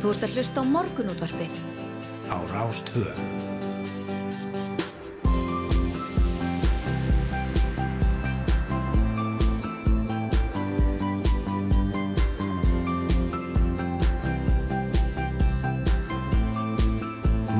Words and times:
Þú 0.00 0.08
ert 0.14 0.22
að 0.24 0.32
hlusta 0.32 0.62
á 0.62 0.64
morgunútvarpið. 0.64 1.56
Á 2.32 2.36
Rástvö. 2.48 3.04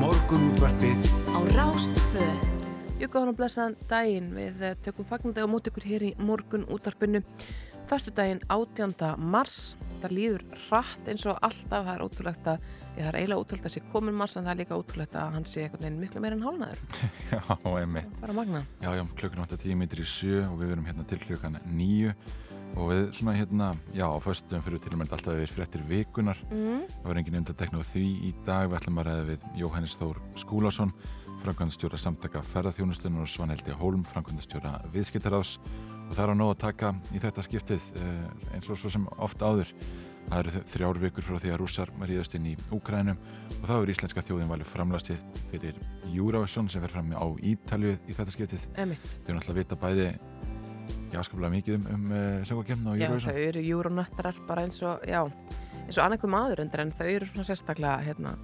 Morgunútvarpið 0.01 0.97
Á 1.29 1.39
Rástvö. 1.53 2.25
Jú, 2.97 3.05
góðan 3.05 3.35
og 3.35 3.37
blessaðan 3.37 3.77
daginn 3.85 4.33
við 4.33 4.65
eh, 4.65 4.73
tökum 4.81 5.05
fagnandi 5.05 5.45
á 5.45 5.49
mót 5.49 5.69
ykkur 5.69 5.85
hér 5.85 6.09
í 6.09 6.15
morgun 6.17 6.65
útarpinu. 7.91 7.97
Föstu 7.99 8.11
daginn 8.11 8.39
18. 8.47 9.17
mars, 9.17 9.75
það 10.01 10.11
líður 10.11 10.43
hratt 10.69 11.07
eins 11.07 11.25
og 11.25 11.37
alltaf, 11.41 11.85
það 11.85 11.95
er 11.95 12.03
ótrúlegt 12.05 12.47
að, 12.47 12.61
það 12.95 13.07
er 13.07 13.17
eiginlega 13.19 13.41
ótrúlegt 13.41 13.65
að 13.65 13.73
sé 13.73 13.81
komin 13.91 14.15
mars 14.15 14.37
en 14.37 14.45
það 14.45 14.51
er 14.51 14.59
líka 14.61 14.77
ótrúlegt 14.77 15.15
að 15.15 15.33
hann 15.35 15.45
sé 15.45 15.65
einhvern 15.65 15.83
veginn 15.83 15.99
miklu 15.99 16.21
meira 16.21 16.35
en 16.35 16.45
hálnaður. 16.45 16.79
Já, 17.31 17.41
einmitt. 17.77 18.13
Bara 18.21 18.33
magna. 18.33 18.63
Já, 18.81 18.95
já, 18.95 19.05
klukkan 19.15 19.43
vantar 19.43 19.59
tíu 19.59 19.75
mítur 19.75 20.01
í 20.01 20.07
sjö 20.07 20.45
og 20.47 20.59
við 20.61 20.71
verum 20.71 20.87
hérna 20.87 21.05
til 21.07 21.19
klukkan 21.19 21.59
nýju 21.67 22.15
og 22.79 22.87
við 22.87 23.01
svona 23.17 23.33
hérna, 23.35 23.73
já, 23.91 24.05
á 24.07 24.15
föstum 24.23 24.61
fyrir 24.63 24.79
til 24.79 24.93
og 24.95 25.01
með 25.01 25.15
alltaf 25.17 25.35
við 25.35 25.51
fréttir 25.51 25.81
vikunar. 25.89 26.37
Mm. 26.47 26.85
Það 26.87 27.09
var 27.09 27.19
engin 27.19 27.39
undantekna 27.41 27.81
á 27.83 27.89
því 27.91 28.05
í 28.29 28.31
dag. 28.47 28.69
Við 28.71 28.77
ætlum 28.79 29.01
að 29.01 29.09
ræða 29.09 29.25
við 29.27 29.47
Jóhannes 29.59 29.97
Þór 29.99 30.21
Skúlason, 30.39 30.93
framkvæmdastjóra 31.43 31.99
samtaka 31.99 32.39
ferðarþjónustunum 32.47 33.25
og 33.25 33.27
Svaneldi 33.27 33.75
Hólm, 33.75 34.05
framkvæmdastjóra 34.07 34.77
viðskiptaráðs 34.93 35.57
og 36.11 36.17
það 36.17 36.25
er 36.25 36.31
á 36.35 36.35
nóg 36.35 36.49
að 36.51 36.63
taka 36.65 36.93
í 37.15 37.19
þetta 37.23 37.43
skiptið 37.45 37.83
eh, 38.01 38.55
eins 38.57 38.67
og 38.67 38.79
svo 38.79 38.91
sem 38.91 39.05
oft 39.23 39.39
áður. 39.41 39.71
Það 40.27 40.39
eru 40.41 40.61
þrjár 40.69 40.99
vikur 41.01 41.25
frá 41.25 41.37
því 41.41 41.51
að 41.51 41.59
rússar 41.63 41.91
ríðast 41.97 42.35
inn 42.37 42.49
í 42.51 42.53
Úkrænum 42.75 43.17
og 43.57 43.63
þá 43.65 43.73
er 43.77 43.91
íslenska 43.93 44.23
þjóðin 44.27 44.51
valið 44.51 44.69
framlastitt 44.69 45.39
fyrir 45.49 45.79
Eurovision 46.11 46.69
sem 46.69 46.83
fer 46.83 46.93
fram 46.93 47.09
á 47.15 47.25
Ítalju 47.51 47.95
í 48.05 48.15
þetta 48.17 48.35
skiptið. 48.35 48.67
Emitt. 48.83 49.07
Við 49.23 49.31
erum 49.31 49.41
alltaf 49.41 49.55
að 49.55 49.61
vita 49.63 49.79
bæði 49.81 50.07
jáskaplega 51.11 51.53
mikið 51.55 51.79
um, 51.79 51.87
um 51.95 52.13
uh, 52.13 52.43
söngvakefna 52.47 52.93
á 52.93 52.95
Já, 52.99 53.07
Eurovision. 53.07 53.31
þau 53.31 53.47
eru 53.49 53.65
júronöttarar 53.65 54.41
bara 54.47 54.65
eins 54.67 54.79
og, 54.85 55.03
já, 55.07 55.23
eins 55.81 55.97
og 55.97 56.05
annarkuð 56.05 56.35
maður 56.35 56.65
undir 56.65 56.85
en 56.85 56.93
þau 56.95 57.07
eru 57.07 57.31
svona 57.31 57.47
sérstaklega, 57.49 57.97
hérna, 58.05 58.35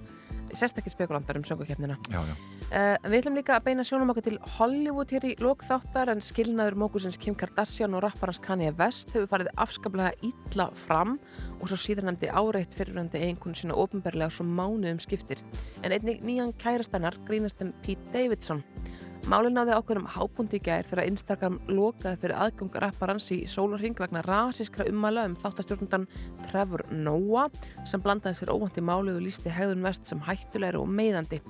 sérstaklega 0.50 0.96
spekulandar 0.96 1.40
um 1.40 1.46
söngukefnina. 1.46 2.00
Já, 2.10 2.20
já. 2.24 2.57
Uh, 2.68 2.98
við 3.08 3.22
ætlum 3.22 3.36
líka 3.38 3.54
að 3.56 3.62
beina 3.64 3.84
sjónum 3.86 4.10
okkur 4.12 4.26
til 4.26 4.38
Hollywood 4.58 5.08
hér 5.14 5.24
í 5.24 5.30
lókþáttar 5.40 6.10
en 6.12 6.18
skilnaður 6.20 6.74
mókusins 6.82 7.16
Kim 7.16 7.32
Kardashian 7.32 7.96
og 7.96 8.02
rapparans 8.04 8.42
Kanye 8.44 8.74
West 8.76 9.14
hefur 9.14 9.30
farið 9.30 9.48
afskaplega 9.64 10.12
ítla 10.28 10.66
fram 10.76 11.14
og 11.62 11.70
svo 11.70 11.78
síðan 11.80 12.10
nefndi 12.10 12.28
áreitt 12.28 12.76
fyrirvændi 12.76 13.22
einhvern 13.24 13.56
sína 13.56 13.78
ofinberlega 13.80 14.28
svo 14.36 14.44
mánuðum 14.44 15.00
skiptir. 15.00 15.40
En 15.80 15.96
einnig 15.96 16.20
nýjan 16.20 16.52
kærastannar 16.60 17.16
grínast 17.24 17.64
en 17.64 17.72
Pete 17.80 18.04
Davidson. 18.12 18.60
Málið 19.26 19.54
náði 19.56 19.74
okkur 19.74 19.98
um 19.98 20.06
hábúndi 20.08 20.60
í 20.60 20.62
gær 20.62 20.86
þegar 20.86 21.08
Instagram 21.08 21.56
lokaði 21.66 22.20
fyrir 22.22 22.36
aðgang 22.38 22.76
rapparans 22.84 23.26
í 23.34 23.38
sólarring 23.50 23.96
vegna 23.98 24.22
rasískra 24.22 24.86
ummæla 24.88 25.24
um 25.28 25.34
þáttastjórnundan 25.40 26.06
Trevor 26.46 26.84
Noah 26.92 27.50
sem 27.88 28.02
blandaði 28.04 28.38
sér 28.38 28.52
óvandi 28.54 28.84
málið 28.84 29.18
og 29.18 29.26
lísti 29.26 29.52
hegðun 29.52 29.84
vest 29.84 30.08
sem 30.08 30.22
hættulegri 30.24 30.78
og 30.80 30.88
meiðandi. 30.88 31.40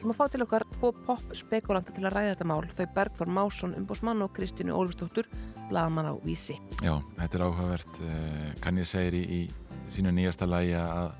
Þú 0.00 0.08
maður 0.08 0.18
fá 0.18 0.32
til 0.32 0.42
okkar 0.46 0.66
tvo 0.78 0.92
pop-spekulanta 1.06 1.94
til 1.94 2.06
að 2.06 2.16
ræða 2.16 2.32
þetta 2.32 2.48
mál, 2.48 2.60
þau 2.72 2.86
Bergþór 2.96 3.32
Másson, 3.38 3.76
umbósmann 3.78 4.24
og 4.24 4.32
Kristínu 4.36 4.74
Ólfsdóttur, 4.78 5.28
bladamann 5.68 6.10
á 6.10 6.14
Vísi. 6.24 6.56
Já, 6.80 6.96
þetta 7.18 7.38
er 7.38 7.46
áhugavert. 7.46 8.00
Uh, 8.02 8.48
kann 8.64 8.80
ég 8.80 8.88
segir 8.88 9.18
í, 9.18 9.24
í 9.42 9.92
sínu 9.92 10.14
nýjasta 10.14 10.48
lagi 10.48 10.74
að, 10.78 11.12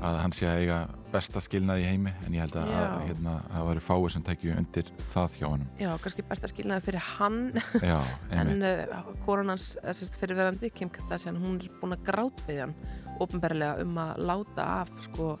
að 0.00 0.18
hann 0.22 0.34
sé 0.34 0.48
að 0.48 0.62
eiga 0.62 0.78
besta 1.10 1.42
skilnað 1.42 1.82
í 1.82 1.86
heimi 1.88 2.12
en 2.26 2.34
ég 2.36 2.44
held 2.44 2.56
að, 2.60 2.72
að 2.78 2.96
hérna, 3.08 3.34
það 3.50 3.68
væri 3.68 3.82
fáið 3.84 4.06
sem 4.14 4.24
tekju 4.28 4.56
undir 4.56 4.90
það 5.12 5.36
hjá 5.38 5.46
hann. 5.48 5.66
Já, 5.80 5.90
kannski 6.04 6.24
besta 6.28 6.50
skilnaði 6.50 6.86
fyrir 6.86 7.06
hann. 7.16 7.40
Já, 7.82 7.98
en 8.38 8.52
uh, 8.62 9.12
koronans 9.24 9.72
fyrirverandi, 10.20 10.70
Kim 10.74 10.92
Kardashian, 10.94 11.40
hún 11.42 11.58
er 11.60 11.70
búin 11.80 11.96
að 11.96 12.04
grátt 12.08 12.44
við 12.48 12.62
hann 12.64 12.76
ofinberlega 13.20 13.84
um 13.84 13.98
að 14.00 14.22
láta 14.30 14.68
af 14.80 14.92
sko 15.04 15.34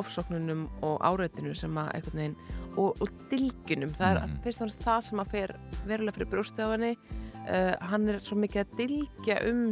ofsóknunum 0.00 0.66
og 0.84 1.00
áreitinu 1.04 1.54
sem 1.56 1.76
að 1.80 1.90
einhvern 1.96 2.20
veginn 2.22 2.36
og, 2.80 3.02
og 3.04 3.10
dilgjunum, 3.30 3.92
það 3.96 4.14
er 4.14 4.22
og 4.24 4.46
fremst 4.46 4.84
það 4.84 5.02
sem 5.08 5.20
að 5.20 5.34
fer 5.34 5.54
verulega 5.84 6.16
fyrir 6.16 6.30
brjósti 6.32 6.64
á 6.64 6.68
henni 6.72 6.94
uh, 7.46 7.74
hann 7.90 8.08
er 8.10 8.20
svo 8.24 8.38
mikið 8.40 8.62
að 8.64 8.76
dilgja 8.80 9.38
um 9.50 9.64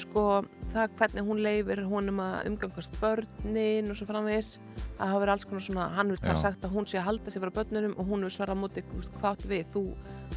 sko 0.00 0.24
það 0.72 0.96
hvernig 0.98 1.28
hún 1.28 1.42
leifir 1.44 1.84
honum 1.86 2.18
að 2.24 2.48
umgangast 2.50 2.96
börnin 3.02 3.92
og 3.92 3.98
svo 3.98 4.08
framvegis 4.08 4.56
að 4.98 5.12
hafa 5.12 5.20
verið 5.22 5.34
alls 5.34 5.46
konar 5.50 5.64
svona, 5.66 5.86
hann 5.94 6.10
vil 6.10 6.18
Já. 6.18 6.34
sagt 6.42 6.66
að 6.66 6.74
hún 6.74 6.88
sé 6.90 6.98
að 6.98 7.08
halda 7.10 7.30
sig 7.30 7.44
frá 7.44 7.52
börnunum 7.54 7.94
og 7.98 8.10
hún 8.10 8.26
vil 8.26 8.34
svara 8.34 8.54
á 8.54 8.58
móti 8.58 8.82
hvað 9.20 9.46
við, 9.50 9.70
þú, 9.74 9.84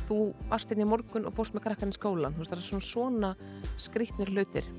þú 0.09 0.19
varst 0.51 0.73
inn 0.73 0.85
í 0.85 0.89
morgun 0.89 1.25
og 1.29 1.35
fórst 1.37 1.57
með 1.57 1.67
krakkan 1.69 1.93
í 1.93 1.97
skólan 1.97 2.37
veist, 2.37 2.53
það 2.53 2.61
er 2.61 2.67
svona, 2.69 2.87
svona 2.91 3.33
skrýtnir 3.81 4.33
hlutir 4.33 4.69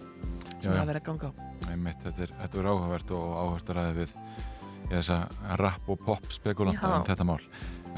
sem 0.58 0.72
það 0.72 0.88
verið 0.92 1.02
að 1.02 1.06
ganga 1.10 1.32
á 1.34 1.48
einmitt. 1.72 2.00
Þetta 2.04 2.25
er, 2.25 2.34
þetta 2.42 2.60
er 2.60 2.70
áhugavert 2.72 3.14
og 3.16 3.26
áhugavert 3.34 3.72
að 3.72 3.78
ræða 3.78 3.96
við 3.98 4.14
í 4.88 4.92
þessa 4.94 5.19
rap 5.60 5.90
og 5.92 6.04
pop 6.04 6.30
spekulanta 6.32 6.92
um 6.96 7.06
þetta 7.08 7.26
mál. 7.28 7.40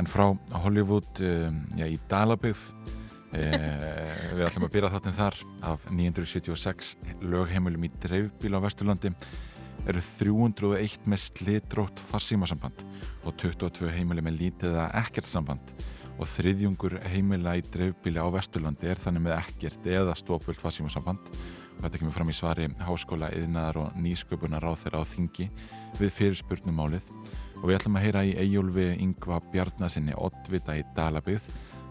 En 0.00 0.08
frá 0.08 0.24
Hollywood, 0.64 1.22
um, 1.26 1.60
já, 1.78 1.86
í 1.86 1.98
Dalabygð, 2.10 2.64
við 3.30 4.42
ætlum 4.46 4.66
að 4.66 4.72
byrja 4.74 4.90
þáttinn 4.94 5.14
þar 5.14 5.36
af 5.70 5.86
976 5.94 6.96
lögheimilum 7.22 7.86
í 7.86 7.90
dreifbíl 8.02 8.56
á 8.58 8.64
Vesturlandi 8.64 9.12
eru 9.88 10.02
301 10.02 11.06
með 11.08 11.22
slitrótt 11.22 12.02
farsímasamband 12.10 12.82
og 13.24 13.36
22 13.40 13.92
heimili 13.94 14.24
með 14.24 14.38
lítið 14.42 14.74
eða 14.74 14.90
ekkert 15.00 15.30
samband. 15.30 15.72
Og 16.20 16.28
þriðjungur 16.28 16.98
heimila 17.08 17.54
í 17.56 17.62
dreifbíli 17.64 18.20
á 18.20 18.28
Vesturlandi 18.34 18.90
er 18.90 19.00
þannig 19.00 19.24
með 19.24 19.38
ekkert 19.38 19.86
eða 19.88 20.16
stópult 20.18 20.60
farsímasamband. 20.60 21.30
Og 21.78 21.86
þetta 21.86 22.02
kemur 22.02 22.12
fram 22.12 22.28
í 22.28 22.36
svari 22.36 22.66
Háskóla, 22.84 23.30
Yðnaðar 23.32 23.78
og 23.80 24.00
Nýsköpunar 24.02 24.66
á 24.68 24.72
þeirra 24.76 25.00
á 25.00 25.08
þingi 25.08 25.48
við 25.96 26.12
fyrirspurnum 26.18 26.76
málið 26.76 27.06
og 27.60 27.68
við 27.68 27.78
ætlum 27.78 27.96
að 27.96 28.04
heyra 28.04 28.24
í 28.28 28.36
Eyjólfi 28.42 28.90
Yngva 29.00 29.40
Bjarnasinni 29.52 30.16
Ottvita 30.16 30.76
í 30.76 30.84
Dalabið 30.96 31.46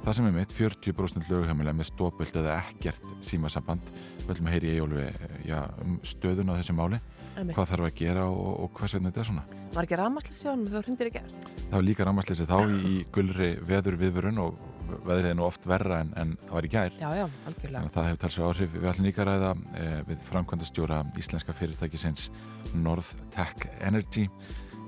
það 0.05 0.17
sem 0.17 0.29
er 0.29 0.35
mitt 0.35 0.55
40% 0.55 1.29
lögheimilega 1.31 1.77
með 1.77 1.89
stópult 1.91 2.39
eða 2.39 2.57
ekkert 2.63 3.13
símasamband 3.25 3.91
við 4.23 4.33
ætlum 4.35 4.49
að 4.49 4.57
heyra 4.57 4.73
í 4.73 5.07
já, 5.49 5.59
um 5.83 5.99
stöðun 6.07 6.51
á 6.51 6.57
þessu 6.59 6.75
máli 6.77 6.99
Einmitt. 7.35 7.55
hvað 7.55 7.71
þarf 7.73 7.87
að 7.89 7.95
gera 7.99 8.25
og, 8.31 8.49
og 8.65 8.73
hvers 8.79 8.95
vegna 8.97 9.11
þetta 9.11 9.23
er 9.23 9.29
svona 9.29 9.45
Var 9.69 9.85
ekki 9.85 9.99
rafmaslis 9.99 10.41
hjá 10.43 10.49
hann 10.51 10.65
þú 10.67 10.81
hrindir 10.85 11.09
í 11.11 11.13
gerð? 11.19 11.49
það 11.69 11.77
var 11.77 11.85
líka 11.85 12.07
rámasleysi 12.07 12.47
þá 12.49 12.57
í, 12.65 12.95
gulri 13.13 13.49
veður 13.69 13.97
viðvörun 14.01 14.41
og 14.41 14.57
veðrið 15.05 15.29
er 15.29 15.37
nú 15.37 15.45
oft 15.45 15.67
verra 15.69 15.99
en, 16.03 16.13
en 16.17 16.31
það 16.47 16.55
var 16.57 16.65
í 16.65 16.71
gær 16.73 16.95
Já, 16.97 17.09
já, 17.19 17.25
að 17.45 17.91
það 17.93 18.07
hefur 18.07 18.21
talsið 18.23 18.45
áhrif. 18.47 18.71
Við 18.73 18.87
ætlum 18.89 19.05
líka 19.05 19.21
að 19.21 19.29
ræða 19.29 19.51
eh, 19.83 19.99
við 20.07 20.23
framkvæmdastjóra 20.29 20.97
íslenska 21.21 21.55
fyrirtækisins 21.59 22.29
North 22.73 23.13
Tech 23.35 23.67
Energy 23.85 24.25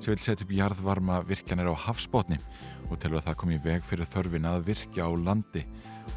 sem 0.01 0.16
vil 0.16 0.22
setja 0.22 0.45
upp 0.45 0.53
jarðvarma 0.56 1.19
virkjanir 1.29 1.69
á 1.69 1.75
hafsbótni 1.78 2.39
og 2.89 2.97
telur 3.00 3.19
að 3.19 3.28
það 3.28 3.35
komi 3.41 3.57
í 3.57 3.62
veg 3.62 3.84
fyrir 3.85 4.09
þörfin 4.09 4.47
að 4.50 4.63
virkja 4.72 5.06
á 5.06 5.12
landi. 5.13 5.62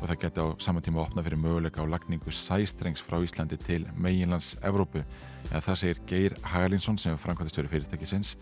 Og 0.01 0.07
það 0.09 0.21
geti 0.23 0.45
á 0.45 0.47
saman 0.65 0.85
tíma 0.85 1.03
opna 1.03 1.25
fyrir 1.25 1.41
möguleika 1.41 1.85
á 1.85 1.87
lagningu 1.87 2.33
sæstrengs 2.33 3.05
frá 3.05 3.19
Íslandi 3.21 3.59
til 3.61 3.85
meginlands 4.01 4.55
Evrópu. 4.65 5.05
Eða 5.51 5.63
það 5.69 5.81
segir 5.83 6.01
Geir 6.09 6.37
Hagalinsson 6.49 6.99
sem 6.99 7.13
er 7.13 7.21
framkvæmdastjóri 7.21 7.71
fyrirtækisins. 7.73 8.39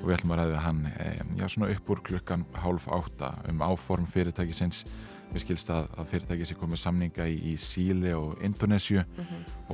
Og 0.00 0.06
við 0.06 0.18
ætlum 0.18 0.34
að 0.36 0.42
ræða 0.42 0.62
hann 0.62 0.84
eh, 0.92 1.20
já, 1.40 1.48
svona 1.48 1.72
upp 1.74 1.90
úr 1.90 2.02
klukkan 2.06 2.46
hálf 2.62 2.86
átta 2.92 3.34
um 3.50 3.64
áform 3.66 4.06
fyrirtækisins. 4.10 4.84
Við 5.32 5.42
skilst 5.42 5.72
að, 5.74 5.88
að 5.98 6.10
fyrirtæki 6.12 6.46
sé 6.46 6.56
komið 6.58 6.82
samninga 6.84 7.26
í, 7.26 7.40
í 7.50 7.56
Síli 7.58 8.12
og 8.14 8.38
Indonésiu 8.44 9.02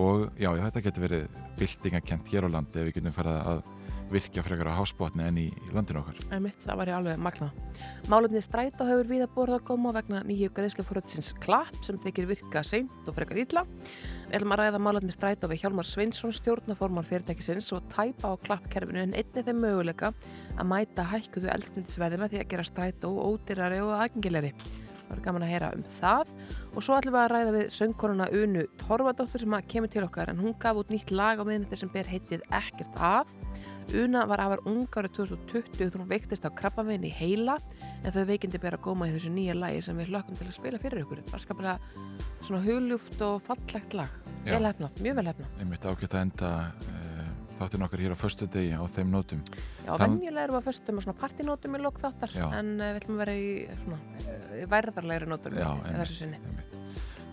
og 0.00 0.30
já, 0.40 0.48
já, 0.48 0.62
þetta 0.70 0.82
getur 0.86 1.04
verið 1.04 1.26
byltingakent 1.58 2.32
hér 2.32 2.46
á 2.48 2.54
landi 2.56 2.80
ef 2.80 2.88
við 2.88 2.96
getum 2.96 3.16
farið 3.16 3.40
að 3.50 3.62
virkja 4.10 4.42
frekar 4.44 4.70
á 4.70 4.78
hásbótni 4.78 5.24
enn 5.26 5.38
í, 5.40 5.46
landinu 5.74 6.02
okkar. 6.02 6.18
Einmitt, 6.34 6.58
það 6.64 6.80
var 6.80 6.90
ég 6.90 6.98
alveg 6.98 7.22
magna. 7.22 7.50
Málefni 8.10 8.42
strætó 8.44 8.86
hefur 8.88 9.08
við 9.10 9.24
að 9.24 9.32
borða 9.36 9.60
að 9.60 9.66
koma 9.70 9.92
vegna 9.96 10.22
nýju 10.26 10.50
greiðslufórötsins 10.56 11.32
klapp 11.42 11.78
sem 11.86 11.98
þykir 12.02 12.28
virka 12.30 12.64
seint 12.66 13.08
og 13.08 13.16
frekar 13.16 13.40
illa. 13.44 13.64
Við 14.26 14.36
ætlum 14.38 14.54
að 14.54 14.62
ræða 14.62 14.82
málefni 14.82 15.14
strætó 15.14 15.50
við 15.50 15.64
Hjálmar 15.64 15.88
Sveinsson, 15.88 16.34
stjórnaformar 16.36 17.08
fyrirtækisins 17.08 17.72
og 17.76 17.88
tæpa 17.92 18.34
á 18.34 18.42
klappkerfinu 18.44 19.02
en 19.06 19.16
einni 19.16 19.46
þeim 19.46 19.64
möguleika 19.64 20.12
að 20.56 20.70
mæta 20.70 21.08
hækkuðu 21.14 21.50
eldsnindisverði 21.54 22.20
með 22.20 22.34
því 22.34 22.44
að 22.44 22.52
gera 22.54 22.68
strætó 22.70 23.16
ódýrari 23.30 23.82
og 23.82 23.96
aðgengilegri. 23.98 24.54
Það 25.10 25.16
var 25.18 25.22
gaman 25.24 25.42
að 25.42 25.50
heyra 25.50 25.68
um 25.74 25.80
það 25.90 26.28
og 26.70 26.84
svo 26.86 26.94
ætlum 26.94 27.14
við 27.16 27.20
að 27.24 27.30
ræða 27.32 27.54
við 27.56 27.72
söngkonuna 27.74 28.28
Unu 28.30 28.60
Torfadóttur 28.78 29.42
sem 29.42 29.56
að 29.56 29.64
kemur 29.72 29.90
til 29.90 30.04
okkar 30.06 30.30
en 30.30 30.38
hún 30.38 30.54
gaf 30.62 30.78
út 30.78 30.92
nýtt 30.94 31.10
lag 31.10 31.42
á 31.42 31.44
miðnætti 31.48 31.80
sem 31.80 31.90
ber 31.90 32.06
heitið 32.06 32.44
Ekkert 32.60 32.94
að 32.94 33.32
Una 33.90 34.22
var 34.30 34.38
afar 34.44 34.60
ung 34.70 34.84
árið 34.86 35.16
2020 35.18 35.74
þegar 35.74 35.98
hún 35.98 36.10
veiktist 36.10 36.44
á 36.46 36.50
krabbamein 36.54 37.02
í 37.02 37.10
heila 37.10 37.56
en 38.04 38.12
þau 38.14 38.22
veikindi 38.28 38.60
ber 38.62 38.76
að 38.76 38.84
góma 38.86 39.08
í 39.10 39.14
þessu 39.16 39.32
nýja 39.34 39.56
lagi 39.58 39.80
sem 39.82 39.98
við 39.98 40.12
hlökkum 40.12 40.38
til 40.38 40.46
að 40.46 40.54
spila 40.54 40.78
fyrir 40.82 41.02
ykkur. 41.02 41.22
Þetta 41.24 41.34
var 41.34 41.42
skaplega 41.42 41.74
svona 42.46 42.62
hugljúft 42.64 43.24
og 43.26 43.40
fallegt 43.42 43.96
lag. 43.98 44.14
Vel 44.46 44.62
hefnað, 44.62 45.02
mjög 45.02 45.18
vel 45.18 45.26
hefnað. 45.32 45.56
Einmitt 45.64 45.88
ágætt 45.90 46.14
að 46.14 46.22
enda 46.22 46.52
uh, 46.86 47.26
þáttin 47.58 47.86
okkar 47.88 48.04
hér 48.04 48.14
á 48.14 48.18
förstu 48.22 48.48
degi 48.54 48.78
á 48.78 48.84
þeim 48.94 49.10
nótum. 49.16 49.42
Já, 49.82 49.90
Tal- 49.90 50.06
venjulega 50.06 50.46
erum 50.46 50.56
við 50.56 50.62
að 50.62 50.68
föstum 50.70 51.02
og 51.02 51.06
svona 51.08 51.20
partinótum 51.24 51.74
í 51.76 51.82
lok 51.82 52.00
þáttar 52.04 52.36
Já. 52.38 52.46
en 52.60 52.72
uh, 52.78 52.92
við 52.94 53.02
ætlum 53.02 53.18
að 53.18 53.22
vera 53.24 53.36
í 53.36 53.50
svona 53.82 53.98
uh, 53.98 54.64
værðarlegri 54.70 55.30
nótum 55.34 55.58
Já, 55.58 55.70
í 55.82 55.98
þessu 55.98 56.20
sinni. 56.22 56.40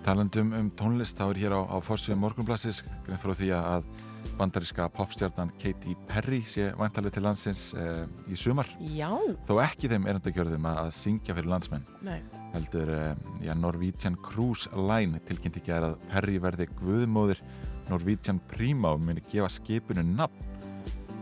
Talandum 0.07 0.54
um 0.56 0.68
tónlist, 0.80 1.19
þá 1.19 1.25
er 1.30 1.39
hér 1.44 1.54
á, 1.59 1.62
á 1.68 1.77
fórsíðum 1.83 2.21
morgunblassis 2.24 2.81
grein 3.06 3.19
frá 3.19 3.33
því 3.36 3.50
að 3.59 3.88
bandaríska 4.37 4.87
popstjarnan 4.93 5.51
Katy 5.61 5.95
Perry 6.09 6.39
sé 6.47 6.69
vantalið 6.77 7.15
til 7.17 7.23
landsins 7.25 7.61
uh, 7.77 8.03
í 8.29 8.37
sumar. 8.37 8.69
Já, 8.93 9.09
Þó 9.47 9.55
ekki 9.63 9.89
þeim 9.91 10.07
erendagjörðum 10.11 10.67
að, 10.69 10.91
syngja 10.95 11.35
fyrir 11.37 11.49
landsmenn. 11.51 11.85
nei, 12.05 12.19
heldur 12.53 12.91
uh, 12.93 13.13
já, 13.43 13.53
Norwegian 13.57 14.17
Cruise 14.23 14.69
Line 14.77 15.19
tilkynnti 15.27 15.61
ekki 15.63 15.73
að 15.77 15.95
Perry 16.11 16.37
verði 16.43 16.69
guðmóðir. 16.79 17.41
Norwegian 17.87 18.39
Prima 18.51 18.93
og 18.95 19.01
muni 19.03 19.23
gefa 19.31 19.49
skipinu 19.57 20.03
nafn. 20.05 20.43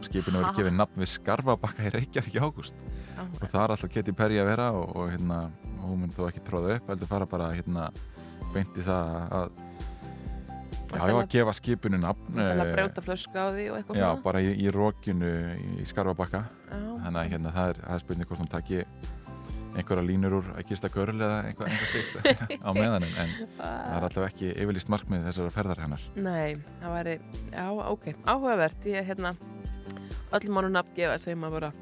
Skipinu 0.06 0.42
verið 0.42 0.56
gefið 0.60 0.76
nafn 0.80 1.02
við 1.04 1.14
Skarfabakka 1.16 1.88
í 1.88 1.94
Reykjavík 1.96 2.36
í 2.38 2.42
ágúst. 2.44 2.82
Já, 3.16 3.22
og 3.26 3.46
það 3.48 3.62
er 3.64 3.76
alltaf 3.76 3.94
Katy 3.96 4.16
Perry 4.18 4.42
að 4.42 4.50
vera 4.52 4.72
og, 4.76 4.92
og 4.96 5.12
hérna, 5.14 5.40
hún 5.86 6.02
mun 6.04 6.14
þó 6.18 6.26
ekki 6.30 6.44
tróða 6.48 6.76
upp 6.80 6.92
heldur 6.92 7.10
fara 7.10 7.28
bara 7.30 7.52
hérna 7.54 7.90
beinti 8.54 8.84
það 8.86 9.32
að 9.40 9.62
já, 10.92 11.02
já, 11.10 11.16
að 11.18 11.28
gefa 11.34 11.54
skipinu 11.58 12.00
nafn 12.02 12.32
þannig 12.36 12.62
að 12.62 12.70
eh, 12.70 12.76
brjóta 12.78 13.04
flösku 13.06 13.42
á 13.42 13.48
því 13.56 13.66
og 13.72 13.78
eitthvað 13.80 14.00
já, 14.00 14.06
svona. 14.08 14.24
bara 14.26 14.42
í, 14.46 14.54
í 14.62 14.72
rókinu 14.76 15.34
í 15.82 15.86
Skarfabakka. 15.90 16.46
Þannig 16.72 17.20
að 17.22 17.30
hérna, 17.34 17.54
það 17.56 17.70
er, 17.74 17.82
það 17.86 17.98
er 17.98 18.04
spurning 18.06 18.30
hvort 18.30 18.44
hún 18.44 18.52
taki 18.52 18.82
einhverja 19.76 20.06
línur 20.08 20.38
úr 20.38 20.46
að 20.56 20.70
gista 20.70 20.90
görl 20.92 21.18
eða 21.20 21.42
einhver, 21.50 21.68
einhver 21.68 21.90
stíkt 21.92 22.54
á 22.68 22.70
meðanum 22.76 23.18
en 23.20 23.34
það 23.58 23.98
er 23.98 24.06
alltaf 24.08 24.28
ekki 24.30 24.54
yfirlýst 24.54 24.92
markmið 24.94 25.26
þessara 25.28 25.52
ferðar 25.52 25.82
hennar. 25.84 26.06
Nei, 26.16 26.56
það 26.80 26.96
væri, 26.96 27.18
já, 27.52 27.66
ok, 27.92 28.08
áhugavert, 28.24 28.88
ég, 28.88 29.10
hérna, 29.10 29.34
öll 30.36 30.48
mánu 30.56 30.72
nafngefa, 30.72 31.20
segjum 31.22 31.48
að 31.50 31.60
bara. 31.60 31.74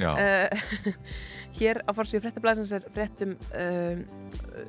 Já, 0.00 0.08
Uh, 0.16 0.48
hér 1.58 1.82
á 1.84 1.90
fórsíðu 1.96 2.24
fréttablasins 2.24 2.72
er 2.76 2.86
fréttum 2.94 3.34
uh, 3.56 4.00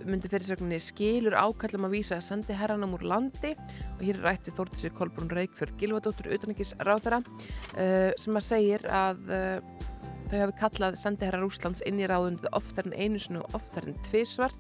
myndi 0.08 0.30
fyrirsögninni 0.32 0.80
skilur 0.84 1.36
ákallum 1.38 1.88
að 1.88 1.96
vísa 1.98 2.20
sendi 2.24 2.56
herranum 2.58 2.96
úr 2.98 3.06
landi. 3.08 3.54
Og 3.98 4.04
hér 4.04 4.20
er 4.20 4.28
rætt 4.28 4.50
við 4.50 4.60
Þórtísi 4.60 4.94
Kolbrún 4.96 5.32
Reykjörð 5.34 5.78
Gilvadóttur 5.80 6.32
utanækis 6.36 6.76
ráþara 6.84 7.22
uh, 7.24 8.12
sem 8.20 8.40
að 8.40 8.48
segir 8.50 8.88
að 8.92 9.24
uh, 9.30 9.90
þau 10.32 10.40
hafi 10.40 10.58
kallað 10.60 11.00
sendiherra 11.00 11.44
Rúslands 11.44 11.84
inn 11.88 12.02
í 12.02 12.10
ráðundið 12.10 12.52
oftar 12.58 12.90
en 12.90 12.98
einu 12.98 13.22
sinu 13.22 13.44
og 13.44 13.58
oftar 13.60 13.88
en 13.90 13.98
tvisvar 14.08 14.56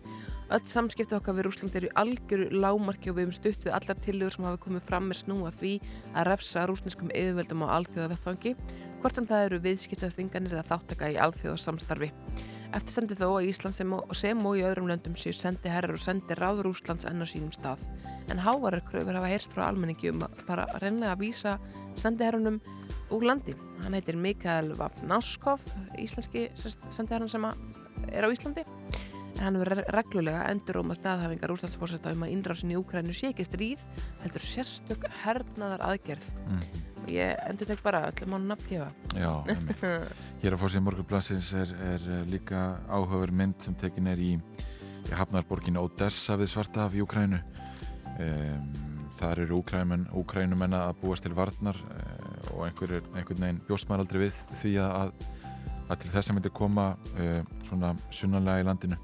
öll 0.54 0.66
samskipti 0.70 1.16
okkar 1.18 1.34
við 1.38 1.48
Rúsland 1.48 1.76
eru 1.80 1.90
algjöru 1.98 2.48
lágmarki 2.54 3.10
og 3.10 3.18
við 3.18 3.26
hefum 3.26 3.36
stutt 3.38 3.64
við 3.66 3.74
allar 3.74 4.00
tillögur 4.06 4.36
sem 4.36 4.46
hafi 4.46 4.60
komið 4.62 4.88
fram 4.88 5.08
með 5.10 5.20
snúa 5.24 5.52
því 5.56 5.72
að 6.14 6.28
refsa 6.30 6.66
rúsneskum 6.70 7.10
yfirvöldum 7.10 7.64
á 7.66 7.74
alþjóða 7.80 8.10
vettfangi 8.12 8.52
hvort 9.02 9.18
sem 9.18 9.30
það 9.30 9.46
eru 9.48 9.62
viðskiptaþvinganir 9.64 10.54
eða 10.54 10.68
þáttaka 10.70 11.10
í 11.10 11.18
alþjóðasamstarfi. 11.26 12.12
Eftir 12.74 12.94
stendur 12.96 13.20
þó 13.20 13.28
að 13.28 13.48
Ísland 13.52 13.78
sem 13.78 13.92
og, 13.94 14.14
sem 14.18 14.40
og 14.46 14.58
í 14.58 14.64
öðrum 14.66 14.88
löndum 14.90 15.18
séu 15.20 15.34
sendi 15.38 15.70
herrar 15.70 15.94
og 15.94 16.02
sendi 16.02 16.38
ráður 16.38 16.72
Úslands 16.72 17.06
enn 17.10 17.22
á 17.22 17.28
sínum 17.30 17.52
stað. 17.54 17.82
En 18.34 18.42
hávarar 18.42 18.82
kröfur 18.88 19.18
hafa 19.18 19.30
heyrst 19.30 19.54
frá 19.54 19.68
almenningi 19.68 20.10
um 20.10 20.24
að 20.26 20.42
bara 20.48 20.66
reynlega 20.82 21.14
að 21.14 21.22
vísa 21.22 21.56
sendi 21.94 22.26
herrunum 22.26 22.58
úr 23.14 23.26
landi. 23.30 23.54
Hann 23.84 23.94
heitir 23.94 24.18
Mikael 24.18 24.74
Vafnáskov, 24.80 25.66
íslenski 26.02 26.48
sendi 26.56 27.14
herran 27.14 27.30
sem 27.30 27.46
er 27.46 28.26
á 28.26 28.30
Íslandi. 28.34 28.66
Hann 29.42 29.58
verður 29.60 29.84
reglulega 29.96 30.46
endur 30.52 30.80
að 30.82 30.94
staðhafingar 31.00 31.54
Úslandsfórsetta 31.56 32.14
um 32.14 32.26
að 32.26 32.34
innrásin 32.36 32.74
í 32.74 32.78
Úkrænu 32.80 33.16
sé 33.18 33.32
ekki 33.32 33.46
stríð, 33.48 33.84
heldur 34.22 34.46
sérstök 34.46 35.08
hernaðar 35.24 35.84
aðgerð. 35.90 36.28
mm, 36.46 36.84
ég 37.10 37.42
endur 37.50 37.68
tek 37.68 37.84
bara 37.84 38.06
öllum 38.12 38.36
mánu 38.36 38.52
nafngefa. 38.54 38.92
Hér 40.44 40.56
á 40.56 40.62
fórsíðum 40.62 40.88
morgunblassins 40.90 41.52
er, 41.54 41.74
er 41.82 42.08
eh, 42.20 42.24
líka 42.30 42.80
áhugaver 42.88 43.32
mynd 43.32 43.60
sem 43.62 43.76
tekin 43.76 44.08
er 44.08 44.22
í, 44.22 44.38
í 44.38 45.14
hafnarborginu 45.18 45.82
Odessa 45.82 46.38
við 46.38 46.54
Svartahaf 46.54 46.96
í 46.96 47.04
Ukrænu 47.04 47.42
um, 48.20 48.84
Þar 49.14 49.44
eru 49.46 49.60
Ukrænumenn 49.62 50.74
að 50.76 50.96
búast 51.04 51.26
til 51.26 51.36
varnar 51.38 51.78
uh, 51.78 52.56
og 52.56 52.66
einhver, 52.68 52.98
einhvern 53.14 53.46
veginn 53.46 53.62
bjóst 53.68 53.90
maður 53.90 54.08
aldrei 54.08 54.24
við 54.26 54.40
því 54.62 54.74
að, 54.82 55.14
að 55.88 56.00
til 56.02 56.14
þess 56.16 56.32
að 56.32 56.38
myndi 56.40 56.54
koma 56.58 56.88
uh, 57.14 57.40
svona 57.68 57.94
sunnanlega 58.14 58.64
í 58.64 58.68
landinu 58.68 58.98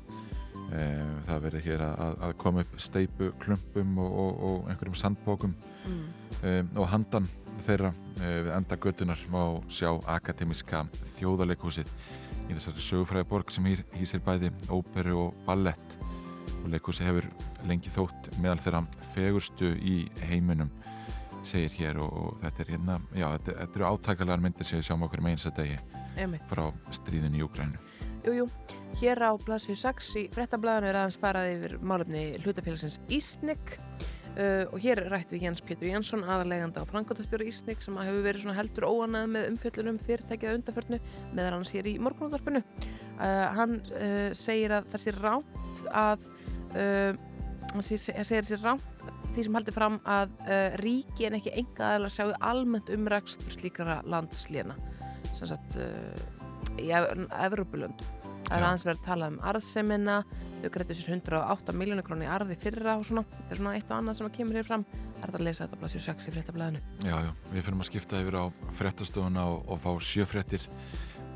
það 0.69 1.41
verður 1.45 1.63
hér 1.65 1.83
að, 1.87 2.15
að 2.27 2.33
koma 2.37 2.61
upp 2.65 2.79
steipu 2.81 3.31
klumpum 3.41 3.97
og, 4.03 4.17
og, 4.23 4.41
og 4.49 4.71
einhverjum 4.71 4.97
sandbókum 5.01 5.55
Mm. 5.79 6.07
um, 6.43 6.69
og 6.75 6.87
handan 6.91 7.27
þeirra 7.63 7.89
uh, 8.19 8.23
við 8.43 8.49
enda 8.51 8.77
göttunar 8.83 9.21
má 9.31 9.39
sjá 9.71 9.87
akademiska 10.11 10.81
þjóðarleikhúsið 11.15 11.87
í 12.49 12.57
þessari 12.57 12.83
sögufræði 12.83 13.27
borg 13.29 13.53
sem 13.55 13.65
hýr, 13.69 13.85
hýsir 13.95 14.19
bæði 14.25 14.51
óperu 14.67 15.15
og 15.23 15.37
ballett. 15.47 15.95
Og 16.59 16.67
leikhúsi 16.73 17.07
hefur 17.07 17.25
lengi 17.69 17.89
þótt 17.93 18.27
meðal 18.43 18.59
þeirra 18.59 18.83
fegurstu 19.13 19.71
í 19.79 20.01
heiminum 20.27 20.69
segir 21.47 21.71
hér 21.79 22.01
og, 22.03 22.11
og 22.11 22.41
þetta 22.43 22.61
er 22.65 22.71
hérna 22.75 22.99
já, 23.15 23.27
þetta, 23.37 23.55
þetta 23.61 23.79
eru 23.79 23.87
átækalegar 23.93 24.43
myndir 24.43 24.67
sem 24.67 24.81
við 24.81 24.89
sjáum 24.89 25.07
okkur 25.07 25.23
með 25.23 25.37
einsa 25.37 25.53
degi 25.55 25.79
frá 26.51 26.65
stríðin 26.91 27.39
í 27.39 27.43
Úgrænu 27.47 27.79
Jú, 28.29 28.45
jú, 28.45 28.75
hér 29.01 29.23
á 29.25 29.33
Blasju 29.41 29.73
6 29.73 30.07
í 30.19 30.23
frettablaðinu 30.29 30.89
er 30.91 30.97
aðeins 30.99 31.15
farað 31.17 31.47
yfir 31.55 31.71
málefni 31.81 32.19
hlutafélagsins 32.43 32.99
Ísnik 33.09 33.71
uh, 33.73 34.67
og 34.69 34.75
hér 34.83 35.01
er 35.01 35.09
rætt 35.09 35.33
við 35.33 35.47
Jens 35.47 35.63
Pétur 35.65 35.87
Jensson 35.89 36.21
aðarleganda 36.27 36.83
og 36.83 36.91
frangotastjóri 36.91 37.47
Ísnik 37.49 37.81
sem 37.81 37.97
hefur 37.97 38.21
verið 38.27 38.53
heldur 38.53 38.85
óanað 38.85 39.31
með 39.33 39.47
umfjöllunum 39.55 39.97
fyrirtækið 40.03 40.51
að 40.51 40.59
undarförnu 40.59 40.99
meðan 41.31 41.57
hans 41.57 41.73
hér 41.73 41.89
í 41.89 41.95
morgunúðarpinu 42.05 42.61
uh, 42.61 43.45
hann 43.57 43.79
uh, 43.97 44.29
segir 44.37 44.77
að 44.77 44.93
það 44.93 45.03
sé 45.07 45.15
ránt 45.17 45.83
að 45.89 46.29
uh, 46.77 47.17
hann 47.73 47.87
segir 47.89 48.21
þessi 48.29 48.61
ránt 48.61 48.85
því 49.33 49.47
sem 49.47 49.57
heldur 49.57 49.79
fram 49.79 49.97
að 50.05 50.37
uh, 50.45 50.67
ríki 50.83 51.25
en 51.25 51.39
ekki 51.39 51.57
enga 51.63 51.95
aðeins 51.95 52.21
sjáu 52.21 52.29
almennt 52.37 52.93
umrækst 52.93 53.49
slíkara 53.57 54.03
landslína 54.05 54.77
sem 55.33 55.49
sagt 55.49 55.81
uh, 55.81 56.37
í 56.79 56.91
Evropulönd 56.93 58.05
það 58.49 58.55
er 58.57 58.65
aðeins 58.67 58.85
verið 58.87 58.99
að 58.99 59.05
tala 59.05 59.29
um 59.29 59.37
arðsemina. 59.51 60.15
Þau 60.59 60.69
greitur 60.73 60.97
sér 60.97 61.13
108 61.15 61.75
miljónu 61.77 62.05
krónu 62.05 62.25
í 62.25 62.31
arði 62.31 62.57
fyrra 62.59 62.97
og 62.99 63.05
svona, 63.07 63.23
þetta 63.29 63.55
er 63.55 63.61
svona 63.61 63.75
eitt 63.77 63.91
og 63.91 63.99
annað 63.99 64.17
sem 64.19 64.29
að 64.29 64.33
kemur 64.39 64.59
hér 64.59 64.67
fram. 64.67 64.87
Það 65.19 65.27
er 65.29 65.37
að 65.37 65.45
lesa 65.47 65.65
þetta 65.65 65.77
á 65.77 65.81
blasju 65.83 66.01
6 66.07 66.27
í 66.29 66.33
fréttablaðinu. 66.35 66.81
Já, 67.05 67.15
já, 67.23 67.31
við 67.53 67.67
fyrir 67.67 67.79
að 67.79 67.89
skipta 67.89 68.23
yfir 68.23 68.39
á 68.39 68.45
fréttastofuna 68.79 69.45
og, 69.53 69.61
og 69.69 69.81
fá 69.83 69.91
sjöfréttir 70.09 70.67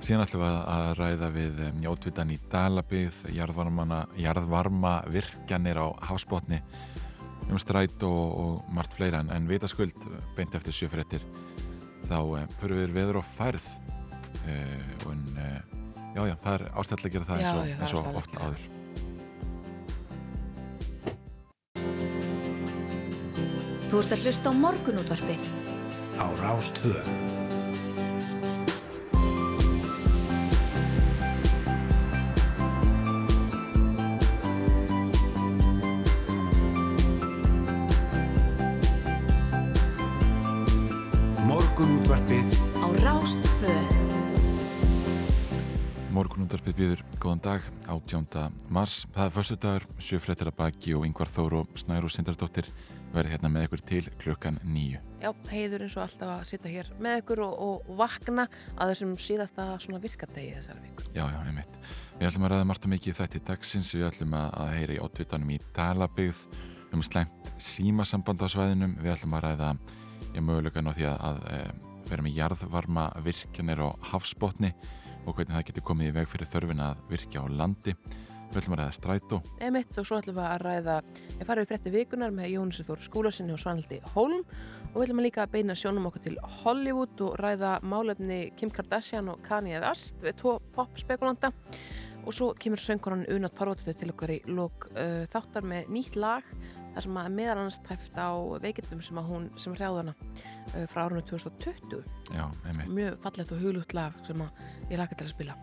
síðan 0.03 0.25
ætlum 0.25 0.43
við 0.43 0.55
að, 0.73 0.89
ræða 0.99 1.29
við 1.31 1.59
um, 1.63 1.77
njótvitan 1.79 2.33
í 2.33 2.39
Dalabið 2.51 3.19
jarðvarma, 3.37 4.01
jarðvarma 4.19 4.93
virkjanir 5.11 5.79
á 5.79 5.87
hásbótni 6.09 6.59
um 7.47 7.59
stræt 7.59 8.03
og, 8.07 8.23
og 8.43 8.73
margt 8.75 8.97
fleira. 8.97 9.21
En, 9.23 9.31
en 9.31 9.47
vitaskuld 9.47 10.07
beint 10.35 10.55
eftir 10.59 10.75
sjöfréttir 10.75 11.23
þá 12.09 12.17
um, 12.19 12.57
fyrir 12.59 12.81
við 12.83 12.97
veður 12.97 13.21
og 13.21 13.29
færð. 13.37 13.69
Uh, 14.43 15.05
og 15.05 15.13
en 15.13 15.23
uh, 15.37 15.72
já, 16.15 16.21
já, 16.29 16.35
það 16.43 16.53
er 16.57 16.63
ástæðilega 16.81 17.09
að 17.09 17.13
gera 17.17 17.29
það 17.29 17.41
Já, 17.41 17.49
eins 17.49 17.57
og, 17.57 17.67
já, 17.67 17.75
eins 17.81 17.93
og 17.93 18.21
oft 18.21 18.33
áður 18.43 18.61
Þú 23.93 23.99
ert 24.01 24.13
að 24.15 24.23
hlusta 24.25 24.49
á 24.49 24.53
morgunútvarpið. 24.57 25.43
á 26.17 26.25
Rástvö. 26.41 26.97
Morgunundarpið 46.23 46.75
býður 46.77 47.01
góðan 47.19 47.41
dag, 47.43 47.65
18. 47.91 48.53
mars. 48.71 49.01
Það 49.11 49.25
er 49.25 49.33
förstu 49.35 49.55
dagur, 49.59 49.85
sjöfréttir 49.99 50.47
að 50.47 50.55
baki 50.55 50.93
og 50.95 51.03
yngvar 51.03 51.27
Þór 51.27 51.55
og 51.57 51.73
Snæru 51.81 52.07
Sindardóttir 52.13 52.69
verður 53.11 53.33
hérna 53.33 53.51
með 53.51 53.65
ykkur 53.67 53.83
til 53.89 54.03
klukkan 54.21 54.61
nýju. 54.63 55.01
Já, 55.19 55.33
heiður 55.51 55.83
eins 55.83 55.97
og 55.97 56.05
alltaf 56.05 56.31
að 56.37 56.45
sitja 56.47 56.71
hér 56.71 56.93
með 57.03 57.19
ykkur 57.25 57.43
og, 57.43 57.57
og, 57.65 57.91
og 57.91 57.99
vakna 57.99 58.47
að 58.77 58.93
þessum 58.93 59.11
síðasta 59.25 59.67
svona 59.83 59.99
virkadegi 60.05 60.55
þessari 60.61 60.85
viku 60.85 61.09
Já, 61.09 61.25
já, 61.27 61.37
einmitt. 61.43 61.77
Við 62.21 62.29
ætlum 62.29 62.47
að 62.47 62.55
ræða 62.55 62.69
margt 62.71 62.87
og 62.87 62.95
mikið 62.95 63.19
þetta 63.19 63.39
í 63.41 63.45
dagsins. 63.51 63.93
Við 63.99 64.07
ætlum 64.13 64.39
að, 64.39 64.49
að 64.63 64.73
heyra 64.77 64.95
í 64.95 65.03
ótvitanum 65.03 65.51
í 65.51 65.61
Dalabygð 65.75 66.43
um 66.95 67.03
slæmt 67.03 67.53
símasamband 67.67 68.47
á 68.47 68.53
svæðinum. 68.55 68.95
Við 69.03 69.17
ætlum 69.17 69.39
að 69.41 69.47
ræða 69.49 69.75
í 70.31 70.39
mögulegan 70.39 70.87
á 70.87 70.95
því 70.95 71.11
að, 71.11 71.23
að 71.33 71.45
e, 71.51 71.63
vera 72.07 72.23
með 72.23 72.37
jarðvarma 72.39 73.09
virkjanir 73.27 73.83
á 73.83 73.89
hafsbotni 74.13 74.71
og 75.23 75.35
hvernig 75.37 75.55
það 75.55 75.65
getur 75.69 75.85
komið 75.87 76.09
í 76.09 76.13
veg 76.17 76.29
fyrir 76.31 76.49
þörfin 76.51 76.83
að 76.83 77.01
virkja 77.09 77.43
á 77.43 77.47
landi. 77.47 77.95
við 78.53 78.59
ætlum 78.61 78.73
að 78.75 78.79
ræða 78.83 78.93
strætó. 78.93 79.37
Emitt 79.65 79.97
og 79.97 80.05
svo 80.05 80.17
ætlum 80.21 80.35
við 80.37 80.45
að 80.45 80.59
ræða 80.61 80.95
ég 81.39 81.47
farið 81.47 81.63
við 81.63 81.69
frétti 81.71 81.93
vikunar 81.95 82.33
með 82.35 82.51
Jónsi 82.51 82.83
Þór 82.85 82.99
Skúlasinni 83.01 83.53
og 83.55 83.61
Svanaldi 83.63 83.97
Hólm. 84.13 84.43
Og 84.91 84.99
við 84.99 85.07
ætlum 85.07 85.21
að 85.23 85.25
líka 85.25 85.41
að 85.47 85.55
beina 85.55 85.73
sjónum 85.73 86.05
okkur 86.05 86.25
til 86.27 86.37
Hollywood 86.59 87.23
og 87.25 87.39
ræða 87.41 87.71
málefni 87.81 88.39
Kim 88.55 88.69
Kardashian 88.69 89.31
og 89.33 89.41
Kanye 89.41 89.81
West 89.81 90.21
við 90.21 90.37
tvo 90.43 90.59
popspekulanta. 90.75 91.49
Og 92.23 92.37
svo 92.37 92.53
kemur 92.53 92.77
söngkonan 92.77 93.25
Una 93.33 93.49
Torvatötu 93.49 93.97
til 93.97 94.13
okkar 94.13 94.35
í 94.37 94.39
lók 94.45 94.85
uh, 94.93 95.25
þáttar 95.33 95.65
með 95.65 95.89
nýtt 95.97 96.21
lag 96.21 96.45
þar 96.93 97.07
sem 97.07 97.19
að 97.21 97.29
meðal 97.37 97.57
annars 97.57 97.79
tæft 97.87 98.17
á 98.17 98.29
veikindum 98.63 99.03
sem 99.05 99.19
að 99.21 99.29
hún 99.31 99.47
sem 99.59 99.75
hrjáðana 99.77 100.15
uh, 100.15 100.83
frá 100.91 101.05
árunum 101.05 101.25
2020 101.29 102.03
Já, 102.33 102.45
mjög 102.87 103.17
fallegt 103.23 103.53
og 103.55 103.63
huglutt 103.63 103.95
lag 103.97 104.17
sem 104.27 104.43
að 104.43 104.61
ég 104.91 105.01
laka 105.01 105.17
til 105.17 105.27
að 105.27 105.33
spila. 105.35 105.57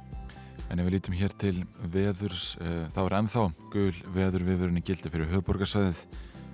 En 0.71 0.79
ef 0.79 0.87
við 0.87 0.95
lítum 0.95 1.17
hér 1.19 1.33
til 1.35 1.55
veðurs, 1.91 2.53
uh, 2.63 2.85
þá 2.95 3.01
er 3.05 3.17
ennþá 3.21 3.47
gul 3.73 4.03
veður 4.15 4.47
viðvörunni 4.47 4.85
gildi 4.87 5.11
fyrir 5.11 5.33
höfborgarsvæðið, 5.33 6.05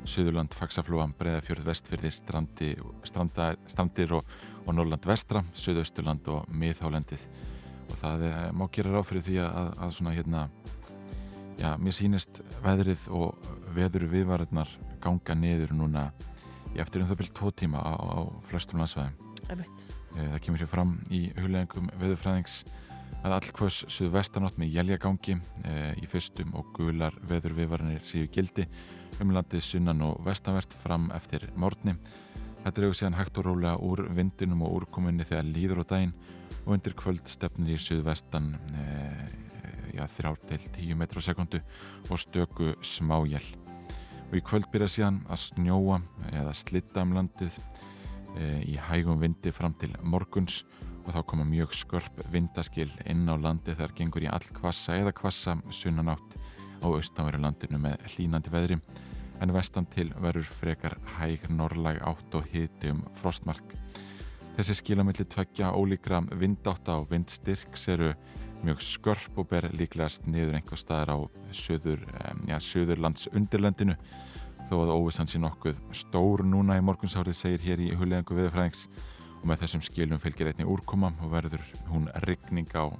Suðurland, 0.07 0.55
Faxaflúa, 0.55 1.09
Breiðafjörð, 1.19 1.67
Vestfyrði, 1.67 2.13
Strandi, 2.15 2.69
stranda, 3.07 3.51
Strandir 3.67 4.15
og, 4.15 4.37
og 4.65 4.77
Norrland 4.77 5.07
Vestra, 5.09 5.43
Suðausturland 5.57 6.29
og 6.31 6.47
Miðhálendið. 6.55 7.27
Og 7.91 7.99
það 7.99 8.27
er, 8.29 8.39
má 8.55 8.67
gera 8.75 8.95
ráð 8.95 9.09
fyrir 9.11 9.27
því 9.27 9.41
að, 9.43 9.73
að 9.83 9.95
svona 9.97 10.15
hérna, 10.15 10.45
já, 11.61 11.71
mér 11.81 11.95
sýnist 11.97 12.43
veðrið 12.65 13.07
og 13.17 13.47
veður 13.77 14.09
viðvarðnar 14.13 14.71
ganga 15.03 15.37
niður 15.39 15.75
núna 15.77 16.09
í 16.75 16.81
eftir 16.83 17.03
um 17.03 17.09
það 17.11 17.21
byrjum 17.23 17.39
tvo 17.39 17.53
tíma 17.63 17.81
á, 17.81 17.93
á 17.97 18.19
flestum 18.47 18.83
landsvæðum. 18.83 19.15
Eh, 20.17 20.29
Það 20.33 20.43
kemur 20.47 20.63
hér 20.63 20.71
fram 20.71 20.93
í 21.13 21.23
hulengum 21.39 21.91
veðurfræðings 22.01 22.65
að 23.27 23.35
allkvöss 23.37 23.85
suðvestanátt 23.91 24.59
með 24.61 24.77
jæljagangi 24.77 25.35
e, 25.67 25.75
í 25.99 26.07
fyrstum 26.09 26.53
og 26.59 26.69
gular 26.77 27.15
veðurviðvarinir 27.27 28.05
síðu 28.07 28.29
gildi 28.35 28.67
um 29.23 29.33
landið 29.35 29.65
sunnan 29.67 30.03
og 30.07 30.21
vestanvert 30.27 30.77
fram 30.77 31.09
eftir 31.17 31.49
morgni. 31.59 31.97
Þetta 32.63 32.81
er 32.81 32.87
auðvitað 32.87 33.01
síðan 33.01 33.19
hægt 33.19 33.41
og 33.41 33.47
rólega 33.49 33.77
úr 33.83 34.05
vindinum 34.15 34.65
og 34.67 34.81
úrkominni 34.81 35.27
þegar 35.27 35.49
líður 35.49 35.83
á 35.83 35.91
daginn 35.95 36.15
og 36.67 36.73
undir 36.77 36.97
kvöld 36.99 37.27
stefnir 37.31 37.77
í 37.77 37.83
suðvestan 37.83 38.55
já, 39.95 40.05
þrjár 40.11 40.41
til 40.49 40.65
10 40.75 40.99
metrar 40.99 41.23
á 41.23 41.27
sekundu 41.29 41.61
og 42.11 42.21
stöku 42.21 42.75
smájæl. 42.83 43.45
Og 44.27 44.35
í 44.39 44.43
kvöld 44.43 44.67
byrja 44.73 44.89
síðan 44.91 45.21
að 45.31 45.43
snjóa 45.45 46.01
eða 46.33 46.55
slitta 46.57 47.05
um 47.07 47.15
landið 47.15 47.61
e, 48.37 48.49
í 48.73 48.77
hægum 48.89 49.21
vindi 49.23 49.53
fram 49.55 49.77
til 49.79 49.93
morguns 50.03 50.65
og 51.07 51.15
þá 51.15 51.21
koma 51.31 51.47
mjög 51.47 51.75
skörp 51.79 52.25
vindaskil 52.33 52.91
inn 53.07 53.29
á 53.31 53.39
landi 53.39 53.77
þegar 53.77 53.95
gengur 53.95 54.27
í 54.27 54.31
all 54.31 54.47
kvassa 54.57 54.99
eða 54.99 55.15
kvassa 55.15 55.55
sunnanátt 55.71 56.35
á 56.83 56.87
austanveru 56.91 57.39
landinu 57.43 57.79
með 57.81 58.03
hlínandi 58.17 58.51
veðri 58.51 58.81
en 59.41 59.53
vestan 59.55 59.87
til 59.93 60.11
verður 60.19 60.49
frekar 60.49 60.97
hæg 61.19 61.47
norrlæg 61.53 62.01
átt 62.09 62.35
og 62.39 62.47
hiti 62.53 62.91
um 62.93 63.05
frostmark. 63.19 63.77
Þessi 64.57 64.79
skilamiðli 64.79 65.27
tveggja 65.29 65.75
ólíkra 65.77 66.23
vindátta 66.33 66.97
og 66.97 67.11
vindstyrks 67.11 67.89
eru 67.93 68.15
mjög 68.67 68.83
skörp 68.83 69.39
og 69.39 69.49
ber 69.51 69.69
líklegast 69.77 70.27
niður 70.27 70.57
einhver 70.59 70.81
staðar 70.81 71.15
á 71.15 71.19
söður, 71.55 72.03
ja, 72.49 72.59
söðurlands 72.63 73.29
undirlendinu 73.33 73.95
þó 74.67 74.81
að 74.83 74.95
óvissan 74.97 75.31
sé 75.31 75.39
nokkuð 75.39 75.79
stór 75.95 76.43
núna 76.47 76.79
í 76.79 76.85
morgunsárið 76.85 77.39
segir 77.39 77.67
hér 77.67 77.85
í 77.85 77.93
hulleðingu 77.95 78.39
viðfræðings 78.41 78.89
og 79.37 79.45
með 79.47 79.63
þessum 79.63 79.85
skilum 79.87 80.23
fylgir 80.23 80.51
einni 80.51 80.67
úrkoma 80.67 81.13
og 81.23 81.31
verður 81.37 81.63
hún 81.93 82.09
rigning 82.27 82.71
á 82.75 82.91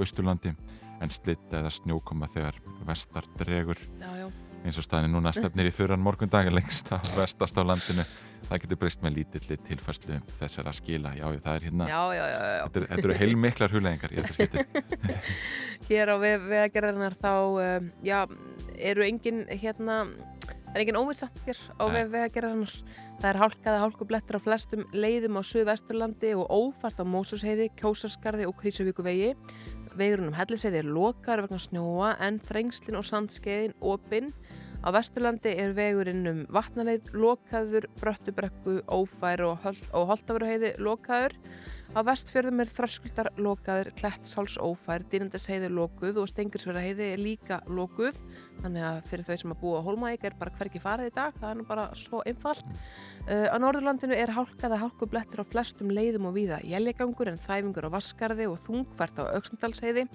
Östurlandi 0.00 0.54
en 1.00 1.12
slitta 1.12 1.60
eða 1.60 1.72
snjókoma 1.72 2.28
þegar 2.32 2.56
vestar 2.88 3.28
dregur. 3.40 3.78
Já, 4.00 4.10
já. 4.22 4.26
eins 4.64 4.80
og 4.80 4.84
staðinni 4.84 5.16
núna 5.16 5.32
stefnir 5.36 5.68
í 5.68 5.74
þurran 5.74 6.02
morgundag 6.04 6.48
lengst 6.52 6.92
að 6.96 7.12
vestast 7.20 7.60
á 7.60 7.62
landinu 7.64 8.04
það 8.50 8.62
getur 8.64 8.80
breyst 8.82 9.02
með 9.04 9.16
lítilli 9.20 9.58
tilfærslu 9.68 10.20
þessar 10.40 10.70
að 10.70 10.78
skila, 10.80 11.14
já 11.16 11.26
það 11.38 11.54
er 11.54 11.66
hérna 11.68 11.88
Já, 11.90 12.00
já, 12.18 12.24
já, 12.26 12.38
þetta, 12.66 12.86
þetta 12.90 13.08
eru 13.08 13.18
heilmiklar 13.22 13.74
hulleðingar 13.76 14.14
í 14.14 14.20
þetta 14.20 14.36
skipti 14.36 14.64
Hér 15.90 16.12
á 16.14 16.16
vegagerðarnar 16.22 17.16
þá, 17.18 17.32
um, 17.58 17.86
já, 18.06 18.20
eru 18.78 19.02
engin, 19.02 19.40
hérna, 19.50 20.04
er 20.70 20.84
engin 20.84 20.98
óvissa 21.00 21.26
hér 21.42 21.58
á 21.82 21.84
Nei. 21.90 22.04
vegagerðarnar. 22.12 22.74
Það 23.18 23.28
er 23.30 23.38
hálkaði 23.40 23.80
hálkublettur 23.82 24.38
á 24.38 24.44
flestum 24.44 24.84
leiðum 24.94 25.40
á 25.40 25.42
Suðvesturlandi 25.42 26.30
og 26.38 26.46
ófært 26.46 27.02
á 27.02 27.04
Mósusheiði, 27.04 27.72
Kjósarskarði 27.80 28.46
og 28.46 28.54
Krísavíkuvegi. 28.62 29.32
Vegurinn 29.98 30.30
um 30.30 30.38
Helliseiði 30.38 30.84
er 30.84 30.92
lokar 30.94 31.42
vegna 31.42 31.58
snjóa 31.58 32.14
en 32.22 32.38
þrengslin 32.38 33.00
og 33.00 33.08
sandskeiðin 33.10 33.74
opinn. 33.82 34.30
Á 34.80 34.88
Vesturlandi 34.96 35.50
er 35.60 35.74
vegurinn 35.76 36.24
um 36.30 36.38
vatnaleið 36.48 37.10
lokaður, 37.12 37.84
bröttubrekku, 38.00 38.78
ófær 38.88 39.42
og, 39.44 39.66
og 39.92 40.06
holtaföruheiði 40.08 40.70
lokaður. 40.80 41.34
Á 41.90 42.06
vestfjörðum 42.06 42.60
er 42.62 42.70
þröskuldar 42.70 43.28
lokaður, 43.42 43.88
klettsáls 43.98 44.52
ófær, 44.62 45.02
dýrindasheiði 45.10 45.72
lokuð 45.74 46.20
og 46.22 46.28
stengursverðaheiði 46.30 47.08
er 47.16 47.18
líka 47.18 47.56
lokuð. 47.66 48.20
Þannig 48.60 48.84
að 48.86 48.98
fyrir 49.10 49.26
þau 49.26 49.40
sem 49.40 49.54
að 49.56 49.58
búa 49.64 49.80
á 49.82 49.86
Hólmavík 49.88 50.26
er 50.28 50.36
bara 50.38 50.54
hvergi 50.54 50.82
farið 50.84 51.10
í 51.10 51.14
dag, 51.16 51.34
það 51.40 51.48
er 51.48 51.58
nú 51.58 51.64
bara 51.66 51.88
svo 51.98 52.20
einfalt. 52.30 52.70
Uh, 53.26 53.50
á 53.50 53.56
Norðurlandinu 53.58 54.14
er 54.14 54.30
hálkaða 54.36 54.78
hálkublettur 54.84 55.42
á 55.42 55.50
flestum 55.50 55.90
leiðum 55.90 56.28
og 56.30 56.36
víða 56.38 56.60
jæljagangur 56.62 57.32
en 57.32 57.42
þæfingur 57.42 57.90
á 57.90 57.94
Vaskarði 57.96 58.46
og 58.52 58.62
þungfært 58.62 59.18
á 59.18 59.34
Öksndalsheiði 59.40 60.06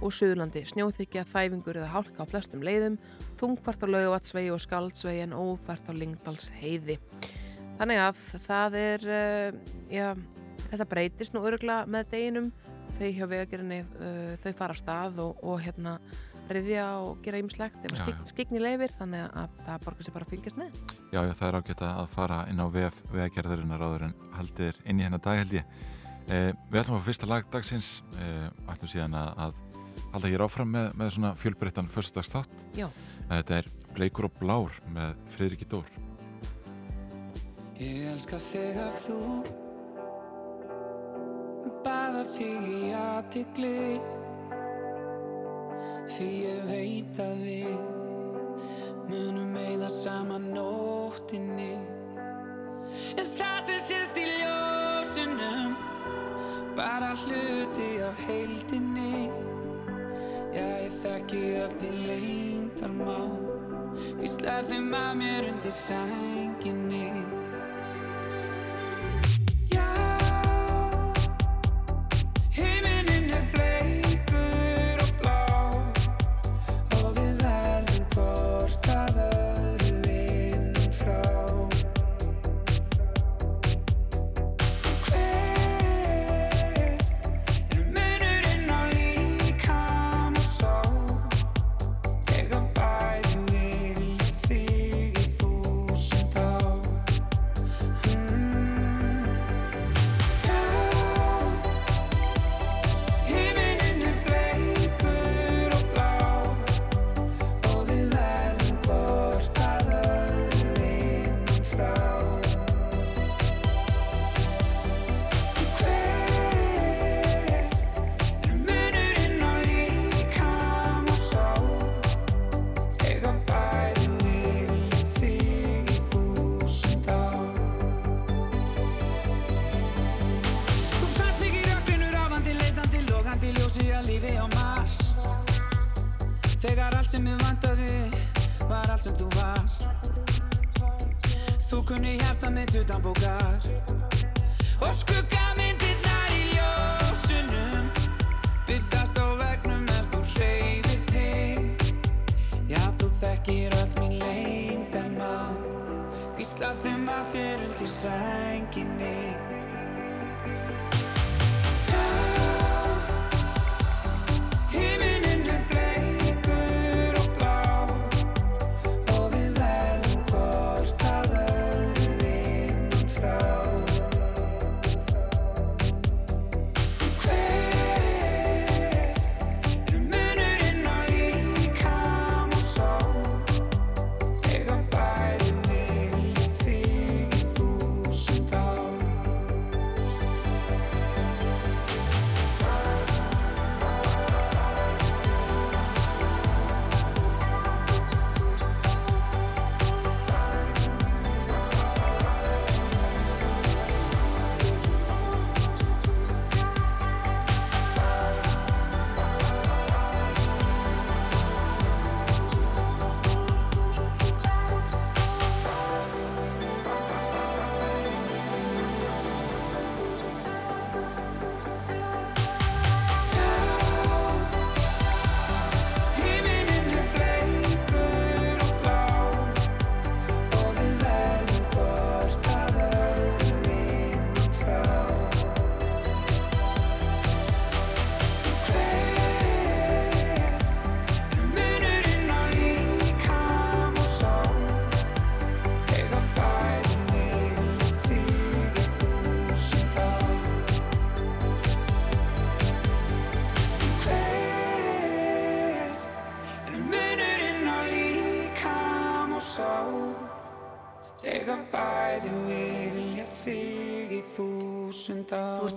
og 0.00 0.16
Suðurlandi 0.16 0.64
snjóþykja, 0.72 1.26
þæfingur 1.28 1.82
eða 1.82 1.92
hálka 1.92 2.24
á 2.24 2.30
flestum 2.30 2.64
leiðum, 2.64 2.96
þungfært 3.36 3.84
á 3.84 3.92
Laugavatnsvegi 3.92 4.54
og 4.56 4.64
Skaldsvegi 4.64 5.26
en 5.26 5.36
ófært 5.36 5.92
á 5.92 5.92
Lingdalsheiði. 5.92 6.96
Þannig 7.76 8.04
að 8.08 8.26
það 8.48 8.80
er, 8.80 9.08
uh, 9.12 9.78
já, 9.92 10.08
þetta 10.70 10.88
breytist 10.88 11.34
nú 11.34 11.44
örugla 11.48 11.82
með 11.90 12.10
deginum, 12.14 12.50
þau 12.98 13.08
hjá 13.14 13.26
vegagerinni, 13.30 13.82
uh, 13.98 14.32
þau 14.42 14.50
fara 14.58 14.74
af 14.76 14.80
stað 14.80 15.20
og, 15.24 15.44
og 15.44 15.62
hérna 15.64 15.98
riðja 16.52 16.86
og 17.04 17.20
gera 17.24 17.40
ýmislegt 17.42 17.84
ef 17.84 17.94
já. 17.98 18.08
skikni 18.28 18.60
leifir 18.62 18.92
þannig 18.98 19.26
að 19.36 19.56
það 19.66 19.84
borgar 19.84 20.06
sér 20.06 20.16
bara 20.16 20.26
að 20.26 20.34
fylgjast 20.34 20.58
með. 20.60 20.78
Já, 21.12 21.20
já, 21.20 21.32
það 21.40 21.46
er 21.48 21.58
ágætt 21.58 21.84
að 21.88 22.02
fara 22.14 22.40
inn 22.48 22.62
á 22.62 22.66
vef 22.72 23.00
vegagerðarinnar 23.12 23.84
áður 23.84 24.06
en 24.08 24.16
haldið 24.36 24.70
er 24.70 24.82
inn 24.88 25.02
í 25.02 25.06
hennar 25.06 25.24
dag 25.24 25.40
held 25.42 25.54
ég. 25.58 25.78
Eh, 26.28 26.50
við 26.68 26.80
ætlum 26.82 26.98
að 26.98 27.02
fá 27.02 27.08
fyrsta 27.08 27.28
lag 27.28 27.48
dagsins, 27.52 27.90
eh, 28.20 28.48
ætlum 28.68 28.92
síðan 28.92 29.16
að, 29.20 29.30
að 29.46 29.62
halda 30.14 30.32
hér 30.32 30.44
áfram 30.44 30.72
með, 30.72 30.90
með 31.00 31.14
svona 31.16 31.34
fjölbreyttan 31.36 31.92
förstudagstátt. 31.92 32.66
Já. 32.76 32.88
Þetta 33.28 33.60
er 33.60 33.72
Bleikur 33.96 34.28
og 34.28 34.36
Blár 34.40 34.82
með 34.92 35.16
Friðriki 35.32 35.68
Dór. 35.68 35.88
Ég 37.78 38.08
elska 38.10 38.40
þig 38.42 38.82
að 38.82 39.00
þú 39.04 39.18
Baða 41.84 42.24
þig 42.34 42.64
í 42.68 42.92
aðtikli 42.98 44.00
Því 46.14 46.28
ég 46.42 46.64
veit 46.66 47.20
að 47.22 47.42
við 47.44 47.96
Munum 49.08 49.54
meða 49.54 49.88
saman 49.88 50.50
nóttinni. 50.52 51.78
En 53.16 53.30
það 53.38 53.60
sem 53.68 53.78
sést 53.86 54.18
í 54.20 54.26
ljósunum 54.28 55.76
Bara 56.76 57.14
hluti 57.22 57.88
af 58.04 58.20
heildinni. 58.26 59.28
Já, 60.52 60.68
ég 60.84 60.94
þekki 61.02 61.42
allt 61.62 61.82
í 61.88 61.92
leyndarmál. 62.04 63.32
Hvíslar 64.20 64.68
þeim 64.68 64.92
að 64.94 65.10
mér 65.22 65.48
undir 65.54 65.74
sænginni 65.74 67.06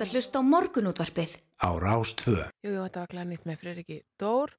ert 0.01 0.09
að 0.09 0.15
hlusta 0.17 0.41
á 0.41 0.43
morgunútvarpið. 0.49 1.33
á 1.61 1.69
Rástvö. 1.77 2.41
Jú, 2.65 2.71
jú, 2.73 2.81
þetta 2.81 3.01
var 3.03 3.09
glænýtt 3.11 3.43
með 3.45 3.57
Freyriki 3.61 3.97
Dór 4.17 4.49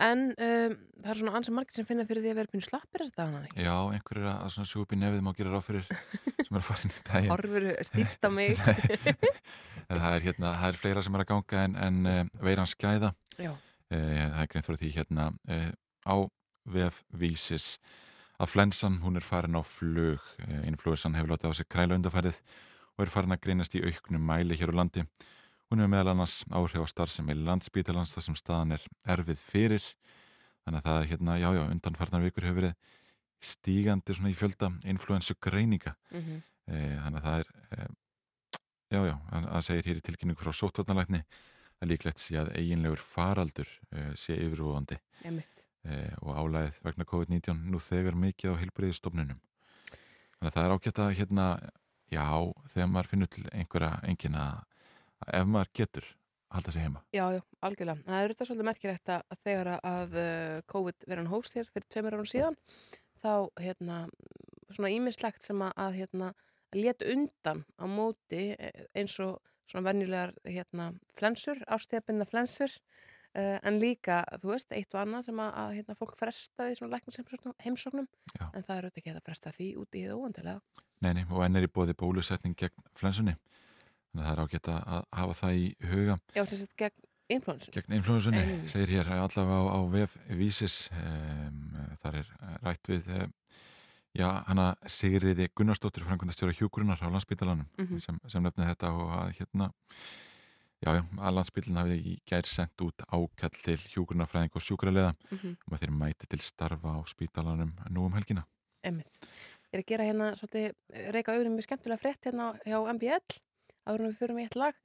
en 0.00 0.30
um, 0.32 0.76
það 1.02 1.10
er 1.12 1.18
svona 1.18 1.34
ansið 1.36 1.56
margir 1.58 1.76
sem 1.76 1.88
finna 1.88 2.06
fyrir 2.08 2.24
því 2.24 2.30
að 2.30 2.38
vera 2.38 2.52
pínu 2.54 2.64
slappir 2.64 3.02
þess 3.02 3.12
að 3.12 3.18
dagana 3.18 3.42
ekki. 3.44 3.66
Já, 3.66 3.74
einhver 3.92 4.20
er 4.22 4.28
að 4.30 4.52
svona 4.54 4.70
sjúpa 4.70 4.96
í 4.96 5.00
nefið 5.02 5.24
má 5.26 5.30
gera 5.36 5.52
ráð 5.52 5.66
fyrir 5.66 5.84
sem 6.46 6.56
er 6.56 6.62
að 6.62 6.66
fara 6.70 6.86
inn 6.86 6.94
í 6.94 7.02
daginn 7.10 7.32
Horfur 7.34 7.66
stíft 7.90 8.24
á 8.24 8.30
mig. 8.32 8.62
en 9.90 10.00
það 10.00 10.08
er, 10.14 10.24
hérna, 10.24 10.54
það 10.62 10.70
er 10.70 10.80
fleira 10.80 11.04
sem 11.04 11.18
er 11.18 11.24
að 11.26 11.30
ganga 11.34 11.62
en, 11.66 11.76
en 11.84 12.00
uh, 12.08 12.22
veiran 12.48 12.72
skæða 12.72 13.12
Já. 13.36 13.52
uh, 13.52 13.92
það 13.92 14.40
er 14.46 14.52
greint 14.54 14.70
fyrir 14.70 14.82
því 14.86 14.92
hérna 14.96 15.28
uh, 15.52 15.70
á 16.08 16.16
vefvísis 16.78 17.68
að 18.38 18.54
flensan 18.54 19.00
hún 19.02 19.20
er 19.20 19.26
farin 19.26 19.58
á 19.58 19.62
flug 19.66 20.24
uh, 20.46 20.64
influensan 20.64 21.18
hefur 21.18 21.34
látið 21.34 21.52
á 21.52 21.58
sig 21.60 21.68
kræla 21.68 21.98
undarfærið 21.98 22.40
og 22.98 23.04
er 23.04 23.12
farin 23.14 23.36
að 23.36 23.42
greinast 23.46 23.78
í 23.78 23.84
auknum 23.86 24.26
mæli 24.26 24.58
hér 24.58 24.74
á 24.74 24.78
landi. 24.82 25.06
Hún 25.70 25.80
hefur 25.80 25.92
meðal 25.92 26.12
annars 26.16 26.42
áhrif 26.50 26.82
á 26.82 26.88
starfsemi 26.90 27.36
landsbítalans 27.38 28.14
þar 28.16 28.26
sem 28.26 28.38
staðan 28.38 28.74
er 28.74 28.84
erfið 29.14 29.38
fyrir. 29.38 29.88
Þannig 30.66 30.82
að 30.82 30.88
það 30.88 31.00
er 31.00 31.10
hérna, 31.12 31.38
já 31.38 31.48
já, 31.54 31.62
undanfarnar 31.70 32.24
vikur 32.26 32.48
hefur 32.48 32.60
verið 32.62 32.94
stígandi 33.38 34.16
svona 34.16 34.32
í 34.32 34.36
fjölda 34.36 34.72
influensu 34.90 35.38
greininga 35.38 35.94
Mm 36.10 36.42
Eh, 36.68 36.96
þannig 37.00 37.22
að 37.22 37.24
það 37.24 37.38
er 37.38 37.50
eh, 37.72 37.92
já, 38.92 38.98
já, 39.08 39.14
að 39.32 39.46
að 39.56 39.62
segir 39.64 39.86
hér 39.88 40.00
í 40.00 40.04
tilkynningu 40.04 40.42
frá 40.42 40.52
sótvarnalækni 40.52 41.22
að 41.78 41.92
líklegt 41.92 42.20
sé 42.20 42.36
að 42.40 42.50
eiginlegur 42.58 43.00
faraldur 43.00 43.70
eh, 43.94 44.10
sé 44.18 44.36
yfirvofandi. 44.36 44.98
Og 46.20 46.34
álæðið 46.36 46.80
vegna 46.84 47.06
COVID-19 47.08 47.60
nú 47.72 47.78
þegar 47.80 48.18
mikið 48.18 48.52
á 48.52 48.60
heilbriðistofnunum 48.60 49.38
þannig 49.38 50.50
að 50.50 50.56
það 50.56 50.66
er 50.66 50.74
ágætt 50.74 50.98
að 51.00 51.12
hérna, 51.16 51.46
já, 52.12 52.28
þegar 52.72 52.92
maður 52.92 53.10
finnur 53.12 53.32
til 53.32 53.44
einhverja 53.52 53.92
engina 54.08 54.46
að 55.24 55.34
ef 55.40 55.50
maður 55.50 55.74
getur 55.80 56.08
halda 56.54 56.72
sig 56.72 56.84
heima 56.86 57.02
Já, 57.12 57.24
já, 57.36 57.42
algjörlega. 57.60 58.04
Það 58.06 58.22
er 58.22 58.32
þetta 58.32 58.48
svolítið 58.48 58.68
merkilegt 58.70 59.12
að 59.14 59.42
þegar 59.44 59.72
að 59.76 60.16
uh, 60.22 60.60
COVID 60.72 61.06
verið 61.06 61.22
hann 61.22 61.32
hóst 61.32 61.58
hér 61.58 61.68
fyrir 61.72 61.88
tveimur 61.92 62.16
árum 62.16 62.30
síðan 62.30 62.58
þá 63.18 63.32
hérna 63.60 63.98
svona 64.72 64.92
ímislegt 64.94 65.44
sem 65.44 65.60
að, 65.64 65.98
hérna 65.98 66.32
let 66.76 67.02
undan 67.02 67.64
á 67.80 67.84
móti 67.88 68.50
eh, 68.52 68.86
eins 68.96 69.16
og 69.24 69.38
svona 69.68 69.88
venjulegar 69.88 70.34
hérna 70.44 70.90
flensur, 71.16 71.60
ástæðabinda 71.68 72.26
flensur 72.28 72.72
uh, 73.36 73.56
en 73.62 73.78
líka, 73.80 74.22
þú 74.40 74.52
veist, 74.54 74.72
eitt 74.76 74.92
og 74.94 75.02
annað 75.02 75.28
sem 75.28 75.40
að, 75.44 75.50
að 75.62 75.72
hérna, 75.78 75.96
fólk 76.00 76.14
frestaði 76.20 76.76
svona 76.78 76.96
læknisheimsóknum 76.96 77.56
heimsóknum, 77.64 78.08
Já. 78.34 78.44
en 78.52 78.64
það 78.64 78.74
er 78.74 78.88
auðvitað 78.88 79.02
ekki 79.02 79.14
að 79.14 79.26
fresta 79.28 79.54
því 79.56 79.68
út 79.82 79.98
í 79.98 80.04
það 80.06 80.20
óvandilega. 80.22 80.84
Nei, 81.00 81.12
nei, 81.14 81.24
og 81.30 81.44
enn 81.44 81.56
er 81.60 81.66
í 81.68 81.70
bóði 81.70 81.94
bólusetning 81.94 82.56
gegn 82.58 82.74
flensunni 82.98 83.36
þannig 83.36 84.24
að 84.24 84.26
það 84.26 84.32
er 84.32 84.42
ágætt 84.44 84.68
að 84.72 84.80
að 84.96 85.04
hafa 85.20 85.36
það 85.42 85.58
í 85.60 85.66
huga 85.92 86.16
Já, 86.34 86.42
sem 86.44 86.58
sett 86.58 86.76
gegn 86.80 87.04
influensu. 87.28 87.70
gegn 87.76 87.92
influensunni, 87.98 88.40
Ein. 88.42 88.68
segir 88.68 88.88
hér 88.96 89.10
allavega 89.14 89.58
á, 89.60 89.64
á 89.68 89.80
vef 89.92 90.16
vísis 90.32 90.78
um, 90.96 91.58
þar 92.02 92.14
er 92.22 92.30
rætt 92.64 92.88
við 92.90 93.10
um, 93.18 93.34
já, 94.16 94.28
hana 94.48 94.70
Sigriði 94.88 95.50
Gunnarsdóttir 95.54 96.06
framkvæmdastjóra 96.08 96.56
hjúkurinnar 96.56 96.98
á 97.04 97.06
landsbítalanum 97.12 97.68
Mhm. 97.78 98.00
sem, 98.00 98.18
sem 98.26 98.42
nefnið 98.42 98.72
þetta 98.72 98.90
og 98.96 99.12
að 99.20 99.34
hérna 99.38 99.70
já, 100.82 100.90
já, 100.96 101.02
að 101.20 101.34
landsbítalinn 101.36 101.78
hafi 101.82 101.98
í 102.00 102.18
gær 102.26 102.46
sendt 102.48 102.80
út 102.86 103.04
ákall 103.12 103.62
til 103.62 103.76
hjúkurinnarfræðing 103.92 104.54
og 104.56 104.62
sjúkrarlega 104.64 105.14
Mm 105.30 105.54
um 105.68 105.74
að 105.76 105.80
þeir 105.84 105.94
mæti 106.00 106.26
til 106.26 106.40
starfa 106.40 106.96
á 106.96 107.00
spítalanum 107.06 107.70
nú 107.90 108.06
um 108.08 108.12
helgina. 108.18 108.46
Emmitt. 108.82 109.18
Er 109.68 109.82
að 109.82 109.88
gera 109.90 110.08
hérna 110.08 110.30
svolítið 110.38 110.68
eh, 110.70 111.08
reyka 111.12 111.34
augunum 111.34 111.58
mjög 111.58 111.68
skemmtilega 111.68 112.02
frétt 112.02 112.28
hérna 112.28 112.52
hjá 112.64 112.78
MBL 112.94 113.40
áður 113.88 114.04
en 114.04 114.08
við 114.08 114.20
förum 114.22 114.40
í 114.40 114.46
eitt 114.46 114.56
lag 114.58 114.78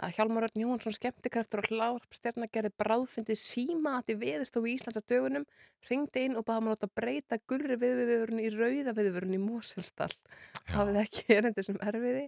að 0.00 0.14
Hjálmar 0.16 0.46
Örn 0.46 0.62
Jóhansson 0.62 0.94
skemmtikraftur 0.96 1.60
og 1.60 1.68
hlárpstjarnar 1.74 2.48
gerði 2.52 2.70
bráðfyndið 2.80 3.38
síma 3.40 3.98
að 3.98 4.06
þið 4.08 4.20
veðistofu 4.22 4.70
í 4.70 4.74
Íslands 4.76 5.00
á 5.00 5.08
dögunum 5.12 5.44
ringdi 5.90 6.24
inn 6.24 6.38
og 6.40 6.46
baða 6.48 6.64
maður 6.64 6.86
að 6.86 6.94
breyta 7.00 7.38
gulri 7.50 7.76
viðviðurinn 7.80 8.40
í 8.40 8.48
rauða 8.54 8.94
viðviðurinn 8.96 9.36
í 9.36 9.42
Moselsdal 9.42 10.08
Já. 10.08 10.72
hafið 10.72 11.00
ekki 11.02 11.26
erindi 11.36 11.66
sem 11.66 11.80
erfiði 11.84 12.26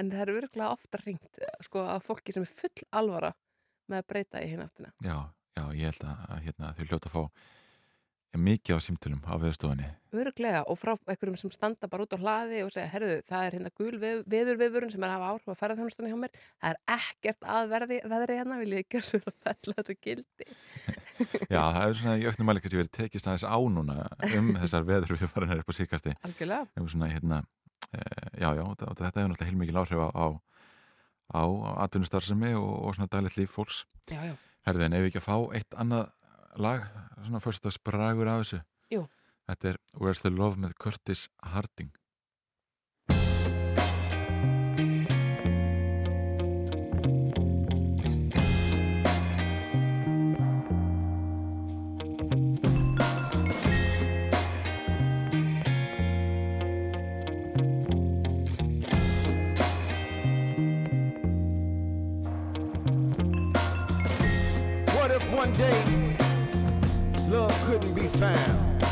en 0.00 0.12
það 0.14 0.24
er 0.24 0.34
örgulega 0.38 0.72
ofta 0.72 1.02
ringt 1.04 1.44
sko 1.66 1.84
að 1.84 2.08
fólki 2.08 2.36
sem 2.36 2.46
er 2.46 2.54
full 2.62 2.88
alvara 3.02 3.34
með 3.90 4.02
að 4.02 4.10
breyta 4.14 4.44
í 4.44 4.50
hinn 4.54 4.64
áttina 4.64 4.94
Já, 5.04 5.18
já, 5.58 5.64
ég 5.76 5.90
held 5.90 6.06
að, 6.08 6.26
að 6.30 6.44
hérna, 6.48 6.74
þau 6.78 6.84
hljóta 6.86 7.10
að 7.10 7.16
fá 7.18 7.22
mikið 8.38 8.78
á 8.78 8.80
símtölum 8.84 9.22
á 9.26 9.34
veðstofunni. 9.42 9.88
Öruglega 10.14 10.62
og 10.70 10.78
frá 10.78 10.92
einhverjum 10.94 11.38
sem 11.38 11.52
standa 11.54 11.88
bara 11.90 12.04
út 12.06 12.14
á 12.14 12.18
hlaði 12.18 12.60
og 12.62 12.70
segja, 12.74 12.90
herðu, 12.92 13.16
það 13.26 13.46
er 13.46 13.56
hérna 13.56 13.72
gul 13.78 13.98
veð, 13.98 14.22
veðurviðvörun 14.30 14.92
sem 14.94 15.02
er 15.02 15.10
að 15.10 15.16
hafa 15.16 15.30
áhrif 15.34 15.50
að 15.50 15.58
fara 15.58 15.76
þjónustunni 15.78 16.10
hjá 16.12 16.18
mér 16.18 16.34
það 16.38 16.70
er 16.70 16.78
ekkert 16.96 17.48
að 17.56 17.70
verði, 17.74 17.98
veðri 18.12 18.38
hérna 18.38 18.58
vil 18.60 18.70
ég 18.74 18.84
ekki 18.86 19.00
að 19.00 19.26
fella 19.46 19.76
þetta 19.80 19.96
gildi 20.06 20.48
Já, 21.54 21.60
það 21.60 21.80
er 21.84 21.96
svona 22.00 22.18
í 22.18 22.26
auknum 22.26 22.50
mæli 22.50 22.62
kannski 22.64 22.80
verið 22.80 22.92
tekist 22.96 23.28
aðeins 23.28 23.46
á 23.46 23.58
núna 23.70 23.96
um 24.30 24.52
þessar 24.62 24.86
veður 24.88 25.14
við 25.14 25.32
farin 25.32 25.56
upp 25.58 25.72
á 25.72 25.74
síkasti. 25.76 26.14
Algjörlega, 26.26 26.68
Um 26.80 26.88
svona, 26.90 27.10
hérna, 27.12 27.42
e, 27.90 28.04
já, 28.40 28.48
já, 28.56 28.62
þetta 28.62 28.94
þetta 28.94 29.10
hefur 29.10 29.32
náttúrulega 29.34 29.50
heilmikil 29.50 29.80
áhrif 29.82 30.00
á, 30.00 30.08
á, 30.16 30.26
á 31.34 31.42
atvinnustarfsemi 31.86 32.54
og, 32.58 32.70
og 32.86 32.96
svona 32.96 33.10
daglegt 33.12 33.36
líf 33.40 33.52
fólks. 33.52 33.84
Herðu, 34.08 34.86
en 34.86 34.96
ef 34.96 35.04
við 35.04 35.10
ekki 35.12 35.20
að 35.20 35.28
fá 35.28 35.36
eitt 35.58 35.76
annað 35.76 36.08
lag, 36.58 36.86
svona 37.22 37.40
fyrst 37.42 37.66
að 37.68 37.76
spragur 37.76 38.30
af 38.30 38.42
þessu. 38.42 38.60
Jú. 38.90 39.06
Þetta 39.50 39.72
er 39.72 39.78
Where's 39.98 40.22
the 40.22 40.30
Love 40.30 40.58
með 40.58 40.76
Curtis 40.78 41.28
Harding. 41.42 41.90
What 64.94 65.10
if 65.10 65.32
one 65.32 65.52
day 65.54 65.99
couldn't 67.70 67.94
be 67.94 68.08
found? 68.08 68.82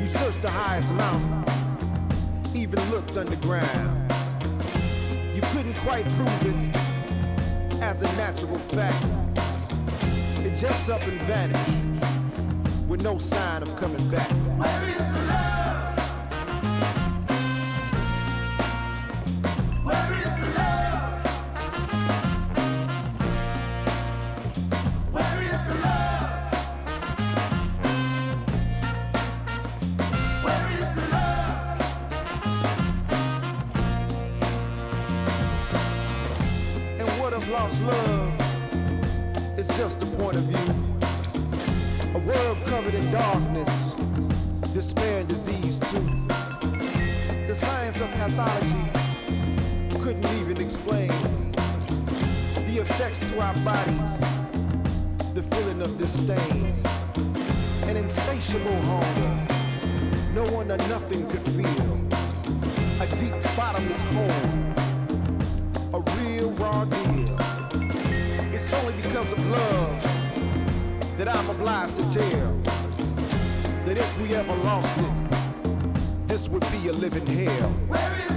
You 0.00 0.06
searched 0.08 0.42
the 0.42 0.50
highest 0.50 0.92
mountain, 0.92 1.44
even 2.52 2.80
looked 2.90 3.16
underground. 3.16 4.12
You 5.32 5.40
couldn't 5.52 5.76
quite 5.76 6.08
prove 6.08 6.46
it 6.46 7.80
as 7.80 8.02
a 8.02 8.06
natural 8.16 8.58
fact. 8.58 9.04
It 10.44 10.56
just 10.56 10.90
up 10.90 11.02
and 11.02 11.20
vanished 11.22 12.88
with 12.88 13.04
no 13.04 13.18
sign 13.18 13.62
of 13.62 13.76
coming 13.76 14.10
back. 14.10 14.28
And 14.32 15.59
pathology 48.36 50.00
couldn't 50.00 50.26
even 50.40 50.60
explain 50.60 51.08
the 52.68 52.78
effects 52.80 53.28
to 53.30 53.40
our 53.40 53.54
bodies, 53.64 54.20
the 55.34 55.42
feeling 55.42 55.82
of 55.82 55.98
disdain, 55.98 56.74
an 57.88 57.96
insatiable 57.96 58.80
hunger 58.82 59.46
no 60.34 60.44
one 60.52 60.70
or 60.70 60.76
nothing 60.76 61.26
could 61.28 61.40
feel, 61.40 61.98
a 63.02 63.06
deep 63.18 63.34
bottomless 63.56 64.00
hole 64.12 64.70
a 65.92 66.00
real 66.22 66.50
raw 66.52 66.84
deal. 66.84 67.36
It's 68.54 68.72
only 68.74 68.94
because 69.02 69.32
of 69.32 69.44
love 69.50 71.18
that 71.18 71.28
I'm 71.28 71.50
obliged 71.50 71.96
to 71.96 72.02
tell 72.14 72.52
that 73.86 73.96
if 73.96 74.20
we 74.20 74.36
ever 74.36 74.54
lost 74.62 75.00
it, 75.00 75.19
this 76.40 76.48
would 76.48 76.64
be 76.70 76.88
a 76.88 76.92
living 76.94 77.26
hell. 77.26 78.29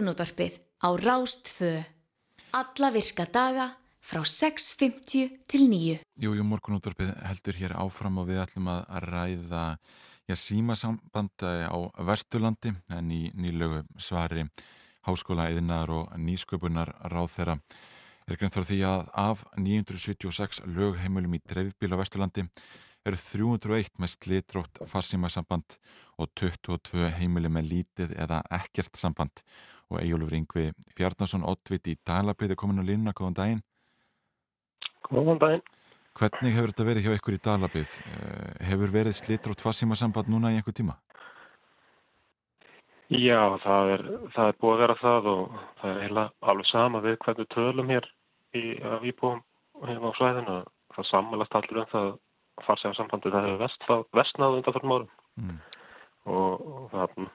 Morgunútvarpið 0.00 0.54
á 0.80 0.96
Rástfö. 0.96 1.84
Alla 2.56 2.88
virka 2.88 3.26
daga 3.28 3.66
frá 4.00 4.22
6.50 4.24 5.44
til 5.44 5.66
9. 5.68 5.98
Jú, 6.16 6.30
jú, 6.32 6.44
morgunútvarpið 6.48 7.10
heldur 7.28 7.58
hér 7.60 7.74
áfram 7.76 8.16
og 8.22 8.30
við 8.30 8.40
ætlum 8.40 8.70
að 8.72 8.80
ræða 9.04 9.64
já, 10.24 10.32
símasamband 10.40 11.44
á 11.44 11.76
Vesturlandi 12.00 12.72
en 12.96 13.12
í 13.12 13.26
nýlögu 13.36 13.82
svari 14.00 14.46
Háskóla 15.04 15.50
eðinar 15.52 15.92
og 15.92 16.14
nýsköpunar 16.16 16.94
ráð 17.12 17.34
þeirra 17.34 17.58
er 18.24 18.40
greint 18.40 18.56
frá 18.56 18.64
því 18.64 18.78
að 18.88 19.02
af 19.20 19.42
976 19.60 20.62
lögheimulum 20.64 21.36
í 21.36 21.42
dreifbíl 21.44 21.92
á 21.92 22.00
Vesturlandi 22.00 22.46
eru 23.04 23.20
301 23.20 24.00
með 24.00 24.14
slitrótt 24.16 24.80
farsímasamband 24.88 25.76
og 26.16 26.32
22 26.40 27.12
heimili 27.20 27.52
með 27.52 27.68
lítið 27.74 28.16
eða 28.16 28.40
ekkert 28.62 28.96
samband 28.96 29.44
og 29.90 29.98
Ejólfur 30.02 30.36
Yngvi 30.38 30.70
Bjarnason 30.96 31.44
Ottvit 31.50 31.90
í 31.90 31.96
Dalabrið 32.06 32.54
er 32.54 32.58
komin 32.60 32.80
á 32.82 32.84
línuna, 32.86 33.12
góðan 33.16 33.36
daginn 33.38 33.62
Góðan 35.10 35.40
daginn. 35.42 35.62
Hvernig 36.18 36.52
hefur 36.54 36.70
þetta 36.72 36.84
verið 36.86 37.06
hjá 37.06 37.14
ykkur 37.16 37.34
í 37.36 37.40
Dalabið? 37.42 37.92
Eh, 38.10 38.66
Hefur 38.70 38.90
verið 38.92 39.14
slitrótt 39.18 39.62
farsímasamband 39.62 40.28
núna 40.30 40.50
í 40.52 40.58
einhver 40.58 40.74
tíma? 40.76 40.96
Já, 43.10 43.40
það 43.64 43.92
er, 43.94 44.02
það 44.36 44.48
er 44.52 44.58
búið 44.62 44.74
að 44.76 44.80
vera 44.84 44.96
það 45.00 45.28
og 45.32 45.54
það 45.80 45.90
er 45.90 46.02
heila 46.04 46.24
alveg 46.52 46.68
sama 46.70 47.00
við 47.02 47.16
hvernig 47.24 47.48
tölum 47.54 47.90
hér 47.90 48.06
í, 48.54 48.62
af 48.86 49.06
íbúum 49.10 49.40
hérna 49.82 50.12
á 50.14 50.18
svæðinu. 50.18 50.58
Það 50.94 51.08
sammælast 51.10 51.56
allir 51.58 51.80
um 51.82 51.88
það 51.90 52.10
farsæða 52.66 52.98
sambandi 53.00 53.32
það 53.34 53.48
hefur 53.48 53.62
vest, 53.64 53.88
vestnað 54.20 54.58
undan 54.60 54.76
fyrir 54.78 54.90
mórum 54.92 55.10
Mm. 55.40 55.60
og, 56.26 56.60
og 56.60 56.88
það, 56.92 57.28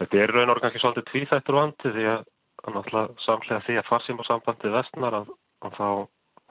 þetta 0.00 0.20
er 0.22 0.32
raun 0.34 0.52
og 0.52 0.60
kannski 0.62 0.82
svolítið 0.82 1.08
tvíþættur 1.10 1.58
vandi 1.58 1.92
því 1.96 2.06
að, 2.12 2.24
náttúrulega 2.66 3.24
samlega 3.24 3.64
því 3.66 3.78
að 3.80 3.88
farsíma 3.90 4.26
sambandi 4.26 4.72
vestnar 4.74 5.18
að, 5.20 5.32
að 5.64 5.76
þá 5.78 5.88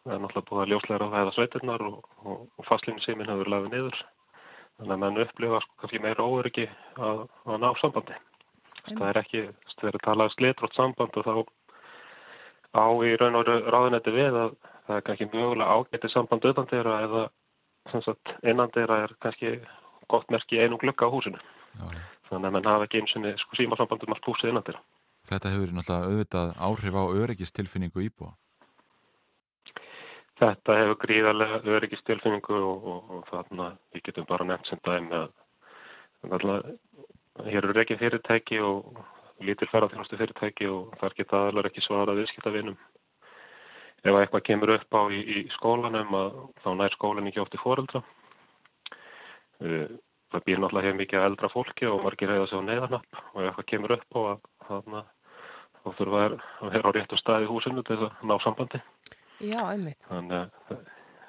er 0.06 0.22
náttúrulega 0.22 0.48
búið 0.50 0.64
að 0.64 0.72
ljóslega 0.72 1.06
á 1.06 1.12
það 1.14 1.24
eða 1.24 1.36
sveitirnar 1.36 1.86
og, 1.88 1.98
og, 2.24 2.46
og 2.58 2.70
fastlínu 2.70 3.04
síminn 3.06 3.32
hefur 3.32 3.52
lagið 3.54 3.74
niður. 3.74 4.00
Þannig 4.76 4.96
að 4.96 5.04
menn 5.04 5.22
upplifa 5.24 5.62
sko 5.64 5.78
kannski 5.82 6.02
meira 6.04 6.26
óöryggi 6.26 6.66
að, 7.00 7.22
að 7.46 7.62
ná 7.64 7.70
sambandi. 7.80 8.18
Það 8.86 9.06
er 9.10 9.20
ekki, 9.22 9.44
það 9.80 9.90
er 9.90 9.98
að 10.00 10.06
tala 10.06 10.28
um 10.28 10.34
slitrótt 10.36 10.78
samband 10.78 11.20
og 11.22 11.30
þá 11.30 11.36
á 12.76 12.86
í 13.08 13.14
raun 13.18 13.40
og 13.40 13.48
ráðunetti 13.48 14.14
við 14.14 14.36
að 14.42 14.58
það 14.86 14.98
er 14.98 15.06
kannski 15.08 15.30
mögulega 15.32 15.78
ágæti 15.80 16.12
samband 16.12 16.50
utan 16.52 16.70
þeirra 16.70 16.98
eða 17.08 17.24
sagt 18.04 18.34
innan 18.44 18.74
þeirra 18.76 19.00
er 19.06 19.16
kannski 19.24 19.56
gott 20.12 20.30
merki 20.34 20.60
einum 20.60 20.82
glukka 20.82 21.08
á 21.08 21.14
húsinu. 21.14 21.40
Já, 21.80 21.88
já. 21.96 22.15
Þannig 22.30 22.50
að 22.50 22.56
menn 22.56 22.70
hafa 22.72 22.88
ekki 22.88 23.02
eins 23.02 23.16
og 23.20 23.28
sko 23.44 23.60
símasamband 23.60 24.06
um 24.06 24.16
allt 24.16 24.30
húsið 24.30 24.52
innan 24.52 24.66
þeirra. 24.66 24.82
Þetta 25.26 25.54
hefur 25.54 25.72
náttúrulega 25.74 26.10
auðvitað 26.10 26.52
áhrif 26.68 26.98
á 26.98 27.04
öryggistilfinningu 27.22 28.06
íbúa. 28.06 28.34
þetta 30.40 30.76
hefur 30.82 30.98
gríðarlega 31.06 31.62
öryggistilfinningu 31.78 32.56
og, 32.60 32.88
og, 32.92 33.12
og 33.16 33.28
þarna 33.32 33.70
við 33.94 34.02
getum 34.10 34.28
bara 34.30 34.48
nefnt 34.50 34.68
sem 34.70 34.82
dæmi 34.84 35.16
að 35.16 35.30
hér 37.44 37.68
eru 37.68 37.80
ekki 37.82 37.98
fyrirtæki 38.00 38.60
og 38.64 39.00
lítil 39.44 39.68
ferðarþjónustu 39.72 40.20
fyrirtæki 40.20 40.68
og 40.72 40.94
þar 41.00 41.16
geta 41.18 41.42
aðlar 41.48 41.70
ekki 41.70 41.84
svarað 41.84 42.22
viðskiptavinum. 42.22 42.78
Ef 44.06 44.20
eitthvað 44.20 44.46
kemur 44.48 44.76
upp 44.76 44.96
á 44.96 45.02
í, 45.10 45.20
í 45.20 45.46
skólanum 45.58 46.14
að 46.16 46.38
þá 46.64 46.70
nær 46.78 46.96
skólan 46.96 47.28
ekki 47.30 47.42
oft 47.44 47.58
í 47.58 47.62
foreldra. 47.62 48.04
Uh, 49.64 49.96
Það 50.36 50.44
býr 50.50 50.60
náttúrulega 50.60 50.90
hefur 50.90 51.00
mikið 51.00 51.26
eldra 51.26 51.50
fólki 51.54 51.88
og 51.88 52.02
margir 52.04 52.32
hefða 52.34 52.48
sig 52.52 52.60
á 52.60 52.68
neyðarnapp 52.68 53.20
og 53.22 53.38
ef 53.40 53.46
eitthvað 53.46 53.68
kemur 53.70 53.94
upp 53.96 54.18
og 54.20 54.26
að, 54.32 54.42
þarna, 54.68 55.04
þá 55.78 55.88
þurfa 56.00 56.24
að 56.26 56.74
vera 56.74 56.92
á 56.92 56.96
réttu 56.98 57.20
stað 57.22 57.46
í 57.46 57.48
húsinu 57.52 57.84
til 57.88 57.96
þess 58.02 58.08
að 58.10 58.26
ná 58.28 58.36
sambandi. 58.44 58.82
Já, 59.40 59.62
einmitt. 59.70 60.10
Þannig 60.10 60.36
að 60.36 60.82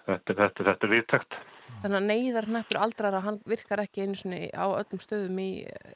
þetta, 0.09 0.37
þetta, 0.41 0.67
þetta 0.71 0.89
er 0.89 0.93
viðtækt. 0.97 1.39
Þannig 1.85 1.99
að 2.01 2.09
neyðar 2.11 2.51
hnappur 2.51 2.83
aldrara, 2.83 3.23
hann 3.23 3.39
virkar 3.47 3.85
ekki 3.85 4.03
einu 4.03 4.19
svona 4.19 4.43
á 4.59 4.67
öllum 4.67 5.03
stöðum 5.07 5.39
í, 5.43 5.51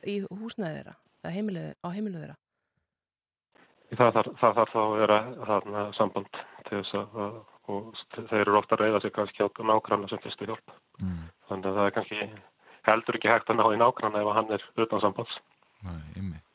í 0.06 0.16
húsnæði 0.30 0.78
þeirra, 0.78 0.96
eða 1.24 1.34
heimilið, 1.34 1.68
á 1.82 1.88
heimilið 1.90 2.24
þeirra. 2.24 2.40
Það 3.90 4.16
þarf, 4.20 4.34
það 4.38 4.66
þá 4.70 4.80
að 4.84 4.98
vera 5.00 5.22
þarna 5.50 5.88
samband 5.98 6.44
til 6.68 6.76
þess 6.76 6.98
að, 7.00 7.16
að 7.26 7.38
og 7.70 7.98
þeir 8.14 8.40
eru 8.42 8.58
ofta 8.58 8.76
að 8.76 8.84
reyða 8.84 9.02
sig 9.02 9.12
kannski 9.14 9.44
á 9.44 9.48
nákvæmna 9.50 10.08
sem 10.10 10.22
fyrstu 10.24 10.48
hjálp. 10.48 10.72
Mm. 11.00 11.26
Þannig 11.50 11.68
að 11.70 11.78
það 11.78 11.88
er 11.88 11.94
kannski 11.96 12.20
heldur 12.88 13.18
ekki 13.18 13.32
hægt 13.32 13.50
að 13.52 13.60
ná 13.60 13.66
í 13.70 13.80
nákvæmna 13.80 14.22
ef 14.22 14.30
hann 14.36 14.54
er 14.56 14.64
utan 14.84 15.02
sambands. 15.02 15.34
Nei, 15.86 16.00
einmitt. 16.16 16.46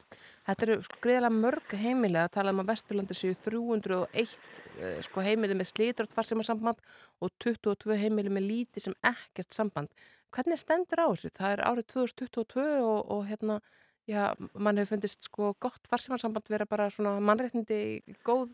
Þetta 0.45 0.65
eru 0.67 0.75
sko 0.85 0.99
greiðlega 1.01 1.33
mörg 1.33 1.71
heimilið 1.81 2.21
að 2.21 2.33
tala 2.35 2.51
um 2.53 2.59
að 2.61 2.67
Vesturlandi 2.69 3.15
séu 3.17 3.37
301 3.47 4.35
eh, 4.77 4.99
sko 5.07 5.23
heimilið 5.25 5.57
með 5.57 5.69
slítrátt 5.71 6.13
farsímarsamband 6.13 6.83
og 7.25 7.31
22 7.41 7.97
heimilið 8.03 8.35
með 8.35 8.45
lítið 8.51 8.85
sem 8.85 8.97
ekkert 9.09 9.57
samband. 9.57 9.89
Hvernig 10.35 10.61
stendur 10.61 11.01
á 11.01 11.07
þessu? 11.09 11.31
Það 11.33 11.55
er 11.55 11.63
árið 11.65 11.89
2022 11.95 12.67
og, 12.85 12.99
og 13.15 13.25
hérna, 13.25 13.57
já, 14.05 14.21
mann 14.53 14.77
hefur 14.77 14.93
fundist 14.93 15.25
sko 15.25 15.55
gott 15.57 15.89
farsímarsamband 15.89 16.53
vera 16.53 16.69
bara 16.69 16.91
svona 16.93 17.15
mannreitnindi 17.25 17.79
góð, 18.27 18.51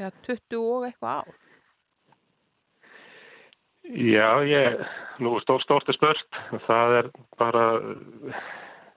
já, 0.00 0.08
20 0.24 0.60
og 0.62 0.88
eitthvað 0.88 1.20
ár. 1.20 1.43
Já, 3.84 4.28
ég, 4.48 4.78
nú 5.20 5.34
stór, 5.44 5.60
stórt 5.64 5.90
er 5.92 5.96
spurt. 5.98 6.38
Það 6.66 6.98
er 6.98 7.08
bara 7.40 7.64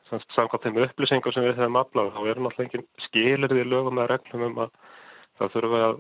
samkvæmt 0.08 0.64
þeim 0.64 0.80
upplýsingar 0.86 1.36
sem 1.36 1.44
við 1.44 1.60
hefum 1.60 1.80
aflað. 1.82 2.14
Þá 2.16 2.22
er 2.22 2.40
náttúrulega 2.40 2.68
engin 2.68 2.88
skilir 3.08 3.56
við 3.58 3.68
lögum 3.74 4.00
með 4.00 4.14
reglum 4.14 4.46
um 4.48 4.62
að 4.64 4.72
það 5.40 5.54
þurfa 5.58 5.82
að 5.90 6.00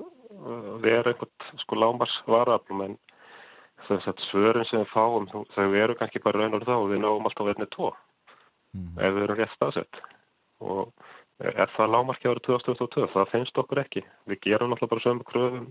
vera 0.85 1.11
einhvern 1.11 1.61
sko 1.63 1.79
lámars 1.79 2.15
varaflum 2.27 2.85
en 2.85 2.97
þess 3.87 4.09
að 4.09 4.23
svörin 4.29 4.67
sem 4.69 4.81
við 4.81 4.93
fáum 4.93 5.27
þau 5.31 5.67
eru 5.67 5.95
kannski 5.99 6.23
bara 6.23 6.41
raun 6.41 6.57
og 6.57 6.65
þá 6.65 6.73
og 6.75 6.89
við 6.91 7.03
náum 7.03 7.27
alltaf 7.29 7.47
verðinni 7.47 7.69
tó 7.71 7.91
mm. 8.73 8.97
ef 8.97 9.13
við 9.15 9.23
erum 9.23 9.39
rétt 9.39 9.53
staðsett 9.55 9.99
og 10.65 10.89
er 11.43 11.69
það 11.75 11.91
lámarki 11.93 12.29
árið 12.29 12.47
2022? 12.47 13.09
Það 13.13 13.31
finnst 13.33 13.59
okkur 13.61 13.83
ekki. 13.83 14.01
Við 14.29 14.41
gerum 14.47 14.71
náttúrulega 14.71 14.93
bara 14.95 15.05
sömu 15.05 15.27
kröfum 15.27 15.67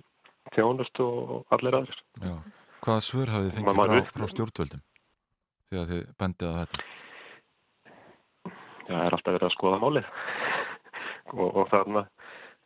þjónust 0.54 1.00
og 1.02 1.56
allir 1.56 1.78
aðeins. 1.80 2.02
Já. 2.22 2.34
Hvaða 2.84 3.02
svör 3.06 3.32
hafið 3.34 3.48
þið 3.48 3.56
fengið 3.58 3.80
frá, 3.80 4.12
frá 4.16 4.30
stjórnvöldum 4.32 4.84
þegar 5.70 5.90
þið 5.90 6.02
bendið 6.20 6.48
að 6.50 6.58
þetta? 6.62 6.84
Já, 8.86 8.94
það 8.94 9.04
er 9.06 9.16
alltaf 9.16 9.34
verið 9.34 9.48
að 9.48 9.54
skoða 9.56 9.82
málið 9.82 10.10
og, 11.40 11.46
og 11.48 11.70
þarna 11.72 12.06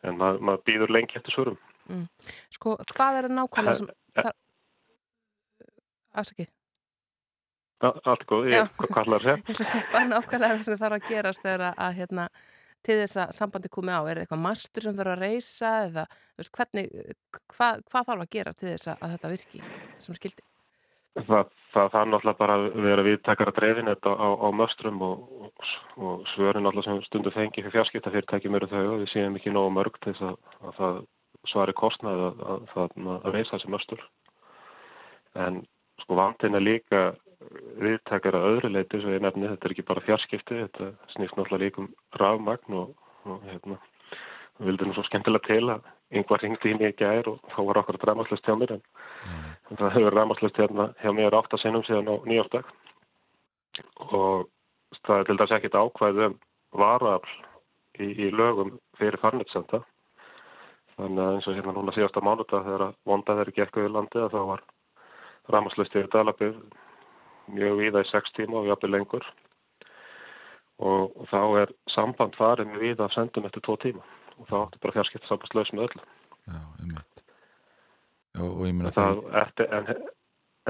en 0.05 0.21
maður 0.21 0.47
mað 0.49 0.63
býður 0.69 0.95
lengi 0.97 1.19
eftir 1.21 1.35
svörum. 1.35 1.59
Mm. 1.91 2.07
Sko, 2.55 2.77
hvað 2.95 3.19
er 3.19 3.29
það 3.29 3.37
nákvæmlega 3.39 3.81
sem 3.81 3.91
það... 4.21 4.33
Afsakið. 6.21 6.51
Allt 7.81 8.25
góð, 8.29 8.51
ég 8.53 8.81
kallar 8.93 9.25
það. 9.27 9.45
Hvað 9.49 10.09
nákvæmlega 10.11 10.65
sem 10.67 10.81
þarf 10.81 10.99
að 10.99 11.07
gerast 11.09 11.45
þegar 11.45 11.67
að, 11.71 11.79
að 11.87 12.01
hérna, 12.01 12.27
til 12.87 12.99
þess 13.03 13.19
að 13.23 13.33
sambandi 13.37 13.71
komið 13.73 13.97
á? 13.97 14.01
Er 14.01 14.19
það 14.19 14.23
eitthvað 14.25 14.45
mastur 14.45 14.87
sem 14.87 14.97
þarf 14.99 15.15
að 15.15 15.25
reysa 15.25 15.73
eða 15.87 16.05
veist, 16.39 16.53
hvernig, 16.57 16.89
hvað, 17.55 17.83
hvað 17.91 18.07
þarf 18.11 18.25
að 18.25 18.33
gera 18.37 18.55
til 18.57 18.69
þess 18.71 18.93
að 18.95 19.13
þetta 19.15 19.33
virki 19.35 19.63
sem 19.99 20.19
skildi? 20.19 20.47
Það, 21.19 21.49
það 21.75 21.89
þarf 21.93 22.09
náttúrulega 22.09 22.39
bara 22.39 22.57
að 22.57 22.67
vera 22.87 23.05
viðtakara 23.05 23.55
dreifin 23.57 23.91
þetta 23.91 24.13
á, 24.15 24.29
á 24.31 24.49
möstrum 24.55 25.01
og, 25.03 25.25
og, 25.99 26.21
svörin 26.35 26.63
náttúrulega 26.65 26.87
sem 26.87 27.01
stundu 27.09 27.33
fengi 27.35 27.65
fyrir 27.65 27.75
fjarskiptafyrirtækjum 27.75 28.59
eru 28.61 28.69
þau 28.71 28.85
og 28.85 29.01
við 29.03 29.11
séum 29.15 29.39
ekki 29.41 29.53
nógu 29.55 29.73
mörg 29.75 29.99
til 29.99 30.15
þess 30.15 30.29
að, 30.29 30.39
að 30.61 30.79
það 30.79 31.01
svari 31.51 31.75
kostnaði 31.77 32.29
að, 32.29 32.45
að, 32.85 32.95
að 33.17 33.35
reysa 33.35 33.57
þessi 33.57 33.73
möstur. 33.75 34.07
En 35.41 35.61
sko 36.05 36.19
vantin 36.19 36.57
er 36.59 36.65
líka 36.65 37.03
viðtakara 37.81 38.43
öðru 38.51 38.71
leiti 38.75 39.01
svo 39.01 39.15
ég 39.15 39.23
nefni 39.25 39.49
þetta 39.49 39.67
er 39.67 39.75
ekki 39.75 39.87
bara 39.89 40.05
fjarskipti, 40.05 40.59
þetta 40.65 40.91
snýst 41.15 41.39
náttúrulega 41.39 41.65
líka 41.65 41.83
um 41.85 41.89
rafmagn 42.21 42.77
og, 42.83 42.93
og 43.25 43.41
hérna 43.49 43.79
við 44.61 44.69
vildum 44.69 44.93
svo 44.95 45.05
skemmtilega 45.09 45.49
til 45.49 45.73
að 45.73 45.89
yngvar 46.21 46.43
ringdi 46.43 46.73
í 46.73 46.77
mig 46.77 46.93
ekki 46.93 47.07
ær 47.07 47.31
og 47.33 47.53
þá 47.55 47.61
var 47.69 47.81
okkur 47.81 47.99
dramaslust 48.03 48.47
hjá 48.47 48.57
mér 48.59 48.75
en 48.77 48.83
mm. 48.83 49.77
það 49.79 49.95
hefur 49.97 50.17
dramaslust 50.17 50.61
hérna 50.61 50.89
hjá 51.01 51.13
mér 51.17 51.37
átt 51.39 51.55
að 51.57 51.63
sinnum 51.63 51.87
síðan 51.87 52.11
á 52.13 52.15
nýjórdag 52.29 52.73
og 54.11 54.51
það 55.07 55.17
er 55.17 55.31
til 55.31 55.39
dæs 55.41 55.55
ekkit 55.57 55.79
ákvæð 55.81 56.21
um 56.27 56.37
varafl 56.77 57.33
í, 58.03 58.11
í 58.11 58.29
lögum 58.35 58.77
fyrir 58.99 59.21
farnitsenda 59.23 59.81
þannig 60.99 61.25
að 61.25 61.39
eins 61.39 61.49
og 61.49 61.57
hérna 61.57 61.77
núna 61.79 61.97
síðasta 61.97 62.25
mánuta 62.25 62.61
þegar 62.67 62.87
að 62.91 63.01
vondað 63.09 63.41
er 63.41 63.53
ekki 63.53 63.65
eitthvað 63.65 63.89
í 63.89 63.95
landi 63.95 64.21
að 64.21 64.37
þá 64.37 64.41
var 64.51 64.65
dramaslust 65.49 65.97
yfir 65.97 66.13
dalabið 66.13 66.59
mjög 67.55 67.81
víða 67.81 68.05
í 68.05 68.11
sex 68.11 68.33
tíma 68.37 68.61
og 68.61 68.71
jafnveg 68.71 68.95
lengur 68.95 69.27
og, 70.81 71.11
og 71.17 71.27
þá 71.31 71.41
er 71.63 71.75
samband 71.95 72.39
farið 72.39 72.71
með 72.71 72.87
víða 72.87 73.07
af 73.07 73.17
sendum 73.17 73.49
eftir 73.49 73.65
tvo 73.67 73.77
tíma 73.83 74.05
og 74.41 74.49
þá 74.49 74.57
áttu 74.63 74.81
bara 74.83 74.97
fjarskipt 74.97 75.29
sambandslaus 75.29 75.73
með 75.75 75.89
öllu. 75.89 76.07
Já, 76.49 76.61
einmitt. 76.81 77.25
Já, 78.35 78.43
og 78.47 78.63
ég 78.65 78.77
meina 78.77 78.95
það... 78.95 79.21
Eftir, 79.43 79.69
en, 79.77 79.91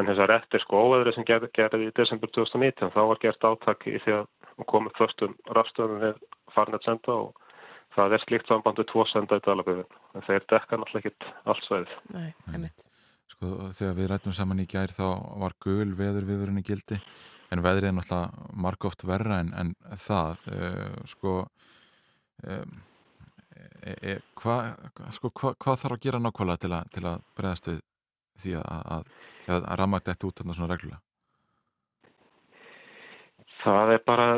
en 0.01 0.11
þessar 0.11 0.35
eftir 0.39 0.65
sko 0.65 0.83
óveðri 0.87 1.15
sem 1.15 1.27
gerði, 1.29 1.51
gerði 1.57 1.87
í 1.87 1.95
desember 1.99 2.33
2019 2.35 2.95
þá 2.97 3.01
var 3.13 3.23
gert 3.23 3.47
áttak 3.47 3.87
í 3.87 3.97
því 4.03 4.17
að 4.19 4.67
komið 4.71 4.99
fyrstum 4.99 5.37
rafstöðum 5.57 6.03
við 6.03 6.21
farnett 6.55 6.87
senda 6.87 7.17
og 7.27 7.51
það 7.95 8.17
er 8.17 8.25
slíkt 8.27 8.51
samband 8.51 8.83
við 8.83 8.91
tvo 8.91 9.07
senda 9.11 9.39
í 9.39 9.45
dalaböðun. 9.47 9.99
En 10.15 10.27
þeir 10.27 10.47
dekka 10.51 10.79
náttúrulega 10.81 11.13
ekkit 11.13 11.31
allt 11.53 11.69
sveið. 11.69 11.95
Nei, 12.17 12.31
einmitt. 12.51 12.90
Sko 13.31 13.71
þegar 13.77 13.97
við 13.99 14.09
rættum 14.11 14.35
saman 14.35 14.63
í 14.63 14.69
gær 14.71 14.93
þá 14.95 15.05
var 15.43 15.55
gul 15.63 15.93
veður 15.97 16.27
viðurinn 16.29 16.61
í 16.61 16.67
gildi 16.67 16.99
en 17.51 17.63
veðrið 17.65 17.91
er 17.91 17.97
náttúrulega 17.97 18.55
marg 18.65 18.87
oft 18.87 19.05
verra 19.07 19.41
en, 19.43 19.53
en 19.59 19.75
það 19.99 20.47
uh, 20.55 20.97
sko 21.11 21.35
um, 22.47 22.75
e, 23.83 23.95
e, 23.95 24.17
hvað 24.39 24.69
sko, 25.17 25.33
hva, 25.35 25.55
hva 25.59 25.77
þarf 25.79 25.97
að 25.97 26.05
gera 26.07 26.23
nákvæmlega 26.23 26.65
til, 26.65 26.73
a, 26.75 26.83
til 26.95 27.07
að 27.07 27.23
bregðast 27.39 27.71
við 27.71 27.81
því 28.41 28.57
að, 28.61 28.69
að, 28.97 29.09
að, 29.57 29.71
ramma 29.83 30.03
þetta 30.07 30.29
út 30.31 30.41
þarna 30.41 30.57
svona 30.57 30.73
reglulega? 30.75 31.03
Það 33.61 33.95
er 33.95 34.03
bara 34.09 34.29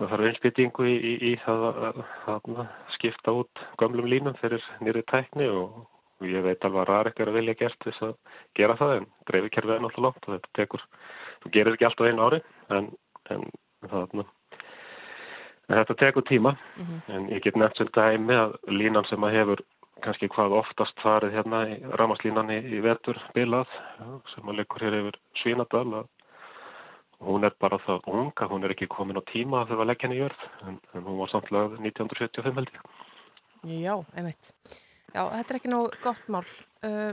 það 0.00 0.12
þarf 0.12 0.28
einspýtingu 0.30 0.88
í, 0.90 0.96
í, 0.96 1.14
í 1.30 1.32
það 1.44 1.66
að 2.34 2.60
skipta 2.96 3.36
út 3.36 3.64
gamlum 3.80 4.08
línum 4.10 4.36
fyrir 4.40 4.64
nýri 4.82 5.04
tækni 5.12 5.46
og 5.52 5.84
ég 6.28 6.44
veit 6.44 6.64
alveg 6.64 6.82
að 6.82 6.88
ræðar 6.90 7.12
er 7.14 7.30
að 7.30 7.38
vilja 7.38 7.54
gert 7.62 7.86
þess 7.86 8.02
að 8.02 8.14
gera 8.58 8.76
það 8.76 8.96
en 8.96 9.08
dreifikerfið 9.30 9.74
er 9.74 9.82
náttúrulega 9.84 10.06
langt 10.08 10.28
og 10.28 10.34
þetta 10.36 10.52
tekur, 10.58 10.84
þú 11.40 11.54
gerir 11.56 11.74
ekki 11.74 11.88
alltaf 11.88 12.10
einu 12.10 12.26
ári 12.28 12.42
en, 12.76 12.92
en 13.30 13.48
það 13.88 14.26
En 15.70 15.78
þetta 15.78 15.94
tekur 15.94 16.24
tíma, 16.26 16.50
mm 16.50 16.84
-hmm. 16.84 17.14
en 17.14 17.28
ég 17.30 17.42
get 17.42 17.56
nefnt 17.56 17.76
sem 17.76 17.86
dæmi 17.94 18.34
að 18.34 18.56
línan 18.66 19.06
sem 19.06 19.24
að 19.24 19.36
hefur 19.38 19.60
kannski 20.02 20.28
hvað 20.28 20.56
oftast 20.60 21.00
farið 21.04 21.32
hérna 21.36 21.60
í 21.68 21.76
ramaslínan 22.00 22.50
í, 22.50 22.58
í 22.76 22.80
vetur 22.82 23.20
bilað, 23.34 23.68
sem 24.34 24.48
að 24.48 24.56
leikur 24.58 24.82
hér 24.82 24.98
yfir 25.00 25.18
Svínadal, 25.42 25.94
að 26.00 26.06
hún 27.20 27.44
er 27.44 27.54
bara 27.60 27.78
það 27.86 28.00
unga, 28.06 28.48
hún 28.50 28.64
er 28.64 28.70
ekki 28.70 28.88
komin 28.88 29.20
á 29.20 29.22
tíma 29.32 29.62
að 29.62 29.86
leggja 29.86 30.08
henni 30.08 30.18
í 30.18 30.22
jörð, 30.24 30.42
en, 30.66 30.80
en 30.94 31.02
hún 31.04 31.18
var 31.20 31.28
samtlega 31.28 31.64
1975 31.78 32.54
held 32.54 32.70
ég. 32.74 32.80
Já, 33.62 33.94
einmitt. 34.16 34.54
Já, 35.10 35.22
þetta 35.34 35.52
er 35.52 35.58
ekki 35.58 35.70
nóg 35.72 35.94
gott 36.04 36.28
mál. 36.30 36.44
Uh, 36.86 37.12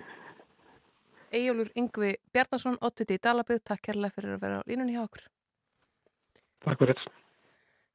Ejjólfur 1.34 1.72
Yngvi 1.80 2.14
Bjarnason, 2.34 2.78
8. 2.80 3.08
í 3.12 3.20
Dalabið, 3.24 3.64
takk 3.68 3.90
kærlega 3.90 4.16
fyrir 4.16 4.36
að 4.38 4.44
vera 4.46 4.60
á 4.62 4.68
línunni 4.70 4.96
hjá 4.96 5.04
okkur. 5.04 5.26
Takk 6.64 6.82
fyrir 6.82 6.96
þetta. 6.96 7.24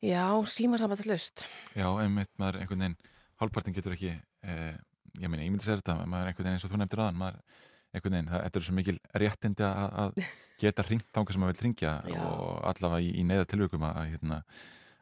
Já, 0.02 0.24
símasambandslust. 0.50 1.44
Já, 1.78 1.86
einmitt, 2.02 2.32
maður 2.42 2.60
einhvern 2.60 2.82
veginn, 2.82 3.12
hálfpartin 3.40 3.76
getur 3.76 3.94
ekki, 3.94 4.16
eh, 4.42 4.74
ég 5.22 5.30
meina, 5.30 5.44
ég 5.46 5.52
myndi 5.52 5.64
segja 5.64 5.78
þetta, 5.78 6.00
maður 6.02 6.32
einhvern 6.32 6.48
veginn 6.48 6.58
eins 6.58 6.66
og 6.66 6.72
þú 6.72 6.80
nefndir 6.82 7.02
aðan, 7.04 7.20
maður 7.22 7.38
einhvern 7.92 8.16
veginn, 8.16 8.30
þetta 8.32 8.58
er 8.58 8.66
svo 8.66 8.74
mikil 8.74 8.98
réttindi 9.22 9.68
að 9.68 10.18
geta 10.62 10.86
ringt 10.88 11.08
þánga 11.14 11.32
sem 11.32 11.44
maður 11.44 11.54
vil 11.54 11.66
ringja 11.68 11.94
og 12.18 12.60
allavega 12.72 13.06
í, 13.06 13.12
í 13.20 13.26
neyða 13.28 13.48
tilvökum 13.52 13.86
að, 13.86 14.02
hérna, 14.16 14.42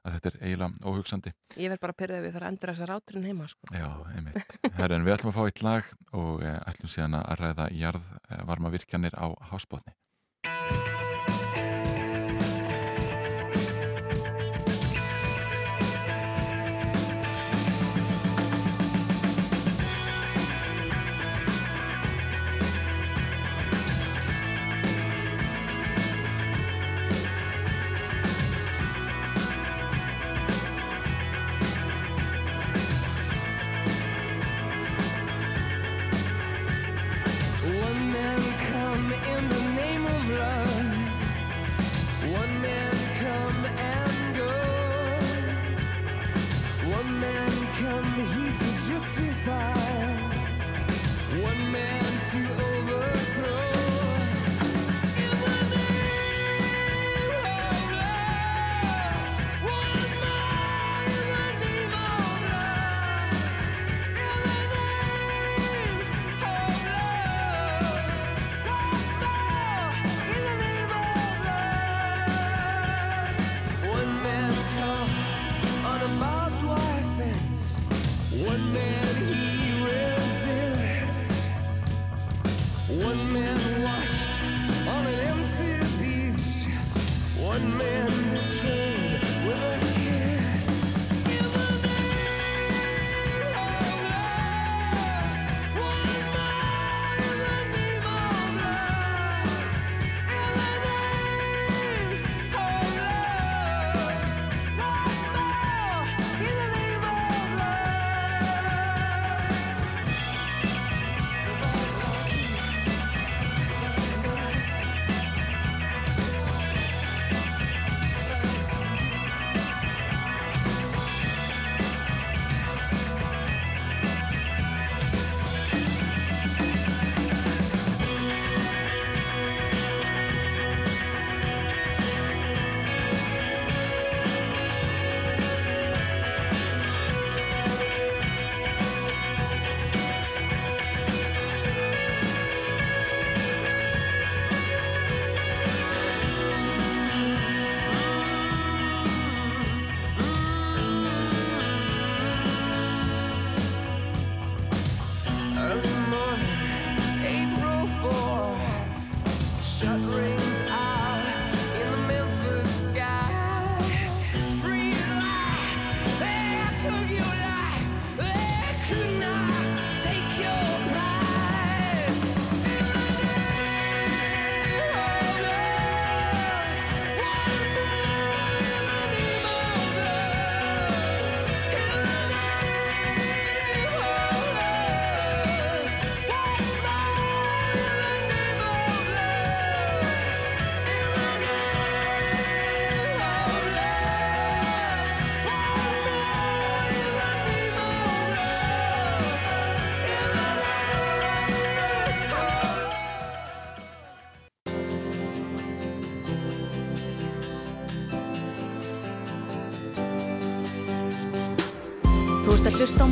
að 0.04 0.16
þetta 0.16 0.30
er 0.30 0.36
eiginlega 0.40 0.90
óhugsandi. 0.90 1.32
Ég 1.60 1.72
verð 1.72 1.82
bara 1.84 1.94
að 1.94 2.00
pyrja 2.02 2.20
við 2.24 2.36
þar 2.36 2.46
að 2.46 2.52
endur 2.54 2.72
þessa 2.72 2.88
ráturinn 2.90 3.26
heima 3.28 3.48
sko. 3.50 3.72
Já, 3.74 3.88
einmitt. 4.14 4.54
Herra, 4.78 4.96
en 4.96 5.06
við 5.06 5.16
ætlum 5.16 5.32
að 5.32 5.38
fá 5.38 5.42
eitt 5.46 5.64
lag 5.66 5.90
og 6.16 6.44
eh, 6.44 6.60
ætlum 6.72 6.92
síðan 6.94 7.18
að 7.20 7.42
ræða 7.42 7.66
jarðvarma 7.76 8.72
virkjanir 8.76 9.16
á 9.18 9.26
hásbótni. 9.50 9.96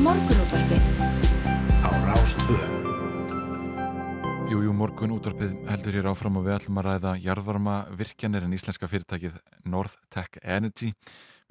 Morgunútvarpið 0.08 0.84
á 1.84 1.90
Rástvö. 2.08 2.58
Jú, 4.48 4.62
jú, 4.64 4.70
morgun 4.72 5.12
útvarpið 5.18 5.50
heldur 5.68 5.98
hér 5.98 6.06
áfram 6.08 6.38
og 6.40 6.46
við 6.46 6.54
ætlum 6.54 6.78
að 6.80 6.86
ræða 6.86 7.10
jarðvarma 7.20 7.74
virkjanir 7.92 8.46
en 8.46 8.54
íslenska 8.56 8.88
fyrirtækið 8.88 9.36
Northtech 9.68 10.38
Energy 10.40 10.94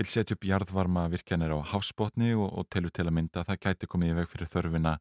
vil 0.01 0.07
setja 0.09 0.33
upp 0.33 0.47
jarðvarma 0.49 1.03
virkjanir 1.13 1.53
á 1.53 1.61
hafsbotni 1.69 2.31
og, 2.33 2.47
og 2.49 2.65
telur 2.73 2.89
til 2.89 3.05
að 3.05 3.13
mynda 3.19 3.43
að 3.43 3.51
það 3.51 3.61
gæti 3.67 3.91
komið 3.93 4.09
í 4.09 4.17
veg 4.23 4.31
fyrir 4.33 4.51
þörfina 4.55 4.95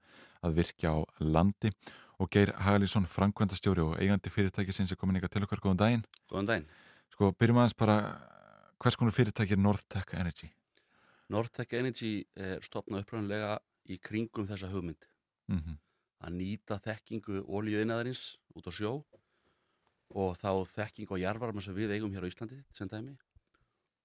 að 0.44 0.60
virkja 0.60 0.92
á 0.92 0.98
landi 1.24 1.72
og 2.20 2.32
Geir 2.36 2.52
Hagalísson, 2.60 3.08
framkvæmdastjóri 3.08 3.86
og 3.86 3.96
eigandi 3.96 4.34
fyrirtækisins 4.36 4.92
er 4.92 5.00
komin 5.00 5.16
ykkar 5.22 5.32
til 5.32 5.46
okkar, 5.48 5.64
góðan 5.64 5.80
daginn. 5.80 6.04
Góðan 6.28 6.52
daginn. 6.52 6.70
Sko, 7.16 7.32
byrjum 7.32 7.64
aðeins 7.64 7.80
bara, 7.80 7.98
hvers 8.84 9.00
konar 9.00 9.16
fyrirtækið 9.16 9.64
Northtech 9.64 10.12
Energy? 10.12 10.52
Nortec 11.32 11.72
Energy 11.74 12.12
er 12.38 12.62
stopnað 12.64 13.04
upprænlega 13.04 13.56
í 13.90 13.98
kringum 14.02 14.48
þessa 14.48 14.70
hugmynd. 14.72 15.08
Mm 15.52 15.76
Að 16.26 16.32
nýta 16.32 16.78
þekkingu 16.80 17.42
ólíuinaðarins 17.44 18.38
út 18.56 18.64
á 18.64 18.72
sjó 18.72 18.92
og 20.16 20.38
þá 20.40 20.64
þekkingu 20.72 21.18
á 21.20 21.22
jarvarma 21.28 21.60
sem 21.60 21.76
við 21.76 21.92
eigum 21.92 22.14
hér 22.14 22.24
á 22.24 22.30
Íslandi 22.30 22.56
sem 22.72 22.88
dæmi 22.88 23.12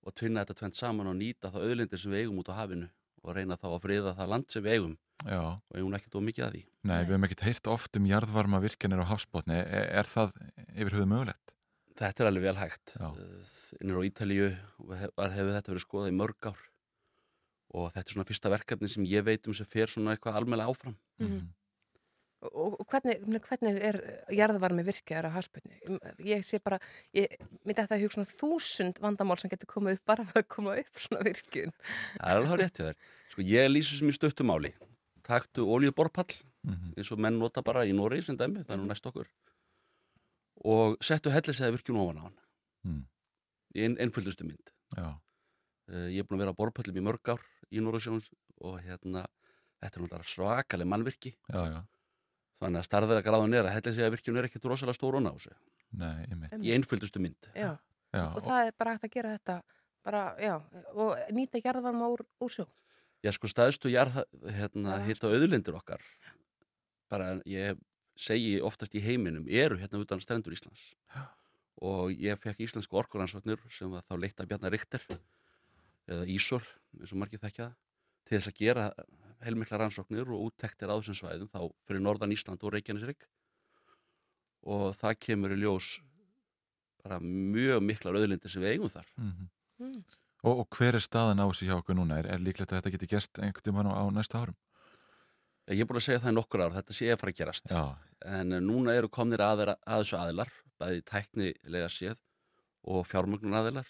og 0.03 0.15
tvinna 0.19 0.43
þetta 0.43 0.57
tvent 0.59 0.75
saman 0.75 1.07
og 1.07 1.15
nýta 1.15 1.49
það 1.53 1.69
auðlindir 1.69 2.01
sem 2.01 2.11
við 2.11 2.25
eigum 2.25 2.41
út 2.43 2.51
á 2.51 2.59
hafinu 2.59 2.89
og 3.23 3.35
reyna 3.37 3.57
þá 3.57 3.67
að 3.71 3.83
friða 3.85 4.13
það 4.17 4.31
land 4.33 4.51
sem 4.51 4.65
við 4.65 4.75
eigum 4.75 4.97
Já, 5.21 5.41
og 5.53 5.77
eigum 5.77 5.95
ekkert 5.97 6.17
of 6.17 6.23
mikið 6.25 6.45
að 6.45 6.53
því. 6.55 6.61
nei, 6.89 6.99
við 6.99 7.11
hefum 7.13 7.25
ekkert 7.27 7.45
heyrt 7.45 7.67
oft 7.69 7.97
um 7.99 8.07
jarðvarma 8.09 8.61
virkjanir 8.63 9.03
á 9.05 9.11
hafsbotni. 9.11 9.59
Er, 9.61 9.89
er 10.01 10.09
það 10.09 10.33
yfir 10.73 10.95
höfuð 10.97 11.11
mögulegt? 11.11 11.53
Þetta 12.01 12.23
er 12.23 12.29
alveg 12.31 12.45
vel 12.47 12.57
hægt. 12.57 12.93
Já. 12.97 13.07
Uh, 13.13 13.51
Innir 13.77 13.99
á 14.01 14.07
Ítalíu 14.07 14.47
hefur 14.49 15.35
hefur 15.35 15.53
þetta 15.53 15.73
verið 15.75 15.85
skoðað 15.85 16.09
í 16.09 16.17
mörg 16.17 16.49
ár 16.49 16.63
og 17.73 17.89
þetta 17.93 18.03
er 18.09 18.13
svona 18.15 18.27
fyrsta 18.27 18.51
verkefni 18.51 18.89
sem 18.91 19.05
ég 19.07 19.23
veit 19.23 19.47
um 19.47 19.53
sem 19.55 19.65
fer 19.65 19.87
svona 19.91 20.15
eitthvað 20.15 20.37
almennlega 20.41 20.71
áfram. 20.73 20.95
Mhm. 21.21 21.49
Og, 22.41 22.73
og 22.81 22.87
hvernig, 22.89 23.19
hvernig 23.45 23.75
er 23.85 23.97
jarðvarmi 24.33 24.81
virkjaðar 24.87 25.27
á 25.29 25.35
hasputni? 25.35 25.75
Ég 26.25 26.41
sé 26.41 26.57
bara, 26.57 26.79
ég 27.13 27.35
myndi 27.61 27.83
að 27.83 27.91
það 27.91 28.01
hugsa 28.01 28.15
svona 28.17 28.31
þúsund 28.39 29.01
vandamál 29.03 29.37
sem 29.37 29.51
getur 29.51 29.69
komið 29.69 29.99
upp 29.99 30.05
bara 30.09 30.25
fyrir 30.25 30.41
að 30.41 30.47
koma 30.55 30.73
upp 30.81 31.03
svona 31.03 31.21
virkjun. 31.27 31.75
Það 32.17 32.31
er 32.31 32.39
alveg 32.39 32.49
hár 32.49 32.63
rétt 32.63 32.79
hjá 32.81 32.87
þér. 32.87 32.97
Sko 33.35 33.45
ég 33.45 33.69
lýsum 33.69 33.99
sem 34.01 34.09
í 34.09 34.17
stöttumáli. 34.17 34.73
Taktu 35.21 35.67
olíuborpall, 35.69 36.33
Mhm. 36.65 36.93
eins 36.97 37.11
og 37.13 37.19
menn 37.21 37.37
nota 37.37 37.61
bara 37.61 37.85
í 37.85 37.93
Noregi 37.93 38.23
sem 38.23 38.37
dæmi, 38.37 38.65
það 38.65 38.73
er 38.73 38.77
nú 38.81 38.87
næst 38.89 39.05
okkur. 39.05 39.29
Og 40.65 40.97
settu 41.01 41.29
hellisæði 41.33 41.77
virkjun 41.77 41.97
ofan 42.01 42.17
á 42.17 42.23
hann. 42.25 42.37
Mm. 42.85 43.05
Í 43.75 43.85
ein, 43.85 43.97
einföldustu 43.97 44.45
mynd. 44.49 44.73
Já, 44.97 45.13
Uh, 45.91 46.07
ég 46.07 46.19
er 46.21 46.23
búin 46.23 46.37
að 46.39 46.45
vera 46.45 46.53
á 46.53 46.59
borpöllum 46.61 46.95
í 46.95 47.01
mörg 47.03 47.25
ár 47.33 47.41
í 47.71 47.81
Norðursjónum 47.83 48.21
og 48.67 48.77
hérna, 48.85 49.25
þetta 49.81 49.97
er 49.99 50.03
náttúrulega 50.05 50.29
svakaleg 50.31 50.89
mannvirki. 50.91 51.33
Já, 51.49 51.61
já, 51.75 51.79
Þannig 52.61 52.77
að 52.83 52.85
starðið 52.85 53.17
að 53.17 53.23
gráðun 53.25 53.55
er 53.57 53.65
að 53.65 53.73
hella 53.73 53.93
sig 53.95 54.05
að 54.05 54.11
virkjun 54.13 54.37
er 54.37 54.45
ekkert 54.45 54.67
rosalega 54.69 54.97
stór 54.99 55.15
og 55.17 55.23
násu. 55.25 55.53
nei, 55.97 56.27
einmitt. 56.29 56.51
Í 56.61 56.73
einföldustu 56.75 57.19
mynd. 57.23 57.47
Já, 57.57 57.71
Já, 58.13 58.25
og 58.35 58.43
það 58.43 58.67
er 58.67 58.75
bara 58.77 58.93
hægt 58.93 59.07
að 59.07 59.13
gera 59.15 59.31
þetta 59.37 59.55
bara, 60.05 60.21
já, 60.41 60.53
og 60.93 61.17
nýta 61.33 61.61
jarðvarma 61.63 62.09
úr, 62.13 62.21
úr 62.41 62.51
sjó. 62.53 62.67
Já, 63.23 63.31
sko, 63.35 63.47
staðstu 63.49 63.89
jarð, 63.93 64.21
hérna, 64.49 64.97
Já. 64.99 65.05
hitta 65.09 65.29
auðlindir 65.29 65.75
okkar. 65.77 66.01
Bara, 67.11 67.35
ég 67.45 67.77
segi 68.17 68.55
oftast 68.65 68.95
í 68.97 69.01
heiminum, 69.03 69.45
eru 69.49 69.77
hérna 69.77 70.01
utan 70.01 70.21
strendur 70.23 70.53
Íslands. 70.55 70.91
Já. 71.13 71.27
Og 71.81 72.11
ég 72.13 72.37
fekk 72.41 72.61
íslensku 72.65 72.97
orkuransvotnir 72.99 73.61
sem 73.73 73.89
var 73.89 74.03
þá 74.05 74.17
leitt 74.21 74.41
að 74.41 74.49
Bjarnar 74.51 74.73
Richter, 74.73 75.01
eða 76.11 76.27
Ísor, 76.31 76.67
eins 76.99 77.13
og 77.13 77.21
margir 77.21 77.41
þekkja 77.41 77.67
það, 77.67 77.75
til 78.27 78.37
þess 78.37 78.51
að 78.51 78.59
gera 78.59 78.87
heilmikla 79.41 79.79
rannsóknir 79.81 80.29
og 80.29 80.47
úttektir 80.49 80.91
á 80.91 80.95
þessum 80.97 81.17
svæðum, 81.17 81.49
þá 81.49 81.61
fyrir 81.87 82.03
norðan 82.03 82.33
Ísland 82.35 82.63
og 82.63 82.75
Reykjanesrik. 82.75 83.27
Og 84.69 84.91
það 84.99 85.19
kemur 85.25 85.55
í 85.55 85.61
ljós 85.63 85.95
bara 87.01 87.17
mjög 87.21 87.81
miklar 87.81 88.19
auðlindir 88.19 88.51
sem 88.53 88.61
við 88.61 88.75
eigum 88.75 88.91
þar. 88.93 89.07
mhm. 89.17 89.49
Mm. 89.81 90.03
Og, 90.45 90.59
og 90.63 90.77
hver 90.77 90.97
er 90.97 91.01
staðan 91.01 91.41
á 91.41 91.45
þessu 91.49 91.67
hjá 91.67 91.75
okkur 91.77 91.97
núna? 91.97 92.19
Er, 92.21 92.27
er 92.33 92.41
líklegt 92.41 92.71
að 92.73 92.79
þetta 92.79 92.91
geti 92.95 93.07
gerst 93.09 93.39
einhvern 93.41 93.65
tímann 93.65 93.89
á, 93.89 93.93
á 93.97 94.05
næsta 94.13 94.41
árum? 94.41 94.57
Ég 95.69 95.83
er 95.83 95.89
búin 95.89 95.97
að 95.97 96.05
segja 96.07 96.21
það 96.21 96.33
í 96.33 96.35
nokkur 96.37 96.63
ár, 96.65 96.73
þetta 96.75 96.95
sé 96.97 97.09
að 97.13 97.19
fara 97.21 97.33
að 97.33 97.39
gerast. 97.39 97.73
Já, 97.73 97.83
En 98.25 98.55
núna 98.65 98.95
eru 98.97 99.09
komnir 99.13 99.41
aðeira, 99.45 99.75
að 99.85 100.03
þessu 100.03 100.17
aðilar, 100.17 100.51
bæði 100.81 101.03
tæknilega 101.09 101.89
séð 101.93 102.21
og 102.89 103.05
fjármögnun 103.09 103.57
aðilar 103.57 103.89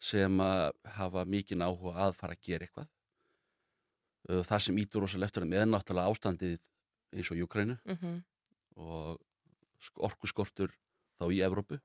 sem 0.00 0.40
að 0.40 0.70
hafa 0.96 1.26
mikið 1.28 1.62
áhuga 1.66 2.06
að 2.06 2.16
fara 2.18 2.36
að 2.36 2.44
gera 2.48 2.66
eitthvað. 2.66 2.88
Uh, 4.30 4.42
Það 4.46 4.64
sem 4.66 4.80
ítur 4.80 5.04
rosa 5.04 5.20
leftur 5.20 5.46
með 5.48 5.64
er 5.64 5.70
náttúrulega 5.70 6.12
ástandið 6.14 6.60
eins 7.16 7.30
og 7.32 7.40
Júkrænu 7.40 7.78
Mm 7.84 8.20
og 8.80 9.18
orku 10.00 10.28
skortur 10.30 10.72
þá 11.18 11.26
í 11.34 11.40
Evrópu. 11.44 11.80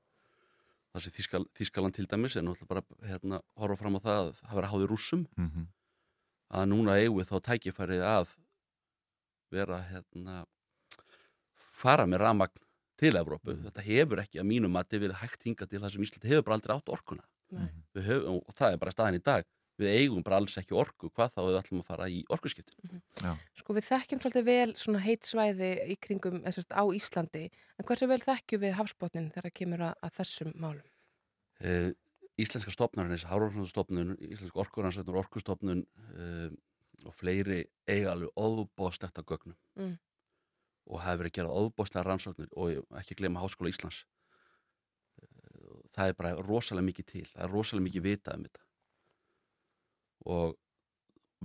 Það 0.94 1.02
sem 1.04 1.14
Þískal, 1.16 1.44
Þískaland 1.58 1.96
til 1.96 2.06
dæmis 2.08 2.36
er 2.38 2.44
náttúrulega 2.46 2.70
bara 2.70 3.08
hérna, 3.10 3.40
horfa 3.58 3.76
fram 3.82 3.98
á 3.98 4.00
það 4.00 4.20
að 4.20 4.30
það 4.40 4.58
vera 4.58 4.70
háði 4.72 4.88
rússum 4.88 5.24
mhm, 5.36 5.66
að 6.56 6.68
núna 6.72 6.96
eigum 6.96 7.18
við 7.18 7.30
þá 7.32 7.36
tækifærið 7.50 8.04
að 8.08 8.36
vera 9.52 9.80
hérna 9.90 10.36
fara 11.76 12.06
með 12.08 12.22
ramagn 12.24 12.64
til 12.96 13.12
Evrópu. 13.20 13.58
Þetta 13.66 13.84
hefur 13.84 14.22
ekki 14.22 14.40
að 14.40 14.48
mínum 14.48 14.78
að 14.80 14.96
verið 14.96 15.20
hægt 15.20 15.44
hinga 15.44 15.68
til 15.68 15.82
það 15.82 15.92
sem 15.92 16.06
Ísland 16.06 16.28
hefur 16.30 16.46
bara 16.46 16.56
aldrei 16.56 16.76
átt 16.78 16.94
orkuna. 16.96 17.26
Nei. 17.54 17.68
Við 17.94 18.08
Höfum, 18.10 18.40
og 18.42 18.56
það 18.58 18.72
er 18.74 18.80
bara 18.82 18.94
staðan 18.94 19.18
í 19.18 19.22
dag. 19.22 19.46
Við 19.76 19.92
eigum 19.92 20.22
bara 20.24 20.38
alls 20.40 20.56
ekki 20.56 20.72
orku, 20.72 21.10
hvað 21.12 21.34
þá 21.34 21.40
við 21.44 21.58
ætlum 21.58 21.80
að 21.82 21.88
fara 21.90 22.06
í 22.08 22.22
orkuskiptin. 22.32 23.02
Sko 23.60 23.74
við 23.76 23.84
þekkjum 23.90 24.22
svolítið 24.22 24.46
vel 24.46 24.70
svona 24.80 25.02
heit 25.04 25.28
svæði 25.28 25.68
í 25.92 25.96
kringum, 26.00 26.38
eða 26.40 26.54
sérst 26.56 26.72
á 26.72 26.84
Íslandi, 26.96 27.42
en 27.76 27.84
hversu 27.88 28.08
vel 28.08 28.22
þekkjum 28.24 28.62
við 28.64 28.72
hafsbotnin 28.78 29.28
þegar 29.34 29.52
kemur 29.60 29.84
að, 29.90 29.98
að 30.00 30.14
þessum 30.16 30.54
málum? 30.56 30.86
Uh, 31.60 31.90
íslenska 32.40 32.72
stopnarinn, 32.72 33.12
þessi 33.12 33.28
Hárvarsnarstofnun, 33.28 34.16
íslenska 34.24 34.64
orkuransveitur, 34.64 35.20
orkustofnun 35.20 35.84
uh, 35.84 36.48
og 37.04 37.12
fleiri 37.20 37.62
eiga 37.84 38.14
alveg 38.16 38.32
óbóðslegt 38.40 39.20
að 39.20 39.28
gögnum 39.28 39.56
Mm. 39.76 39.98
og 40.88 41.00
hafi 41.04 41.18
verið 41.20 41.34
að 41.34 41.36
gera 41.36 41.56
óbóðslega 41.60 42.06
rannsóknir 42.06 42.48
og 42.56 42.96
ekki 42.96 43.16
glema 43.18 43.42
Háskóla 43.44 43.68
Íslands. 43.68 44.06
Það 45.96 46.10
er 46.12 46.16
bara 46.18 46.32
rosalega 46.44 46.86
mikið 46.90 47.06
til, 47.12 47.26
það 47.32 47.44
er 47.46 47.52
rosalega 47.56 47.86
mikið 47.88 48.04
vitað 48.06 48.38
um 48.38 48.46
þetta 48.46 48.64
og 50.26 50.56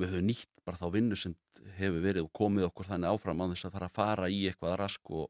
við 0.02 0.14
höfum 0.16 0.28
nýtt 0.32 0.50
bara 0.66 0.80
þá 0.82 0.88
vinnu 0.96 1.18
sem 1.20 1.36
hefur 1.78 2.02
verið 2.04 2.26
og 2.26 2.32
komið 2.38 2.68
okkur 2.70 2.88
þannig 2.90 3.12
áfram 3.12 3.44
á 3.44 3.46
þess 3.52 3.68
að 3.68 3.76
fara 3.76 3.90
að 3.90 3.96
fara 4.00 4.30
í 4.32 4.40
eitthvað 4.50 4.78
rask 4.82 5.12
og, 5.14 5.28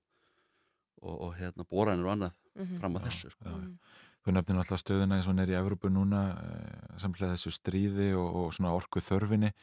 og, 1.01 1.15
og 1.27 1.35
hérna, 1.39 1.65
boranir 1.69 2.07
og 2.07 2.15
annað 2.17 2.37
Mhm. 2.51 2.79
fram 2.81 2.97
að 2.99 3.05
þessu. 3.07 3.29
Sko. 3.31 3.45
já, 3.47 3.51
já. 3.63 3.77
Þú 4.25 4.31
nefnir 4.35 4.55
náttúrulega 4.57 4.79
stöðuna 4.83 5.15
eins 5.17 5.27
og 5.31 5.35
nýri 5.37 5.53
í 5.55 5.59
Evrópu 5.61 5.87
núna 5.89 6.19
eh, 6.35 6.97
samlega 6.99 7.29
þessu 7.31 7.51
stríði 7.55 8.09
og, 8.19 8.27
og 8.41 8.49
svona 8.53 8.73
orku 8.75 8.99
þörfinni 8.99 9.53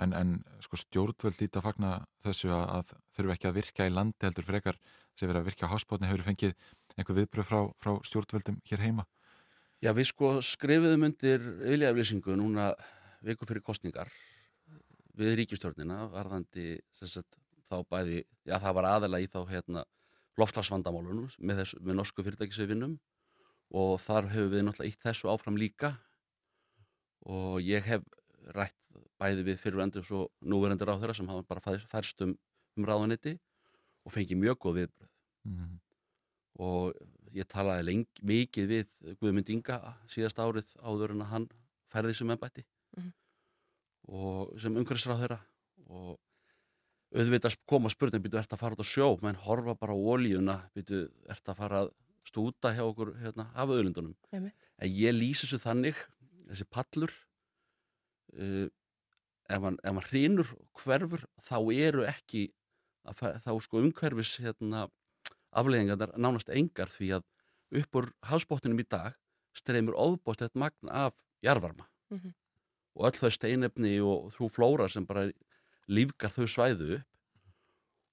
en, 0.00 0.14
en 0.16 0.30
sko 0.64 0.78
stjórnvöld 0.80 1.36
líta 1.36 1.60
að 1.60 1.66
fagna 1.68 1.90
þessu 2.24 2.48
að, 2.48 2.64
að 2.78 2.94
þurfu 3.12 3.34
ekki 3.34 3.48
að 3.50 3.58
virka 3.60 3.86
í 3.86 3.92
landi 3.92 4.24
heldur 4.24 4.48
frekar 4.48 4.78
sem 5.20 5.30
verið 5.30 5.42
að 5.44 5.50
virka 5.50 5.68
á 5.68 5.72
háspotni 5.74 6.08
hefur 6.08 6.24
fengið 6.26 6.54
einhver 6.96 7.18
viðbröð 7.20 7.48
frá, 7.50 7.60
frá 7.80 7.92
stjórnvöldum 8.08 8.58
hér 8.70 8.84
heima? 8.86 9.06
Já, 9.80 9.92
við 9.96 10.10
sko 10.10 10.32
skrifuðum 10.44 11.06
undir 11.08 11.44
viljaflýsingu 11.62 12.36
núna 12.36 12.72
viku 13.24 13.46
fyrir 13.48 13.64
kostningar 13.64 14.10
við 15.20 15.36
ríkistjórnina 15.40 16.06
varðandi 16.12 16.78
að 17.04 17.38
þá 17.70 17.76
bæði, 17.86 18.22
já 18.48 18.56
það 18.58 18.76
var 18.80 18.88
aðalega 18.90 19.24
í 19.24 19.30
þá 19.30 19.40
hérna 19.50 19.84
loftlagsvandamálunum 20.40 21.28
með, 21.38 21.62
með 21.80 21.98
norsku 21.98 22.24
fyrirtæki 22.24 22.56
sem 22.56 22.64
við 22.66 22.74
vinnum 22.74 22.96
og 23.76 24.00
þar 24.02 24.30
hefur 24.32 24.50
við 24.54 24.64
náttúrulega 24.66 24.92
ítt 24.94 25.04
þessu 25.04 25.30
áfram 25.30 25.58
líka 25.60 25.92
og 27.28 27.60
ég 27.62 27.84
hef 27.86 28.06
rætt 28.56 28.76
bæði 29.20 29.44
við 29.50 29.60
fyrirvendur 29.60 30.12
og 30.16 30.30
núverendur 30.40 30.90
á 30.90 31.00
þeirra 31.00 31.16
sem 31.18 31.28
hafa 31.30 31.44
bara 31.46 31.62
fær- 31.64 31.86
færst 31.92 32.24
um, 32.24 32.32
um 32.78 32.88
ráðanetti 32.88 33.36
og 34.06 34.14
fengið 34.14 34.40
mjög 34.40 34.60
góð 34.64 34.78
viðbröð 34.80 35.09
mm. 35.48 35.78
og 36.60 36.94
ég 37.36 37.46
talaði 37.46 37.86
lengi, 37.86 38.24
mikið 38.26 38.66
við 38.72 38.94
Guðmund 39.20 39.50
Inga 39.54 39.78
síðast 40.10 40.40
árið 40.42 40.72
áður 40.82 41.14
en 41.14 41.24
að 41.24 41.32
hann 41.34 41.48
færði 41.92 42.16
sem 42.18 42.30
ennbætti 42.34 42.66
Mhm. 42.96 43.12
og 44.10 44.58
sem 44.58 44.74
umhverfisráð 44.74 45.20
þeirra 45.22 45.36
og 45.86 46.18
auðvitað 47.14 47.56
koma 47.70 47.90
spurning 47.90 48.22
býtu 48.24 48.38
ert 48.38 48.50
að 48.50 48.58
fara 48.62 48.74
út 48.74 48.82
á 48.82 48.86
sjó 48.90 49.06
menn 49.22 49.38
horfa 49.38 49.76
bara 49.78 49.94
á 49.94 49.98
ólíuna 49.98 50.56
býtu 50.74 51.04
ert 51.30 51.46
að 51.46 51.56
fara 51.62 51.82
að 51.84 51.92
stúta 52.26 52.74
hjá 52.74 52.82
okkur 52.82 53.14
hérna, 53.22 53.46
af 53.54 53.70
auðlundunum 53.70 54.16
Einmitt. 54.32 54.68
en 54.78 54.90
ég 54.90 55.14
lýsi 55.14 55.46
þessu 55.46 55.62
þannig 55.62 56.02
þessi 56.50 56.66
pallur 56.70 57.14
uh, 58.34 58.68
ef 59.50 59.62
hann 59.62 60.02
hrýnur 60.10 60.50
hverfur 60.82 61.24
þá 61.42 61.56
eru 61.74 62.04
ekki 62.10 62.48
þá 63.06 63.52
sko 63.62 63.80
umhverfis 63.80 64.36
hérna, 64.42 64.88
afleggingarnar 65.52 66.12
nánast 66.16 66.50
engar 66.54 66.90
því 66.92 67.12
að 67.18 67.24
upp 67.80 67.96
úr 68.00 68.10
hafsbóttinum 68.30 68.80
í 68.82 68.86
dag 68.88 69.14
streymur 69.56 69.96
óðbóst 69.98 70.42
eitt 70.46 70.54
magn 70.58 70.88
af 70.90 71.14
jarvarma 71.42 71.86
Mhm. 72.10 72.32
og 72.96 73.04
öll 73.06 73.18
þau 73.20 73.30
steinefni 73.30 74.00
og 74.02 74.32
þú 74.34 74.50
flóra 74.50 74.88
sem 74.90 75.06
bara 75.06 75.30
lífgar 75.88 76.30
þau 76.34 76.46
svæðu 76.50 76.96
upp. 76.98 77.06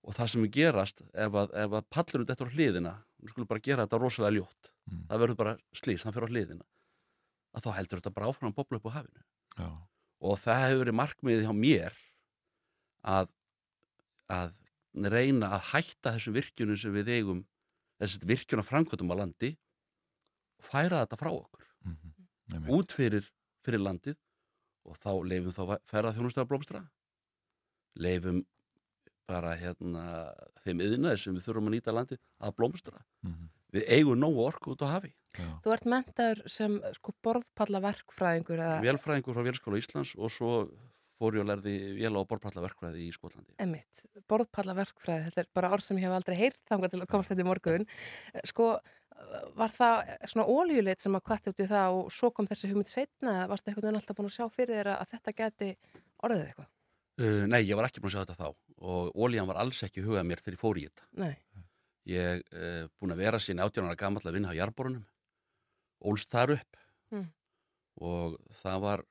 Og 0.07 0.13
það 0.15 0.29
sem 0.29 0.43
er 0.45 0.51
gerast 0.55 1.01
ef 1.13 1.31
að, 1.33 1.49
ef 1.53 1.71
að 1.71 1.87
pallurinn 1.91 2.27
þetta 2.29 2.45
á 2.47 2.53
hliðina 2.53 2.93
við 3.21 3.29
skulum 3.33 3.47
bara 3.49 3.59
gera 3.59 3.85
þetta 3.87 3.99
rosalega 3.99 4.37
ljótt. 4.37 4.69
Mm. 4.87 5.01
það 5.09 5.19
verður 5.19 5.35
bara 5.37 5.57
slís, 5.75 6.03
hann 6.03 6.13
fyrir 6.13 6.29
á 6.29 6.31
hliðina. 6.31 6.63
Að 7.57 7.63
þá 7.65 7.71
heldur 7.75 7.99
þetta 7.99 8.13
bara 8.13 8.27
áfram 8.31 8.51
að 8.53 8.55
bobla 8.55 8.77
upp 8.77 8.85
á 8.87 8.95
hafinu. 9.01 9.23
Já, 9.57 9.67
og 10.21 10.37
það 10.39 10.61
hefur 10.63 10.85
verið 10.85 10.95
markmiðið 11.01 11.43
hjá 11.47 11.55
mér 11.57 11.93
að, 13.03 13.27
að 14.29 14.53
reyna 15.05 15.51
að 15.57 15.65
hætta 15.71 16.13
þessum 16.15 16.37
virkjunum 16.37 16.77
sem 16.79 16.93
við 16.93 17.13
eigum 17.17 17.45
þessi 18.01 18.29
virkjuna 18.29 18.65
framkvæmdum 18.65 19.13
á 19.13 19.15
landi 19.21 19.51
og 20.57 20.69
færa 20.69 21.03
þetta 21.03 21.19
frá 21.19 21.31
okkur. 21.31 21.65
Mm 21.85 21.97
-hmm. 21.97 22.69
út 22.69 22.91
fyrir, 22.91 23.31
fyrir 23.65 23.79
landið 23.79 24.17
og 24.85 24.97
þá 24.97 25.11
leifum 25.23 25.51
þá 25.51 25.77
ferða 25.85 26.13
þjónustöða 26.15 26.47
blómstra. 26.47 26.89
Leifum 27.95 28.45
bara 29.27 29.55
hérna 29.59 30.33
þeim 30.63 30.81
yðnaði 30.81 31.17
sem 31.19 31.35
við 31.35 31.47
þurfum 31.47 31.69
að 31.69 31.75
nýta 31.75 31.95
landið 31.95 32.19
að 32.39 32.55
blómstra. 32.55 33.05
Mhm. 33.23 33.49
við 33.67 33.83
eigum 33.91 34.15
nógu 34.15 34.39
orku 34.47 34.71
út 34.71 34.83
á 34.87 34.95
hafi. 34.95 35.13
Þú 35.35 35.73
ert 35.75 35.87
mentaður 35.91 36.41
sem 36.47 36.77
sko 36.95 37.11
borðpallaverkfræðingur 37.25 38.61
eða? 38.63 38.77
Velfræðingur 38.85 39.35
frá 39.35 39.43
Vélskóla 39.43 39.81
Íslands 39.81 40.13
og 40.15 40.31
svo 40.31 40.51
fór 41.17 41.35
ég 41.37 41.43
og 41.43 41.49
lærði 41.49 41.73
vél 41.97 42.13
á 42.13 42.21
borðprallaverkfræði 42.29 43.03
í 43.07 43.09
Skotlandi 43.15 43.55
emitt, 43.63 44.03
borðpallaverkfræði, 44.29 45.25
þetta 45.29 45.43
er 45.43 45.49
bara 45.57 45.71
orð 45.73 45.85
sem 45.87 45.97
ég 45.99 46.05
hef 46.07 46.15
aldrei 46.17 46.37
heyrt 46.39 46.61
þangað 46.69 46.93
til 46.93 47.01
að 47.03 47.09
komast 47.13 47.31
þetta 47.33 47.43
í 47.43 47.47
morgun. 47.47 47.87
Eh, 48.33 48.45
Sko, 48.47 48.67
var 49.57 49.71
það 49.73 50.11
svona 50.29 50.45
ólíuleit 50.45 51.01
sem 51.01 51.15
að 51.17 51.23
kvatti 51.25 51.49
út 51.53 51.61
í 51.63 51.67
það 51.71 51.95
og 51.97 52.11
svo 52.13 52.29
kom 52.31 52.45
þessi 52.47 52.69
hugmynd 52.69 52.91
setna 52.91 53.31
eða 53.39 53.47
varstu 53.49 53.71
einhvern 53.71 53.87
veginn 53.87 53.99
alltaf 54.01 54.17
búin 54.19 54.29
að 54.29 54.35
sjá 54.37 54.45
fyrir 54.53 54.77
þér 54.77 54.89
að 54.93 55.13
þetta 55.15 55.33
geti 55.41 55.69
orðið 56.27 56.43
eitthvað? 56.45 56.69
Uh, 57.17 57.43
nei, 57.49 57.61
ég 57.65 57.79
var 57.79 57.87
ekki 57.89 58.03
búin 58.03 58.13
að 58.13 58.19
sjá 58.19 58.25
þetta 58.27 58.43
þá 58.43 58.49
og 58.77 59.15
ólíjan 59.17 59.47
var 59.49 59.57
alls 59.63 59.79
ekki 59.87 60.03
hugað 60.05 60.27
mér 60.29 60.43
fyrir 60.45 60.59
fór 60.61 60.77
í 60.77 60.85
þetta. 60.85 61.07
Nei, 61.17 61.33
Ég 62.07 62.39
uh, 62.53 62.85
búin 63.01 63.11
að 63.11 63.23
vera 63.25 63.39
sín 63.41 63.59
18 63.59 63.83
ára 63.89 63.97
gamall 63.99 64.21
að 64.29 64.37
vinna 64.37 64.53
á 64.53 64.59
jarborunum, 64.59 65.01
ólst 66.07 66.29
þar 66.31 66.53
upp 66.59 66.83
Mm. 67.07 67.25
og 68.03 68.33
það 68.61 68.79
var, 68.83 69.01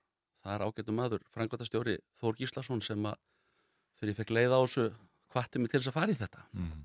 það 0.47 0.55
er 0.57 0.64
ágættum 0.68 0.97
maður, 1.01 1.22
frangværtastjóri 1.34 1.97
Þór 2.20 2.36
Gíslason 2.38 2.82
sem 2.86 3.03
að 3.11 3.16
fyrir 3.99 4.12
ég 4.14 4.18
fekk 4.20 4.30
leið 4.36 4.55
á 4.55 4.59
þessu 4.62 4.84
hvatti 5.34 5.59
mig 5.62 5.72
til 5.72 5.80
þess 5.82 5.90
að 5.90 5.97
fara 5.99 6.14
í 6.14 6.18
þetta 6.20 6.44
Mm. 6.55 6.84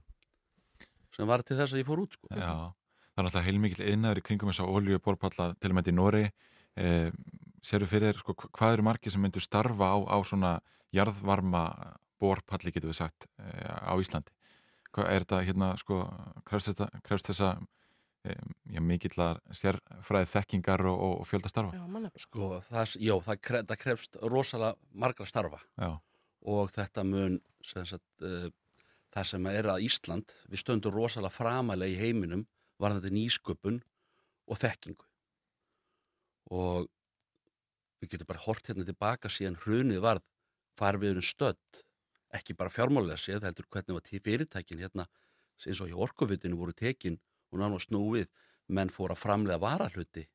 sem 1.15 1.27
var 1.29 1.43
til 1.45 1.57
þess 1.59 1.75
að 1.75 1.81
ég 1.83 1.87
fór 1.87 2.01
út 2.05 2.15
sko. 2.17 2.27
Já, 2.31 2.73
það 3.13 3.21
er 3.21 3.25
náttúrulega 3.27 3.47
heilmikil 3.47 3.85
yðnaður 3.91 4.21
í 4.21 4.25
kringum 4.25 4.49
þess 4.51 4.63
að 4.63 4.73
olju 4.75 4.99
borpalla 5.03 5.47
til 5.59 5.71
og 5.71 5.75
með 5.77 5.91
í 5.91 5.95
Nóri 5.95 6.23
eh, 6.79 7.11
séru 7.61 7.85
fyrir 7.91 8.17
sko, 8.17 8.33
hva- 8.33 8.49
hvað 8.57 8.73
eru 8.77 8.85
margir 8.87 9.11
sem 9.13 9.21
myndur 9.21 9.43
starfa 9.43 9.91
á, 9.91 9.97
á 10.07 10.17
svona 10.25 10.53
jarðvarma 10.95 11.65
borpalli, 12.21 12.71
getur 12.71 12.89
við 12.91 12.99
sagt, 13.01 13.27
eh, 13.39 13.75
á 13.85 13.93
Íslandi? 13.99 14.31
Hvað 14.91 15.07
er 15.11 15.23
þetta, 15.25 15.41
hérna, 15.47 15.69
sko, 15.79 15.99
krefst, 16.47 16.71
þetta, 16.73 16.87
krefst 17.03 17.29
þessa 17.31 17.51
já, 18.25 18.81
mikillar 18.85 19.39
sérfræði 19.55 20.29
þekkingar 20.29 20.85
og, 20.85 20.97
og, 20.97 21.13
og 21.23 21.29
fjölda 21.29 21.51
starfa? 21.51 21.77
Já. 21.77 22.09
Sko, 22.21 22.49
það, 22.69 22.95
já, 23.01 23.13
það, 23.27 23.41
kref, 23.47 23.67
það 23.71 23.81
krefst 23.83 24.17
rosalega 24.21 24.97
margra 25.03 25.27
starfa 25.29 25.61
Já, 25.79 25.91
og 26.53 26.73
þetta 26.75 27.05
mun 27.07 27.39
sem 27.65 27.87
sagt, 27.89 28.05
uh, 28.25 28.49
það 29.13 29.29
sem 29.33 29.47
er 29.51 29.69
að 29.73 29.85
Ísland 29.87 30.35
við 30.49 30.63
stöndum 30.63 30.95
rosalega 30.95 31.33
framalega 31.33 31.95
í 31.95 32.01
heiminum 32.01 32.45
var 32.81 32.97
þetta 32.97 33.13
nýsköpun 33.15 33.81
og 34.49 34.61
þekkingu 34.61 35.07
og 36.51 36.89
við 38.01 38.13
getum 38.15 38.29
bara 38.29 38.45
hort 38.45 38.69
hérna 38.69 38.85
tilbaka 38.85 39.29
síðan 39.31 39.59
hrunið 39.61 40.01
varð 40.03 40.27
erum 40.81 41.25
stödd 41.25 41.81
ekki 42.33 42.55
bara 42.57 42.71
fjármálega 42.71 43.19
séð, 43.19 43.43
heldur 43.45 43.67
hvernig 43.69 43.97
var 43.97 44.23
fyrirtækin 44.25 44.79
hérna 44.81 45.05
eins 45.61 45.81
og 45.83 45.91
í 45.91 45.93
orkuvitinu 45.93 46.57
voru 46.57 46.73
tekin 46.73 47.19
og 47.51 47.59
náttúrulega 47.59 47.85
snúið. 47.87 48.31
Menn 48.71 48.89
fór 48.89 49.11
að 49.11 49.19
framlega 49.19 49.59
varahluti. 49.59 50.25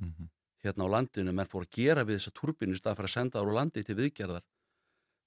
Mhm, 0.00 0.28
hérna 0.64 0.86
á 0.86 0.94
landinu, 0.94 1.32
menn 1.32 1.46
fór 1.46 1.64
að 1.66 1.74
gera 1.78 2.04
við 2.04 2.18
þessa 2.18 2.34
turbinu 2.34 2.74
í 2.74 2.80
stað 2.80 2.98
fyrir 2.98 3.10
að 3.10 3.16
senda 3.16 3.40
ára 3.40 3.52
á 3.54 3.58
landi 3.58 3.84
til 3.84 3.96
viðgerðar. 3.96 4.42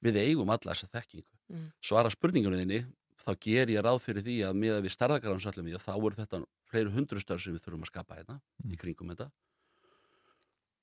Við 0.03 0.15
eigum 0.19 0.49
alla 0.49 0.73
þessa 0.73 0.91
þekkingu. 0.91 1.33
Mm. 1.49 1.71
svara 1.81 2.11
spurningunum 2.13 2.59
þinni 2.61 2.83
þá 3.19 3.31
ger 3.41 3.71
ég 3.73 3.83
ráð 3.83 4.03
fyrir 4.03 4.23
því 4.25 4.35
að 4.47 4.57
miða 4.61 4.81
við 4.85 4.93
starðagránsallum 4.93 5.69
í 5.69 5.79
þá 5.81 5.93
eru 5.97 6.17
þetta 6.17 6.41
fleiri 6.69 6.93
hundru 6.93 7.21
störf 7.23 7.41
sem 7.41 7.55
við 7.55 7.63
þurfum 7.65 7.85
að 7.87 7.91
skapa 7.91 8.17
hérna 8.19 8.35
í 8.69 8.77
kringum 8.79 9.09
þetta. 9.09 9.29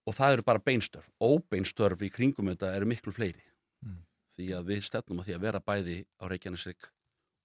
Og 0.07 0.17
það 0.17 0.37
eru 0.37 0.47
bara 0.47 0.63
beinstörf 0.63 1.07
óbeinstörf 1.23 2.03
í 2.03 2.11
kringum 2.11 2.51
þetta 2.51 2.75
eru 2.75 2.91
miklu 2.91 3.15
fleiri. 3.15 3.45
Mm. 3.85 4.03
því 4.37 4.47
að 4.57 4.69
við 4.73 4.85
stefnum 4.85 5.21
að 5.21 5.29
því 5.29 5.35
að 5.37 5.45
vera 5.47 5.61
bæði 5.65 5.97
á 6.19 6.25
Reykjanesrik 6.33 6.89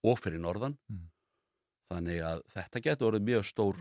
og 0.07 0.17
fyrir 0.19 0.41
norðan. 0.41 0.77
Mm. 0.89 1.10
Þannig 1.91 2.23
að 2.25 2.41
þetta 2.55 2.83
getur 2.87 3.09
orðið 3.11 3.27
mjög 3.29 3.47
stór 3.49 3.79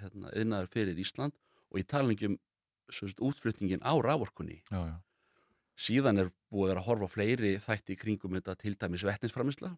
hérna, 0.00 0.30
yðnaður 0.34 0.70
fyrir 0.74 1.00
Ísland 1.00 1.34
og 1.70 1.80
í 1.80 1.86
talningum 1.94 2.38
útflutningin 3.24 3.84
á 3.84 3.92
rávorkunni 3.96 4.60
síðan 5.74 6.20
er 6.22 6.30
búið 6.52 6.68
að 6.68 6.70
vera 6.74 6.82
að 6.84 6.88
horfa 6.88 7.10
fleiri 7.16 7.56
þætti 7.62 7.96
í 7.96 8.00
kringum 8.00 8.36
þetta 8.36 8.54
til 8.60 8.74
dæmis 8.78 9.06
vettinsframlisla 9.06 9.72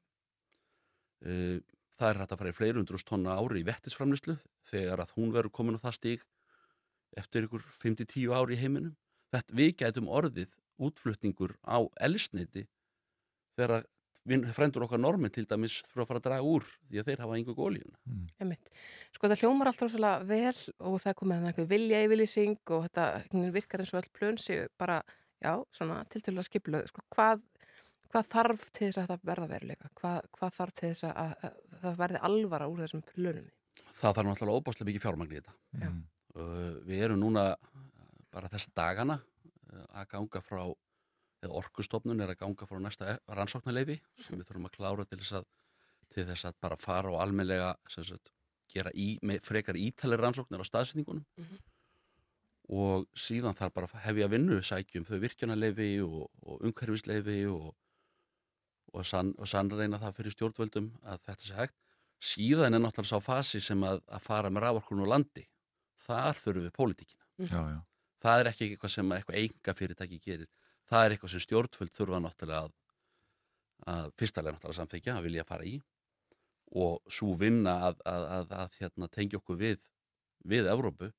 það 1.96 2.10
er 2.10 2.20
hægt 2.20 2.32
að 2.34 2.40
fara 2.40 2.52
í 2.52 2.56
fleiri 2.56 2.80
hundrúst 2.80 3.08
tonna 3.08 3.36
ári 3.40 3.62
í 3.62 3.66
vettinsframlislu 3.66 4.36
þegar 4.68 5.02
að 5.04 5.14
hún 5.16 5.32
verður 5.34 5.54
komin 5.56 5.78
á 5.80 5.84
það 5.86 5.96
stíg 5.96 6.26
eftir 7.16 7.46
ykkur 7.46 7.64
5-10 7.80 8.32
ári 8.36 8.56
í 8.56 8.60
heiminum. 8.60 8.96
Þetta 9.32 9.56
við 9.58 9.72
gætum 9.80 10.10
orðið 10.12 10.52
útflutningur 10.76 11.56
á 11.64 11.80
elsniti 12.04 12.66
þegar 13.56 13.86
frændur 14.56 14.86
okkar 14.86 15.02
normin 15.02 15.32
til 15.34 15.46
dæmis 15.48 15.80
fyrir 15.86 16.04
að 16.04 16.10
fara 16.10 16.22
að 16.22 16.28
draga 16.28 16.52
úr 16.54 16.66
því 16.66 17.00
að 17.00 17.10
þeir 17.10 17.24
hafa 17.24 17.36
einhver 17.38 17.58
góliðuna 17.58 18.16
Einmitt. 18.42 18.70
Sko 19.16 19.30
það 19.30 19.44
hljómar 19.44 19.70
alltaf 19.72 19.92
svolítið 19.92 20.30
vel 20.30 20.88
og 20.90 20.96
það 21.02 21.18
komið 21.20 21.36
að 21.36 21.50
einhver 21.50 21.68
vilja 21.74 22.04
yfirlýsing 22.06 22.72
og 22.76 22.86
þetta 22.88 23.50
virkar 23.58 23.84
eins 23.84 23.94
og 23.94 24.00
öll 24.02 24.14
plön 24.18 24.40
séu 24.40 24.70
bara, 24.78 25.02
já, 25.42 25.52
svona 25.72 26.00
tiltölulega 26.12 26.50
skipluð. 26.50 26.88
Sko 26.90 27.04
hvað, 27.14 27.44
hvað 28.12 28.32
þarf 28.32 28.70
til 28.70 28.88
þess 28.88 29.02
að 29.02 29.12
þetta 29.12 29.30
verða 29.30 29.50
veruleika? 29.54 29.92
Hvað, 30.00 30.32
hvað 30.38 30.56
þarf 30.60 30.78
til 30.80 30.90
þess 30.90 31.06
að, 31.10 31.20
að, 31.22 31.60
að 31.70 31.86
það 31.86 32.00
verði 32.02 32.24
alvara 32.30 32.70
úr 32.72 32.82
þessum 32.84 33.06
plönum? 33.12 33.52
það 33.96 34.18
þarf 34.18 34.28
náttúrulega 34.30 34.60
óbáslega 34.60 34.88
mikið 34.90 35.04
fjármagn 35.04 35.32
í 35.32 35.40
þetta 35.40 35.54
Já. 35.80 35.90
Uh, 36.36 36.72
við 36.86 37.04
erum 37.06 37.20
núna 37.22 37.46
bara 38.34 38.50
þess 38.52 38.72
dagana 38.76 39.18
uh, 39.20 39.86
að 40.00 40.10
ganga 40.12 40.42
frá 40.44 40.62
eða 41.45 41.61
orkustofnun 41.61 42.22
er 42.24 42.32
að 42.32 42.41
ganga 42.43 42.68
frá 42.68 42.80
næsta 42.82 43.16
rannsóknarleifi 43.28 43.99
sem 44.24 44.37
við 44.39 44.49
þurfum 44.49 44.68
að 44.70 44.76
klára 44.78 45.07
til 45.07 45.20
þess 45.20 45.39
að, 45.41 45.47
til 46.14 46.26
þess 46.30 46.49
að 46.49 46.59
bara 46.64 46.78
fara 46.80 47.12
og 47.12 47.22
almennlega 47.22 47.72
sem 47.93 48.07
sagt, 48.09 48.32
gera 48.72 48.93
í, 48.95 49.16
með 49.26 49.43
frekar 49.47 49.78
ítalir 49.78 50.22
rannsóknir 50.22 50.62
á 50.62 50.66
staðsetningunum. 50.68 51.26
Mhm. 51.41 51.64
og 52.66 53.05
síðan 53.14 53.55
þarf 53.55 53.74
bara 53.76 53.87
að 53.87 54.01
hefja 54.09 54.26
vinnu 54.26 54.57
sækjum 54.59 55.05
þau 55.07 55.18
virkjanarleifi 55.22 55.91
og, 56.03 56.24
og 56.43 56.64
umhverfisleifi 56.66 57.45
og, 57.47 57.68
og, 58.91 59.05
sann, 59.07 59.30
og 59.39 59.47
sannreina 59.47 60.01
það 60.03 60.16
fyrir 60.16 60.34
stjórnvöldum 60.34 60.89
að 61.07 61.20
þetta 61.28 61.47
sé 61.47 61.55
hægt. 61.61 61.76
Síðan 62.18 62.74
er 62.74 62.82
náttúrulega 62.82 63.12
sá 63.12 63.22
fasi 63.22 63.61
sem 63.62 63.84
að, 63.87 64.01
að 64.11 64.24
fara 64.26 64.51
með 64.51 64.66
rávorkunum 64.66 65.07
á 65.07 65.14
landi. 65.14 65.45
Þar 66.09 66.43
þurfum 66.43 66.66
við 66.66 66.74
pólitíkina. 66.74 67.24
Já, 67.47 67.62
já. 67.70 67.80
það 68.24 68.41
er 68.41 68.51
ekki 68.51 68.66
eitthvað 68.72 68.95
sem 68.97 69.14
eitthvað 69.14 69.41
enga 69.45 69.76
fyrirtæki 69.78 70.20
gerir 70.26 70.51
það 70.91 71.05
er 71.05 71.14
eitthvað 71.14 71.34
sem 71.34 71.45
stjórnvöld 71.45 71.95
þurfa 71.97 72.22
náttúrulega 72.24 72.62
að, 72.66 72.72
að 73.97 74.09
fyrstalega 74.20 74.57
náttúrulega 74.57 74.80
samþykja 74.80 75.16
að 75.16 75.28
vilja 75.28 75.49
fara 75.49 75.68
í 75.68 75.76
og 76.76 77.12
svo 77.12 77.37
vinna 77.39 77.76
að, 77.91 78.03
að, 78.09 78.26
að, 78.39 78.57
að 78.62 78.80
hérna, 78.80 79.12
tengja 79.12 79.41
okkur 79.41 79.61
við 79.61 79.87
við 80.47 80.68
Evrópu 80.70 81.11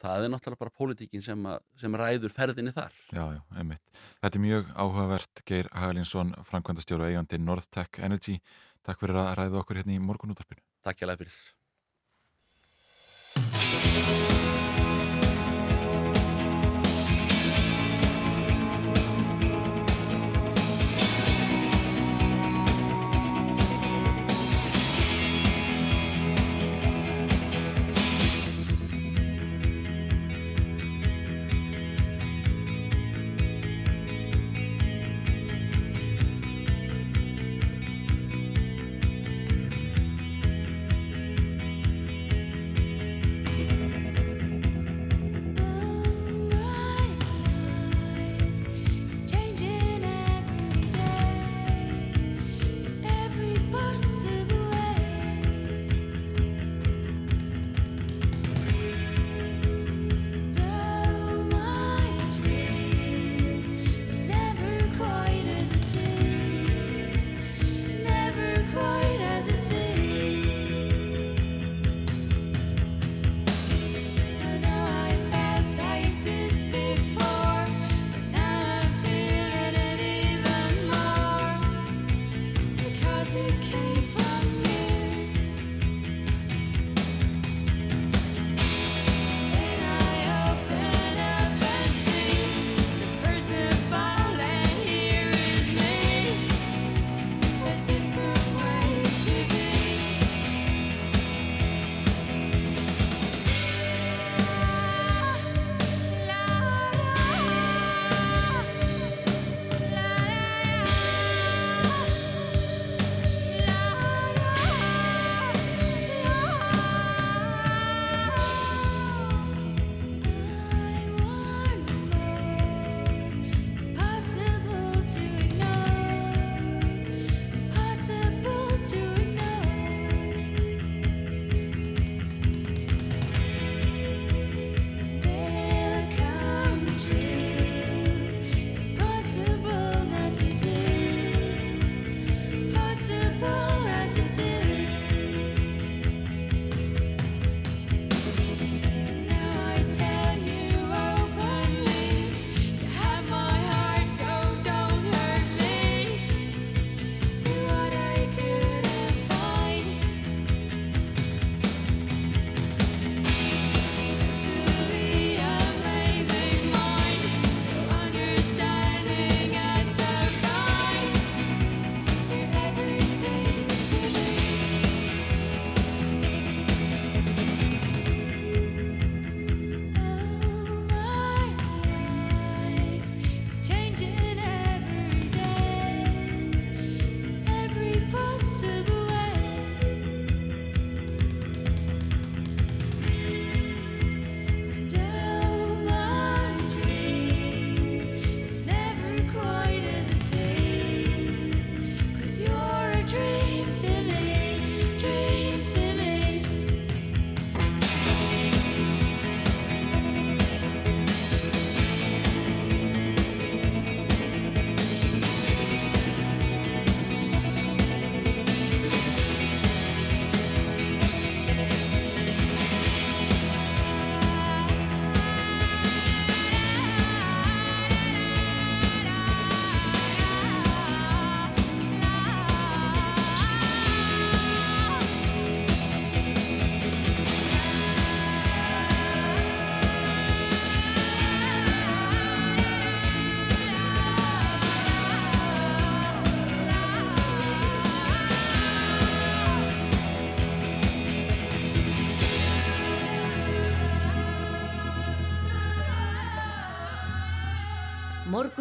það 0.00 0.26
er 0.26 0.32
náttúrulega 0.32 0.62
bara 0.64 0.76
pólitíkin 0.78 1.24
sem, 1.24 1.46
að, 1.48 1.64
sem 1.80 1.96
ræður 2.00 2.34
ferðinni 2.34 2.74
þar 2.74 2.92
Já, 3.14 3.24
já, 3.36 3.40
einmitt. 3.54 3.86
Þetta 4.20 4.38
er 4.40 4.44
mjög 4.46 4.70
áhugavert 4.74 5.44
Geir 5.48 5.70
Hagalinsson, 5.72 6.34
framkvæmdastjóru 6.50 7.06
og 7.06 7.10
eigandi 7.12 7.40
Northtech 7.40 8.00
Energy. 8.02 8.36
Takk 8.84 9.00
fyrir 9.00 9.20
að 9.22 9.34
ræða 9.40 9.60
okkur 9.62 9.80
hérna 9.80 9.96
í 9.96 10.04
morgunútarpinu. 10.04 10.62
Takk 10.84 10.96
hjá 11.00 11.08
fyrir 11.16 11.34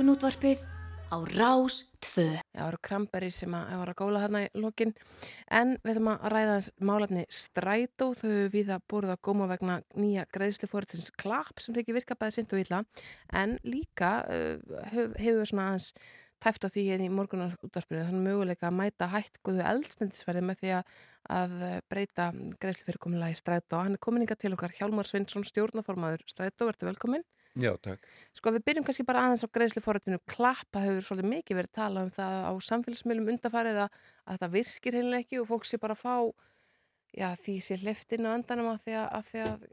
Morgunútvarpið 0.04 0.60
á 1.16 1.18
Rás 1.32 1.76
2. 2.04 2.24
Já, 2.36 2.42
það 2.58 2.66
eru 2.66 2.80
kramberi 2.84 3.30
sem 3.32 3.54
að 3.56 3.70
var 3.80 3.92
að 3.94 3.98
góla 4.02 4.24
þarna 4.26 4.42
í 4.44 4.48
lokin 4.60 4.90
en 5.48 5.70
við 5.80 5.94
höfum 5.94 6.10
að 6.12 6.26
ræða 6.34 6.58
þess 6.58 6.74
málefni 6.90 7.22
strætó 7.32 8.10
þau 8.20 8.34
við 8.52 8.74
að 8.76 8.84
búið 8.92 9.14
að 9.14 9.22
góma 9.24 9.48
vegna 9.48 9.78
nýja 9.96 10.26
greiðslufóriðsins 10.36 11.14
klapp 11.24 11.64
sem 11.64 11.78
þykir 11.78 11.96
virka 12.02 12.18
bæði 12.20 12.36
sint 12.36 12.52
og 12.52 12.66
illa 12.66 12.82
en 13.32 13.56
líka 13.64 14.10
uh, 14.28 14.84
hefur 14.92 15.16
hef 15.24 15.40
svona 15.54 15.70
aðeins 15.70 15.88
tæft 16.44 16.68
á 16.68 16.74
því 16.76 16.84
í 16.98 17.10
morgunútvarpinu 17.22 18.04
þannig 18.04 18.28
möguleika 18.28 18.68
að 18.68 18.78
mæta 18.82 19.08
hætt 19.14 19.40
góðu 19.48 19.64
eldstendisverði 19.72 20.44
með 20.50 20.66
því 20.66 20.74
að, 20.82 20.98
að 21.40 21.56
breyta 21.88 22.28
greiðslufyrirkomlega 22.60 23.32
í 23.32 23.40
strætó. 23.40 23.80
Hann 23.80 23.96
er 23.96 24.04
komin 24.04 24.28
inga 24.28 24.36
til 24.36 24.52
okkar 24.52 24.76
Hjálmar 24.76 25.08
Svinsson, 25.08 25.48
stjórnaformaður 25.48 26.28
strætó, 26.28 26.68
verður 26.68 26.92
velkomin. 26.92 27.24
Já, 27.54 27.70
takk. 27.86 28.08
Sko 28.34 28.50
við 28.56 28.64
byrjum 28.66 28.86
kannski 28.88 29.06
bara 29.06 29.28
aðeins 29.28 29.44
á 29.46 29.54
greiðsluforrættinu 29.54 30.18
klappa 30.26 30.82
hefur 30.82 31.06
svolítið 31.06 31.30
mikið 31.36 31.60
verið 31.60 31.76
talað 31.78 32.08
um 32.08 32.14
það 32.16 32.38
á 32.50 32.54
samfélagsmiðlum 32.70 33.30
undarfarið 33.36 33.82
að, 33.84 34.00
að 34.26 34.40
það 34.42 34.56
virkir 34.56 34.98
heimlega 34.98 35.26
ekki 35.26 35.42
og 35.42 35.50
fólk 35.52 35.68
sé 35.70 35.78
bara 35.84 35.94
að 35.94 36.02
fá 36.02 36.16
já, 37.14 37.28
því 37.38 37.56
sé 37.62 37.78
hliftin 37.84 38.26
og 38.26 38.40
andanum 38.40 38.72
að 38.72 38.88
því 38.88 38.96
að, 38.98 39.06
að 39.20 39.28
því 39.30 39.44
að 39.44 39.68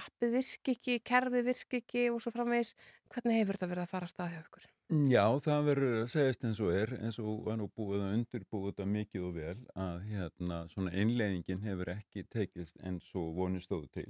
appið 0.00 0.34
virki 0.38 0.74
ekki, 0.76 0.96
kerfið 1.10 1.50
virki 1.50 1.82
ekki 1.82 2.04
og 2.14 2.22
svo 2.24 2.32
framvegs, 2.32 2.74
hvernig 3.12 3.40
hefur 3.42 3.58
þetta 3.58 3.70
verið 3.74 3.84
að 3.84 3.92
fara 3.92 4.08
að 4.08 4.14
staðið 4.14 4.42
okkur? 4.46 4.68
Já, 5.12 5.24
það 5.44 5.66
verður 5.66 5.98
að 5.98 6.06
segjast 6.14 6.46
eins 6.48 6.62
og 6.64 6.70
er, 6.72 6.94
eins 7.04 7.18
og 7.20 7.42
var 7.44 7.58
nú 7.60 7.66
búið 7.76 8.06
að 8.06 8.14
undirbúið 8.16 8.70
þetta 8.70 8.86
mikið 8.94 9.26
og 9.28 9.34
vel 9.36 9.58
að 9.76 10.06
hérna 10.14 10.62
svona 10.72 10.94
einleggingin 10.96 11.60
hefur 11.66 11.92
ekki 11.92 12.24
tekist 12.32 12.80
eins 12.80 13.10
og 13.12 13.34
vonið 13.36 13.66
stóðu 13.66 13.92
til 13.98 14.08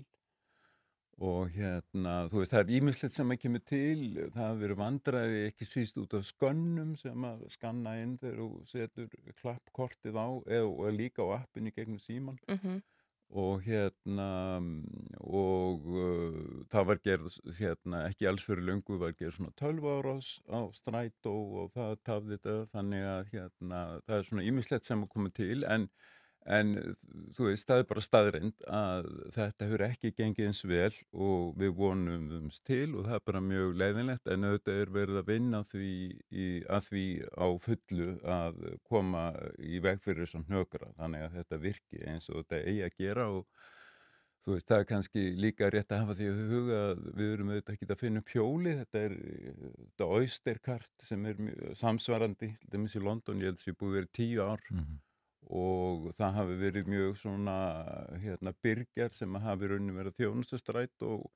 og 1.19 1.51
hérna, 1.51 2.13
þú 2.31 2.43
veist, 2.43 2.53
það 2.53 2.61
er 2.61 2.77
ímislegt 2.79 3.15
sem 3.17 3.33
að 3.35 3.41
kemur 3.43 3.63
til, 3.67 4.03
það 4.35 4.45
hefur 4.45 4.61
verið 4.63 4.79
vandræði 4.79 5.41
ekki 5.49 5.67
síst 5.67 5.99
út 5.99 6.15
af 6.15 6.29
skönnum 6.29 6.93
sem 7.01 7.25
að 7.27 7.41
skanna 7.51 7.97
inn 8.05 8.15
þegar 8.21 8.45
þú 8.45 8.51
setur 8.71 9.09
klappkortið 9.41 10.21
á 10.23 10.29
eða 10.61 10.93
líka 10.95 11.27
á 11.27 11.43
appinu 11.43 11.75
gegnum 11.75 11.99
síman 11.99 12.39
mm 12.47 12.59
-hmm. 12.63 12.79
og 13.31 13.63
hérna 13.67 14.29
og 15.21 15.87
uh, 15.87 16.63
það 16.71 16.87
var 16.87 17.01
gerð 17.03 17.41
hérna, 17.59 18.07
ekki 18.09 18.29
alls 18.29 18.45
fyrir 18.47 18.63
löngu 18.63 18.99
var 18.99 19.13
gerð 19.19 19.35
svona 19.35 19.51
12 19.57 19.91
ára 19.91 20.15
á 20.55 20.61
strætó 20.73 21.35
og 21.63 21.73
það 21.75 21.97
tafði 22.05 22.39
þetta 22.39 22.67
þannig 22.73 23.03
að 23.03 23.25
hérna, 23.33 24.01
það 24.07 24.19
er 24.19 24.23
svona 24.23 24.47
ímislegt 24.47 24.85
sem 24.85 25.03
að 25.03 25.09
koma 25.09 25.31
til. 25.31 25.65
En 25.65 25.89
En 26.49 26.71
þú 27.37 27.51
veist, 27.51 27.67
það 27.69 27.83
er 27.83 27.87
bara 27.91 28.03
staðrind 28.05 28.63
að 28.73 29.09
þetta 29.35 29.67
hefur 29.67 29.83
ekki 29.85 30.13
gengið 30.17 30.47
eins 30.49 30.63
vel 30.65 30.95
og 31.13 31.57
við 31.61 31.73
vonum 31.77 32.29
umst 32.39 32.63
til 32.65 32.95
og 32.95 33.05
það 33.05 33.17
er 33.19 33.25
bara 33.29 33.43
mjög 33.45 33.75
leiðinlegt. 33.83 34.31
En 34.33 34.47
auðvitað 34.49 34.81
er 34.81 34.93
verið 34.95 35.21
að 35.21 35.27
vinna 35.29 35.61
því, 35.69 35.95
í, 36.33 36.47
að 36.65 36.87
því 36.87 37.07
á 37.37 37.47
fullu 37.67 38.07
að 38.39 38.63
koma 38.89 39.25
í 39.61 39.81
veg 39.85 40.01
fyrir 40.05 40.25
þessum 40.25 40.47
hnökra. 40.49 40.89
Þannig 40.97 41.27
að 41.27 41.37
þetta 41.43 41.59
virki 41.67 42.01
eins 42.09 42.31
og 42.33 42.41
þetta 42.41 42.63
eigi 42.63 42.87
að 42.87 42.97
gera 43.03 43.27
og 43.35 43.67
þú 44.47 44.55
veist, 44.55 44.69
það 44.71 44.81
er 44.81 44.89
kannski 44.89 45.25
líka 45.37 45.69
rétt 45.75 45.93
að 45.93 46.01
hafa 46.05 46.17
því 46.17 46.31
að 46.31 46.41
huga 46.55 46.79
að 46.87 47.03
við 47.19 47.35
erum 47.35 47.51
auðvitað 47.53 47.75
ekki 47.75 47.91
að 47.91 48.01
finna 48.01 48.23
pjóli, 48.25 48.73
þetta 48.79 49.03
er 49.03 49.19
þetta 49.75 50.09
oysterkart 50.17 51.05
sem 51.11 51.29
er 51.29 51.45
samsvarandi, 51.77 52.55
þetta 52.63 52.79
er 52.79 52.83
mjög 52.87 52.97
í 52.97 53.05
London, 53.05 53.43
ég 53.43 53.51
held 53.51 53.59
að 53.59 53.67
það 53.67 53.69
sé 53.69 53.77
búið 53.83 53.99
verið 53.99 54.11
tíu 54.21 54.47
ár. 54.47 54.65
Mm 54.71 54.81
-hmm 54.81 55.05
og 55.49 56.11
það 56.19 56.35
hafi 56.37 56.57
verið 56.61 56.89
mjög 56.93 57.15
svona 57.17 57.57
hérna 58.23 58.53
byrjar 58.63 59.15
sem 59.17 59.39
hafi 59.41 59.71
raunin 59.71 59.97
verið 59.97 60.19
þjónustustrætt 60.21 61.07
og 61.09 61.29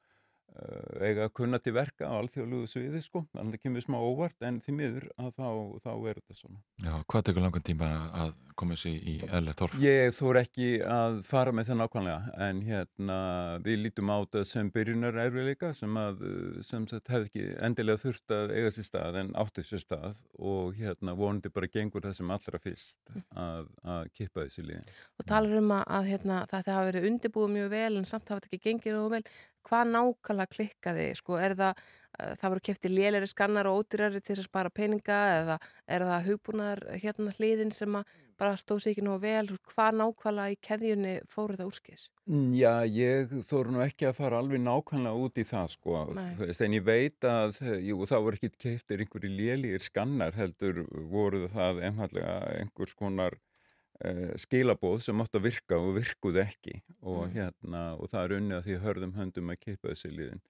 eiga 1.01 1.27
að 1.27 1.35
kunna 1.39 1.61
til 1.63 1.75
verka 1.77 2.09
á 2.09 2.13
alþjóðluðu 2.19 2.69
sviði 2.71 3.03
sko, 3.03 3.25
þannig 3.33 3.55
að 3.55 3.57
það 3.57 3.65
kemur 3.67 3.85
smá 3.87 3.99
óvart 4.03 4.47
en 4.49 4.61
því 4.65 4.75
miður 4.79 5.07
að 5.17 5.31
þá, 5.39 5.49
þá 5.85 5.93
er 5.95 6.21
þetta 6.21 6.39
svona. 6.39 6.63
Já, 6.83 6.95
hvað 7.13 7.27
tekur 7.29 7.47
langan 7.47 7.67
tíma 7.69 7.91
að 8.23 8.35
koma 8.59 8.77
þessi 8.77 8.93
í 9.09 9.15
eðlert 9.27 9.63
orf? 9.65 9.77
Ég 9.81 10.13
þór 10.17 10.39
ekki 10.43 10.69
að 10.85 11.19
fara 11.25 11.55
með 11.57 11.71
það 11.71 11.79
nákvæmlega 11.81 12.35
en 12.47 12.61
hérna 12.67 13.19
við 13.65 13.79
lítum 13.87 14.13
á 14.13 14.17
þetta 14.21 14.43
sem 14.53 14.71
byrjunar 14.75 15.21
erfiðleika 15.25 15.73
sem 15.77 15.97
að 15.99 16.25
sem 16.69 16.87
sagt 16.91 17.13
hefði 17.13 17.31
ekki 17.31 17.47
endilega 17.69 18.03
þurft 18.03 18.35
að 18.37 18.55
eiga 18.57 18.75
sér 18.77 18.89
stað 18.89 19.21
en 19.23 19.33
áttu 19.43 19.65
sér 19.67 19.83
stað 19.83 20.21
og 20.39 20.77
hérna 20.79 21.17
vonandi 21.19 21.53
bara 21.55 21.71
gengur 21.73 22.05
það 22.05 22.19
sem 22.19 22.35
allra 22.37 22.61
fyrst 22.63 23.15
að, 23.33 23.73
að 23.95 24.13
kippa 24.19 24.45
þessi 24.45 24.67
líðin. 24.67 24.93
Og 25.17 25.29
talar 25.33 25.57
um 25.63 25.73
að, 25.79 26.11
hérna, 26.11 26.43
þetta 26.51 26.77
hafi 26.77 26.91
verið 26.93 27.09
undirbúið 27.11 27.57
mjög 27.57 27.73
vel 27.73 27.91
en 28.03 28.09
samt 28.09 28.29
hafa 28.29 28.43
þetta 28.43 28.53
ekki 28.53 28.69
gengið 28.69 28.99
mjög 28.99 29.11
vel. 29.17 29.25
Hvað 29.69 29.93
nákvæmlega 29.93 30.55
klikkaði? 30.57 31.11
Sko, 31.19 31.39
er 31.39 31.57
það 31.59 31.85
það 32.13 32.51
voru 32.53 32.65
kæfti 32.69 32.91
lélæri 32.93 33.29
skannar 33.31 33.69
og 33.71 33.83
ódýrari 33.83 34.21
til 34.21 34.35
þess 34.35 34.45
að 34.45 34.51
spara 34.51 34.73
peninga 34.75 35.21
eða 35.39 35.57
er 35.89 36.05
það 36.09 36.27
hugbúnaðar 36.29 36.83
hérna 37.01 37.33
hliðin 37.39 37.73
sem 37.75 37.97
bara 38.41 38.59
stóð 38.59 38.83
sér 38.83 38.93
ekki 38.93 39.05
nú 39.07 39.17
vel 39.23 39.47
hvað 39.71 39.99
nákvæmlega 40.01 40.55
í 40.55 40.59
keðjunni 40.67 41.15
fóru 41.31 41.57
þetta 41.57 41.69
úrskis? 41.69 42.07
Mm, 42.27 42.51
já, 42.59 42.73
ég 42.91 43.33
þóru 43.49 43.75
nú 43.75 43.85
ekki 43.85 44.09
að 44.09 44.19
fara 44.19 44.41
alveg 44.43 44.63
nákvæmlega 44.65 45.27
út 45.27 45.41
í 45.41 45.47
það 45.47 45.71
sko, 45.77 46.01
en 46.67 46.77
ég 46.77 46.87
veit 46.87 47.29
að 47.29 47.63
jú, 47.87 48.03
þá 48.09 48.17
voru 48.19 48.41
ekki 48.41 48.53
kæftir 48.67 49.05
einhverju 49.05 49.33
lélæri 49.33 49.81
skannar 49.83 50.37
heldur 50.37 50.85
voru 51.13 51.47
það 51.53 51.83
einfallega 51.89 52.37
einhvers 52.59 52.97
konar 52.99 53.39
uh, 54.05 54.33
skilabóð 54.41 55.03
sem 55.07 55.25
átt 55.25 55.39
að 55.39 55.47
virka 55.49 55.79
og 55.79 55.97
virkuð 55.99 56.41
ekki 56.45 56.79
og, 57.01 57.27
mm. 57.27 57.35
hérna, 57.37 57.83
og 57.99 58.11
það 58.13 58.25
er 58.25 58.37
unnið 58.39 58.59
að 58.59 58.67
því 58.69 58.81
hörðum 58.87 59.15
höndum 59.19 59.55
að 59.55 59.63
keipa 59.63 59.93
þessi 59.93 60.13
liðin 60.13 60.43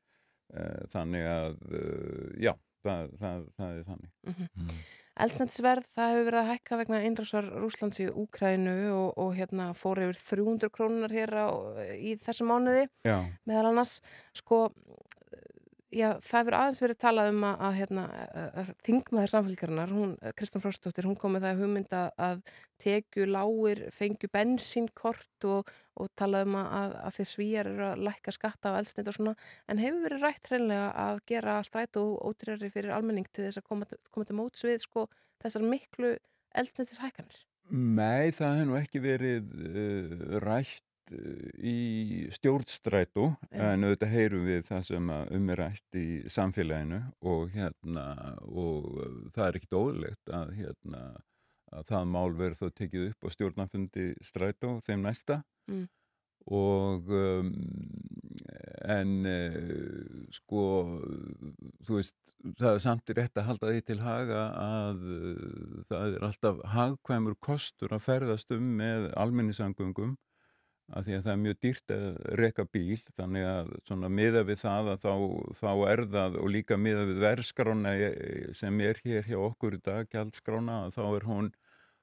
Eh, 0.53 0.85
þannig 0.93 1.25
að 1.25 1.55
eh, 1.73 2.33
já, 2.45 2.53
það, 2.85 3.13
það, 3.21 3.45
það 3.57 3.71
er 3.71 3.85
þannig 3.87 4.11
mm 4.11 4.35
-hmm. 4.35 4.49
mm. 4.67 4.83
Eldsnættisverð, 5.25 5.87
það 5.95 6.11
hefur 6.11 6.27
verið 6.27 6.41
að 6.41 6.51
hækka 6.51 6.79
vegna 6.81 7.01
innrásar 7.07 7.49
Rúslands 7.63 8.01
í 8.01 8.09
Úkrænu 8.09 8.75
og, 8.93 9.09
og 9.23 9.31
hérna 9.39 9.71
fór 9.77 10.03
yfir 10.05 10.21
300 10.21 10.73
krónunar 10.73 11.13
hér 11.13 11.33
á, 11.33 11.49
í 11.97 12.13
þessu 12.21 12.45
mánuði 12.49 12.85
já. 13.05 13.17
meðal 13.49 13.71
annars 13.71 14.01
sko 14.37 14.61
Já, 15.93 16.07
það 16.25 16.39
hefur 16.39 16.55
aðeins 16.57 16.79
verið 16.81 16.99
talað 17.03 17.27
um 17.29 17.43
að, 17.45 17.63
að, 17.67 17.75
hérna, 17.77 18.03
að 18.63 18.69
þingmaður 18.87 19.31
samfélgarinnar, 19.33 19.91
Kristján 20.39 20.63
Fróstóttir, 20.65 21.05
hún 21.05 21.19
kom 21.21 21.35
með 21.37 21.45
það 21.45 21.59
hugmynda 21.61 22.01
að 22.17 22.39
tekju 22.81 23.27
lágir, 23.29 23.83
fengju 23.93 24.31
bensínkort 24.33 25.47
og, 25.53 25.69
og 26.01 26.09
talað 26.17 26.47
um 26.49 26.57
að, 26.63 26.95
að 27.03 27.19
því 27.19 27.27
svíjar 27.29 27.69
eru 27.75 27.85
að 27.91 28.05
lækka 28.09 28.35
skatta 28.39 28.73
á 28.73 28.79
eldsneitt 28.81 29.11
og 29.13 29.19
svona, 29.19 29.35
en 29.69 29.83
hefur 29.83 30.07
verið 30.07 30.25
rætt 30.25 30.49
hreinlega 30.49 30.87
að 31.05 31.21
gera 31.29 31.59
stræt 31.69 32.01
og 32.01 32.15
ótrýrari 32.31 32.73
fyrir 32.73 32.95
almenning 32.97 33.29
til 33.29 33.45
þess 33.45 33.61
að 33.61 33.67
koma, 33.69 33.91
koma 34.09 34.31
til 34.31 34.39
móts 34.39 34.65
við 34.65 34.81
sko, 34.87 35.05
þessar 35.45 35.67
miklu 35.75 36.15
eldsneittis 36.57 37.03
hækkanir? 37.05 37.45
Nei, 37.69 38.33
það 38.33 38.57
hefur 38.63 38.73
nú 38.73 38.81
ekki 38.81 39.05
verið 39.05 39.53
uh, 39.69 40.41
rætt 40.41 40.89
í 41.13 42.29
stjórnstrætu 42.35 43.33
en 43.51 43.87
auðvitað 43.87 44.15
heyrum 44.15 44.47
við 44.47 44.63
það 44.69 44.87
sem 44.89 45.11
um 45.11 45.51
er 45.53 45.61
rætt 45.63 45.99
í 45.99 46.07
samfélaginu 46.31 47.01
og 47.33 47.51
hérna 47.55 48.07
og 48.47 48.89
það 49.35 49.47
er 49.49 49.59
ekkit 49.59 49.79
óðurlegt 49.79 50.33
að 50.33 50.55
hérna 50.61 51.03
að 51.73 51.89
það 51.89 52.09
mál 52.13 52.31
verður 52.37 52.59
þá 52.61 52.79
tekið 52.81 53.09
upp 53.11 53.27
á 53.27 53.29
stjórnafundi 53.35 54.07
strætu 54.25 54.77
þeim 54.87 55.05
næsta. 55.07 55.43
Mm. 55.71 55.89
og 56.51 57.11
um, 57.15 57.51
en 58.91 59.11
uh, 59.31 60.23
sko 60.35 60.65
þú 61.87 61.99
veist 62.01 62.33
það 62.59 62.73
er 62.73 62.83
samt 62.83 63.13
í 63.13 63.15
rétt 63.15 63.39
að 63.39 63.47
halda 63.47 63.71
því 63.71 63.85
til 63.87 63.99
haga 64.03 64.41
að 64.59 65.05
uh, 65.07 65.77
það 65.87 66.17
er 66.17 66.27
alltaf 66.27 66.65
hagkvæmur 66.75 67.39
kostur 67.39 67.95
að 67.95 68.03
ferðast 68.09 68.51
um 68.57 68.67
með 68.81 69.07
almennisangungum 69.23 70.17
að 70.93 71.09
því 71.09 71.17
að 71.17 71.25
það 71.27 71.33
er 71.33 71.43
mjög 71.43 71.59
dýrt 71.67 71.95
að 71.97 72.07
reyka 72.41 72.67
bíl 72.77 73.01
þannig 73.17 73.49
að 73.49 73.73
svona 73.89 74.13
miða 74.13 74.45
við 74.49 74.61
það 74.63 74.93
að 74.93 75.03
þá, 75.07 75.15
þá 75.63 75.71
er 75.95 76.05
það 76.17 76.39
og 76.43 76.53
líka 76.57 76.79
miða 76.81 77.09
við 77.09 77.25
verðskrána 77.27 77.97
sem 78.59 78.85
er 78.87 79.03
hér 79.05 79.29
hjá 79.29 79.39
okkur 79.41 79.79
í 79.79 79.83
dag, 79.83 80.09
gjaldskrána, 80.13 80.79
þá 80.95 81.05
er 81.09 81.29
hún 81.29 81.53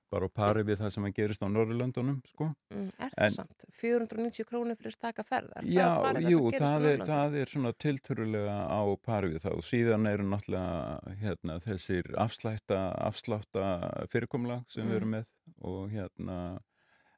bara 0.10 0.26
á 0.26 0.32
pari 0.34 0.64
við 0.66 0.80
það 0.82 0.94
sem 0.96 1.06
að 1.06 1.16
gerist 1.20 1.44
á 1.46 1.48
Norrlöndunum 1.52 2.18
sko. 2.32 2.48
Mm, 2.74 2.88
er 2.98 3.12
það 3.14 3.26
en, 3.26 3.36
samt? 3.36 3.66
490 3.78 4.48
krónir 4.50 4.80
fyrir 4.80 4.96
staka 4.96 5.26
ferðar? 5.26 5.68
Já, 5.70 5.86
það 6.02 6.30
jú, 6.34 6.40
það 6.56 6.88
er, 6.92 7.04
það 7.10 7.38
er 7.42 7.54
svona 7.54 7.74
tilturulega 7.86 8.56
á 8.74 8.82
pari 9.06 9.34
við 9.36 9.46
það 9.46 9.60
og 9.60 9.68
síðan 9.70 10.10
eru 10.10 10.26
náttúrulega 10.32 11.18
hérna, 11.22 11.60
þessir 11.66 12.10
afslætta, 12.26 12.82
afslátta 13.10 13.68
fyrirkomlag 14.14 14.66
sem 14.72 14.86
mm. 14.86 14.90
við 14.90 15.02
erum 15.02 15.16
með 15.18 15.30
og 15.70 15.94
hérna 15.94 16.40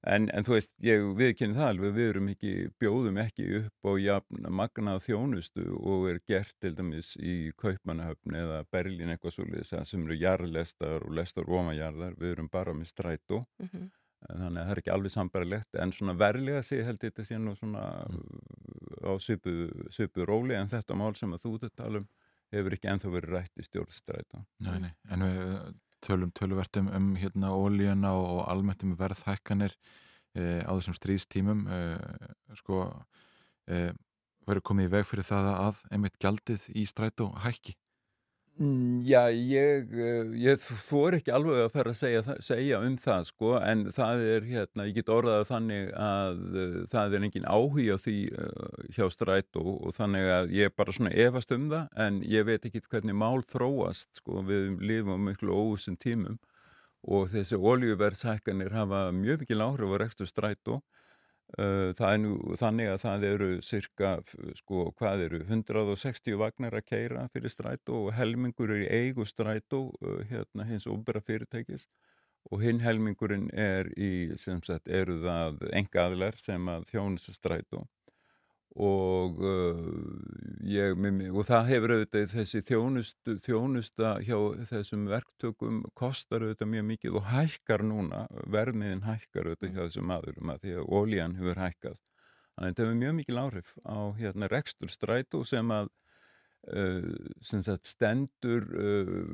En, 0.10 0.26
en 0.34 0.46
þú 0.46 0.56
veist, 0.56 0.72
ég 0.82 1.04
viðkynni 1.14 1.54
það 1.54 1.68
alveg, 1.68 1.92
við 1.94 2.08
erum 2.10 2.30
ekki, 2.32 2.52
bjóðum 2.82 3.20
ekki 3.22 3.44
upp 3.60 3.90
á 3.90 3.92
jafn 4.02 4.48
magnað 4.50 5.04
þjónustu 5.06 5.66
og 5.78 6.08
er 6.10 6.20
gert 6.26 6.56
til 6.64 6.72
dæmis 6.78 7.12
í 7.22 7.36
Kaupmannahöfn 7.62 8.38
eða 8.40 8.64
Berlín 8.74 9.14
eitthvað 9.14 9.36
svolítið 9.36 9.86
sem 9.92 10.08
eru 10.08 10.18
jarðlestar 10.18 11.06
og 11.06 11.14
lestar 11.20 11.46
ómajarðar, 11.46 12.18
við 12.18 12.34
erum 12.34 12.50
bara 12.50 12.74
með 12.74 12.90
strætó, 12.90 13.44
mm 13.62 13.68
-hmm. 13.68 13.92
þannig 14.26 14.62
að 14.62 14.66
það 14.66 14.74
er 14.74 14.82
ekki 14.82 14.96
alveg 14.96 15.12
sambarilegt, 15.12 15.76
en 15.76 15.92
svona 15.92 16.18
verlega 16.18 16.64
sé 16.64 16.82
held 16.84 17.00
þetta 17.06 17.24
sé 17.26 17.38
nú 17.38 17.56
svona 17.56 17.86
mm. 18.10 19.06
á 19.06 19.12
svipu 19.22 20.26
róli 20.26 20.56
en 20.58 20.68
þetta 20.68 20.98
mál 20.98 21.14
sem 21.16 21.34
að 21.34 21.46
þú 21.46 21.54
þetta 21.60 21.84
tala 21.84 22.02
um 22.02 22.10
hefur 22.52 22.76
ekki 22.76 22.90
enþá 22.92 23.14
verið 23.14 23.34
rætt 23.36 23.60
í 23.60 23.64
stjórnstræta. 23.64 24.44
Nei, 24.66 24.80
nei, 24.80 24.92
en 25.10 25.24
við 25.24 25.46
tölum 26.06 26.32
töluvert 26.38 26.78
um, 26.82 27.14
hérna 27.20 27.54
ólíuna 27.56 28.14
og 28.18 28.46
almennt 28.52 28.86
um 28.86 28.96
verðhækkanir 29.00 29.76
e, 30.36 30.62
á 30.66 30.72
þessum 30.72 30.98
stríðstímum 30.98 31.66
e, 31.68 31.82
sko 32.60 32.84
e, 33.68 33.92
verður 34.48 34.66
komið 34.72 34.90
í 34.90 34.94
veg 34.96 35.08
fyrir 35.08 35.28
það 35.28 35.52
að 35.54 35.84
einmitt 35.92 36.20
gjaldið 36.22 36.68
í 36.74 36.86
strætó 36.90 37.32
hækki 37.46 37.78
Já, 38.60 39.32
ég, 39.32 39.94
eh, 39.96 40.28
ég 40.38 40.60
þór 40.60 41.16
ekki 41.18 41.32
alveg 41.34 41.64
að 41.64 41.72
fara 41.72 41.94
að 41.94 41.98
segja, 41.98 42.36
segja 42.44 42.82
um 42.84 42.98
það 43.00 43.24
sko, 43.30 43.54
en 43.64 43.86
það 43.96 44.24
er 44.28 44.46
hérna, 44.50 44.86
ég 44.90 44.98
get 45.00 45.10
orðað 45.10 45.46
þannig 45.48 45.88
að 45.98 46.44
uh, 46.52 46.76
það 46.92 47.16
er 47.16 47.26
engin 47.26 47.48
áhuga 47.48 47.96
á 47.96 48.04
því 48.04 48.18
uh, 48.36 48.84
hjá 48.94 49.08
strætó 49.16 49.64
og 49.80 49.96
þannig 49.96 50.30
að 50.36 50.54
ég 50.60 50.76
bara 50.76 50.94
svona 50.94 51.16
efast 51.16 51.56
um 51.56 51.72
það 51.72 52.04
en 52.06 52.22
ég 52.28 52.46
veit 52.52 52.68
ekki 52.68 52.84
hvernig 52.92 53.18
mál 53.18 53.42
þróast 53.50 54.22
sko, 54.22 54.44
við 54.46 54.78
lifum 54.84 55.26
miklu 55.32 55.56
óvissum 55.56 55.98
tímum 55.98 56.38
og 57.02 57.32
þessi 57.32 57.58
oljuverðshækkanir 57.58 58.76
hafa 58.76 59.08
mjög 59.16 59.46
mikil 59.46 59.64
áhrif 59.64 59.96
á 59.96 60.02
rekstur 60.04 60.30
strætó 60.30 60.82
Uh, 60.84 61.01
það 61.58 62.08
er 62.08 62.20
nú 62.24 62.56
þannig 62.60 62.90
að 62.92 63.02
það 63.04 63.26
eru 63.28 63.50
cirka, 63.66 64.12
sko, 64.56 64.86
hvað 65.00 65.26
eru 65.28 65.42
160 65.44 66.38
vagnar 66.40 66.78
að 66.80 66.88
keira 66.88 67.26
fyrir 67.34 67.52
strætó 67.52 68.06
og 68.06 68.14
helmingur 68.16 68.72
er 68.76 68.86
í 68.86 68.90
eigu 69.02 69.26
strætó 69.28 69.88
uh, 69.92 70.22
hérna 70.30 70.68
hins 70.70 70.88
óbera 70.88 71.24
fyrirtækis. 71.26 71.88
Og 72.50 72.64
hinn 72.64 72.80
helmingurinn 72.82 73.52
er 73.54 73.92
í, 73.94 74.34
sem 74.42 74.64
sagt, 74.66 74.88
eru 74.90 75.20
það 75.22 75.60
engaðlar 75.78 76.40
sem 76.42 76.72
að 76.74 76.88
þjónustu 76.90 77.36
strætó 77.36 77.84
og 78.80 79.40
uh, 79.44 79.80
ég, 80.64 80.96
og 81.32 81.44
það 81.48 81.72
hefur 81.72 81.94
auðvitað 81.96 82.30
þessi 82.32 82.62
þjónustu, 82.68 83.36
þjónusta 83.44 84.14
hjá 84.24 84.38
þessum 84.70 85.08
verktökum 85.12 85.82
kostar 85.98 86.46
auðvitað 86.46 86.72
mjög 86.76 86.88
mikið 86.94 87.18
og 87.20 87.28
hækkar 87.34 87.84
núna, 87.84 88.24
verðmiðin 88.48 89.04
hækkar 89.08 89.50
auðvitað 89.50 89.76
hjá 89.76 89.82
þessum 89.84 90.08
maðurum 90.12 90.54
að 90.54 90.64
því 90.64 90.78
að 90.78 90.94
ólíjan 91.00 91.38
hefur 91.40 91.64
hækkað. 91.66 91.98
Þannig 92.52 92.62
að 92.62 92.72
þetta 92.72 92.86
hefur 92.86 93.02
mjög 93.02 93.18
mikil 93.20 93.42
áhrif 93.42 93.76
á 93.84 94.00
hérna 94.22 94.52
rekstur 94.52 94.92
strætó 94.92 95.44
sem 95.48 95.76
að 95.76 95.92
sem 97.42 97.64
sagt 97.66 97.90
stendur 97.90 98.68
uh, 98.78 99.32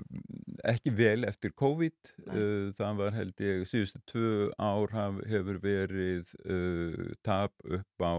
ekki 0.64 0.94
vel 0.96 1.28
eftir 1.28 1.52
COVID. 1.60 2.12
Uh, 2.24 2.70
það 2.78 3.02
var 3.02 3.18
held 3.18 3.44
ég 3.44 3.66
síðustu 3.68 4.00
tvö 4.08 4.30
ár 4.56 4.94
hefur 5.28 5.60
verið 5.64 6.32
uh, 6.48 7.10
tap 7.28 7.52
upp 7.68 8.06
á 8.08 8.16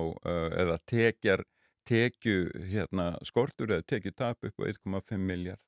eða 0.61 0.77
tekjar 0.85 1.45
tekju 1.89 2.51
hérna 2.69 3.15
skortur 3.25 3.73
eða 3.73 3.87
tekju 3.89 4.13
tap 4.13 4.45
upp 4.45 4.61
á 4.61 4.65
1,5 4.69 5.25
miljard 5.25 5.63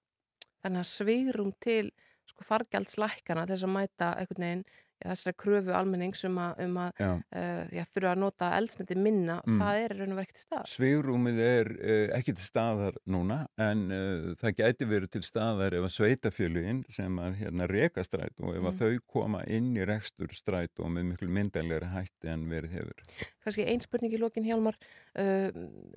Þannig 0.60 0.82
að 0.82 0.90
svigrum 0.90 1.52
til 1.62 1.88
sko, 2.28 2.44
fargjaldslækana 2.44 3.46
þess 3.48 3.66
að 3.66 3.74
mæta 3.76 4.10
einhvern 4.20 4.44
veginn 4.46 4.64
þessari 5.04 5.36
kröfu 5.40 5.72
almennings 5.74 6.24
um 6.28 6.36
að, 6.38 6.60
um 6.66 6.76
að 6.84 7.00
uh, 7.02 7.84
þurfa 7.94 8.12
að 8.14 8.20
nota 8.24 8.50
eldsniti 8.58 8.96
minna, 8.96 9.40
Mm. 9.46 9.58
það 9.58 9.78
er 9.84 9.94
raun 9.98 10.12
og 10.12 10.18
verið 10.20 10.26
ekki 10.28 10.36
til 10.38 10.44
stað. 10.44 10.64
Svigrúmið 10.74 11.38
er 11.44 11.70
uh, 11.76 12.18
ekki 12.18 12.34
til 12.36 12.44
staðar 12.44 12.98
núna 13.10 13.38
en 13.58 13.86
uh, 13.90 14.34
það 14.40 14.56
gæti 14.60 14.88
verið 14.90 15.10
til 15.16 15.22
staðar 15.26 15.74
ef 15.78 15.86
að 15.88 15.94
sveitafjölugin 15.96 16.82
sem 16.92 17.18
að 17.22 17.38
hérna 17.40 17.68
reka 17.70 18.04
stræt 18.06 18.36
og 18.40 18.54
ef 18.56 18.62
að 18.62 18.68
Mm. 18.70 18.78
þau 18.80 19.00
koma 19.10 19.40
inn 19.50 19.72
í 19.76 19.84
rekstur 19.88 20.30
stræt 20.36 20.78
og 20.78 20.90
með 20.94 21.08
miklu 21.12 21.28
myndælegri 21.28 21.88
hætti 21.94 22.28
en 22.30 22.44
verið 22.50 22.70
hefur. 22.78 23.02
Kannski 23.44 23.64
ein 23.66 23.80
spurning 23.80 24.12
í 24.12 24.18
lokin 24.20 24.44
Hjálmar, 24.44 24.76
uh, 25.18 25.48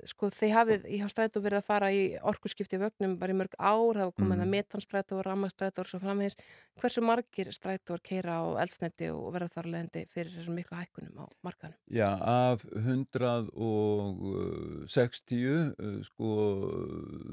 sko 0.08 0.30
þið 0.32 0.52
hafið 0.54 0.84
í 0.88 1.00
strætó 1.12 1.40
verið 1.44 1.58
að 1.60 1.66
fara 1.68 1.88
í 1.92 2.16
orkuskipti 2.22 2.78
vögnum 2.80 3.18
bara 3.20 3.32
í 3.34 3.36
mörg 3.38 3.54
ár, 3.58 3.94
það 3.94 4.04
var 4.08 4.12
komið 4.18 4.34
Mhm. 4.34 4.40
mm. 4.44 4.50
metanstrætó 4.54 5.12
og 5.18 5.24
rammastrætó 5.26 5.78
og 5.84 5.88
svo 5.90 5.98
framvegis. 6.00 6.36
Hversu 6.80 7.00
margir 7.04 7.48
strætóar 7.52 8.00
keira 8.02 8.32
á 8.40 8.42
eldsneti 8.64 9.06
og 9.12 9.32
verða 9.34 9.50
þar 9.54 9.66
leðandi 9.74 10.00
fyrir 10.08 10.32
þessum 10.38 10.54
miklu 10.58 10.76
hækkunum 10.80 11.16
á 11.20 11.22
markanum? 11.44 11.76
Já, 11.90 12.10
af 12.20 12.64
160 12.74 15.74
uh, 15.78 16.02
sko 16.04 16.30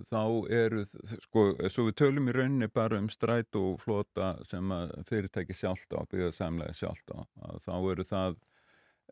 þá 0.10 0.22
eru 0.52 0.84
sko, 0.86 1.46
svo 1.72 1.88
við 1.90 1.96
tölum 2.02 2.30
í 2.30 2.34
rauninni 2.36 2.68
bara 2.72 3.00
um 3.02 3.10
stræt 3.12 3.56
og 3.60 3.80
flota 3.82 4.34
sem 4.48 4.72
að 4.76 4.94
fyrirtæki 5.10 5.56
sjálft 5.58 5.94
á, 5.96 6.00
byggða 6.10 6.32
samlega 6.36 6.74
sjálft 6.78 7.12
á 7.16 7.20
að 7.48 7.56
þá 7.66 7.74
eru 7.94 8.06
það 8.08 8.38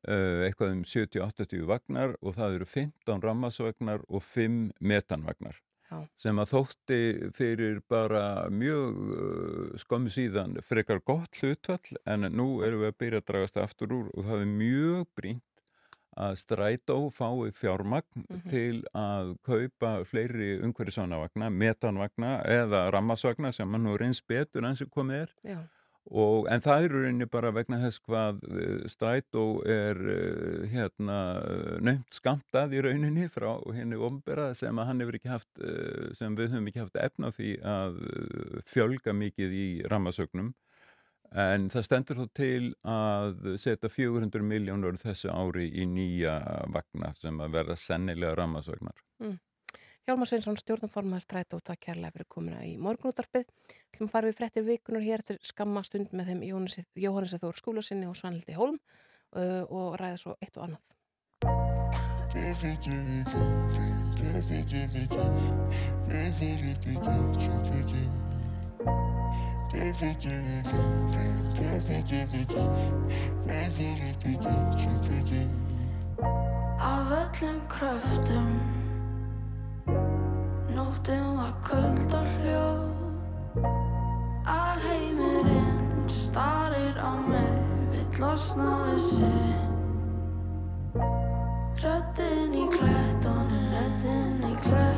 eitthvað 0.08 0.76
um 0.76 0.84
70-80 0.88 1.66
vagnar 1.70 2.16
og 2.22 2.38
það 2.38 2.60
eru 2.60 2.70
15 2.74 3.26
rammasvagnar 3.26 4.06
og 4.08 4.24
5 4.24 4.62
metanvagnar 4.80 5.60
Já. 5.90 6.04
sem 6.22 6.38
að 6.38 6.52
þótti 6.54 7.02
fyrir 7.34 7.80
bara 7.90 8.24
mjög 8.54 8.98
uh, 9.02 9.78
skömmu 9.82 10.12
síðan 10.14 10.60
frekar 10.66 11.02
gott 11.02 11.40
hlutfall 11.42 11.98
en 12.06 12.30
nú 12.30 12.60
erum 12.66 12.84
við 12.84 12.92
að 12.92 13.00
byrja 13.02 13.22
að 13.24 13.30
dragast 13.32 13.62
aftur 13.62 13.96
úr 13.98 14.12
og 14.14 14.28
það 14.28 14.44
er 14.44 14.52
mjög 14.60 15.08
brínt 15.18 15.46
að 16.20 16.38
strætó 16.42 16.98
fái 17.16 17.54
fjármagn 17.56 18.26
til 18.52 18.84
að 18.98 19.34
kaupa 19.46 19.92
fleiri 20.10 20.58
umhverjusvagna, 20.66 21.50
metanvagna 21.50 22.40
eða 22.44 22.90
rammasvagna 22.94 23.54
sem 23.56 23.70
mann 23.70 23.88
nú 23.88 23.96
reyns 23.98 24.22
betur 24.22 24.68
enn 24.68 24.78
sem 24.78 24.90
komið 24.92 25.24
er 25.24 25.36
Já. 25.54 25.60
Og, 26.10 26.48
en 26.50 26.62
það 26.64 26.84
er 26.84 26.94
í 26.94 27.02
rauninni 27.04 27.26
bara 27.30 27.52
vegna 27.54 27.78
þess 27.84 28.02
hvað 28.02 28.40
eh, 28.50 28.86
strætó 28.90 29.44
er 29.70 30.00
uh, 30.02 30.64
hérna 30.72 31.18
nöfnt 31.86 32.16
skamtað 32.18 32.74
í 32.74 32.82
rauninni 32.82 33.28
frá 33.30 33.52
henni 33.76 34.00
ombera 34.00 34.48
sem 34.58 34.82
haft, 34.82 35.52
uh, 35.62 36.10
sem 36.18 36.34
við 36.40 36.56
höfum 36.56 36.72
ekki 36.72 36.82
haft 36.82 36.98
efna 36.98 37.30
því 37.36 37.52
að 37.62 38.00
fjölga 38.66 39.14
mikið 39.14 39.54
í 39.54 39.68
rammasögnum. 39.92 40.56
En 41.30 41.68
það 41.70 41.86
stendur 41.86 42.18
þó 42.24 42.30
til 42.34 42.72
að 42.90 43.60
setja 43.62 43.92
400 43.94 44.42
miljónur 44.42 44.98
þessu 44.98 45.30
ári 45.30 45.68
í 45.78 45.86
nýja 45.86 46.40
vagna 46.74 47.14
sem 47.22 47.38
að 47.38 47.54
verða 47.54 47.78
sennilega 47.78 48.34
rammasögnar. 48.40 48.98
Mm. 49.22 49.38
Hjálmar 50.10 50.26
Sveinsson, 50.26 50.56
stjórnumformaði 50.58 51.22
strætó, 51.22 51.60
takk 51.62 51.84
kærlega 51.86 52.10
fyrir 52.16 52.26
komuna 52.34 52.64
í 52.66 52.72
morgunútarpið. 52.82 53.44
Þú 53.94 54.08
fara 54.10 54.26
við 54.26 54.40
frettir 54.40 54.64
vikunar 54.66 55.04
hér 55.06 55.22
eftir 55.22 55.38
skamma 55.46 55.84
stund 55.86 56.16
með 56.18 56.32
þeim 56.32 56.42
Jóhannes, 56.98 57.36
Þór 57.38 57.60
skúlasinni 57.60 58.10
og 58.10 58.18
Svanhildi 58.18 58.56
Hólm 58.58 58.80
uh, 59.38 59.70
og 59.70 60.00
ræða 60.02 60.18
svo 60.18 60.34
eitt 60.42 60.58
og 60.58 60.66
annað. 60.66 60.82
Af 76.90 77.14
öllum 77.22 77.62
kröftum 77.70 78.89
Nóttin 80.76 81.38
var 81.38 81.54
köld 81.64 82.14
og 82.14 82.26
hljó 82.38 82.68
Alheimurinn 84.46 86.10
starir 86.10 86.98
á 86.98 87.12
mig 87.28 87.56
Vill 87.92 88.22
losna 88.22 88.70
við 88.86 89.02
sig. 89.10 89.56
Röddinn 91.84 92.54
í 92.54 92.68
klettunum 92.76 93.66
Röddinn 93.74 94.46
í 94.46 94.56
klettunum 94.62 94.89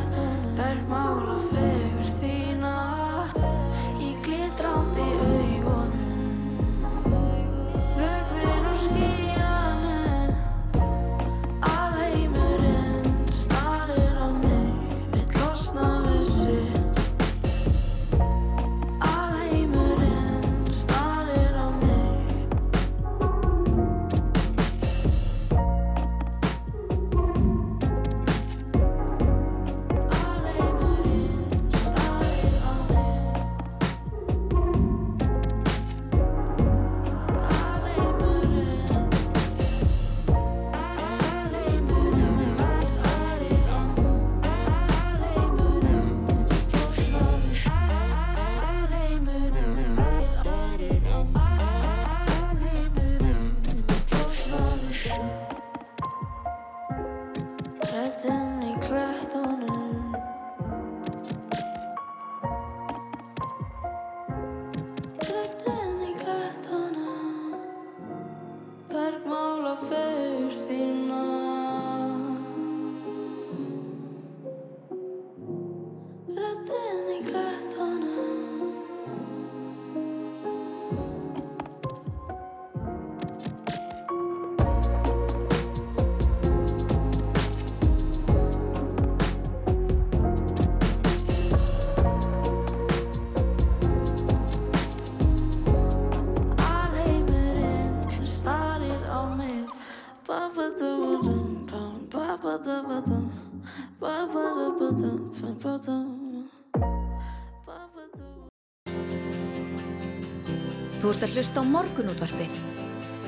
að 111.32 111.38
hlusta 111.39 111.61
á 111.61 111.65
morgunútvarpið 111.71 112.55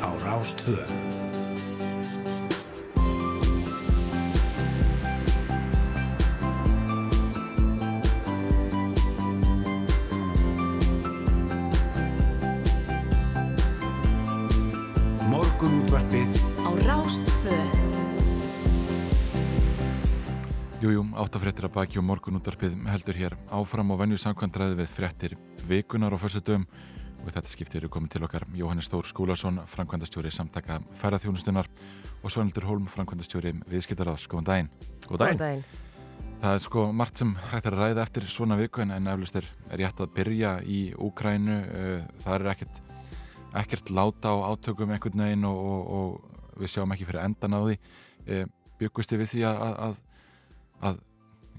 á 0.03 0.09
Rástvö. 0.19 0.75
Morgunútvarpið 15.31 16.31
á 16.59 16.69
Rástvö. 16.83 17.55
Jújú, 20.83 21.05
áttafréttir 21.15 21.69
að 21.69 21.75
baki 21.77 22.01
og 22.01 22.09
morgunúttarpið 22.09 22.75
heldur 22.91 23.15
hér 23.15 23.37
áfram 23.47 23.95
og 23.95 24.03
venju 24.03 24.19
samkvæmdræði 24.19 24.81
við 24.81 24.91
fréttir 24.91 25.37
vikunar 25.63 26.11
og 26.11 26.19
fyrstutum 26.19 26.67
og 27.23 27.31
þetta 27.31 27.51
skiptir 27.51 27.81
eru 27.81 27.91
komið 27.91 28.17
til 28.17 28.25
okkar 28.27 28.43
Jóhannes 28.57 28.89
Stór 28.89 29.07
Skúlason, 29.07 29.61
framkvæmdastjóri 29.71 30.31
samtaka 30.33 30.81
færaþjónustunar 30.99 31.69
og 32.23 32.31
Svanildur 32.31 32.67
Holm, 32.67 32.89
framkvæmdastjóri 32.91 33.53
viðskiptaráðs. 33.71 34.27
Góðan 34.31 34.49
daginn. 34.49 34.69
Góðan 35.07 35.39
daginn. 35.39 35.63
Það 36.43 36.57
er 36.57 36.63
sko 36.65 36.81
margt 36.91 37.21
sem 37.21 37.29
hægt 37.53 37.69
er 37.69 37.77
að 37.77 37.85
ræða 37.85 38.03
eftir 38.03 38.27
svona 38.27 38.57
viku 38.59 38.83
en, 38.83 38.91
en 38.91 39.07
eflust 39.13 39.37
er 39.39 39.47
rétt 39.79 40.01
að 40.03 40.11
byrja 40.17 40.57
í 40.67 40.79
Úkrænu. 40.99 41.55
Það 42.25 42.35
er 42.35 42.49
ekkert, 42.51 42.81
ekkert 43.63 43.93
láta 43.95 44.35
á 44.35 44.51
átökum 44.51 44.91
einhvern 44.91 45.23
veginn 45.23 45.47
og, 45.47 45.61
og, 45.63 45.93
og 45.95 46.59
við 46.59 46.75
sjáum 46.75 46.91
ekki 46.95 47.07
fyrir 47.07 47.23
endan 47.23 47.55
á 47.55 47.59
því. 47.63 47.77
Byggusti 48.81 49.21
við 49.21 49.31
því 49.37 49.45
að, 49.47 49.63
að, 49.87 50.01
að 50.89 51.03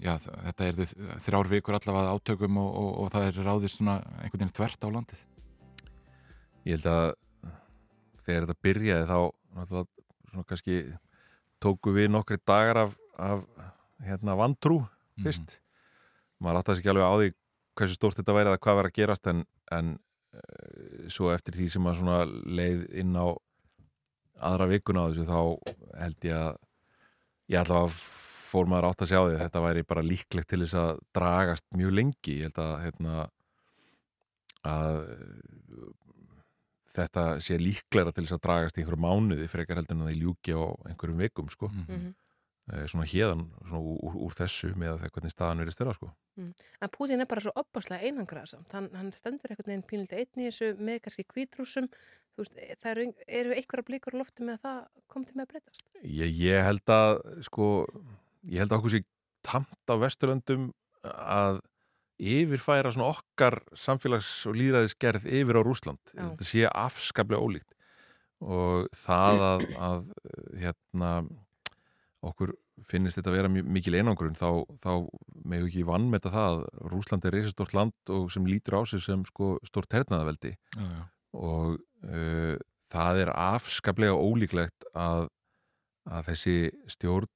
já, 0.04 0.14
þetta 0.20 0.68
er 0.68 0.96
þrjár 1.24 1.52
vikur 1.54 1.78
allavega 1.78 2.12
átökum 2.18 2.60
og, 2.60 2.90
og 3.06 3.14
það 3.14 3.30
er 3.30 3.40
ráðið 3.48 3.72
svona 3.78 4.02
einhvern 4.18 4.42
veginn 4.42 4.58
þvert 4.60 4.84
á 4.84 4.88
landið. 4.98 5.24
Ég 6.64 6.78
held 6.78 6.88
að 6.90 7.06
þegar 8.24 8.46
þetta 8.46 8.64
byrjaði 8.64 9.08
þá 9.08 10.38
kannski 10.48 10.78
tóku 11.62 11.94
við 11.94 12.10
nokkri 12.12 12.40
dagar 12.46 12.84
af, 12.84 12.96
af 13.20 13.44
hérna 14.04 14.36
vantrú 14.38 14.80
fyrst 15.22 15.44
mm. 15.44 15.60
maður 16.44 16.60
átti 16.60 16.72
að 16.72 16.80
segja 16.80 16.94
alveg 16.94 17.06
á 17.06 17.14
því 17.20 17.30
hversu 17.78 17.98
stórt 17.98 18.18
þetta 18.18 18.36
væri 18.36 18.52
að 18.52 18.60
hvað 18.64 18.78
verið 18.80 18.92
að 18.92 18.98
gerast 18.98 19.30
en, 19.30 19.44
en 19.74 19.94
uh, 20.34 21.06
svo 21.12 21.30
eftir 21.34 21.58
því 21.58 21.68
sem 21.74 21.88
að 21.90 22.00
svona 22.00 22.18
leið 22.28 22.84
inn 23.02 23.14
á 23.14 23.26
aðra 24.44 24.68
vikuna 24.72 25.06
á 25.06 25.08
þessu 25.10 25.26
þá 25.28 25.40
held 26.02 26.28
ég 26.28 26.36
að 26.40 26.52
ég 27.52 27.60
ætla 27.60 27.84
að 27.84 27.96
fór 28.54 28.68
maður 28.70 28.90
átt 28.90 29.04
að 29.04 29.10
sjá 29.10 29.20
því 29.20 29.36
að 29.36 29.42
þetta 29.44 29.64
væri 29.64 29.86
bara 29.90 30.06
líklegt 30.06 30.50
til 30.50 30.60
þess 30.62 30.78
að 30.78 30.92
dragast 31.16 31.66
mjög 31.74 31.96
lengi 31.98 32.38
ég 32.38 32.48
held 32.48 32.60
að 32.64 32.74
hérna 32.84 33.16
að 34.64 35.00
þetta 36.94 37.24
sé 37.44 37.58
líklega 37.60 38.12
til 38.14 38.26
þess 38.26 38.36
að 38.38 38.44
dragast 38.46 38.76
í 38.78 38.82
einhverju 38.82 39.04
mánuði 39.04 39.48
frekar 39.50 39.80
heldur 39.80 39.96
en 39.96 40.04
að 40.04 40.12
það 40.12 40.20
ljúki 40.22 40.54
á 40.54 40.62
einhverjum 40.90 41.24
vikum 41.24 41.50
sko. 41.52 41.70
Mm 41.72 41.86
-hmm. 41.88 42.12
svona 42.88 43.04
hérðan 43.04 43.48
svona 43.60 43.80
úr, 43.80 44.14
úr 44.24 44.34
þessu 44.34 44.70
með 44.74 44.94
að 44.94 45.10
hvernig 45.12 45.32
staðan 45.32 45.58
verið 45.60 45.74
störa 45.74 45.94
sko. 45.94 46.14
Mm. 46.36 46.54
En 46.80 46.88
Putin 46.90 47.20
er 47.20 47.26
bara 47.28 47.40
svo 47.40 47.52
opbáslega 47.54 48.02
einangraðsamt 48.08 48.72
hann, 48.72 48.88
hann 48.94 49.12
stendur 49.12 49.50
einhvern 49.50 49.68
veginn 49.70 49.88
pínildi 49.90 50.16
einni 50.16 50.46
í 50.46 50.48
þessu 50.48 50.70
með 50.80 51.02
kannski 51.04 51.24
kvítrúsum 51.28 51.86
veist, 52.38 52.56
það 52.80 52.90
eru, 52.90 53.04
eru 53.26 53.54
einhverja 53.54 53.86
blíkur 53.90 54.16
lofti 54.18 54.42
með 54.42 54.54
að 54.54 54.64
það 54.64 54.80
kom 55.12 55.24
til 55.24 55.36
með 55.36 55.44
að 55.44 55.52
breytast? 55.52 55.84
Ég, 56.02 56.32
ég 56.40 56.64
held 56.64 56.90
að 56.90 57.20
sko 57.46 57.68
ég 58.50 58.64
held 58.64 58.72
að 58.72 58.78
okkur 58.78 58.94
sé 58.96 59.04
tamt 59.44 59.92
á 59.92 59.94
Vesturlöndum 60.00 60.72
að 61.04 61.60
yfirfæra 62.18 62.92
svona 62.94 63.10
okkar 63.14 63.58
samfélags- 63.74 64.44
og 64.50 64.58
líðræðisgerð 64.58 65.26
yfir 65.26 65.58
á 65.58 65.62
Rúsland. 65.66 66.02
Já. 66.14 66.28
Þetta 66.30 66.48
sé 66.50 66.66
afskaplega 66.70 67.42
ólíkt 67.42 67.74
og 68.44 68.90
það 68.98 69.42
að, 69.48 69.64
að 69.78 70.04
hérna 70.60 71.10
okkur 72.24 72.54
finnist 72.88 73.18
þetta 73.18 73.30
að 73.30 73.36
vera 73.38 73.50
mikil 73.52 73.94
einangrun 73.94 74.36
þá, 74.36 74.64
þá 74.82 74.92
meðu 75.46 75.68
ekki 75.68 75.84
vannmeta 75.86 76.32
það 76.32 76.48
að 76.50 76.88
Rúsland 76.92 77.26
er 77.26 77.36
reysastort 77.36 77.74
land 77.76 78.12
og 78.12 78.30
sem 78.34 78.46
lítur 78.48 78.78
á 78.78 78.82
sig 78.88 79.02
sem 79.04 79.22
sko 79.28 79.54
stort 79.66 79.94
hernaðaveldi 79.94 80.54
já, 80.56 80.82
já. 80.82 81.02
og 81.38 81.78
uh, 82.08 82.56
það 82.92 83.22
er 83.24 83.32
afskaplega 83.34 84.16
ólíklegt 84.18 84.88
að, 84.90 85.28
að 86.10 86.32
þessi 86.32 86.56
stjórn 86.96 87.30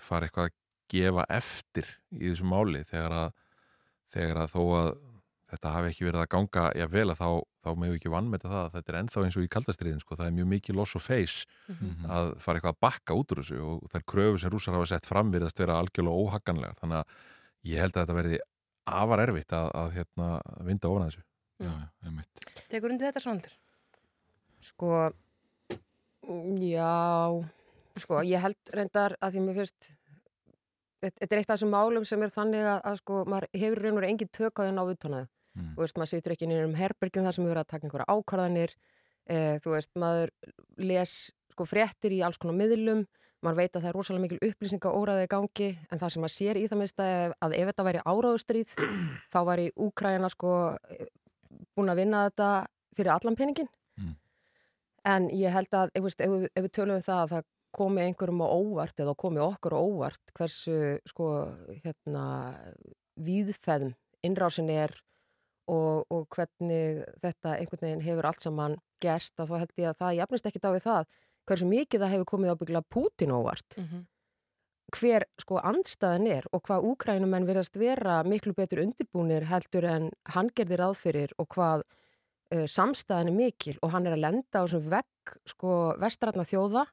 fara 0.00 0.26
eitthvað 0.26 0.50
að 0.50 0.58
gefa 0.90 1.26
eftir 1.30 1.86
í 2.18 2.26
þessu 2.26 2.50
máli 2.50 2.82
þegar 2.88 3.16
að, 3.24 3.39
þegar 4.14 4.42
að 4.42 4.52
þó 4.54 4.62
að 4.80 4.90
þetta 5.50 5.72
hafi 5.74 5.90
ekki 5.90 6.06
verið 6.06 6.22
að 6.22 6.28
ganga 6.34 6.64
já 6.78 6.86
vel 6.90 7.06
að 7.10 7.18
þá, 7.18 7.28
þá 7.64 7.70
meðu 7.82 7.96
ekki 7.98 8.12
vannmeta 8.12 8.50
það 8.50 8.60
að 8.60 8.76
þetta 8.76 8.92
er 8.92 8.98
ennþá 9.00 9.24
eins 9.26 9.38
og 9.38 9.46
í 9.46 9.50
kaldastriðin 9.54 10.02
sko, 10.04 10.18
það 10.18 10.28
er 10.28 10.36
mjög 10.36 10.50
mikið 10.52 10.78
loss 10.78 10.98
of 10.98 11.06
face 11.06 11.48
mm 11.66 11.78
-hmm. 11.80 12.10
að 12.18 12.30
fara 12.44 12.60
eitthvað 12.60 12.76
að 12.76 12.84
bakka 12.86 13.16
út 13.18 13.34
úr 13.34 13.42
þessu 13.42 13.58
og 13.66 13.88
þær 13.90 14.04
kröfu 14.12 14.38
sem 14.38 14.52
rúsar 14.54 14.76
hafa 14.78 14.90
sett 14.92 15.08
fram 15.10 15.32
virðast 15.34 15.58
vera 15.58 15.78
algjörlega 15.80 16.20
óhagganlegar. 16.22 16.78
Þannig 16.80 17.00
að 17.00 17.06
ég 17.72 17.82
held 17.82 17.96
að 17.96 18.02
þetta 18.02 18.18
verði 18.20 18.38
afar 18.86 19.24
erfitt 19.26 19.52
að, 19.52 19.70
að 19.74 19.90
hérna, 19.98 20.28
vinda 20.66 20.88
ofan 20.88 21.08
þessu. 21.08 21.24
Já, 21.60 21.72
ég 22.06 22.14
mitt 22.14 22.46
Tekur 22.70 22.94
undir 22.94 23.10
þetta 23.10 23.20
svandur? 23.20 23.56
Sko 24.60 25.10
já 26.60 27.42
sko 28.00 28.22
ég 28.24 28.40
held 28.40 28.72
reyndar 28.72 29.16
að 29.20 29.34
því 29.34 29.42
mér 29.44 29.58
fyrst 29.60 29.90
þetta 31.00 31.28
er 31.30 31.40
eitt 31.40 31.50
af 31.50 31.56
þessum 31.56 31.74
málum 31.74 32.06
sem 32.08 32.22
er 32.22 32.32
þannig 32.32 32.64
að, 32.66 32.80
að 32.90 32.98
sko 33.00 33.20
maður 33.30 33.46
hefur 33.56 33.82
raun 33.84 33.92
og 33.92 34.00
verið 34.00 34.14
engin 34.14 34.32
tök 34.36 34.60
á 34.60 34.60
því 34.60 34.70
að 34.70 34.76
ná 34.76 34.82
utanæðu 34.84 35.26
mm. 35.26 35.70
og 35.74 35.84
veist 35.84 36.00
maður 36.00 36.12
situr 36.12 36.34
ekki 36.34 36.46
inn 36.46 36.56
í 36.56 36.60
um 36.64 36.76
herbergjum 36.78 37.26
þar 37.26 37.36
sem 37.36 37.44
við 37.44 37.52
verðum 37.52 37.64
að 37.64 37.72
taka 37.72 37.88
einhverja 37.88 38.16
ákvarðanir 38.16 38.74
eh, 39.30 39.54
þú 39.64 39.74
veist 39.76 39.90
maður 40.00 40.34
les 40.90 41.16
sko 41.54 41.66
fréttir 41.68 42.16
í 42.16 42.20
alls 42.26 42.40
konar 42.40 42.58
miðlum 42.58 43.04
maður 43.40 43.60
veit 43.62 43.76
að 43.76 43.80
það 43.80 43.90
er 43.90 43.96
rosalega 43.96 44.24
mikil 44.26 44.50
upplýsinga 44.50 44.92
óraðið 44.92 45.26
í 45.26 45.30
gangi 45.32 45.68
en 45.88 46.00
það 46.00 46.12
sem 46.12 46.24
maður 46.24 46.34
sér 46.34 46.60
í 46.60 46.64
það 46.68 46.80
minnst 46.82 47.02
að, 47.04 47.54
ef 47.56 47.70
þetta 47.70 47.86
væri 47.86 48.02
áráðustríð 48.04 48.74
þá 49.32 49.38
var 49.48 49.62
í 49.62 49.68
Úkræna 49.80 50.30
sko 50.32 50.56
búin 51.76 51.92
að 51.92 52.02
vinna 52.02 52.26
þetta 52.28 52.50
fyrir 52.98 53.14
allan 53.14 53.38
peningin 53.38 53.70
mm. 53.96 54.12
en 55.08 55.30
ég 55.32 55.56
held 55.56 55.72
að 55.78 55.94
ef, 55.96 56.10
ef, 56.12 56.36
ef 56.50 56.66
við 56.66 56.74
tölum 56.76 56.98
um 56.98 57.06
það 57.06 57.24
að 57.24 57.34
það 57.34 57.48
komi 57.74 58.02
einhverjum 58.04 58.42
á 58.42 58.48
óvart 58.50 59.00
eða 59.02 59.14
komi 59.18 59.40
okkur 59.42 59.76
á 59.76 59.80
óvart 59.80 60.34
hversu 60.36 60.98
sko 61.08 61.30
hérna 61.84 62.24
víðfæðum 63.20 63.94
innrásin 64.26 64.70
er 64.72 64.94
og, 65.70 66.06
og 66.10 66.26
hvernig 66.34 67.02
þetta 67.22 67.56
einhvern 67.56 67.84
veginn 67.86 68.04
hefur 68.04 68.30
allt 68.30 68.44
saman 68.44 68.78
gerst 69.02 69.40
að 69.40 69.52
þá 69.52 69.58
held 69.62 69.76
ég 69.78 69.90
að 69.90 70.00
það 70.02 70.16
jafnist 70.18 70.48
ekki 70.50 70.62
á 70.66 70.70
við 70.74 70.86
það 70.86 71.10
hversu 71.48 71.68
mikið 71.70 72.02
það 72.02 72.14
hefur 72.14 72.30
komið 72.32 72.54
ábyggla 72.54 72.82
Putin 72.94 73.34
óvart 73.34 73.76
mm 73.76 73.86
-hmm. 73.86 74.04
hver 74.98 75.26
sko 75.40 75.60
andstæðan 75.72 76.26
er 76.26 76.44
og 76.52 76.62
hvað 76.66 76.86
úkrænumenn 76.90 77.48
verðast 77.48 77.76
vera 77.76 78.22
miklu 78.24 78.52
betur 78.52 78.82
undirbúnir 78.84 79.46
heldur 79.46 79.84
en 79.84 80.10
hann 80.34 80.50
gerðir 80.54 80.84
aðfyrir 80.88 81.34
og 81.38 81.48
hvað 81.54 81.82
uh, 82.54 82.66
samstæðan 82.66 83.28
er 83.28 83.36
mikil 83.36 83.78
og 83.82 83.90
hann 83.90 84.06
er 84.06 84.12
að 84.16 84.24
lenda 84.26 84.56
á 84.58 84.64
þessum 84.66 84.90
vegg 84.90 85.36
sko 85.46 85.94
vestrætna 85.98 86.44
þjóða 86.44 86.86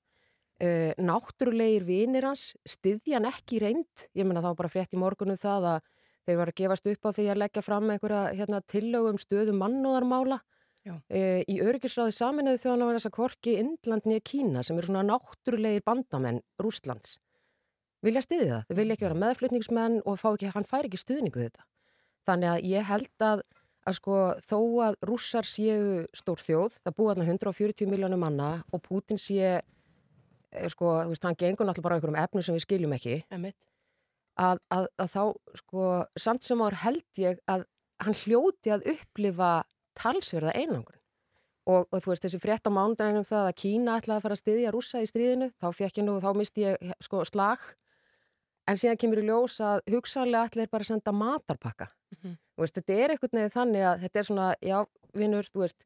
Uh, 0.58 0.90
náttúrulegir 0.98 1.84
vinir 1.86 2.26
hans 2.26 2.56
styðja 2.66 3.20
hann 3.20 3.30
ekki 3.30 3.60
reynd. 3.62 4.08
Ég 4.18 4.26
menna 4.26 4.42
þá 4.42 4.56
bara 4.58 4.72
frétt 4.74 4.96
í 4.96 4.98
morgunum 4.98 5.38
það 5.38 5.68
að 5.76 5.84
þeir 6.26 6.40
var 6.40 6.50
að 6.50 6.58
gefast 6.58 6.90
upp 6.90 7.06
á 7.06 7.10
því 7.14 7.26
að 7.30 7.40
leggja 7.44 7.64
fram 7.64 7.92
einhverja 7.94 8.22
hérna, 8.34 8.62
tillögum 8.66 9.20
stöðum 9.22 9.62
mannúðarmála 9.62 10.40
uh, 10.42 11.44
í 11.46 11.60
öryggisráði 11.62 12.16
saminuðu 12.18 12.64
þjóðan 12.64 12.90
á 12.90 12.94
þess 12.98 13.10
að 13.12 13.16
korki 13.20 13.56
Indland 13.62 14.10
nýja 14.10 14.26
Kína 14.32 14.66
sem 14.66 14.82
eru 14.82 14.90
svona 14.90 15.06
náttúrulegir 15.06 15.86
bandamenn 15.86 16.42
Rústlands 16.58 17.20
vilja 18.02 18.26
styðja 18.26 18.50
það, 18.50 18.66
þau 18.66 18.82
vilja 18.82 18.98
ekki 18.98 19.08
vera 19.08 19.22
meðflutningsmenn 19.28 20.02
og 20.10 20.20
ekki, 20.34 20.52
hann 20.58 20.68
fær 20.68 20.90
ekki 20.90 21.00
stuðningu 21.02 21.42
þetta. 21.48 21.70
Þannig 22.28 22.52
að 22.56 22.68
ég 22.74 22.86
held 22.90 23.26
að, 23.30 23.42
að 23.90 23.98
sko, 24.02 24.20
þó 24.42 24.60
að 24.90 25.00
rússar 25.10 25.48
séu 25.48 26.06
stór 26.18 26.44
þjóð, 26.44 26.78
það 26.82 26.98
búið 27.00 27.26
140 27.26 27.90
miljónum 27.90 28.22
manna 28.26 28.52
og 28.74 28.84
Putin 28.86 29.22
sé 29.22 29.58
Eh, 29.58 29.77
sko, 30.72 30.94
þú 31.04 31.14
veist, 31.14 31.26
hann 31.28 31.40
gengur 31.40 31.68
náttúrulega 31.68 31.88
bara 31.88 31.98
einhverjum 31.98 32.22
efnum 32.22 32.46
sem 32.46 32.56
við 32.56 32.66
skiljum 32.66 32.94
ekki. 32.98 33.18
Að, 34.38 34.60
að, 34.70 34.86
að 35.02 35.10
þá, 35.16 35.24
sko, 35.62 35.88
samt 36.20 36.46
sem 36.46 36.62
ár 36.62 36.78
held 36.84 37.22
ég 37.22 37.42
að 37.50 37.66
hann 38.06 38.18
hljóti 38.22 38.74
að 38.74 38.86
upplifa 38.94 39.52
talsverða 39.98 40.54
einangrun. 40.54 41.02
Og, 41.68 41.84
og 41.92 42.00
þú 42.00 42.14
veist, 42.14 42.24
þessi 42.24 42.40
frétt 42.40 42.70
á 42.70 42.72
mándaginum 42.72 43.26
það 43.28 43.50
að 43.50 43.58
Kína 43.60 43.98
ætlaði 44.00 44.18
að 44.22 44.24
fara 44.24 44.36
að 44.38 44.42
styðja 44.44 44.72
rúsa 44.72 45.02
í 45.04 45.10
stríðinu 45.10 45.50
þá 45.60 45.68
fekk 45.76 46.00
ég 46.00 46.06
nú, 46.08 46.16
þá 46.24 46.30
misti 46.38 46.64
ég 46.64 46.94
sko 47.04 47.26
slag. 47.28 47.66
En 48.68 48.80
síðan 48.80 49.00
kemur 49.02 49.20
í 49.20 49.26
ljós 49.28 49.58
að 49.64 49.82
hugsanlega 49.92 50.48
ætlaði 50.48 50.72
bara 50.72 50.86
að 50.86 50.92
senda 50.94 51.14
matarpakka. 51.16 51.90
Mm 52.08 52.18
-hmm. 52.22 52.38
þú 52.56 52.64
veist, 52.64 52.78
þetta 52.78 52.94
er 52.94 53.12
einhvern 53.12 53.38
veginn 53.38 53.56
þannig 53.58 53.84
að 53.84 54.02
þetta 54.04 54.20
er 54.20 54.28
svona, 54.30 54.48
já, 54.62 54.78
vinnur, 55.14 55.50
þú 55.52 55.60
veist 55.66 55.86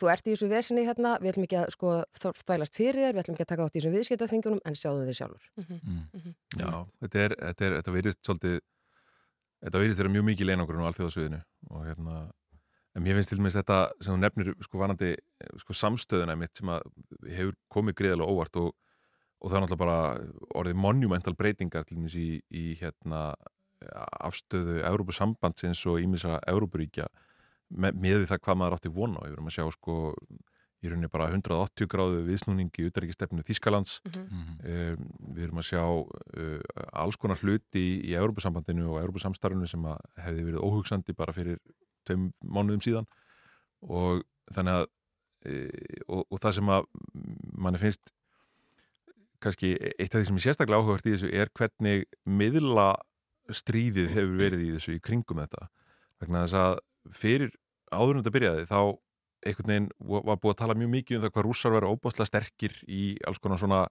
þú 0.00 0.10
ert 0.12 0.26
í 0.26 0.34
þessu 0.34 0.48
vesinni 0.50 0.84
hérna, 0.86 1.14
við 1.20 1.32
ætlum 1.32 1.46
ekki 1.46 1.58
að 1.60 1.70
sko 1.74 1.92
þvælast 2.20 2.76
fyrir 2.76 2.98
þér, 3.04 3.14
við 3.14 3.22
ætlum 3.22 3.36
ekki 3.36 3.46
að 3.46 3.50
taka 3.52 3.66
átt 3.66 3.76
í 3.76 3.80
þessum 3.80 3.94
viðskiptaþvingunum 3.96 4.60
en 4.66 4.76
sjáðu 4.80 5.06
þið 5.08 5.18
sjálfur. 5.18 5.48
Mm. 5.60 6.34
Já, 6.56 6.70
þetta 7.04 7.22
er, 7.24 7.36
þetta 7.40 7.66
er, 7.66 7.76
þetta 7.78 7.94
verðist 7.96 8.20
svolítið, 8.26 8.58
þetta 9.66 9.82
verðist 9.82 10.00
þeirra 10.00 10.14
mjög 10.16 10.26
mikið 10.30 10.50
leinangurinn 10.50 10.84
á 10.84 10.88
alþjóðasviðinu 10.90 11.40
og 11.70 11.86
hérna, 11.88 12.18
en 12.96 13.06
mér 13.06 13.18
finnst 13.20 13.34
til 13.34 13.40
dæmis 13.40 13.58
þetta 13.60 13.80
sem 14.00 14.12
þú 14.14 14.18
nefnir, 14.24 14.52
sko, 14.66 14.82
vanandi, 14.82 15.14
sko, 15.62 15.78
samstöðuna 15.84 16.38
mitt 16.40 16.60
sem 16.60 16.72
að 16.72 16.86
hefur 17.28 17.56
komið 17.72 17.98
greiðalega 18.00 18.36
óvart 18.36 18.60
og, 18.62 18.72
og 19.40 19.52
það 19.52 19.60
er 19.60 19.66
náttúrulega 19.66 19.84
bara 19.84 20.60
orðið 20.60 20.84
monumental 20.86 21.36
breytingar 21.38 21.88
til 21.88 22.00
dæmis 22.00 22.16
í, 22.18 22.28
í 22.50 22.66
hérna, 22.80 23.30
afstöðu 24.20 24.82
Európusambandsins 24.84 25.82
og 25.88 26.02
ímissa 26.02 26.38
Európuríkja 26.50 27.06
með, 27.70 28.00
því 28.22 28.28
það 28.30 28.40
hvað 28.46 28.58
maður 28.60 28.76
átti 28.78 28.92
vona 28.94 29.20
á. 29.20 29.26
Ég 29.26 29.34
verðum 29.34 29.50
að 29.50 29.56
sjá, 29.56 29.64
sko, 29.76 29.96
í 30.80 30.88
rauninni 30.88 31.10
bara 31.12 31.28
180 31.28 31.88
gráðu 31.92 32.22
viðsnúning 32.24 32.70
í 32.80 32.86
utaríkistefnu 32.88 33.42
Þískalands 33.44 33.98
Mhm. 34.06 34.54
um, 34.64 35.10
við 35.36 35.42
erum 35.44 35.60
að 35.60 35.68
sjá 35.68 35.82
uh, 35.84 36.60
alls 36.92 37.16
konar 37.20 37.36
hluti 37.42 37.82
í, 37.82 37.90
í 38.08 38.14
Európa-sambandinu 38.16 38.86
og 38.88 39.00
Európa-samstarfinu 39.02 39.68
sem 39.68 39.84
að 39.84 39.98
hefði 40.24 40.46
verið 40.48 40.64
óhugsandi 40.64 41.12
bara 41.16 41.32
fyrir 41.36 41.58
tveim 42.08 42.30
mánuðum 42.40 42.80
síðan 42.80 43.06
og 43.84 44.24
þannig 44.56 44.80
að 44.80 44.86
uh, 45.52 46.00
og, 46.08 46.24
og 46.32 46.40
það 46.40 46.56
sem 46.58 46.72
að 46.72 46.88
manni 47.60 47.78
finnst 47.84 48.14
kannski 49.40 49.74
eitt 49.98 50.14
af 50.14 50.20
því 50.20 50.26
sem 50.28 50.40
er 50.40 50.44
sérstaklega 50.48 50.80
áhugavert 50.80 51.06
í 51.08 51.14
þessu 51.14 51.30
er 51.32 51.52
hvernig 51.56 52.06
miðla 52.28 52.88
stríðið 53.52 54.10
hefur 54.16 54.36
verið 54.40 54.64
í 54.66 54.72
þessu 54.76 54.96
í 54.96 55.00
kringum 55.04 55.40
þetta 55.44 55.68
vegna 56.20 56.42
þess 56.44 56.58
að 56.60 56.80
fyrir 57.16 57.54
áður 57.90 58.14
en 58.16 58.22
þetta 58.22 58.34
byrjaði 58.36 58.68
þá 58.70 58.80
einhvern 59.40 59.72
veginn 59.72 59.90
var 59.98 60.38
búið 60.40 60.54
að 60.54 60.60
tala 60.60 60.76
mjög 60.76 60.90
mikið 60.94 61.16
um 61.18 61.24
það 61.24 61.34
hvað 61.34 61.46
rússar 61.46 61.74
verið 61.74 61.94
óbáslega 61.94 62.28
sterkir 62.28 62.78
í 62.86 63.04
alls 63.28 63.40
konar 63.40 63.60
svona 63.60 63.82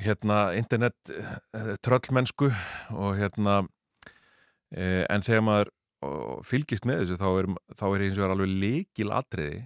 hérna 0.00 0.38
internet 0.56 1.12
eh, 1.12 1.74
tröllmennsku 1.84 2.50
og 2.96 3.16
hérna 3.20 3.58
eh, 4.72 5.04
en 5.08 5.24
þegar 5.24 5.44
maður 5.44 5.72
fylgist 6.46 6.84
með 6.86 7.02
þessu 7.02 7.16
þá 7.18 7.28
er, 7.30 7.48
þá 7.80 7.86
er 7.88 8.02
eins 8.04 8.18
og 8.18 8.24
er 8.26 8.32
alveg 8.34 8.52
leikil 8.62 9.08
atriði 9.16 9.64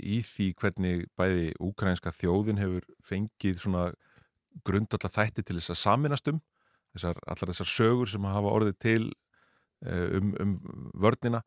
í 0.00 0.20
því 0.24 0.46
hvernig 0.58 1.06
bæði 1.18 1.50
úkrænska 1.62 2.12
þjóðin 2.16 2.60
hefur 2.60 2.86
fengið 3.06 3.60
svona 3.62 3.88
grundallar 4.66 5.12
þætti 5.12 5.44
til 5.44 5.58
þess 5.58 5.74
að 5.74 5.80
saminast 5.82 6.30
um 6.32 6.40
þessar, 6.94 7.20
allar 7.28 7.52
þessar 7.52 7.70
sögur 7.70 8.10
sem 8.10 8.28
hafa 8.28 8.54
orðið 8.54 8.78
til 8.82 9.02
eh, 9.84 10.16
um, 10.18 10.32
um 10.40 10.54
vörnina 10.96 11.42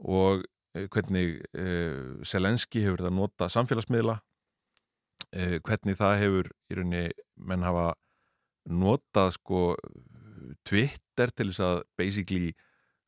og 0.00 0.44
hvernig 0.74 1.40
uh, 1.58 2.20
Selenski 2.26 2.84
hefur 2.84 3.00
þetta 3.02 3.10
að 3.10 3.18
nota 3.18 3.48
samfélagsmiðla 3.50 4.18
uh, 4.20 5.56
hvernig 5.66 5.98
það 5.98 6.16
hefur 6.24 6.50
í 6.70 6.78
rauninni 6.78 7.04
menn 7.50 7.66
hafa 7.66 7.88
notað 8.70 9.32
sko 9.38 9.62
Twitter 10.68 11.32
til 11.34 11.48
þess 11.50 11.62
að 11.64 11.80
basically 11.98 12.52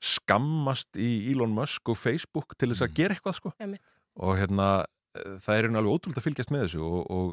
skammast 0.03 0.99
í 0.99 1.31
Elon 1.31 1.53
Musk 1.55 1.93
og 1.93 1.99
Facebook 2.01 2.57
til 2.59 2.73
þess 2.73 2.85
að 2.87 2.97
gera 2.97 3.15
eitthvað 3.17 3.37
sko 3.39 3.53
Einmitt. 3.63 3.95
og 4.19 4.35
hérna 4.41 4.69
eh, 5.15 5.37
það 5.45 5.59
er 5.61 5.69
alveg 5.71 5.93
ótrúlega 5.93 6.19
að 6.23 6.27
fylgjast 6.27 6.53
með 6.55 6.65
þessu 6.67 6.83
og, 6.83 6.99
og, 7.15 7.29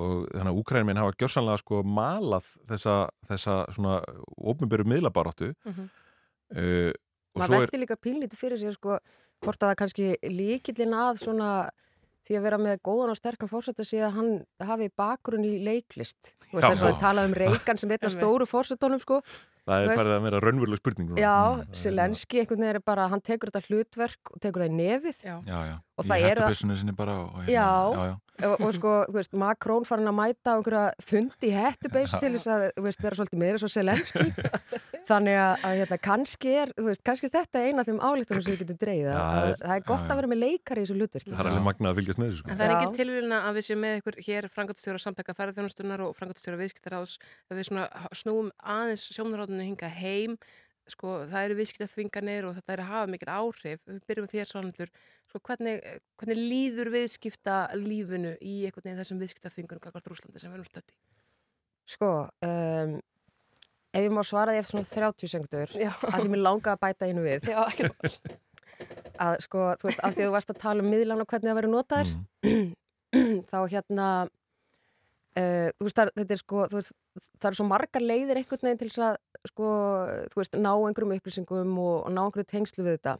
og 0.00 0.14
þannig 0.32 0.52
að 0.54 0.60
Úkrænuminn 0.62 1.00
hafa 1.02 1.16
gjörsanlega 1.20 1.60
sko 1.60 1.82
malað 1.84 2.48
þessa, 2.70 2.94
þessa 3.28 3.58
svona 3.76 3.98
ofnbjörgu 4.54 4.88
miðlabaráttu 4.94 5.52
Mhm. 5.68 5.90
uh, 6.56 6.92
og 7.30 7.42
maður 7.42 7.46
svo 7.52 7.58
er 7.60 7.66
velti 7.66 7.82
líka 7.84 7.98
pínlítið 8.02 8.40
fyrir 8.40 8.58
sér 8.58 8.74
sko 8.74 8.96
hvort 9.44 9.62
að 9.62 9.70
það 9.72 9.78
kannski 9.82 10.08
líkillin 10.30 10.96
að 10.96 11.22
svona 11.24 11.50
því 12.28 12.36
að 12.36 12.44
vera 12.46 12.58
með 12.60 12.80
góðan 12.86 13.12
og 13.14 13.18
sterkan 13.18 13.48
fórsetta 13.50 13.84
sé 13.86 14.02
að 14.04 14.16
hann 14.18 14.32
hafi 14.68 14.90
bakgrunn 15.00 15.46
í 15.48 15.54
leiklist. 15.64 16.34
Þú 16.50 16.58
veist 16.58 16.66
þess 16.74 16.88
að 16.90 16.98
tala 17.00 17.24
um 17.28 17.32
Reagan 17.36 17.80
sem 17.80 17.90
einn 17.94 18.04
af 18.06 18.12
stóru 18.18 18.46
fórsetónum 18.48 19.00
sko. 19.02 19.22
Það 19.70 19.84
er 19.84 19.98
farið 20.00 20.12
að 20.16 20.22
vera 20.24 20.38
raunveruleg 20.42 20.80
spurning. 20.80 21.10
Já, 21.20 21.34
Mm, 21.60 21.74
Selenski 21.76 22.40
einhvern 22.40 22.62
veginn 22.64 22.78
er 22.78 22.82
bara, 22.84 23.04
hann 23.12 23.20
tekur 23.22 23.50
þetta 23.52 23.68
hlutverk 23.68 24.32
og 24.34 24.40
tekur 24.42 24.64
það 24.64 24.70
í 24.72 24.76
nefið. 24.78 25.18
Já, 25.22 25.34
já, 25.46 25.58
Í 26.00 26.22
hettupeysunni 26.24 26.76
sinni 26.80 26.94
bara 26.96 27.14
og, 27.20 27.34
og 27.36 27.44
hérna, 27.44 27.52
Já, 27.54 27.68
já, 27.94 28.04
já. 28.10 28.46
Og, 28.48 28.54
og 28.64 28.72
sko, 28.74 28.92
þú 29.10 29.18
veist, 29.18 29.34
Macron 29.36 29.84
farin 29.84 30.08
að 30.08 30.16
mæta 30.16 30.54
á 30.54 30.56
einhverja 30.56 30.84
fundi 31.04 31.50
Já. 31.52 31.68
til 32.24 32.32
þess 32.34 32.48
að, 32.50 32.64
þú 32.78 32.86
veist, 32.88 33.02
vera 33.04 33.18
svolítið 33.20 33.42
meira 33.44 33.60
svo 33.60 33.68
Selenski 33.70 34.26
þannig 35.10 35.36
að, 35.40 35.64
að 35.68 35.74
hérna, 35.80 35.98
kannski 36.06 36.52
er, 36.62 36.72
þú 36.78 36.84
veist, 36.86 37.02
kannski 37.06 37.30
þetta 37.34 37.60
er 37.60 37.66
eina 37.70 37.82
af 37.84 37.88
þeim 37.90 38.00
álíktunum 38.00 38.44
sem 38.46 38.54
við 38.54 38.62
getum 38.62 38.78
að, 38.80 38.86
það 39.10 39.40
að, 39.40 39.50
er- 39.50 39.60
það 39.64 39.74
er 39.76 39.84
gott 39.90 40.04
já, 40.06 40.10
að 40.10 40.20
vera 40.20 40.30
með 40.32 40.40
leikar 40.44 40.80
í 40.80 40.84
þessu 40.86 40.96
hlutverki. 40.98 41.30
Það 41.34 41.42
er 41.44 41.50
alveg 41.50 41.66
magnað 41.66 41.90
að 41.92 42.00
fylgjast 42.00 42.20
með 42.22 42.30
þessu 42.30 42.40
sko. 42.40 42.50
En 42.50 42.58
það 42.60 42.66
er 42.66 42.72
Já. 42.72 42.78
engin 42.80 42.96
tilvíðina 43.00 43.38
að 43.50 43.58
við 43.60 43.66
séum 43.68 43.84
með 43.84 43.98
ykkur 44.00 44.18
hér 44.30 44.48
frangatstjóra 44.54 45.02
samtaka 45.04 45.36
ferðarþjónustunar 45.40 46.04
og 46.06 46.16
frangatstjóra 46.18 46.60
viðskiptaráðs 46.62 47.14
að 47.50 47.60
við 47.60 47.70
snúum 48.22 48.50
aðeins 48.76 49.06
sjónarhóðinu 49.14 49.68
hinga 49.68 49.92
heim. 50.00 50.36
Sko 50.90 51.20
það 51.30 51.44
eru 51.46 51.54
viðskiptaþvinganir 51.60 52.46
og 52.48 52.56
þetta 52.56 52.72
er 52.74 52.80
að 52.82 52.88
hafa 52.90 53.10
mikil 53.12 53.28
áhrif. 53.30 53.82
Við 53.86 54.00
byrjum 54.10 54.30
þér 54.32 54.48
svanaldur 54.50 54.90
sko 55.30 55.38
hvernig, 55.46 55.84
hvernig 56.18 56.40
líður 56.50 56.90
viðskipta 56.96 57.58
lífinu 57.78 58.32
í 58.42 58.56
einhvern 58.66 58.88
veginn 58.88 58.98
þessum 58.98 59.20
viðskiptaþvingunum 59.22 59.84
ef 63.90 64.04
ég 64.04 64.12
má 64.14 64.22
svara 64.26 64.54
því 64.54 64.62
eftir 64.62 64.76
svona 64.76 64.90
30 65.10 65.32
sekundur 65.34 65.74
Já. 65.74 65.90
að 66.10 66.18
því 66.20 66.32
mér 66.32 66.44
langa 66.46 66.74
að 66.74 66.82
bæta 66.84 67.08
einu 67.10 67.24
við. 67.24 67.48
Já, 67.50 67.62
að 69.24 69.38
sko, 69.44 69.64
þú 69.80 69.88
veist, 69.88 70.02
að 70.02 70.14
því 70.16 70.22
að 70.24 70.28
þú 70.28 70.34
varst 70.34 70.52
að 70.52 70.60
tala 70.62 70.84
um 70.84 70.92
miðlan 70.92 71.22
og 71.22 71.30
hvernig 71.30 71.50
það 71.50 71.58
verður 71.58 71.74
notaðir 71.74 72.12
þá 73.50 73.58
hérna 73.72 74.06
uh, 75.36 75.68
þú 75.76 75.88
veist, 75.88 75.98
það, 75.98 76.12
þetta 76.20 76.36
er 76.36 76.42
sko 76.42 76.62
veist, 76.72 76.94
það 77.36 77.48
eru 77.50 77.60
svo 77.60 77.66
margar 77.68 78.06
leiðir 78.06 78.40
einhvern 78.40 78.68
veginn 78.68 78.80
til 78.80 79.04
að 79.06 79.18
sko, 79.50 79.72
þú 80.32 80.42
veist, 80.42 80.56
ná 80.60 80.70
einhverjum 80.72 81.16
upplýsingum 81.16 81.76
og, 81.82 81.96
og 82.06 82.14
ná 82.14 82.22
einhverju 82.24 82.48
tengslu 82.50 82.86
við 82.86 82.98
þetta. 82.98 83.16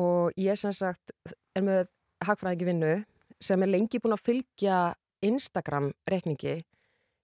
Og 0.00 0.38
ég 0.38 0.58
sem 0.60 0.74
sagt 0.76 1.14
er 1.56 1.66
með 1.66 1.90
hagfræðingi 2.24 2.68
vinnu 2.68 2.94
sem 3.42 3.62
er 3.64 3.72
lengi 3.72 4.00
búin 4.00 4.14
að 4.14 4.26
fylgja 4.28 4.80
Instagram 5.24 5.90
rekningi 6.08 6.60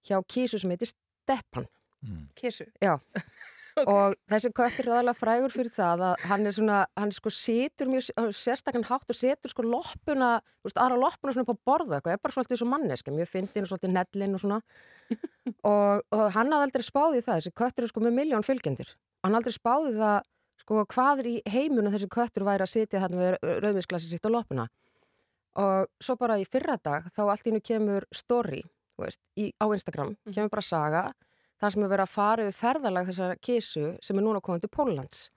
hjá 0.06 0.18
kísu 0.28 0.58
sem 0.60 0.72
heitir 0.72 0.90
Steppan 0.90 1.68
Kísu? 2.38 2.66
Já. 2.82 2.96
Og 3.84 4.14
þessi 4.30 4.48
köttur 4.56 4.86
er 4.86 4.94
aðalega 4.94 5.18
frægur 5.18 5.52
fyrir 5.52 5.72
það 5.74 6.02
að 6.06 6.22
hann 6.30 6.48
er 6.48 6.54
svona, 6.56 6.76
hann 6.96 7.10
sko 7.12 7.28
setur 7.34 7.90
mjög 7.92 8.06
á 8.16 8.24
sérstakann 8.32 8.86
hátt 8.88 9.12
og 9.12 9.18
setur 9.18 9.52
sko 9.52 9.66
loppuna, 9.66 10.38
þú 10.62 10.70
veist, 10.70 10.80
aðra 10.80 10.96
loppuna 11.02 11.34
svona 11.34 11.44
upp 11.44 11.52
á 11.52 11.64
borða 11.68 11.98
eitthvað, 11.98 12.16
er 12.16 12.22
bara 12.24 12.36
svolítið 12.38 12.60
svo 12.62 12.68
manneska, 12.70 13.12
mjög 13.12 13.28
fyndin 13.34 13.66
og 13.66 13.68
svolítið 13.68 13.92
nellin 13.92 14.38
og 14.38 14.42
svona. 14.44 14.62
Og, 15.70 16.00
og 16.10 16.22
hann 16.34 16.50
hafði 16.50 16.64
aldrei 16.66 16.82
spáðið 16.82 17.26
það, 17.26 17.36
þessi 17.36 17.52
köttur 17.60 17.84
er 17.84 17.90
sko 17.92 18.00
með 18.02 18.16
miljón 18.16 18.46
fylgjendur, 18.46 18.88
hann 19.22 19.36
aldrei 19.38 19.54
spáðið 19.54 20.00
það 20.00 20.16
sko 20.64 20.80
hvað 20.90 21.22
er 21.22 21.28
í 21.30 21.34
heimunum 21.52 21.94
þessi 21.94 22.08
köttur 22.10 22.46
væri 22.48 22.64
að 22.64 22.72
sitja 22.72 23.02
þarna 23.04 23.20
með 23.20 23.36
rauðminsglasi 23.62 24.10
sitt 24.10 24.26
á 24.26 24.30
loppuna. 24.34 24.66
Og 25.62 25.86
svo 26.02 26.16
bara 26.18 26.40
í 26.40 26.48
fyrra 26.48 26.74
dag 26.82 27.06
þá 27.14 27.22
allt 27.28 27.46
í 27.46 27.54
nú 27.54 27.62
kemur 27.64 28.08
story, 28.14 28.64
veist, 28.98 29.22
í, 29.38 29.52
á 29.62 29.66
Instagram. 29.70 30.16
Kemur 30.26 30.50
bara 30.56 30.66
saga 30.66 31.04
þar 31.60 31.72
sem 31.72 31.82
er 31.86 31.92
verið 31.92 32.06
að 32.06 32.14
fara 32.14 32.46
yfir 32.46 32.58
ferðalag 32.60 33.06
þessara 33.10 33.36
kísu 33.40 33.86
sem 34.02 34.18
er 34.18 34.26
núna 34.26 34.40
komið 34.44 34.66
til 34.66 34.72
Póllands. 34.76 35.30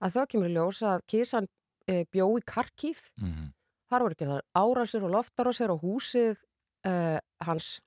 Að 0.00 0.14
þá 0.16 0.20
kemur 0.32 0.48
í 0.50 0.54
ljós 0.56 0.82
að 0.82 1.04
kísan 1.08 1.46
e, 1.88 2.04
bjó 2.10 2.26
í 2.38 2.42
Karkív, 2.44 3.02
Mhm. 3.20 3.52
þar 3.90 4.00
voru 4.02 4.14
ekki 4.16 4.26
þar 4.26 4.42
árásir 4.56 5.04
og 5.04 5.12
loftarásir 5.14 5.70
og 5.70 5.80
húsið 5.82 6.44
e, 6.84 7.20
hans, 7.42 7.80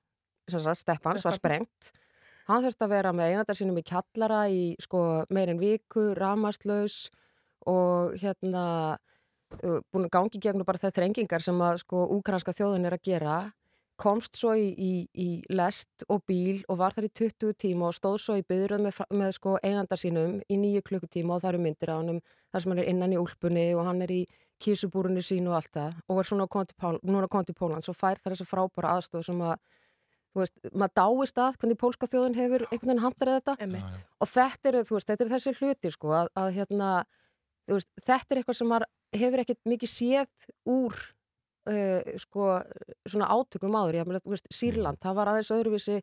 Steppans, 0.48 1.22
var 1.24 1.32
sprengt. 1.36 1.92
Hann 2.48 2.64
þurfti 2.64 2.82
að 2.82 2.88
vera 2.90 3.12
með 3.12 3.30
einandar 3.30 3.54
sínum 3.54 3.78
í 3.78 3.84
kjallara 3.86 4.48
í 4.50 4.74
sko 4.80 5.24
meirinn 5.30 5.60
viku, 5.60 6.14
ramasklaus 6.18 7.10
og 7.66 8.16
hérna 8.18 8.96
uh, 9.62 9.80
búin 9.92 10.06
að 10.08 10.10
gangi 10.10 10.40
gegnum 10.40 10.64
bara 10.66 10.78
þetta 10.78 10.98
þrengingar 11.00 11.42
sem 11.42 11.54
að 11.60 11.78
sko 11.84 12.06
úkranska 12.16 12.52
þjóðin 12.56 12.86
er 12.86 12.96
að 12.96 13.02
gera 13.06 13.36
komst 14.00 14.38
svo 14.40 14.54
í, 14.56 14.68
í, 14.72 14.92
í 15.12 15.28
lest 15.52 16.04
og 16.08 16.22
bíl 16.28 16.62
og 16.72 16.78
var 16.80 16.94
þar 16.96 17.08
í 17.10 17.12
20 17.20 17.56
tíma 17.60 17.90
og 17.90 17.96
stóð 17.96 18.18
svo 18.22 18.36
í 18.40 18.44
byðröð 18.48 18.84
með, 18.86 19.00
með 19.12 19.34
sko 19.36 19.56
einandar 19.60 20.00
sínum 20.00 20.38
í 20.48 20.56
nýju 20.60 20.84
klukkutíma 20.88 21.36
og 21.36 21.42
það 21.42 21.52
eru 21.52 21.64
myndir 21.66 21.92
á 21.92 22.00
honum 22.00 22.22
þar 22.24 22.64
sem 22.64 22.72
hann 22.72 22.82
er 22.82 22.90
innan 22.94 23.16
í 23.16 23.20
úlpunni 23.20 23.66
og 23.76 23.84
hann 23.88 24.00
er 24.06 24.14
í 24.14 24.22
kísubúrunni 24.60 25.24
sínu 25.24 25.52
og 25.52 25.60
allt 25.60 25.76
það 25.76 26.00
og 26.06 26.22
er 26.22 26.30
svona 26.30 26.48
að 26.48 27.30
koma 27.32 27.44
til 27.48 27.58
Pólans 27.58 27.92
og 27.92 27.96
fær 27.96 28.20
þar 28.20 28.36
þessa 28.36 28.48
frábæra 28.48 28.96
aðstof 28.96 29.24
sem 29.28 29.44
að 29.44 29.60
þú 30.30 30.42
veist, 30.44 30.58
maður 30.72 30.96
dáist 31.00 31.40
að 31.42 31.56
hvernig 31.60 31.78
pólska 31.80 32.08
þjóðin 32.10 32.36
hefur 32.38 32.66
einhvern 32.68 32.92
veginn 32.92 33.04
handarið 33.04 33.38
þetta. 33.40 33.54
Emitt. 33.66 34.02
og 34.20 34.30
þetta 34.30 34.70
eru, 34.70 34.82
þú 34.86 34.96
veist, 34.96 35.08
þetta 35.10 35.24
eru 35.24 35.32
þessi 35.34 35.54
hlutir 35.58 35.94
sko, 35.96 36.12
að, 36.20 36.30
að 36.38 36.50
hérna, 36.58 36.90
þú 37.66 37.78
veist, 37.78 37.90
þetta 38.06 38.34
er 38.34 38.40
eitthvað 38.40 38.58
sem 38.60 38.70
maður 38.70 38.86
hefur 39.20 39.42
ekkert 39.44 39.72
mikið 39.72 39.92
séð 39.92 40.52
úr 40.70 41.00
uh, 41.70 42.10
sko, 42.22 42.48
svona 43.08 43.28
átökum 43.32 43.76
áður, 43.78 44.00
ég 44.00 44.08
meina, 44.10 44.20
þú 44.24 44.34
veist, 44.34 44.50
Sýrland, 44.54 44.98
það 45.02 45.14
var 45.20 45.30
aðeins 45.32 45.52
öðruvísi, 45.54 46.00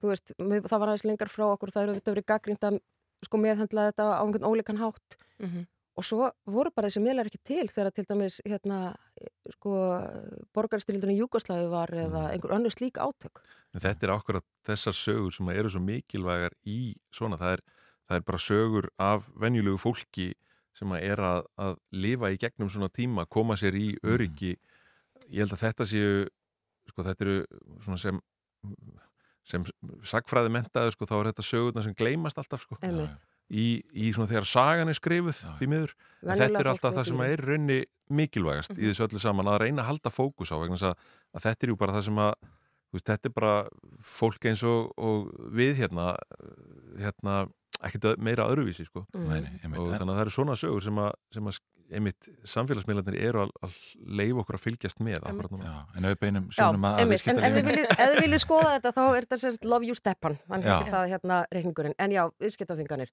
þú 0.00 0.10
veist, 0.12 0.32
með- 0.40 0.66
það 0.70 0.78
var 0.82 0.88
aðeins 0.92 1.04
lengar 1.10 1.28
frá 1.32 1.44
okkur, 1.52 1.70
það 1.74 1.82
eru 1.88 1.94
þetta 2.00 2.14
verið 2.16 2.28
gaggrínt 2.32 2.66
að 2.70 2.80
sko 3.22 3.38
meðhendla 3.38 3.88
þetta 3.92 4.08
á 4.18 4.22
einhvern 4.24 4.48
ólíkan 4.50 4.80
hátt. 4.82 5.16
Mhm. 5.42 5.66
og 5.92 6.04
svo 6.08 6.30
voru 6.48 6.70
bara 6.72 6.88
þessi 6.88 7.02
miðlar 7.04 7.28
ekki 7.28 7.38
til 7.44 7.66
þegar 7.68 7.92
til 7.92 8.04
dæmis 8.08 8.38
hérna, 8.48 8.94
sko, 9.52 9.72
borgarstyrildunum 10.56 11.18
Júgoslavi 11.18 11.66
var 11.68 11.90
eða 11.92 12.22
einhver 12.32 12.54
önnur 12.56 12.72
slík 12.72 12.96
átök. 12.96 13.42
En 13.74 13.80
þetta 13.84 14.06
er 14.08 14.12
akkurat 14.14 14.46
þessar 14.66 14.96
sögur 14.96 15.34
sem 15.36 15.48
eru 15.52 15.68
svo 15.72 15.82
mikilvægar 15.84 16.56
í 16.64 16.94
svona, 17.12 17.36
það 17.40 17.58
er, 17.58 17.62
það 18.08 18.16
er 18.16 18.24
bara 18.30 18.42
sögur 18.46 18.88
af 18.98 19.28
venjulegu 19.40 19.78
fólki 19.84 20.30
sem 20.72 20.88
að 20.96 21.04
er 21.12 21.20
að, 21.28 21.42
að 21.60 21.76
lifa 21.92 22.30
í 22.32 22.40
gegnum 22.40 22.70
svona 22.72 22.88
tíma, 22.88 23.26
koma 23.28 23.56
sér 23.60 23.76
í 23.76 23.90
öryggi 24.02 24.54
ég 25.32 25.42
held 25.44 25.56
að 25.56 25.64
þetta 25.66 25.88
séu 25.88 26.12
sko 26.92 27.04
þetta 27.06 27.26
eru 27.26 27.36
svona 27.84 28.00
sem 28.02 28.20
sem 29.42 29.64
sagfræði 30.06 30.52
mentaður 30.54 30.94
sko 30.94 31.06
þá 31.10 31.14
er 31.18 31.28
þetta 31.32 31.44
sögurna 31.48 31.82
sem 31.82 31.94
gleymast 31.98 32.38
alltaf 32.38 32.62
sko. 32.62 32.78
Í, 33.52 33.82
í 33.92 34.12
svona 34.14 34.30
þegar 34.30 34.46
sagan 34.48 34.88
er 34.88 34.96
skrifuð 34.96 35.40
því 35.58 35.66
miður, 35.68 35.90
en 36.22 36.38
þetta 36.38 36.60
er 36.62 36.68
alltaf 36.70 36.94
það 36.96 37.08
sem 37.10 37.22
er 37.26 37.42
raunni 37.50 37.78
mikilvægast 38.12 38.76
í 38.78 38.86
þessu 38.86 39.04
öllu 39.08 39.20
saman 39.20 39.50
að 39.50 39.58
reyna 39.64 39.82
að 39.82 39.88
halda 39.90 40.12
fókus 40.14 40.52
á 40.54 40.56
vegna 40.62 40.78
þess 40.78 40.86
að, 40.92 41.02
að 41.36 41.44
þetta 41.48 41.66
er 41.66 41.72
jú 41.72 41.76
bara 41.82 41.96
það 41.98 42.06
sem 42.06 42.20
að 42.22 42.32
þú 42.46 42.96
veist, 42.96 43.08
þetta 43.10 43.28
er 43.28 43.34
bara 43.40 43.52
fólk 44.14 44.48
eins 44.52 44.62
og, 44.68 44.88
og 44.96 45.28
við 45.58 45.74
hérna 45.82 46.06
hérna, 47.02 47.36
ekkert 47.82 48.08
meira 48.22 48.46
öðruvísi 48.52 48.86
sko. 48.86 49.02
Mm. 49.12 49.26
Nei, 49.28 49.38
nei, 49.42 49.52
einmitt. 49.64 49.80
og 49.82 49.90
En- 49.90 49.98
þannig 49.98 50.12
að 50.14 50.16
það 50.20 50.24
eru 50.28 50.34
svona 50.38 50.56
sögur 50.62 50.86
sem 50.86 51.02
að, 51.02 51.12
sem 51.34 51.50
að 51.50 51.58
einmitt 51.98 52.28
samfélagsmiðlarnir 52.52 53.18
eru 53.28 53.44
að, 53.44 53.52
að 53.66 53.76
leifa 54.20 54.42
okkur 54.42 54.58
að 54.58 54.64
fylgjast 54.64 55.02
með. 55.04 55.18
Já, 55.62 55.74
en 55.96 56.08
auðbeinum 56.10 56.48
Já, 56.48 56.56
sjónum 56.58 56.88
að 56.88 57.02
einmitt, 57.02 57.26
en 57.32 57.58
viljið, 57.58 57.86
ef 57.92 58.02
þið 58.02 58.20
viljið 58.26 58.42
skoða 58.44 58.72
þetta 58.76 58.94
þá 58.96 59.02
er 59.04 59.26
þetta 59.26 59.40
sérst 59.44 59.68
Love 59.68 59.88
You 59.88 59.98
Já. 60.64 60.72
heitir 60.72 60.92
það 60.94 61.06
hérna 61.12 61.42
reikningurinn. 61.52 61.96
En 62.02 62.14
já, 62.14 62.24
viðskiptaþinganir 62.42 63.12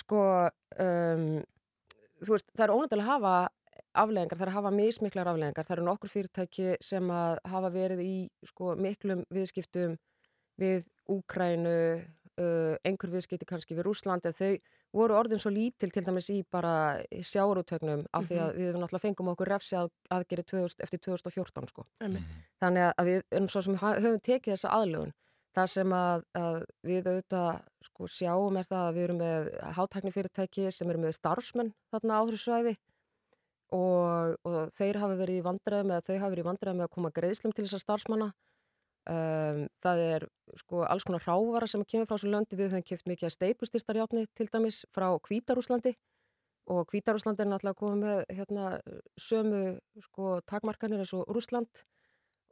sko 0.00 0.20
um, 0.80 1.24
þú 2.20 2.36
veist, 2.36 2.50
það 2.54 2.66
er 2.66 2.74
ónættilega 2.74 3.06
að 3.06 3.12
hafa 3.14 3.34
afleðingar, 4.00 4.38
það 4.38 4.44
er 4.44 4.52
að 4.52 4.58
hafa 4.58 4.72
mismiklar 4.74 5.30
afleðingar 5.32 5.66
það 5.66 5.76
eru 5.76 5.86
nokkur 5.88 6.12
fyrirtæki 6.12 6.74
sem 6.84 7.10
að 7.14 7.40
hafa 7.50 7.70
verið 7.74 8.02
í 8.04 8.14
sko 8.46 8.76
miklum 8.78 9.24
viðskiptum 9.34 9.96
við 10.60 10.86
Úkrænu 11.10 11.78
uh, 11.98 12.76
einhver 12.86 13.10
viðskipti 13.10 13.48
kannski 13.48 13.74
við 13.74 13.88
Rúsland 13.88 14.28
en 14.28 14.36
þau 14.36 14.52
voru 14.96 15.16
orðin 15.18 15.40
svo 15.42 15.52
lítil 15.54 15.90
til 15.94 16.02
dæmis 16.06 16.30
í 16.34 16.40
bara 16.50 16.74
sjáurútögnum 17.10 18.02
af 18.16 18.26
því 18.26 18.38
að 18.42 18.52
við 18.58 18.74
náttúrulega 18.74 19.04
fengum 19.04 19.30
okkur 19.32 19.50
refsi 19.52 19.78
að, 19.78 19.90
aðgeri 20.10 20.44
2000, 20.50 20.82
eftir 20.86 21.02
2014 21.06 21.70
sko. 21.70 21.86
Þannig 22.62 22.86
að 22.90 23.10
við 23.10 23.22
erum 23.30 23.48
svo 23.52 23.62
sem 23.66 23.78
höfum 23.80 24.20
tekið 24.20 24.56
þessa 24.56 24.74
aðlugun. 24.80 25.14
Það 25.50 25.70
sem 25.72 25.92
að, 25.94 26.24
að 26.38 26.56
við 26.86 27.08
auðvitað 27.10 27.62
sko, 27.88 28.06
sjáum 28.06 28.58
er 28.60 28.68
það 28.68 28.84
að 28.86 28.94
við 28.94 29.06
erum 29.08 29.18
með 29.18 29.48
hátæknifyrirtæki 29.78 30.68
sem 30.74 30.92
eru 30.92 31.02
með 31.02 31.16
starfsmenn 31.16 31.72
þarna 31.90 32.18
á 32.18 32.22
þessu 32.28 32.44
svæði 32.44 32.74
og, 33.74 34.36
og 34.46 34.60
þeir 34.74 35.00
hafa 35.02 35.16
verið 35.18 35.40
í 35.40 35.46
vandræðum 35.46 35.90
eða 35.94 36.06
þau 36.06 36.14
hafa 36.20 36.30
verið 36.34 36.44
í 36.44 36.48
vandræðum 36.50 36.84
að 36.84 36.92
koma 36.94 37.10
greiðslum 37.14 37.54
til 37.54 37.66
þessar 37.66 37.82
starfsmanna. 37.82 38.30
Um, 39.08 39.62
það 39.80 40.00
er 40.04 40.24
sko 40.60 40.82
alls 40.84 41.06
konar 41.08 41.22
rávara 41.24 41.66
sem 41.66 41.82
kemur 41.88 42.06
frá 42.06 42.18
þessu 42.18 42.28
löndi. 42.30 42.58
Við 42.58 42.68
höfum 42.74 42.84
keft 42.90 43.06
mikið 43.08 43.28
að 43.30 43.34
steipustyrtarjátni 43.38 44.26
til 44.36 44.46
dæmis 44.52 44.82
frá 44.92 45.08
Kvítarúslandi 45.24 45.94
og 46.70 46.84
Kvítarúslandi 46.92 47.42
er 47.42 47.48
náttúrulega 47.50 47.80
komið 47.80 48.04
með 48.04 48.20
hérna, 48.36 48.66
sömu 49.18 49.62
sko, 50.04 50.36
takmarkanir 50.46 51.00
eins 51.02 51.14
og 51.16 51.24
Rúsland 51.32 51.82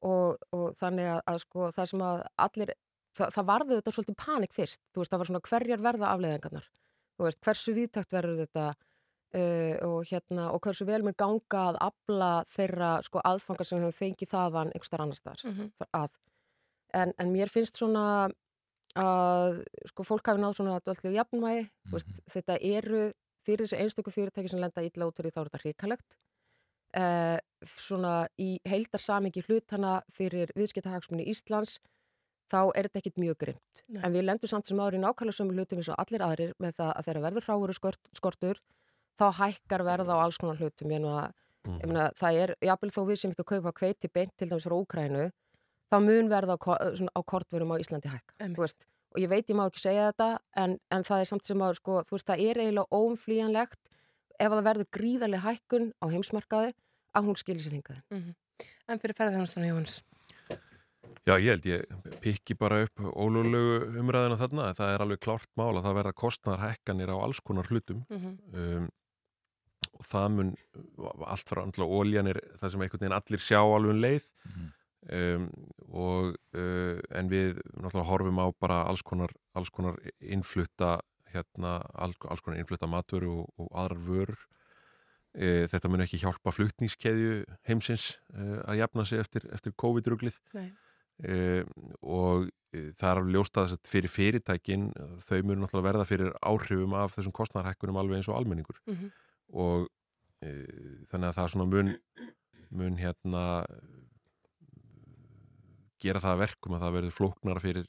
og, 0.03 0.39
og 0.57 0.73
þannig 0.81 1.11
að, 1.13 1.21
að 1.35 1.39
sko, 1.45 1.69
það 1.77 1.91
sem 1.93 2.03
að 2.09 2.23
allir, 2.49 2.73
það, 3.19 3.33
það 3.37 3.49
varðu 3.53 3.79
þetta 3.79 3.95
svolítið 3.99 4.19
panik 4.25 4.57
fyrst, 4.57 4.81
þú 4.95 5.03
veist, 5.05 5.13
það 5.13 5.23
var 5.23 5.31
svona 5.31 5.45
hverjar 5.51 5.85
verða 5.85 6.13
afleðingarnar, 6.15 6.69
þú 7.19 7.27
veist, 7.29 7.41
hversu 7.45 7.75
viðtakt 7.77 8.15
verður 8.17 8.41
þetta 8.45 8.67
uh, 8.73 9.75
og 9.91 9.99
hérna, 10.11 10.49
og 10.55 10.63
hversu 10.65 10.87
vel 10.89 11.03
mér 11.07 11.19
ganga 11.19 11.63
að 11.69 11.81
afla 11.91 12.31
þeirra 12.57 12.91
sko 13.07 13.23
aðfangar 13.27 13.69
sem 13.69 13.79
við 13.79 13.89
höfum 13.91 13.99
fengið 14.01 14.33
þaðan 14.33 14.73
einhverstaðar 14.73 15.05
annar 15.07 15.21
staðar 15.21 15.47
Mhm. 15.53 15.71
að, 15.93 16.19
en, 16.97 17.13
en 17.19 17.33
mér 17.33 17.51
finnst 17.53 17.81
svona 17.81 18.29
að 18.99 19.61
sko 19.91 20.07
fólk 20.07 20.31
hafi 20.31 20.41
náð 20.43 20.57
svona 20.59 20.79
alltaf 20.79 21.05
jafnvægi, 21.05 21.67
mm 21.69 21.93
veist, 21.93 22.23
þetta 22.31 22.57
eru 22.65 23.11
fyrir 23.47 23.65
þessi 23.65 23.83
einstöku 23.83 24.13
fyrirtæki 24.13 24.51
sem 24.51 24.61
lenda 24.61 24.85
illa 24.85 25.09
út 25.09 25.21
því 25.21 25.33
þá 25.33 25.41
er 25.41 25.51
þetta 25.51 25.63
hrikalegt 25.63 26.19
uh, 26.97 27.39
svona 27.69 28.15
í 28.41 28.57
heildar 28.69 29.03
samingi 29.03 29.45
hlutana 29.47 29.99
fyrir 30.15 30.53
viðskiptahagsmunni 30.57 31.29
Íslands 31.33 31.79
þá 32.49 32.61
er 32.73 32.89
þetta 32.89 33.03
ekkit 33.03 33.21
mjög 33.21 33.41
grimt. 33.43 33.83
Nei. 33.93 34.01
En 34.07 34.15
við 34.15 34.25
lendum 34.25 34.51
samt 34.51 34.69
sem 34.69 34.81
ári 34.81 35.01
nákvæmlega 35.01 35.37
sömu 35.37 35.57
hlutum 35.57 35.83
eins 35.83 35.91
og 35.93 35.99
allir 36.01 36.25
aðrir 36.25 36.55
með 36.63 36.79
það 36.79 36.93
að 36.95 37.09
þeirra 37.09 37.25
verður 37.27 37.49
hráuru 37.49 37.77
skort, 37.77 38.11
skortur 38.17 38.63
þá 39.21 39.27
hækkar 39.43 39.85
verð 39.85 40.13
á 40.15 40.17
alls 40.17 40.39
konar 40.41 40.61
hlutum. 40.61 40.95
Ég 40.95 41.03
meina, 41.03 41.27
ég 41.69 41.85
meina 41.85 42.09
það 42.17 42.41
er, 42.45 42.55
jafnvel 42.71 42.95
þó 42.95 43.03
við 43.11 43.21
sem 43.21 43.35
ekki 43.35 43.45
að 43.45 43.51
kaupa 43.53 43.75
hveiti 43.83 44.13
beint 44.15 44.33
til 44.39 44.49
dæmis 44.49 44.69
frá 44.69 44.77
Úkrænu, 44.79 45.27
þá 45.89 45.97
mun 46.05 46.29
verð 46.31 46.55
á, 46.55 46.57
á 46.59 47.21
kortverum 47.25 47.73
á 47.73 47.81
Íslandi 47.81 48.09
hækka. 48.13 48.35
Og 49.15 49.23
ég 49.23 49.29
veit 49.33 49.49
ég 49.49 49.57
má 49.57 49.65
ekki 49.67 49.81
segja 49.81 50.11
þetta 50.11 50.39
en, 50.61 50.79
en 50.93 51.03
það 51.07 51.21
er 51.25 51.29
samt 51.31 51.45
sem 51.49 51.63
að 51.65 51.79
sko, 51.81 52.03
þú 52.05 52.17
veist, 52.19 52.27
það 52.29 52.43
er 52.45 52.59
eiginlega 52.61 52.93
óumflýjanlegt 52.93 53.89
ef 54.39 54.53
það 54.53 54.67
verður 54.69 54.89
gríðarlega 54.99 55.47
hækkun 55.49 55.87
á 55.99 56.07
heimsmarkaði 56.13 56.75
að 57.17 57.25
hún 57.31 57.39
skilir 57.41 57.65
sér 57.65 57.73
hingaði. 57.79 58.03
Mhm. 58.13 58.35
En 58.89 58.99
fyrir 59.01 59.17
ferðarþjónustuna 59.17 59.71
Jóns 59.73 60.03
Já, 61.29 61.35
ég 61.37 61.51
held 61.53 61.67
ég 61.69 61.83
pikki 62.25 62.55
bara 62.57 62.83
upp 62.87 63.01
ólulegu 63.13 63.99
umræðina 64.01 64.39
þarna, 64.41 64.71
það 64.77 64.93
er 64.95 65.03
alveg 65.05 65.21
klárt 65.21 65.51
mál 65.61 65.75
að 65.77 65.85
það 65.85 65.97
verða 65.99 66.13
kostnar 66.17 66.63
hækkanir 66.63 67.11
á 67.13 67.17
alls 67.21 67.41
konar 67.45 67.69
hlutum 67.69 68.05
Mhm. 68.09 68.39
um, 68.55 68.89
og 69.99 70.05
það 70.09 70.29
mun 70.37 70.57
allt 71.27 71.49
frá 71.51 71.63
andla 71.65 71.85
óljan 71.85 72.29
er 72.33 72.41
það 72.61 72.71
sem 72.71 72.81
einhvern 72.81 73.01
veginn 73.03 73.19
allir 73.19 73.41
sjá 73.45 73.61
alveg 73.61 73.91
um 73.93 74.01
leið 74.03 74.27
um, 75.13 75.49
og 75.89 76.35
uh, 76.57 76.99
en 77.17 77.31
við 77.31 77.61
náttúrulega 77.75 78.09
horfum 78.11 78.43
á 78.43 78.47
bara 78.61 78.83
alls 78.89 79.03
konar, 79.07 79.33
alls 79.57 79.71
konar 79.75 79.99
innflutta 80.21 80.99
hérna, 81.33 81.79
alls, 81.95 82.17
alls 82.29 82.45
konar 82.45 82.61
innflutta 82.61 82.89
matvöru 82.91 83.33
og, 83.43 83.49
og 83.61 83.73
aðrar 83.77 84.05
vörur. 84.07 84.45
E, 85.39 85.69
þetta 85.71 85.91
mun 85.93 86.03
ekki 86.03 86.21
hjálpa 86.23 86.53
flutningskeðju 86.55 87.43
heimsins 87.69 88.15
e, 88.33 88.47
að 88.65 88.81
jafna 88.81 89.05
sig 89.07 89.21
eftir, 89.23 89.45
eftir 89.55 89.75
COVID-ruglið. 89.79 90.39
E, 90.57 91.37
og 92.01 92.49
það 92.71 93.11
er 93.11 93.21
alveg 93.21 93.35
ljóst 93.35 93.59
að 93.59 93.69
þess 93.69 93.79
að 93.79 93.93
fyrir 93.93 94.13
fyrirtækin 94.13 94.89
þau 95.25 95.39
munu 95.43 95.63
náttúrulega 95.63 95.87
verða 95.89 96.09
fyrir 96.09 96.33
áhrifum 96.41 96.97
af 96.99 97.15
þessum 97.17 97.35
kostnarhækkunum 97.37 98.01
alveg 98.01 98.21
eins 98.21 98.31
og 98.31 98.41
almenningur. 98.41 98.81
Mhm. 98.89 99.15
og 99.49 99.87
e, 100.45 100.51
þannig 101.09 101.31
að 101.31 101.37
það 101.39 101.47
svona 101.53 101.69
mun, 101.73 101.95
mun 102.71 102.99
hérna 103.01 103.45
gera 106.03 106.21
það 106.23 106.35
að 106.37 106.43
verkum 106.45 106.77
að 106.77 106.85
það 106.87 106.95
verður 106.99 107.17
flóknara 107.19 107.63
fyrir 107.65 107.87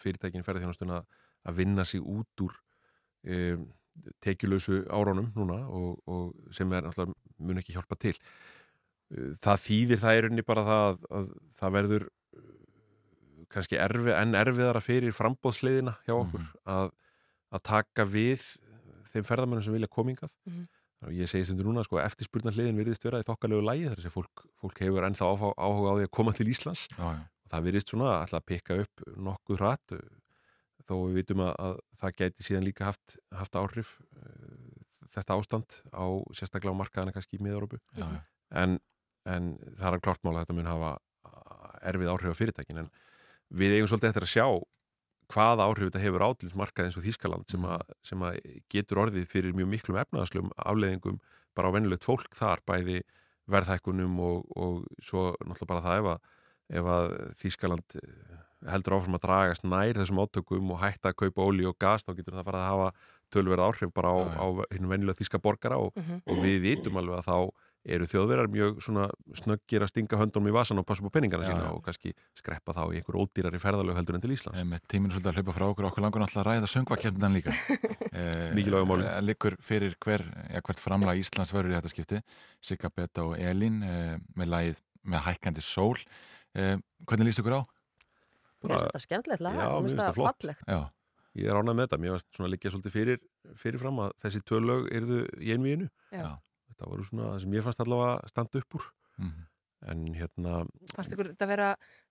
fyrirtækin 0.00 0.44
ferðarþjónastuna 0.46 1.00
að 1.48 1.56
vinna 1.60 1.84
sig 1.88 2.00
út 2.04 2.44
úr 2.44 2.54
e, 3.24 3.56
tekjulösu 4.24 4.82
áránum 4.92 5.30
núna 5.36 5.60
og, 5.68 6.00
og 6.06 6.54
sem 6.54 6.70
er 6.76 6.84
náttúrulega 6.86 7.16
mun 7.38 7.60
ekki 7.62 7.76
hjálpa 7.76 7.98
til 8.00 8.16
E, 9.10 9.32
það 9.42 9.56
þýðir 9.64 9.98
það 9.98 10.16
í 10.16 10.20
rauninni 10.22 10.42
bara 10.46 10.62
það 10.62 10.80
að, 10.86 10.98
að 11.18 11.30
það 11.58 11.72
verður 11.74 12.02
e, 12.06 12.42
kannski 13.50 13.78
erfi, 13.82 14.12
enn 14.14 14.36
erfiðara 14.38 14.82
fyrir 14.84 15.16
frambóðsliðina 15.16 15.96
hjá 16.06 16.12
okkur 16.14 16.44
að, 16.70 16.92
að 17.50 17.64
taka 17.66 18.06
við 18.06 18.44
þeim 19.10 19.26
ferðamennum 19.26 19.64
sem 19.66 19.74
vilja 19.74 19.90
komingað 19.90 20.30
Mhm. 20.46 20.68
og 21.08 21.16
ég 21.16 21.26
segi 21.32 21.48
stundur 21.48 21.66
núna 21.72 21.82
sko 21.82 21.98
eftirspurnar 21.98 22.54
hliðin 22.54 22.78
virðist 22.78 23.02
vera 23.08 23.18
í 23.18 23.26
þokkalegu 23.26 23.64
lægi 23.66 23.88
þar 23.90 24.04
sem 24.04 24.12
fólk, 24.14 24.44
fólk 24.62 24.78
hefur 24.84 25.08
ennþá 25.08 25.26
áhuga 25.32 25.56
á 25.58 25.94
því 25.98 26.06
að 26.06 26.10
koma 26.20 26.34
til 26.38 26.46
Íslands 26.54 26.86
já, 26.94 27.02
já. 27.16 27.22
Það 27.50 27.66
virðist 27.66 27.92
svona 27.92 28.16
alltaf 28.20 28.40
að 28.40 28.48
pikka 28.52 28.78
upp 28.84 29.04
nokkuð 29.28 29.62
hratt 29.62 29.96
þó 30.86 30.94
við 31.06 31.20
vitum 31.20 31.44
að, 31.44 31.52
að 31.66 31.76
það 32.02 32.16
gæti 32.22 32.46
síðan 32.46 32.66
líka 32.66 32.88
haft, 32.88 33.18
haft 33.34 33.58
áhrif 33.58 33.96
uh, 34.16 34.80
þetta 35.10 35.36
ástand 35.36 35.80
á 35.94 36.06
sérstaklega 36.34 36.74
á 36.74 36.80
markaðana 36.80 37.14
kannski 37.14 37.38
í 37.38 37.42
já. 37.98 38.06
en, 38.50 38.78
en 39.26 39.54
það 39.78 39.94
er 39.94 40.04
klart 40.04 40.22
mál 40.24 40.34
að 40.34 40.44
þetta 40.44 40.58
mun 40.58 40.70
hafa 40.70 40.92
erfið 41.86 42.12
áhrif 42.12 42.34
á 42.36 42.40
fyrirtækin. 42.40 42.82
En 42.82 42.90
við 43.50 43.76
eigum 43.76 43.90
svolítið 43.90 44.12
eftir 44.12 44.26
að 44.26 44.34
sjá 44.34 44.46
hvaða 45.30 45.66
áhrif 45.68 45.90
þetta 45.90 46.02
hefur 46.02 46.26
á 46.26 46.30
til 46.38 46.50
markað 46.58 46.88
eins 46.88 46.98
og 46.98 47.06
Þískaland 47.06 47.50
sem, 47.50 47.64
að, 47.66 47.94
sem 48.06 48.26
að 48.26 48.40
getur 48.72 49.04
orðið 49.04 49.28
fyrir 49.30 49.56
mjög 49.56 49.70
miklum 49.70 50.00
efnaðaslum 50.02 50.50
afleðingum 50.58 51.20
bara 51.54 51.70
á 51.70 51.74
venjulegt 51.76 52.06
fólk 52.06 52.34
þar 52.38 52.62
bæði 52.66 53.00
verðhækkunum 53.50 54.18
og, 54.26 54.50
og 54.58 54.82
svo 55.02 55.30
náttúrulega 55.38 55.70
bara 55.70 55.84
það 55.86 56.00
ef 56.00 56.10
að, 56.14 56.34
ef 56.70 56.84
að 56.96 57.14
Þískaland 57.42 57.96
heldur 58.70 58.98
áfram 58.98 59.16
að 59.16 59.22
dragast 59.24 59.64
nær 59.64 59.96
þessum 59.96 60.20
átökum 60.20 60.74
og 60.74 60.82
hætta 60.82 61.10
að 61.14 61.18
kaupa 61.22 61.46
óli 61.48 61.64
og 61.68 61.78
gas 61.80 62.04
þá 62.04 62.12
getur 62.18 62.36
það 62.36 62.44
farið 62.50 62.60
að 62.60 62.70
hafa 62.74 62.90
tölverð 63.32 63.64
áhrif 63.64 63.92
bara 63.96 64.10
á, 64.12 64.16
á 64.36 64.46
hinn 64.74 64.88
venjulega 64.90 65.16
þíska 65.22 65.40
borgara 65.40 65.78
og, 65.80 65.92
Mhm. 65.96 66.22
og 66.26 66.36
við 66.44 66.58
vitum 66.66 66.96
alveg 67.00 67.20
að 67.22 67.28
þá 67.30 67.36
eru 67.90 68.04
þjóðverðar 68.04 68.48
mjög 68.52 68.82
svona 68.84 69.06
snöggir 69.32 69.80
að 69.80 69.88
stinga 69.88 70.18
höndunum 70.20 70.50
í 70.50 70.52
vasan 70.52 70.76
og 70.78 70.84
passa 70.84 71.00
på 71.00 71.08
peningana 71.10 71.46
Já, 71.46 71.54
sína 71.54 71.64
já. 71.64 71.72
og 71.72 71.80
kannski 71.86 72.12
skreppa 72.36 72.74
þá 72.76 72.82
í 72.92 73.00
einhver 73.00 73.16
ódýrari 73.16 73.56
ferðalög 73.62 73.96
heldur 73.96 74.14
en 74.18 74.20
til 74.20 74.34
Íslands. 74.36 74.60
Með 74.68 74.80
tíminu 74.92 75.14
svolítið 75.14 75.30
að 75.32 75.38
hlaupa 75.40 75.54
frá 75.56 75.64
okkur, 75.70 75.86
okkur 75.88 76.02
langar 76.04 76.20
náttúrulega 76.20 76.44
að 76.44 76.50
ræða 76.50 76.68
söngvakefndan 76.74 77.32
líka. 77.38 77.54
Eh, 78.10 78.50
Mikilvægu 78.52 78.84
máli. 78.90 79.04
eh, 79.06 79.20
Liggur 79.22 79.54
fyrir 79.62 79.94
hver, 80.02 80.20
ja, 80.52 80.60
hvert 80.60 80.80
framlag 80.82 81.16
Íslands 81.22 81.52
verður 81.54 81.70
í 81.70 81.76
þetta 81.78 81.88
skipti. 81.94 82.18
Sigga 82.60 82.90
Betta 82.90 83.22
og 83.24 83.38
Elín 83.38 83.84
eh, 83.86 84.18
með 84.36 84.48
lagið 84.50 84.80
með 85.06 85.22
hækkandi 85.28 85.62
sól. 85.62 85.94
Eh, 86.58 86.76
hvernig 87.06 87.28
líst 87.30 87.42
ykkur 87.42 87.58
á? 87.58 87.62
Mér 88.60 88.74
finnst 88.74 88.86
þetta 88.90 89.02
skemmtilegt 89.06 89.44
lag, 89.44 89.54
Já, 89.56 89.66
mér 89.70 89.86
finnst 89.88 90.00
það 90.02 90.18
fallegt. 90.20 90.64
Já. 90.68 90.80
Ég 91.38 91.46
er 91.46 91.54
ánægð 91.60 91.76
með 91.78 91.86
þetta, 91.86 91.98
mér 92.02 92.14
varst 92.16 92.26
svona 92.34 92.50
líka 92.50 92.70
svolítið 92.72 92.94
fyrir, 92.96 93.20
fyrirfram 93.56 94.00
að 94.02 94.10
þessi 94.24 94.40
tvö 94.50 94.58
lög 94.66 94.88
eruðu 94.98 95.20
í 95.38 95.52
einvíinu. 95.54 95.86
Já. 96.10 96.32
Þetta 96.72 96.90
voru 96.90 97.06
svona 97.06 97.28
það 97.30 97.40
sem 97.44 97.54
ég 97.54 97.64
fannst 97.68 97.80
allavega 97.84 98.16
að 98.18 98.32
standa 98.34 98.58
upp 98.64 98.74
úr. 98.80 98.90
Mhm. 99.20 99.46
En 99.88 100.00
hérna, 100.12 100.66
Fannst 100.92 101.14
ykkur 101.14 101.30
þetta 101.30 101.46
vera 101.48 101.68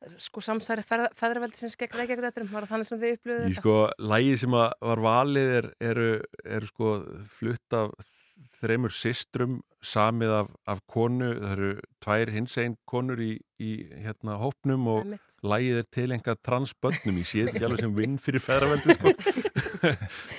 sko 0.09 0.41
samsæri 0.41 0.81
feðraveldi 1.13 1.59
sem 1.59 1.69
skegg 1.69 1.91
Reykjavík 1.93 2.23
þetta 2.25 2.47
var 2.49 2.65
þannig 2.65 2.87
sem 2.89 2.97
þið 2.97 3.11
upplöfuðu 3.19 3.43
Í 3.45 3.51
þetta? 3.53 3.61
sko, 3.61 3.75
lægið 4.09 4.37
sem 4.41 4.55
að 4.57 4.71
var 4.81 5.01
valið 5.05 5.51
er, 5.59 5.67
eru, 5.91 6.07
eru 6.45 6.65
sko 6.71 6.89
flutt 7.29 7.77
af 7.77 7.91
þremur 8.59 8.93
systrum 8.95 9.59
samið 9.85 10.33
af, 10.41 10.47
af 10.67 10.81
konu, 10.91 11.29
það 11.39 11.51
eru 11.53 11.69
tvær 12.03 12.31
hins 12.35 12.57
einn 12.59 12.75
konur 12.89 13.21
í, 13.23 13.29
í 13.63 13.69
hérna 14.03 14.35
hópnum 14.41 14.89
og 14.91 15.13
lægið 15.45 15.79
er 15.79 15.87
tilengað 15.95 16.41
transbönnum, 16.43 17.21
ég 17.21 17.29
sé 17.29 17.45
þetta 17.45 17.55
ekki 17.55 17.69
alveg 17.69 17.85
sem 17.85 17.95
vinn 17.95 18.17
fyrir 18.19 18.43
feðraveldi 18.43 18.97
sko. 18.97 19.15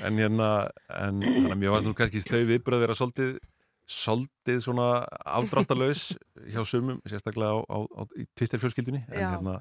En 0.04 0.18
hérna, 0.20 0.50
en 0.92 1.22
þannig 1.24 1.54
að 1.54 1.60
mér 1.62 1.72
var 1.72 1.84
nú 1.86 1.94
kannski 1.96 2.20
þau 2.26 2.42
viðbröð 2.50 2.82
vera 2.84 2.96
svolítið 2.98 3.38
svolítið 3.90 4.60
svona 4.62 4.88
afdráttalös 5.24 6.02
hjá 6.52 6.60
sumum, 6.68 7.00
sérstaklega 7.08 7.56
á, 7.56 7.58
á, 7.66 7.78
á 7.82 8.02
í 8.20 8.26
Twitter 8.38 8.60
fjölskyldunni 8.62 9.00
en 9.08 9.24
hérna 9.24 9.56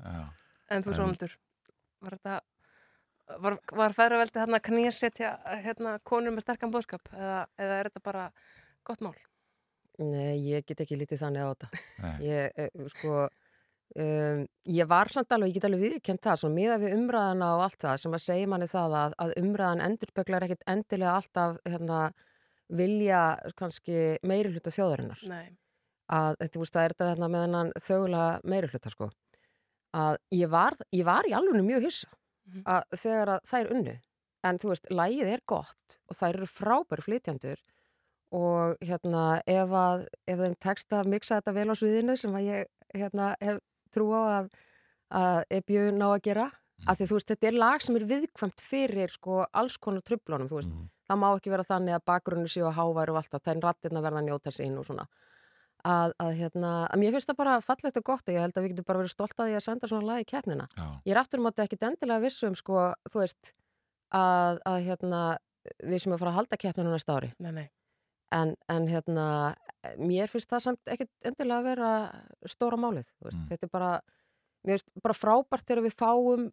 En 0.70 0.84
þú 0.86 0.94
Sónaldur, 0.94 1.32
var 2.03 2.18
þetta 2.20 2.36
var, 3.38 3.57
var 3.76 3.95
feðraveldi 3.95 4.41
hérna 4.41 4.60
að 4.60 4.65
knýjasetja 4.69 5.34
hérna 5.64 5.97
konur 6.07 6.34
með 6.34 6.45
sterkan 6.45 6.72
bóðskap 6.73 7.11
eða, 7.14 7.43
eða 7.60 7.76
er 7.77 7.89
þetta 7.89 8.06
bara 8.06 8.30
gott 8.88 9.03
mál? 9.06 9.14
Nei, 9.99 10.39
ég 10.47 10.65
get 10.68 10.81
ekki 10.85 10.97
lítið 10.97 11.22
þannig 11.26 11.43
á 11.45 11.49
þetta. 11.51 11.69
Nei. 12.06 12.15
Ég, 12.23 12.60
eh, 12.64 12.88
sko, 12.93 13.26
um, 13.99 14.43
ég 14.72 14.89
var 14.89 15.11
samt 15.11 15.35
alveg, 15.35 15.51
ég 15.51 15.60
get 15.60 15.68
alveg 15.68 15.84
viðkjönd 15.85 16.23
það, 16.23 16.41
svona 16.41 16.56
miða 16.56 16.80
við 16.80 16.95
umræðana 16.95 17.51
og 17.57 17.64
allt 17.68 17.84
það 17.84 18.01
sem 18.03 18.15
að 18.15 18.26
segja 18.26 18.49
manni 18.53 18.69
það 18.72 18.97
að, 19.01 19.15
að 19.26 19.34
umræðan 19.43 19.85
endurspeglar 19.89 20.47
ekkit 20.47 20.68
endilega 20.72 21.15
alltaf 21.19 21.60
hérna, 21.68 22.01
vilja 22.69 23.23
kannski 23.60 24.03
meiri 24.30 24.53
hluta 24.53 24.72
þjóðarinnar. 24.72 25.26
Nei. 25.27 25.57
Að, 26.10 26.39
þetta, 26.39 26.61
veist, 26.61 26.76
það 26.77 26.85
er 26.85 26.95
þetta 26.95 27.10
hérna, 27.11 27.30
með 27.34 27.45
hennan 27.45 27.73
þögulega 27.85 28.53
meiri 28.53 28.72
hluta, 28.72 28.93
sko. 28.93 29.10
Að 29.99 30.15
ég 30.38 30.49
var, 30.53 30.77
ég 30.93 31.06
var 31.06 31.27
í 31.27 31.34
alveg 31.35 31.65
mjög 31.65 31.89
hissa 31.89 32.18
að 32.65 32.85
þegar 33.01 33.34
að 33.35 33.49
þær 33.51 33.73
unnu. 33.76 33.95
En 34.47 34.59
þú 34.61 34.71
veist, 34.71 34.88
lægið 34.93 35.34
er 35.34 35.43
gott 35.51 35.97
og 36.07 36.15
þær 36.15 36.30
eru 36.30 36.47
frábæri 36.47 37.05
flytjandur 37.05 37.59
og 38.35 38.85
hérna 38.85 39.41
ef 39.49 39.73
að 39.73 40.05
ef 40.30 40.39
þeim 40.39 40.55
tekst 40.61 40.93
að 40.95 41.09
mixa 41.11 41.39
þetta 41.39 41.55
vel 41.57 41.67
á 41.73 41.76
sviðinu 41.76 42.15
sem 42.19 42.35
að 42.38 42.47
ég 42.47 42.69
hérna 42.95 43.34
hef 43.41 43.59
trú 43.93 44.11
á 44.13 44.21
að, 44.39 44.49
að 45.09 45.39
er 45.49 45.65
bjöð 45.67 45.89
ná 45.97 46.07
að 46.11 46.23
gera 46.30 46.47
af 46.88 46.99
því 46.99 47.09
þú 47.09 47.17
veist, 47.17 47.31
þetta 47.34 47.49
er 47.49 47.57
lag 47.59 47.84
sem 47.84 47.97
er 47.99 48.05
viðkvæmt 48.07 48.61
fyrir 48.63 49.11
sko 49.11 49.41
alls 49.51 49.76
konar 49.81 50.05
trublunum, 50.05 50.47
þú 50.47 50.61
veist. 50.61 50.77
Það 51.09 51.19
má 51.19 51.27
ekki 51.34 51.51
vera 51.51 51.65
þannig 51.65 51.97
að 51.97 52.05
bakgrunni 52.05 52.51
séu 52.51 52.67
að 52.69 52.77
háværu 52.77 53.15
og 53.15 53.19
allt 53.19 53.34
það, 53.34 53.43
það 53.43 53.55
er 53.55 53.65
rattirna 53.65 54.03
verða 54.05 54.21
að 54.21 54.27
njóta 54.30 54.53
sín 54.53 54.77
og 54.80 54.85
svona 54.88 55.07
að, 55.88 56.14
að 56.19 56.31
hérna, 56.39 56.72
að 56.89 57.01
mér 57.01 57.15
finnst 57.15 57.30
það 57.31 57.39
bara 57.39 57.56
fallegt 57.64 57.99
og 58.01 58.07
gott 58.10 58.27
og 58.27 58.35
ég 58.35 58.43
held 58.43 58.57
að 58.57 58.65
við 58.65 58.73
getum 58.73 58.88
bara 58.89 59.01
verið 59.03 59.14
stolt 59.14 59.39
að 59.39 59.49
því 59.51 59.57
að 59.60 59.65
senda 59.65 59.89
svona 59.91 60.10
lag 60.10 60.23
í 60.23 60.27
keppnina. 60.27 60.68
Já. 60.76 60.88
Ég 61.06 61.14
er 61.14 61.22
aftur 61.22 61.39
um 61.39 61.49
að 61.49 61.64
ekki 61.65 61.80
endilega 61.88 62.23
vissum 62.26 62.57
sko, 62.60 62.89
þú 63.10 63.22
veist 63.23 63.53
að, 64.15 64.60
að 64.68 64.80
hérna 64.88 65.22
við 65.84 66.03
sem 66.03 66.15
að 66.15 66.22
fara 66.23 66.34
að 66.34 66.39
halda 66.39 66.60
keppninu 66.60 66.93
næsta 66.93 67.15
ári 67.18 67.31
Nei, 67.43 67.51
nei. 67.56 67.68
en, 68.35 68.56
en 68.72 68.88
hérna 68.89 69.26
mér 69.99 70.31
finnst 70.31 70.49
það 70.51 70.65
samt 70.68 70.93
ekkit 70.95 71.30
endilega 71.31 71.60
að 71.60 71.68
vera 71.69 71.91
stóra 72.49 72.80
málið, 72.80 73.11
þú 73.19 73.30
veist, 73.30 73.43
þetta 73.51 73.68
er 73.68 73.73
bara 73.73 73.91
mér 74.65 74.77
finnst 74.80 75.03
bara 75.06 75.18
frábært 75.18 75.68
þegar 75.68 75.85
við 75.88 75.97
fáum 75.99 76.47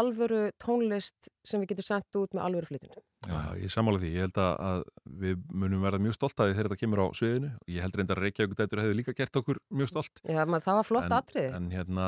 alvöru 0.00 0.42
tónlist 0.62 1.30
sem 1.46 1.62
við 1.62 1.74
getum 1.74 1.88
sendt 1.90 2.20
út 2.20 2.36
með 2.36 2.46
alvöru 2.48 2.70
flytjum 2.70 3.06
Já, 3.28 3.52
ég 3.60 3.68
samála 3.68 4.00
því. 4.00 4.10
Ég 4.14 4.24
held 4.24 4.38
að, 4.40 4.84
við 5.20 5.40
munum 5.52 5.82
verða 5.84 6.00
mjög 6.00 6.14
stolt 6.16 6.40
að 6.40 6.48
því 6.48 6.54
þegar 6.56 6.68
þetta 6.70 6.80
kemur 6.80 7.02
á 7.04 7.06
sviðinu. 7.18 7.50
Ég 7.68 7.84
held 7.84 7.98
reyndar 7.98 8.20
að 8.20 8.24
Reykjavík 8.24 8.54
dætur 8.56 8.80
hefur 8.80 8.96
líka 8.96 9.14
gert 9.18 9.36
okkur 9.40 9.58
mjög 9.76 9.90
stolt. 9.90 10.22
Já, 10.24 10.38
maður, 10.40 10.64
það 10.64 10.78
var 10.78 10.88
flott 10.88 11.08
en, 11.08 11.16
atriði. 11.18 11.50
En 11.58 11.66
hérna, 11.74 12.06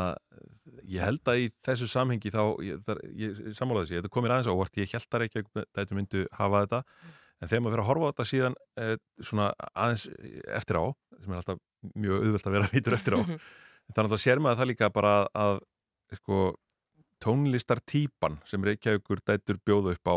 ég 0.89 1.05
held 1.05 1.29
að 1.29 1.43
í 1.43 1.51
þessu 1.69 1.89
samhengi 1.93 2.33
þá, 2.33 2.41
ég, 2.65 2.95
ég 3.21 3.43
samála 3.59 3.85
þessi, 3.85 3.99
þetta 3.99 4.13
komir 4.17 4.33
aðeins 4.33 4.49
á 4.49 4.57
óvart, 4.57 4.81
ég 4.81 4.97
held 4.97 5.19
að 5.19 5.25
Reykjavík 5.27 5.53
dætur 5.77 6.01
myndu 6.01 6.25
hafa 6.39 6.65
þetta, 6.65 6.83
en 7.43 7.53
þegar 7.53 7.65
maður 7.67 7.77
fyrir 7.77 7.85
að 7.85 7.91
horfa 7.91 8.09
á 8.09 8.11
þetta 8.13 8.29
síðan 8.33 8.59
eh, 8.81 8.97
svona 9.21 9.51
aðeins 9.69 10.09
eftir 10.63 10.81
á, 10.81 10.85
sem 11.19 11.35
er 11.35 11.43
alltaf 11.43 11.63
mjög 11.93 12.25
auðvelt 12.25 12.49
að 12.49 12.57
vera 12.57 12.73
vitur 12.79 12.97
eftir 12.97 13.19
á, 13.19 13.23
þannig 13.93 14.17
að 14.17 14.25
sér 14.25 14.41
maður 14.41 14.63
það 14.63 14.73
líka 14.73 14.93
bara 14.97 15.15
að, 15.21 15.31
að 15.45 16.21
sko, 16.23 16.43
tónlistartýpan 17.23 18.39
sem 18.49 18.65
Reykjavíkur 18.67 19.23
dætur 19.29 19.59
bjóða 19.67 19.95
upp 19.97 20.09
á 20.11 20.17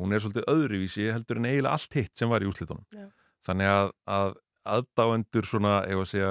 hún 0.00 0.12
er 0.12 0.20
svolítið 0.20 0.48
öðruvísi 0.52 1.06
heldur 1.12 1.38
en 1.40 1.48
eiginlega 1.50 1.72
allt 1.76 1.94
hitt 1.96 2.12
sem 2.18 2.28
var 2.32 2.44
í 2.44 2.48
úslitunum 2.50 2.84
Já. 2.92 3.06
þannig 3.48 3.70
að, 3.72 3.92
að 4.18 4.34
aðdáendur 4.66 5.46
svona, 5.46 5.74
ef 5.86 6.00
að 6.02 6.08
segja 6.10 6.30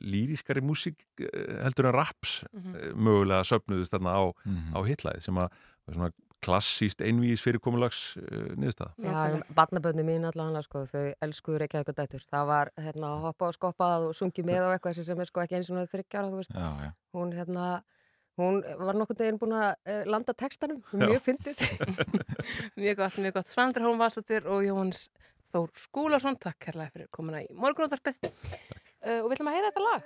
lýrískari 0.00 0.62
músík 0.64 1.02
eh, 1.20 1.58
heldur 1.66 1.90
en 1.90 1.96
raps 1.98 2.38
mm 2.52 2.94
mögulega 2.98 3.44
söpnuðust 3.46 3.92
þarna 3.94 4.14
á, 4.16 4.22
Mhm. 4.46 4.72
á 4.74 4.78
hitlæði 4.88 5.22
sem 5.22 5.36
að 5.36 5.50
var 5.86 5.94
svona 5.94 6.12
klassíst 6.40 7.00
einvís 7.02 7.42
fyrirkomulags 7.42 8.16
uh, 8.16 8.54
niðurstaða. 8.54 8.92
Já, 9.02 9.42
barnabönni 9.56 10.04
mín 10.06 10.22
allavega, 10.28 10.62
sko, 10.62 10.84
þau 10.86 11.14
elskuður 11.26 11.64
ekki 11.66 11.78
eitthvað 11.80 11.96
dætur. 11.98 12.22
Það 12.30 12.44
var, 12.46 12.70
hérna, 12.78 13.08
hoppa 13.24 13.48
og 13.48 13.56
skoppað 13.56 14.06
og 14.08 14.14
sungi 14.14 14.44
með 14.46 14.68
og 14.68 14.74
eitthvað 14.76 15.00
sem 15.02 15.18
er 15.18 15.26
sko 15.26 15.42
ekki 15.42 15.56
eins 15.58 15.70
og 15.74 15.88
þryggjara, 15.90 16.30
þú 16.30 16.38
veist. 16.38 16.54
Já, 16.54 16.68
já. 16.84 16.92
Hún, 17.16 17.32
hérna, 17.34 17.66
hún 18.38 18.60
var 18.62 18.94
nokkur 18.98 19.18
deginn 19.18 19.38
búin 19.40 19.56
að 19.58 19.70
uh, 19.74 20.02
landa 20.06 20.34
textanum, 20.38 20.78
mjög 20.94 21.22
fyndið. 21.26 21.56
mjög 22.80 23.00
gott, 23.02 23.18
mjög 23.18 23.34
gott. 23.38 23.50
Svandur 23.50 23.86
Hólm 23.88 23.98
Valstóttir 24.02 24.46
og 24.46 24.62
Jóhannes 24.66 25.08
Þór 25.48 25.70
Skúlason, 25.80 26.36
takk 26.36 26.58
kærlega 26.66 26.92
fyrir 26.94 27.08
komuna 27.14 27.40
í 27.42 27.48
morgunóttarpið. 27.56 28.20
Uh, 29.02 29.22
og 29.22 29.30
við 29.30 29.38
ætlum 29.38 29.50
að 29.50 29.56
heyra 29.58 29.70
þetta 29.72 29.86
lag. 29.86 30.02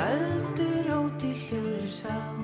Öldur 0.00 0.86
óti 0.96 1.30
hljóður 1.46 1.90
sá 1.90 2.39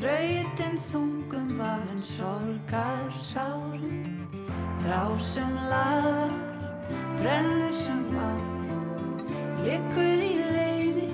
Þrautin 0.00 0.78
þungum 0.80 1.48
vagn 1.58 1.98
sorgar 2.00 3.10
sárum 3.20 4.06
Þrá 4.80 5.02
sem 5.20 5.50
laðar, 5.68 6.32
brennur 7.18 7.74
sem 7.76 7.98
bá 8.08 8.30
Liggur 9.60 10.22
í 10.24 10.30
leiði, 10.54 11.04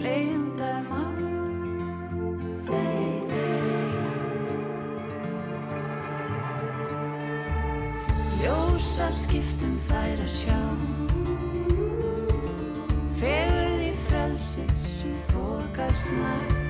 leiðindar 0.00 0.80
mann 0.88 1.20
Þeir, 2.70 3.20
þeir 3.34 4.00
Ljósar 8.40 9.12
skiptum 9.26 9.76
fær 9.90 10.24
að 10.24 10.32
sjá. 10.38 10.62
Fegurð 13.20 13.86
í 13.90 13.92
frelsir 14.08 14.74
sem 14.88 15.14
þokast 15.34 16.69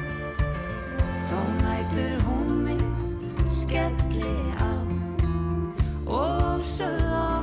nær 1.31 1.36
Þó 1.36 1.43
nætur 1.62 2.23
húmið 2.27 2.82
skelli 3.47 4.35
á 4.59 4.70
Og 6.07 6.59
sögð 6.62 7.12
á 7.15 7.39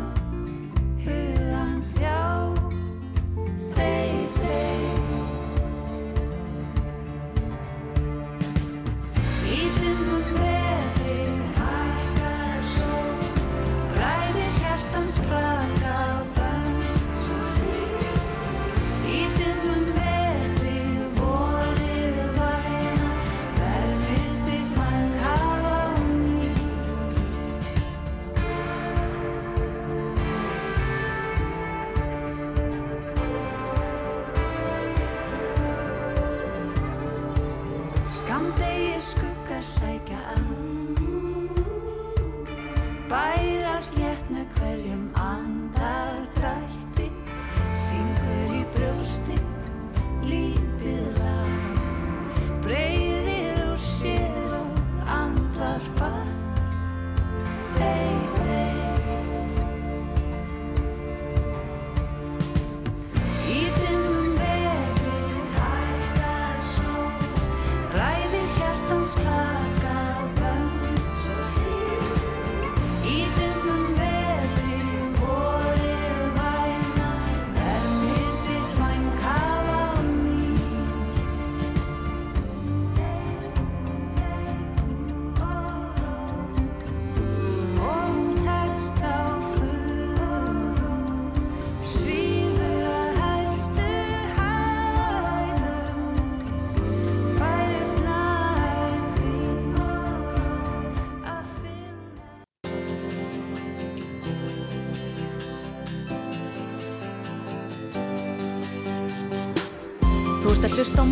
hugan 1.06 1.80
þjá 1.96 2.47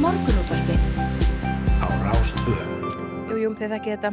morgunútvarpið. 0.02 0.82
Á 1.80 1.88
Rástvö. 2.04 2.56
Jú, 3.30 3.38
jú, 3.40 3.52
þið 3.58 3.76
þekkið 3.76 3.94
þetta. 3.96 4.12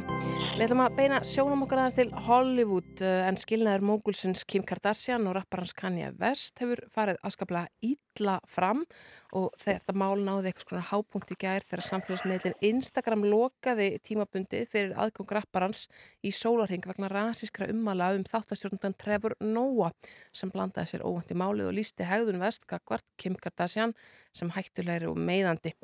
Við 0.52 0.64
ætlum 0.66 0.82
að 0.84 0.96
beina 0.98 1.18
sjónum 1.26 1.64
okkar 1.64 1.82
aðeins 1.82 1.98
til 1.98 2.24
Hollywood 2.26 3.02
uh, 3.02 3.26
en 3.28 3.38
skilnaður 3.40 3.86
mógulsins 3.88 4.44
Kim 4.48 4.64
Kardashian 4.68 5.26
og 5.30 5.36
rapparans 5.38 5.74
Kanye 5.76 6.12
West 6.20 6.62
hefur 6.62 6.84
farið 6.92 7.18
afskaplega 7.24 7.70
ítla 7.82 8.38
fram 8.50 8.84
og 9.32 9.52
þetta 9.60 9.94
mál 9.96 10.20
náði 10.20 10.50
eitthvað 10.50 10.68
svona 10.68 10.88
hápunkt 10.90 11.32
í 11.32 11.38
gær 11.40 11.64
þegar 11.64 11.84
samfélagsmiðlinn 11.88 12.66
Instagram 12.68 13.24
lokaði 13.24 13.88
tímabundið 14.04 14.66
fyrir 14.72 14.96
aðgóng 15.00 15.32
rapparans 15.38 15.86
í 16.20 16.32
sólarhing 16.36 16.84
vegna 16.88 17.10
rasískra 17.12 17.70
ummala 17.72 18.12
um 18.16 18.26
þáttastjórnundan 18.28 18.96
Trevor 19.00 19.36
Noah 19.40 19.94
sem 20.36 20.52
blandaði 20.52 20.92
sér 20.92 21.06
óvandi 21.06 21.38
málið 21.38 21.70
og 21.70 21.78
lísti 21.78 22.08
hegðun 22.08 22.42
West 22.44 22.68
gagvart 22.68 23.08
Kim 23.16 23.38
Kardashian 23.40 23.96
sem 24.36 24.52
hættulegri 24.52 25.08
og 25.10 25.18
meiðandi. 25.20 25.74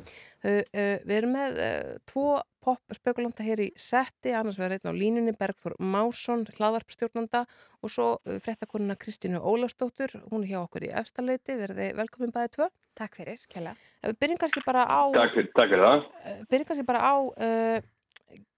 Uh, 0.45 0.63
uh, 0.73 0.95
við 1.05 1.17
erum 1.19 1.35
með 1.37 1.59
uh, 1.61 1.97
tvo 2.09 2.39
pop-spekulanta 2.65 3.45
hér 3.47 3.63
í 3.65 3.69
setti, 3.81 4.33
annars 4.37 4.59
verður 4.61 4.81
einn 4.81 4.93
á 4.93 5.01
línunni 5.01 5.35
Bergþór 5.39 5.77
Másson, 5.81 6.45
hlaðvarpstjórnanda 6.57 7.45
og 7.81 7.93
svo 7.93 8.09
frettakonuna 8.27 8.99
Kristínu 9.01 9.41
Ólafsdóttur, 9.41 10.19
hún 10.29 10.45
er 10.45 10.53
hjá 10.53 10.59
okkur 10.65 10.89
í 10.89 10.93
efstaleiti, 11.01 11.57
verði 11.61 11.93
velkomin 11.97 12.35
bæðið 12.35 12.55
tvö. 12.57 12.69
Takk 12.99 13.21
fyrir, 13.21 13.45
kella. 13.53 13.77
Við 14.03 14.17
byrjum 14.23 14.41
kannski 14.41 14.65
bara 14.67 14.83
á... 14.91 15.01
Takk 15.15 15.37
fyrir, 15.37 15.53
takk 15.55 15.71
fyrir 15.71 15.85
það. 15.87 16.03
Byrjum 16.51 16.69
kannski 16.71 16.87
bara 16.89 17.03
á 17.07 17.15
uh, 17.15 17.79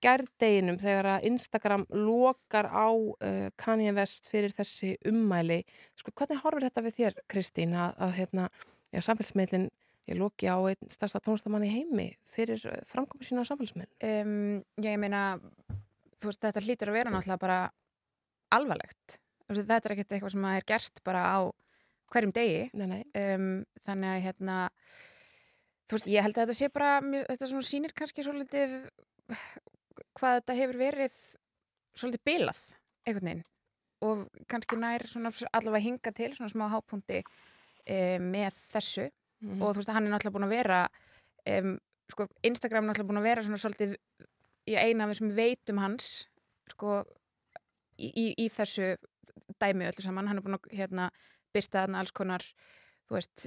gærdeginum 0.00 0.78
þegar 0.80 1.08
að 1.14 1.26
Instagram 1.28 1.84
lokar 1.92 2.70
á 2.72 2.88
uh, 2.88 3.50
Kanye 3.60 3.92
West 3.98 4.30
fyrir 4.32 4.54
þessi 4.56 4.94
ummæli. 5.10 5.60
Sko, 6.00 6.14
hvernig 6.16 6.40
horfur 6.40 6.66
þetta 6.66 6.86
við 6.86 6.96
þér, 6.96 7.20
Kristín, 7.30 7.76
að, 7.76 7.94
að 8.06 8.16
hérna, 8.16 8.48
já, 8.94 9.02
samfélsmeilin 9.10 9.68
ég 10.10 10.18
loki 10.18 10.48
á 10.48 10.56
einn 10.56 10.90
stærsta 10.90 11.20
tónlistamann 11.22 11.68
í 11.68 11.70
heimi 11.70 12.08
fyrir 12.32 12.64
framkomi 12.88 13.26
sína 13.26 13.44
á 13.44 13.48
samfélagsminn? 13.50 13.90
Um, 14.02 14.62
ég 14.82 14.96
meina, 14.98 15.36
þú 16.16 16.32
veist, 16.32 16.42
þetta 16.42 16.64
hlýtur 16.64 16.90
að 16.90 17.02
vera 17.02 17.12
náttúrulega 17.12 17.44
bara 17.44 17.60
alvarlegt. 18.56 19.20
Þetta 19.50 19.82
er 19.84 19.94
ekkert 19.94 20.16
eitthvað 20.16 20.32
sem 20.34 20.48
er 20.48 20.66
gerst 20.66 21.04
bara 21.06 21.28
á 21.28 21.40
hverjum 22.10 22.32
degi. 22.36 22.64
Nei, 22.78 22.86
nei. 22.90 23.02
Um, 23.18 23.50
þannig 23.86 24.12
að, 24.14 24.22
hérna, 24.26 24.56
þú 25.86 25.96
veist, 25.96 26.10
ég 26.10 26.26
held 26.26 26.38
að 26.38 26.42
þetta 26.44 26.58
sé 26.58 26.70
bara, 26.74 26.90
þetta 27.30 27.50
svona 27.52 27.68
sýnir 27.70 27.94
kannski 27.96 28.26
svolítið 28.26 28.76
hvað 30.18 30.40
þetta 30.40 30.58
hefur 30.58 30.80
verið 30.80 31.16
svolítið 31.98 32.24
bilað, 32.26 32.60
einhvern 33.06 33.30
veginn. 33.30 33.46
Og 34.00 34.24
kannski 34.48 34.78
nær 34.80 35.04
svona 35.08 35.32
allavega 35.52 35.84
hinga 35.84 36.12
til 36.16 36.30
svona 36.36 36.52
smá 36.52 36.66
hápunkti 36.72 37.20
um, 37.20 38.28
með 38.32 38.56
þessu 38.72 39.06
mm 39.06 39.50
-hmm. 39.50 39.62
og 39.62 39.72
þú 39.72 39.80
veist 39.80 39.88
að 39.88 39.94
hann 39.94 40.06
er 40.06 40.12
náttúrulega 40.14 40.36
búin 40.36 40.48
að 40.48 40.56
vera 40.56 40.80
um, 41.46 41.78
sko, 42.10 42.26
Instagram 42.42 42.84
er 42.84 42.88
náttúrulega 42.88 43.10
búin 43.10 43.20
að 43.20 43.28
vera 43.28 43.42
svona 43.42 43.62
svolítið 43.62 43.96
í 44.66 44.74
eina 44.76 45.04
af 45.04 45.10
þessum 45.10 45.34
veitum 45.36 45.78
hans 45.78 46.28
sko 46.70 47.04
í, 47.98 48.08
í, 48.08 48.26
í 48.38 48.48
þessu 48.48 48.96
dæmi 49.60 49.88
öllu 49.88 50.02
saman, 50.02 50.28
hann 50.28 50.38
er 50.38 50.42
búin 50.42 50.58
að 50.58 50.72
hérna, 50.72 51.10
byrta 51.54 51.84
þarna 51.84 52.02
alls 52.02 52.12
konar 52.16 52.44
þú 53.08 53.16
veist, 53.18 53.46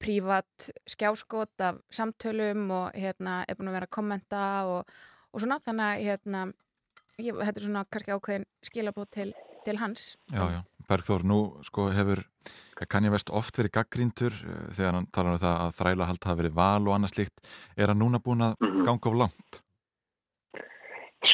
prívat 0.00 0.70
skjáskot 0.88 1.60
af 1.66 1.78
samtölum 1.92 2.70
og 2.72 2.96
hérna 2.96 3.42
er 3.48 3.58
búin 3.58 3.68
að 3.72 3.76
vera 3.78 3.88
að 3.90 3.94
kommenta 3.96 4.42
og, 4.68 4.90
og 5.32 5.42
svona, 5.42 5.60
þannig 5.64 5.86
að 5.86 6.04
hérna 6.08 6.44
ég, 7.20 7.36
þetta 7.36 7.60
er 7.60 7.66
svona 7.66 7.84
kannski 7.92 8.14
ákveðin 8.16 8.46
skilabót 8.64 9.10
til, 9.16 9.30
til 9.66 9.76
hans 9.82 10.14
Já, 10.32 10.44
já 10.56 10.60
Bergþór, 10.90 11.22
nú 11.22 11.36
sko 11.62 11.84
hefur 11.94 12.24
Kanye 12.90 13.12
West 13.12 13.28
oft 13.30 13.54
verið 13.60 13.76
gaggríntur 13.76 14.34
þegar 14.74 14.96
hann 14.96 15.06
talar 15.14 15.36
um 15.36 15.38
það 15.38 15.58
að 15.66 15.74
þræla 15.76 16.08
hald 16.08 16.24
hafi 16.26 16.40
verið 16.40 16.54
val 16.56 16.88
og 16.88 16.94
annað 16.96 17.12
slíkt. 17.12 17.42
Er 17.76 17.92
hann 17.92 18.00
núna 18.00 18.18
búin 18.18 18.42
að 18.42 18.56
Mhm. 18.58 18.80
ganga 18.88 19.10
of 19.12 19.14
langt? 19.20 19.60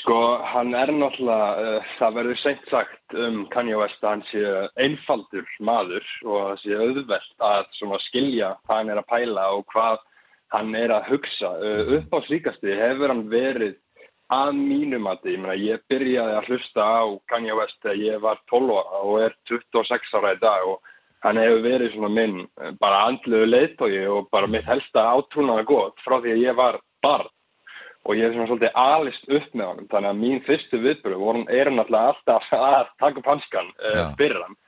Sko, 0.00 0.16
hann 0.42 0.74
er 0.74 0.90
náttúrulega, 0.90 1.76
uh, 1.78 1.90
það 2.00 2.16
verður 2.18 2.38
seint 2.42 2.64
sagt 2.72 3.14
um 3.14 3.44
Kanye 3.52 3.76
West 3.78 4.02
að 4.02 4.16
hann 4.16 4.24
sé 4.32 4.42
einfaldur 4.82 5.46
maður 5.62 6.08
og 6.24 6.36
að 6.40 6.48
það 6.48 6.60
sé 6.62 6.78
auðvelt 6.80 7.46
að 7.48 7.68
svona 7.78 8.00
skilja 8.08 8.48
hvað 8.66 8.80
hann 8.80 8.92
er 8.94 9.00
að 9.02 9.10
pæla 9.12 9.44
og 9.54 9.66
hvað 9.70 10.00
hann 10.54 10.74
er 10.78 10.94
að 10.96 11.10
hugsa. 11.12 11.52
Uh, 11.62 11.92
upp 12.00 12.16
á 12.16 12.18
slíkasti 12.26 12.78
hefur 12.82 13.14
hann 13.14 13.28
verið 13.30 13.76
að 14.34 14.58
mínum 14.58 15.06
að 15.06 15.22
því, 15.22 15.36
ég, 15.38 15.62
ég 15.68 15.86
byrjaði 15.90 16.34
að 16.34 16.50
hlusta 16.50 16.82
á 16.82 17.02
Kanye 17.30 17.54
West 17.54 17.78
þegar 17.82 18.02
ég 18.02 18.20
var 18.24 18.42
12 18.50 18.74
ára 18.80 19.02
og 19.06 19.22
er 19.22 19.36
26 19.46 20.14
ára 20.18 20.34
í 20.34 20.40
dag 20.42 20.66
og 20.66 20.92
hann 21.22 21.38
hefur 21.40 21.62
verið 21.62 21.94
svona 21.94 22.10
minn 22.12 22.42
eh, 22.42 22.74
bara 22.80 23.04
andluðu 23.10 23.46
leiðtógi 23.52 24.02
og 24.10 24.28
bara 24.34 24.50
mitt 24.50 24.66
helsta 24.66 25.06
átrúnaða 25.14 25.66
gott 25.70 26.02
frá 26.04 26.18
því 26.18 26.34
að 26.34 26.42
ég 26.42 26.58
var 26.58 26.80
barn 27.06 27.30
og 28.06 28.14
ég 28.16 28.26
hef 28.26 28.36
svona 28.36 28.48
svolítið 28.50 28.78
alist 28.82 29.32
upp 29.38 29.54
með 29.54 29.70
honum 29.70 29.88
þannig 29.90 30.12
að 30.12 30.20
mín 30.22 30.42
fyrstu 30.46 30.80
viðbröð 30.82 31.22
voru 31.22 31.42
er 31.50 31.70
náttúrulega 31.74 32.12
alltaf 32.12 32.52
að 32.72 32.92
taka 33.02 33.22
upp 33.22 33.32
hanskan 33.32 33.72
uh, 33.82 34.04
fyrir 34.20 34.44
hann. 34.44 34.60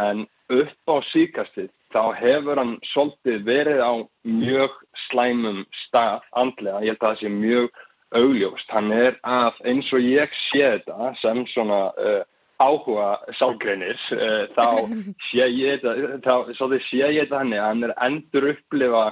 En 0.00 0.24
upp 0.50 0.90
á 0.90 0.96
síkastið 1.10 1.70
þá 1.94 2.02
hefur 2.18 2.58
hann 2.60 2.74
svolítið 2.92 3.46
verið 3.46 3.80
á 3.82 3.92
mjög 4.26 4.74
slæmum 5.08 5.62
stað 5.86 6.26
andlega, 6.38 6.82
ég 6.84 6.94
held 6.94 7.00
að 7.00 7.08
það 7.08 7.22
sé 7.22 7.32
mjög 7.34 7.70
augljóst, 8.20 8.74
hann 8.74 8.90
er 8.94 9.16
að 9.22 9.58
eins 9.70 9.90
og 9.94 10.02
ég 10.02 10.36
sé 10.50 10.62
þetta 10.74 11.12
sem 11.20 11.44
svona 11.52 11.80
uh, 11.94 12.22
áhuga 12.60 13.12
sálgreinir 13.38 13.98
uh, 14.16 14.44
þá 14.56 14.66
sé 15.30 15.46
ég 15.46 15.82
þetta 15.82 16.34
þá, 16.58 16.64
sé 16.88 17.02
ég 17.02 17.30
þetta 17.30 17.44
hann 17.62 17.86
er 17.86 17.94
endur 18.06 18.50
upplifa 18.54 19.10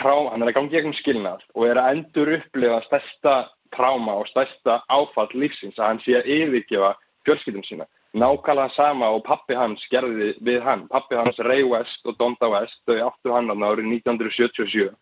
trá, 0.00 0.14
hann 0.30 0.42
er 0.42 0.52
að 0.52 0.58
gangi 0.58 0.76
gegnum 0.76 0.96
skilnað 1.00 1.44
og 1.54 1.66
er 1.68 1.80
að 1.80 1.90
endur 1.94 2.32
upplifa 2.38 2.80
stærsta 2.88 3.34
tráma 3.74 4.20
og 4.20 4.30
stærsta 4.30 4.80
áfall 4.92 5.30
lífsins 5.34 5.78
að 5.78 5.90
hann 5.90 6.02
sé 6.04 6.16
að 6.18 6.30
yfirgefa 6.36 6.94
fjölskyldum 7.26 7.66
sína 7.68 7.88
nákvæmlega 8.14 8.70
sama 8.76 9.08
og 9.10 9.24
pappi 9.26 9.56
hans 9.58 9.82
gerði 9.90 10.34
við 10.46 10.62
hann, 10.62 10.86
pappi 10.88 11.18
hans 11.18 11.38
Ray 11.48 11.64
West 11.66 12.06
og 12.06 12.14
Donda 12.20 12.50
West, 12.52 12.78
þau 12.86 13.08
áttu 13.08 13.34
hann 13.34 13.50
á 13.50 13.54
árið 13.58 13.90
1977 13.90 14.94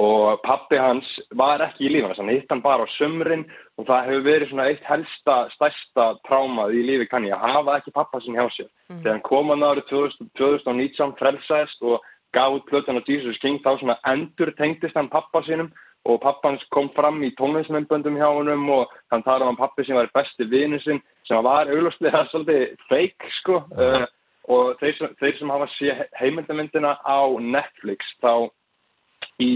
og 0.00 0.42
pappi 0.44 0.78
hans 0.78 1.06
var 1.34 1.64
ekki 1.64 1.88
í 1.88 1.92
lífana, 1.94 2.14
hann 2.20 2.30
hitt 2.30 2.52
hann 2.52 2.62
bara 2.62 2.84
á 2.86 2.94
sömrin 2.98 3.46
og 3.80 3.88
það 3.88 4.10
hefur 4.10 4.26
verið 4.28 4.52
svona 4.52 4.68
eitt 4.70 4.84
helsta, 4.86 5.38
stærsta 5.56 6.06
trámað 6.28 6.76
í 6.78 6.84
lífi 6.86 7.08
kanni 7.10 7.32
að 7.34 7.42
hafa 7.48 7.78
ekki 7.80 7.96
pappa 7.96 8.20
sin 8.20 8.38
hjá 8.38 8.46
sér. 8.54 8.68
Mm. 8.92 9.00
Þegar 9.00 9.16
hann 9.16 9.26
kom 9.26 9.50
hann 9.50 9.66
árið 9.66 9.88
2000, 9.90 10.30
2019 10.38 11.16
frelsaðist 11.18 11.82
og 11.82 12.06
gaf 12.34 12.56
út 12.56 12.66
plötun 12.70 13.00
á 13.00 13.02
Jesus 13.06 13.38
King 13.42 13.60
þá 13.64 13.76
svona 13.78 13.98
endur 14.12 14.52
tengdist 14.58 14.96
hann 14.96 15.10
pappa 15.12 15.42
sinum 15.46 15.70
og 16.08 16.20
pappans 16.22 16.62
kom 16.72 16.88
fram 16.96 17.20
í 17.22 17.32
tónleismennböndum 17.36 18.16
hjá 18.16 18.28
honum 18.32 18.68
og 18.72 18.92
hann 19.12 19.24
talaði 19.26 19.52
um 19.52 19.58
pappi 19.60 19.84
sem 19.84 19.98
var 19.98 20.08
besti 20.14 20.46
vinu 20.48 20.80
sinn 20.84 21.02
sem 21.28 21.44
var 21.44 21.68
auglustlega 21.68 22.24
svolítið 22.30 22.78
fake 22.88 23.34
sko. 23.40 23.60
Uh, 23.76 24.06
og 24.50 24.80
þeir 24.80 24.96
sem, 24.96 25.12
þeir 25.20 25.36
sem 25.38 25.52
hafa 25.52 25.68
sé 25.76 25.92
heimildamindina 26.18 26.96
á 27.04 27.20
Netflix 27.38 28.08
þá 28.24 28.48
í, 29.38 29.50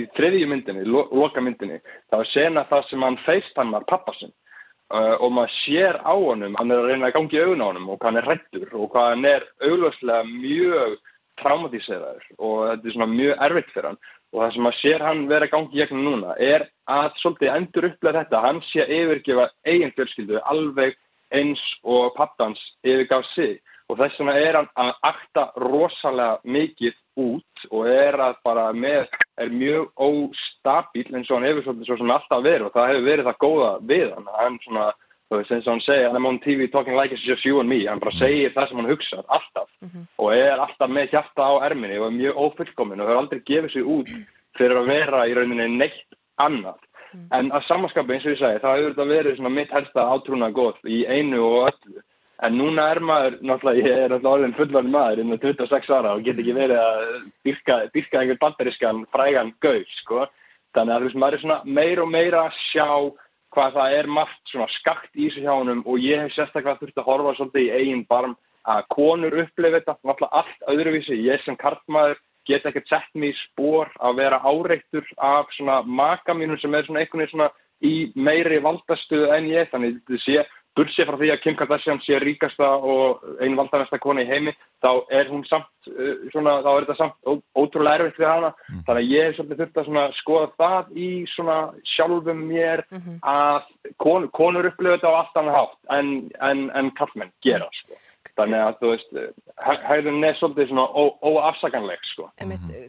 í 0.00 0.06
þriðju 0.16 0.48
myndinni, 0.48 0.86
lo, 0.88 1.04
loka 1.12 1.42
myndinni 1.44 1.78
þá 2.10 2.22
er 2.22 2.30
sena 2.32 2.64
það 2.70 2.88
sem 2.88 3.04
hann 3.06 3.20
feistannar 3.26 3.86
pappa 3.90 4.16
sinn. 4.18 4.32
Uh, 4.90 5.14
og 5.22 5.30
maður 5.36 5.52
sér 5.60 6.00
á 6.02 6.14
honum, 6.16 6.56
hann 6.58 6.72
er 6.72 6.80
að 6.80 6.88
reyna 6.90 7.10
að 7.12 7.14
gangi 7.14 7.36
í 7.38 7.44
augun 7.44 7.62
á 7.62 7.68
honum 7.68 7.92
og 7.92 8.02
hann 8.08 8.18
er 8.18 8.26
hrættur 8.26 8.72
og 8.74 8.96
hann 8.96 9.28
er 9.28 9.44
auglustlega 9.62 10.24
mjög 10.26 10.96
traumatíseraður 11.40 12.26
og 12.38 12.56
þetta 12.70 12.88
er 12.88 12.96
svona 12.96 13.10
mjög 13.12 13.44
erfitt 13.46 13.72
fyrir 13.74 13.88
hann. 13.90 14.00
Og 14.30 14.44
það 14.44 14.52
sem 14.54 14.68
að 14.68 14.76
sér 14.78 15.04
hann 15.04 15.22
vera 15.30 15.50
gangi 15.50 15.80
gegnum 15.80 16.04
núna 16.06 16.34
er 16.38 16.68
að 16.90 17.16
svolítið 17.22 17.54
endur 17.56 17.88
upplega 17.88 18.20
þetta. 18.20 18.42
Hann 18.44 18.60
sé 18.68 18.84
að 18.84 18.92
yfirgefa 18.98 19.46
eigin 19.66 19.94
fjölskyldu 19.96 20.42
alveg 20.52 20.94
eins 21.34 21.62
og 21.82 22.14
pappans 22.14 22.62
yfirgaf 22.86 23.26
sig. 23.34 23.58
Og 23.90 23.98
þess 23.98 24.20
vegna 24.20 24.36
er 24.38 24.58
hann 24.60 24.68
að 24.78 24.90
akta 25.08 25.44
rosalega 25.58 26.38
mikið 26.46 26.98
út 27.18 27.64
og 27.74 27.88
er 27.90 28.20
að 28.22 28.36
bara 28.46 28.68
með, 28.70 29.08
er 29.42 29.50
mjög 29.50 29.88
óstabíl 29.98 31.08
eins 31.10 31.30
og 31.30 31.40
hann 31.40 31.48
hefur 31.48 31.66
svolítið 31.66 31.90
svo 31.90 31.98
sem 31.98 32.14
alltaf 32.14 32.44
verið. 32.46 32.68
Og 32.68 32.76
það 32.76 32.90
hefur 32.92 33.08
verið 33.08 33.30
það 33.30 33.40
góða 33.46 33.72
við 33.90 34.06
hann. 34.14 34.30
Hann 34.38 34.60
svona, 34.66 34.86
þú 35.30 35.38
veist 35.38 35.52
eins 35.54 35.68
og 35.68 35.78
hann 35.78 36.04
hann 36.10 36.16
er 36.24 36.28
on 36.28 36.40
TV 36.42 36.66
talking 36.70 36.96
like 36.96 37.12
it's 37.14 37.24
just 37.24 37.44
you 37.44 37.60
and 37.60 37.68
me. 37.68 37.86
Hann 37.86 38.00
bara 38.02 38.16
segir 38.18 38.50
það 38.52 38.68
sem 38.68 38.80
hann 38.80 38.90
hugsar 38.90 39.24
alltaf. 39.28 39.68
Og 40.18 40.34
er 40.34 40.58
alltaf 40.58 40.90
með 40.90 41.14
hjarta 41.14 41.46
á 41.46 41.52
erminni 41.70 41.98
og 41.98 42.10
er 42.10 42.18
mjög 42.18 42.40
ófullkomin 42.44 43.00
og 43.00 43.08
hefur 43.08 43.22
aldrei 43.22 43.40
gefið 43.46 43.72
sig 43.72 43.84
út 43.86 44.10
fyrir 44.58 44.76
að 44.76 44.90
vera 44.90 45.26
í 45.28 45.34
rauninni 45.34 45.68
neitt 45.78 46.18
annað. 46.36 46.80
En 47.34 47.50
að 47.54 47.66
samanskapu 47.66 48.14
eins 48.14 48.26
og 48.26 48.34
ég 48.34 48.42
segi 48.42 48.62
þá 48.62 48.70
hefur 48.74 48.92
þetta 48.92 49.06
verið 49.14 49.36
svona 49.36 49.54
mitt 49.54 49.72
helsta 49.74 50.06
átrúna 50.14 50.50
góð 50.50 50.82
í 50.86 51.04
einu 51.06 51.42
og 51.46 51.70
öllu. 51.70 52.02
En 52.42 52.54
núna 52.56 52.86
er 52.90 53.00
maður, 53.04 53.34
náttúrulega, 53.44 53.80
ég 53.84 53.96
er 54.04 54.12
náttúrulega 54.14 54.36
orðin 54.36 54.54
fullvarn 54.56 54.92
maður 54.94 55.20
innan 55.20 55.40
26 55.42 55.90
ára 55.92 56.14
og 56.16 56.22
get 56.24 56.38
ekki 56.40 56.54
verið 56.56 56.78
að 56.80 57.02
dyrka, 57.44 57.76
dyrka 57.92 58.20
einhver 58.20 58.38
bandarískan 58.40 59.02
frægan 59.12 59.50
gauð, 59.60 59.90
sko. 60.00 60.22
Þannig 60.72 60.94
að 60.94 61.18
maður 61.20 61.36
er 61.36 61.42
svona 61.42 61.58
meir 61.66 62.00
og 62.00 62.08
meira 62.08 62.46
að 62.46 62.56
sjá 62.70 62.88
hvað 63.54 63.76
það 63.78 63.96
er 63.98 64.08
margt 64.18 64.52
svona 64.52 64.68
skakt 64.78 65.10
í 65.14 65.28
þessu 65.28 65.44
hjá 65.44 65.52
honum 65.52 65.82
og 65.86 66.02
ég 66.02 66.22
hef 66.22 66.34
sérstaklega 66.36 66.80
þurft 66.80 67.00
að 67.00 67.08
horfa 67.10 67.36
svolítið 67.38 67.66
í 67.66 67.72
eigin 67.78 68.06
barm 68.10 68.36
að 68.70 68.82
konur 68.92 69.38
upplifa 69.42 69.78
þetta 69.78 69.96
náttúrulega 70.04 70.42
allt 70.42 70.68
öðruvísi. 70.74 71.16
Ég 71.26 71.42
sem 71.44 71.56
kartmaður 71.60 72.20
get 72.48 72.66
ekkert 72.66 72.88
sett 72.90 73.10
mig 73.14 73.34
í 73.34 73.40
spór 73.44 73.90
að 74.00 74.20
vera 74.20 74.40
áreittur 74.44 75.06
af 75.16 75.50
svona 75.56 75.80
maka 75.86 76.34
mínum 76.34 76.58
sem 76.60 76.74
er 76.74 76.86
svona 76.86 77.02
einhvern 77.02 77.24
veginn 77.24 77.34
svona 77.34 77.50
í 77.80 77.94
meiri 78.14 78.60
valdastuðu 78.64 79.30
en 79.34 79.48
ég, 79.48 79.68
þannig 79.72 80.00
þetta 80.04 80.22
sé 80.24 80.42
Bursi 80.78 81.04
frá 81.06 81.16
því 81.18 81.30
að 81.34 81.40
Kim 81.42 81.56
Kardashian 81.58 82.00
sé 82.04 82.18
ríkasta 82.22 82.68
og 82.78 83.24
einn 83.42 83.56
valdanesta 83.58 83.98
kona 84.02 84.22
í 84.22 84.28
heimi, 84.28 84.52
þá 84.84 84.90
er 85.18 85.30
hún 85.32 85.42
samt, 85.48 85.70
uh, 85.90 86.12
svona, 86.30 86.60
þá 86.64 86.70
er 86.72 86.86
þetta 86.86 86.98
samt 87.00 87.32
ótrúlega 87.58 87.98
erfitt 87.98 88.20
fyrir 88.20 88.30
hana. 88.30 88.52
Þannig 88.86 89.00
að 89.02 89.10
ég 89.10 89.26
hef 89.26 89.38
svolítið 89.38 89.64
þurft 89.64 89.80
að 90.04 90.18
skoða 90.20 90.52
það 90.62 90.92
í 90.94 91.10
svona 91.34 91.58
sjálfum 91.96 92.44
mér 92.52 92.84
að 93.22 93.66
kon, 93.98 94.28
konur 94.36 94.70
upplifa 94.70 94.98
þetta 94.98 95.10
á 95.10 95.18
annað 95.42 95.58
hátt 95.58 95.98
en, 95.98 96.14
en, 96.50 96.64
en 96.78 96.94
kallmenn 97.00 97.34
gera, 97.42 97.68
sko. 97.82 97.98
Þannig 98.38 98.62
að, 98.64 98.76
þú 98.80 98.90
veist, 98.92 99.16
hægðun 99.90 100.26
er 100.28 100.38
svolítið 100.38 100.70
svona 100.70 100.86
ó- 100.90 101.18
óafsakanleg, 101.30 102.04
sko. 102.12 102.28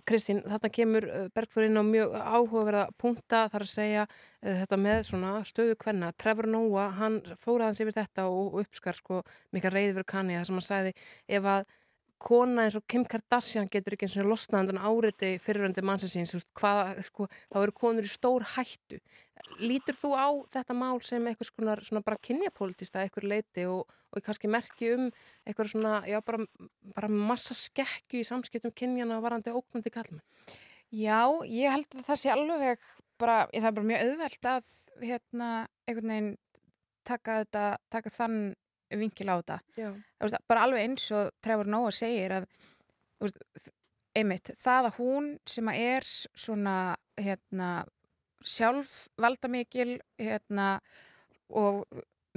Kristín, 0.08 0.42
þarna 0.46 0.72
kemur 0.78 1.08
uh, 1.10 1.26
Bergþór 1.36 1.68
inn 1.68 1.82
á 1.82 1.84
mjög 1.88 2.16
áhugaverða 2.20 2.86
punkta 3.02 3.44
þar 3.52 3.66
að 3.66 3.74
segja 3.74 4.06
uh, 4.08 4.56
þetta 4.62 4.82
með 4.86 5.04
svona 5.10 5.34
stöðu 5.48 5.78
kvenna. 5.82 6.14
Trevor 6.22 6.50
Noah, 6.52 6.96
hann 7.02 7.20
fór 7.42 7.66
aðeins 7.66 7.84
yfir 7.84 7.98
þetta 8.00 8.28
og, 8.30 8.60
uppskar 8.62 8.98
sko 8.98 9.22
mikla 9.56 9.74
reyði 9.74 9.96
fyrir 9.98 10.10
kanni 10.14 10.38
þar 10.38 10.50
sem 10.50 10.60
hann 10.60 10.68
sagði 10.70 10.96
ef 11.28 11.52
að 11.56 11.70
kona 12.22 12.68
eins 12.68 12.78
og 12.78 12.86
Kim 12.90 13.04
Kardashian 13.10 13.70
getur 13.72 13.96
ekki 13.96 14.08
eins 14.08 14.18
og 14.22 14.30
losnað 14.30 14.68
undan 14.68 14.82
áriti 14.86 15.34
fyriröndi 15.42 15.84
mannsins, 15.86 16.36
hvað, 16.58 17.02
sko, 17.08 17.28
þá 17.50 17.60
eru 17.64 17.76
konur 17.78 18.08
í 18.08 18.12
stór 18.12 18.46
hættu. 18.54 19.00
Lítur 19.62 19.98
þú 19.98 20.14
á 20.14 20.30
þetta 20.54 20.76
mál 20.78 21.02
sem 21.06 21.26
eitthvað 21.28 21.50
svona, 21.50 21.78
svona 21.82 22.04
bara 22.06 22.22
kynjapolítista 22.22 23.02
eitthvað 23.02 23.30
leiti 23.32 23.66
og, 23.70 23.90
og 24.14 24.26
kannski 24.26 24.52
merki 24.52 24.92
um 24.96 25.08
eitthvað 25.48 25.72
svona, 25.74 25.96
já, 26.10 26.20
bara, 26.26 26.46
bara 26.96 27.10
massa 27.10 27.58
skekju 27.58 28.22
í 28.22 28.28
samskiptum 28.28 28.76
kynjana 28.78 29.18
varandi 29.24 29.54
óknandi 29.56 29.94
kallmenn? 29.94 30.26
Já, 30.92 31.26
ég 31.48 31.72
held 31.72 31.98
að 31.98 32.08
það 32.10 32.22
sé 32.22 32.34
alveg 32.34 32.88
bara, 33.22 33.46
það 33.54 33.68
er 33.70 33.76
bara 33.78 33.90
mjög 33.90 34.08
auðvelt 34.08 34.50
að 34.52 34.72
hérna, 35.02 35.52
einhvern 35.88 36.14
veginn 36.14 36.34
taka 37.08 37.42
þetta, 37.42 37.66
taka 37.94 38.14
þann 38.14 38.42
vinkil 39.00 39.30
á 39.32 39.36
þetta. 39.40 39.60
Veist, 40.20 40.38
bara 40.48 40.64
alveg 40.68 40.84
eins 40.86 41.06
og 41.16 41.32
Trevor 41.42 41.68
Noah 41.72 41.92
segir 41.96 42.32
að 42.32 42.48
veist, 43.22 43.38
einmitt, 44.18 44.52
það 44.60 44.90
að 44.90 44.98
hún 45.00 45.28
sem 45.48 45.68
að 45.72 45.82
er 45.96 46.08
svona 46.36 46.76
hérna, 47.22 47.86
sjálf 48.44 49.08
valdamikil 49.22 50.00
hérna, 50.20 50.82
og 51.50 51.86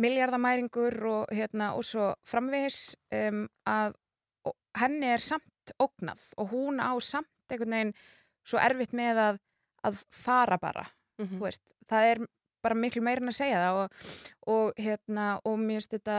miljardamæringur 0.01 0.97
og, 1.07 1.27
hérna, 1.35 1.73
og 1.79 1.85
svo 1.87 2.13
framvegis 2.27 2.95
um, 3.15 3.45
að 3.71 3.95
henni 4.79 5.13
er 5.15 5.23
samt 5.23 5.73
ógnað 5.81 6.21
og 6.43 6.51
hún 6.53 6.83
á 6.83 6.91
samt 7.01 7.31
einhvern 7.49 7.71
veginn 7.77 7.93
svo 8.45 8.59
erfitt 8.61 8.93
með 8.97 9.21
að, 9.29 9.39
að 9.87 10.03
fara 10.13 10.59
bara 10.59 10.87
Mhm. 11.15 11.37
þú 11.39 11.45
veist, 11.47 11.63
það 11.87 12.05
er 12.11 12.19
bara 12.65 12.79
miklu 12.79 13.03
meirin 13.05 13.31
að 13.31 13.39
segja 13.39 13.63
það 13.63 13.81
og, 13.83 14.07
og 14.55 14.81
hérna 14.81 15.27
og 15.45 15.59
mér 15.61 15.81
finnst 15.81 15.97
þetta 15.97 16.19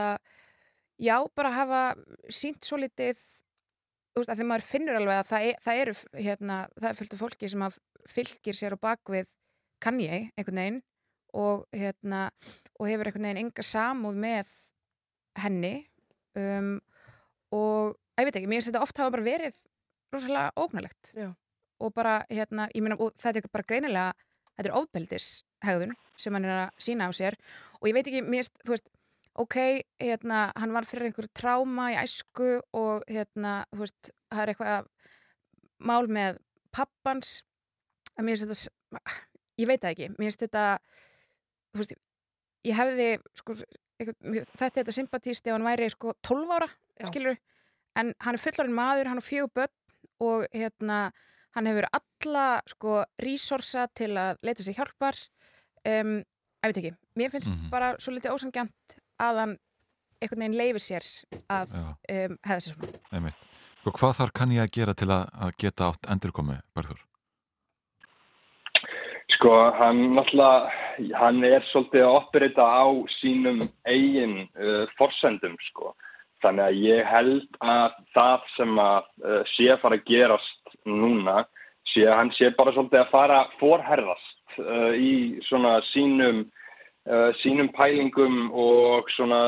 já, 1.02 1.16
bara 1.36 1.54
hafa 1.54 1.82
sínt 2.32 2.64
svo 2.66 2.78
litið 2.80 3.20
þú 4.16 4.22
veist, 4.22 4.32
að 4.32 4.40
því 4.40 4.48
maður 4.48 4.66
finnur 4.70 4.98
alveg 5.00 5.20
að 5.20 5.30
það, 5.30 5.46
er, 5.48 5.58
það 5.64 5.80
eru 5.82 5.96
hérna, 6.16 6.58
það 6.78 6.90
er 6.90 6.98
fullt 7.00 7.16
af 7.16 7.22
fólki 7.22 7.50
sem 7.52 7.66
fylgir 8.08 8.56
sér 8.56 8.76
á 8.78 8.84
bakvið 8.88 9.32
Kanye 9.82 10.30
einhvern 10.38 10.62
veginn 10.62 10.82
og 11.36 11.66
hérna 11.76 12.30
og 12.78 12.88
hefur 12.88 13.10
einhvern 13.10 13.28
veginn 13.28 13.42
enga 13.44 13.64
samúð 13.66 14.20
með 14.24 14.52
henni 15.36 15.74
um, 16.38 16.78
og 17.52 17.96
ég 18.16 18.28
veit 18.28 18.38
ekki, 18.38 18.48
mér 18.48 18.62
finnst 18.62 18.72
þetta 18.72 18.84
oft 18.86 19.02
hafa 19.02 19.12
bara 19.18 19.26
verið 19.26 19.58
rosalega 20.14 20.54
ógnalegt 20.56 21.12
Já. 21.12 21.28
og 21.82 21.92
bara 21.92 22.22
hérna, 22.30 22.70
ég 22.72 22.84
meina, 22.84 22.96
og 22.96 23.12
þetta 23.20 23.42
er 23.42 23.52
bara 23.52 23.68
greinilega 23.68 24.25
þetta 24.56 24.68
er 24.70 24.76
ofbeldishegðun 24.80 25.96
sem 26.16 26.36
hann 26.36 26.48
er 26.48 26.54
að 26.56 26.84
sína 26.86 27.08
á 27.08 27.12
sér 27.16 27.36
og 27.80 27.88
ég 27.90 27.96
veit 27.96 28.06
ekki, 28.08 28.22
mér 28.24 28.48
þú 28.64 28.74
veist 28.74 28.90
ok, 29.36 29.56
hérna, 30.00 30.50
hann 30.56 30.72
var 30.72 30.86
fyrir 30.88 31.10
einhverju 31.10 31.32
tráma 31.36 31.90
í 31.92 31.98
æsku 32.00 32.56
og 32.76 33.04
hérna, 33.10 33.58
þú 33.74 33.82
veist, 33.84 34.12
það 34.32 34.42
er 34.42 34.52
eitthvað 34.52 34.88
mál 35.84 36.08
með 36.08 36.38
pappans 36.72 37.42
að 38.16 38.28
mér 38.28 38.40
finnst 38.40 38.70
þetta 38.92 39.16
ég 39.60 39.68
veit 39.68 39.82
það 39.82 39.92
ekki, 39.92 40.08
mér 40.14 40.30
finnst 40.30 40.46
þetta 40.46 40.64
þú 41.74 41.82
veist, 41.82 41.96
ég 42.66 42.80
hefði 42.80 43.10
sko, 43.42 43.58
eitthvað, 44.00 44.40
þetta 44.56 44.70
er 44.70 44.76
þetta 44.80 44.96
sympatíst 45.00 45.48
ef 45.48 45.56
hann 45.56 45.68
væri 45.68 45.90
sko 45.92 46.16
12 46.24 46.56
ára 46.56 46.70
Já. 46.96 47.10
skilur, 47.10 47.40
en 48.00 48.14
hann 48.24 48.38
er 48.38 48.42
fullorinn 48.42 48.76
maður 48.76 49.12
hann 49.12 49.20
er 49.20 49.26
fjögur 49.26 49.52
börn 49.60 49.74
og 50.24 50.46
hérna 50.56 51.00
hann 51.56 51.66
hefur 51.70 51.86
alla 51.98 52.46
sko 52.68 52.98
resursa 53.22 53.86
til 53.96 54.12
að 54.20 54.36
leita 54.44 54.62
sér 54.66 54.76
hjálpar 54.78 55.16
um, 55.88 56.18
ég 56.20 56.72
veit 56.72 56.80
ekki, 56.82 56.94
mér 57.16 57.30
finnst 57.32 57.48
Mhm. 57.50 57.70
bara 57.72 57.94
svo 57.98 58.12
litið 58.12 58.34
ósangjant 58.34 58.96
að 59.22 59.40
hann 59.42 59.56
einhvern 60.20 60.42
veginn 60.42 60.58
leifir 60.58 60.82
sér 60.84 61.04
að 61.52 61.72
um, 61.76 62.38
hefða 62.44 62.60
sér 62.60 62.74
svona 62.76 63.02
Einmitt. 63.12 63.48
Sko, 63.80 63.92
hvað 64.00 64.16
þarf 64.18 64.32
kann 64.34 64.50
ég 64.52 64.62
að 64.64 64.72
gera 64.74 64.94
til 64.98 65.08
að, 65.14 65.28
að 65.46 65.52
geta 65.62 65.90
átt 65.92 66.08
endurkomi, 66.10 66.56
Bergþór? 66.74 67.02
Sko, 69.36 69.52
hann 69.78 70.00
náttúrulega, 70.16 70.70
hann 71.20 71.44
er 71.44 71.64
svolítið 71.70 72.02
að 72.06 72.14
operita 72.18 72.64
á 72.66 72.86
sínum 73.20 73.60
eigin 73.86 74.36
uh, 74.56 74.86
forsendum, 74.98 75.56
sko. 75.70 75.92
Þannig 76.46 76.64
að 76.64 76.80
ég 76.84 77.08
held 77.10 77.60
að 77.66 77.94
það 78.14 78.50
sem 78.54 78.80
að 78.82 79.06
uh, 79.26 79.40
sé 79.56 79.70
að 79.72 79.80
fara 79.82 79.98
að 79.98 80.10
gerast 80.10 80.76
núna, 80.86 81.40
sé 81.90 82.04
að 82.06 82.18
hann 82.20 82.34
sé 82.36 82.52
bara 82.58 82.74
svolítið 82.76 83.02
að 83.02 83.14
fara 83.14 83.40
forherðast 83.58 84.60
uh, 84.62 84.92
í 84.94 85.14
svona 85.48 85.80
sínum, 85.90 86.44
uh, 87.10 87.30
sínum 87.42 87.72
pælingum 87.74 88.52
og 88.54 89.10
svona, 89.16 89.40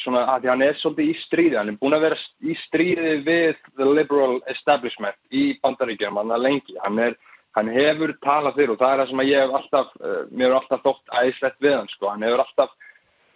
svona 0.00 0.24
að 0.32 0.46
því 0.46 0.52
hann 0.54 0.66
er 0.70 0.80
svolítið 0.80 1.12
í 1.12 1.16
stríði. 1.26 1.58
Hann 1.60 1.74
er 1.74 1.80
búin 1.82 1.98
að 1.98 2.06
vera 2.08 2.20
í 2.40 2.58
stríði 2.64 3.14
við 3.28 3.64
the 3.76 3.88
liberal 3.92 4.38
establishment 4.54 5.20
í 5.28 5.50
bandaríkjum, 5.60 6.20
hann 6.22 6.32
er 6.32 6.46
lengi. 6.48 6.78
Hann 6.86 7.02
er 7.10 7.18
hann 7.56 7.70
hefur 7.74 8.12
talað 8.22 8.58
fyrir 8.58 8.74
og 8.74 8.80
það 8.80 8.92
er 8.92 9.00
það 9.00 9.08
sem 9.10 9.22
að 9.22 9.30
ég 9.32 9.40
hef 9.42 9.56
alltaf, 9.60 9.94
uh, 10.00 10.20
mér 10.30 10.48
hefur 10.48 10.60
alltaf 10.62 10.84
þótt 10.84 11.16
æðislegt 11.20 11.64
við 11.64 11.74
hann 11.76 11.90
sko, 11.92 12.12
hann 12.12 12.24
hefur 12.24 12.44
alltaf 12.44 12.76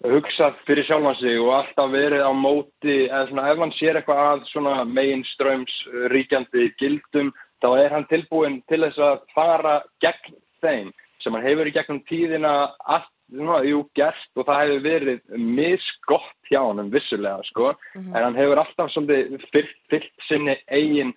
hugsað 0.03 0.59
fyrir 0.67 0.87
sjálfan 0.89 1.17
sig 1.21 1.39
og 1.41 1.53
alltaf 1.57 1.93
verið 1.93 2.25
á 2.27 2.33
móti, 2.35 2.97
eða 3.07 3.29
svona 3.31 3.47
ef 3.53 3.63
hann 3.63 3.75
sér 3.79 3.99
eitthvað 4.01 4.23
að 4.27 4.45
svona 4.51 4.75
megin 4.89 5.25
ströms 5.33 5.79
ríkjandi 6.13 6.69
gildum, 6.81 7.33
þá 7.63 7.69
er 7.85 7.95
hann 7.95 8.09
tilbúin 8.11 8.61
til 8.71 8.83
þess 8.83 8.99
að 8.99 9.25
fara 9.37 9.79
gegn 10.03 10.39
þeim 10.65 10.93
sem 11.23 11.35
hann 11.37 11.47
hefur 11.47 11.71
í 11.71 11.75
gegnum 11.75 12.03
tíðina 12.11 12.53
allt, 12.91 13.11
svona, 13.33 13.63
jú, 13.65 13.85
gert 13.97 14.41
og 14.41 14.49
það 14.49 14.63
hefur 14.63 14.83
verið 14.89 15.37
misgott 15.39 16.51
hjá 16.51 16.61
hann 16.61 16.91
vissulega, 16.93 17.47
sko, 17.53 17.73
en 18.03 18.19
hann 18.19 18.39
hefur 18.39 18.61
alltaf 18.61 18.91
svolítið 18.93 19.47
fyllt, 19.55 19.77
fyllt 19.93 20.27
sinni 20.29 20.59
eigin 20.69 21.15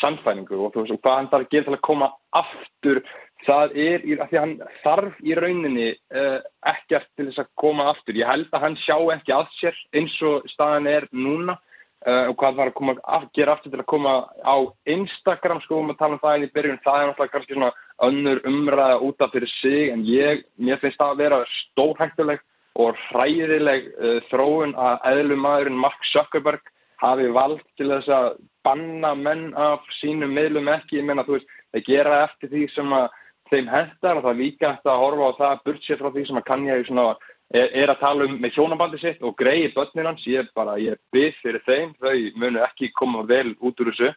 sannfæringu 0.00 0.56
og 0.56 0.72
þú 0.72 0.86
veist, 0.86 1.02
hvað 1.04 1.18
hann 1.18 1.30
þarf 1.32 1.46
að 1.46 1.52
gera 1.52 1.68
til 1.68 1.76
að 1.76 1.84
koma 1.86 2.08
aftur, 2.40 3.02
það 3.46 3.74
er 3.78 4.04
að 4.04 4.30
því 4.30 4.38
að 4.38 4.44
hann 4.44 4.54
þarf 4.82 5.18
í 5.24 5.34
rauninni 5.38 5.90
uh, 6.14 6.38
ekkert 6.72 7.08
til 7.16 7.28
þess 7.28 7.42
að 7.42 7.52
koma 7.62 7.88
aftur. 7.92 8.18
Ég 8.18 8.28
held 8.30 8.48
að 8.52 8.64
hann 8.66 8.78
sjá 8.84 8.96
ekki 9.16 9.34
að 9.36 9.52
sér 9.58 9.78
eins 9.98 10.16
og 10.28 10.48
staðan 10.52 10.88
er 10.90 11.06
núna 11.10 11.56
uh, 11.56 12.28
og 12.30 12.36
hvað 12.40 12.60
þarf 12.60 12.72
að 12.72 12.78
koma 12.80 12.96
að 13.16 13.26
gera 13.38 13.56
aftur 13.56 13.74
til 13.74 13.82
að 13.82 13.90
koma 13.94 14.14
á 14.42 14.56
Instagram 14.96 15.62
sko 15.64 15.80
um 15.82 15.92
að 15.94 16.00
tala 16.02 16.18
um 16.18 16.22
það 16.22 16.36
en 16.36 16.46
í 16.46 16.52
byrjun, 16.54 16.82
það 16.84 17.00
er 17.00 17.10
náttúrulega 17.10 17.34
kannski 17.36 17.56
svona 17.56 17.72
önnur 18.08 18.42
umræða 18.52 19.00
út 19.08 19.26
af 19.26 19.34
fyrir 19.34 19.54
sig 19.60 19.92
en 19.94 20.04
ég, 20.08 20.44
mér 20.58 20.82
finnst 20.82 21.00
það 21.00 21.14
að 21.14 21.24
vera 21.24 21.42
stórhættuleg 21.56 22.44
og 22.82 23.00
hræðileg 23.08 23.90
uh, 23.96 24.20
þróun 24.30 24.76
að 24.78 25.10
eðlumadurinn 25.12 25.82
Mark 25.82 26.06
Zuckerberg 26.12 26.62
hafi 27.02 27.26
vald 27.34 27.62
til 27.78 27.90
þess 27.90 28.10
að 28.14 28.28
banna 28.62 29.16
menn 29.18 29.50
af 29.58 29.82
sínum 29.98 30.30
miðlum 30.36 30.70
ekki, 30.70 31.00
ég 31.00 31.08
meina 31.08 31.24
þú 31.26 31.34
veist, 31.34 31.50
þeir 31.74 31.84
gera 31.88 32.20
eftir 32.28 32.52
því 32.52 32.68
sem 32.76 32.94
að 32.94 33.08
þeim 33.52 33.70
hendar 33.70 34.18
og 34.18 34.24
það 34.24 34.32
er 34.32 34.40
líka 34.40 34.72
eftir 34.72 34.92
að 34.92 35.02
horfa 35.04 35.28
á 35.28 35.40
það 35.40 35.62
burt 35.68 35.86
sér 35.86 36.00
frá 36.00 36.10
því 36.10 36.26
sem 36.28 36.40
að 36.40 36.48
kann 36.48 36.66
ég 36.68 36.84
svona 36.88 37.06
er, 37.52 37.68
er 37.84 37.92
að 37.92 38.02
tala 38.02 38.28
um 38.28 38.36
með 38.40 38.56
hjónabandi 38.56 39.00
sitt 39.02 39.24
og 39.24 39.36
greiði 39.40 39.72
börnin 39.76 40.08
hans, 40.10 40.28
ég 40.28 40.44
er 40.44 40.52
bara, 40.56 40.78
ég 40.80 40.96
er 40.96 41.02
byggð 41.14 41.40
fyrir 41.42 41.66
þeim, 41.66 41.96
þau 42.00 42.14
munu 42.40 42.62
ekki 42.66 42.92
koma 42.98 43.26
vel 43.28 43.52
út 43.60 43.82
úr 43.82 43.92
þessu. 43.92 44.12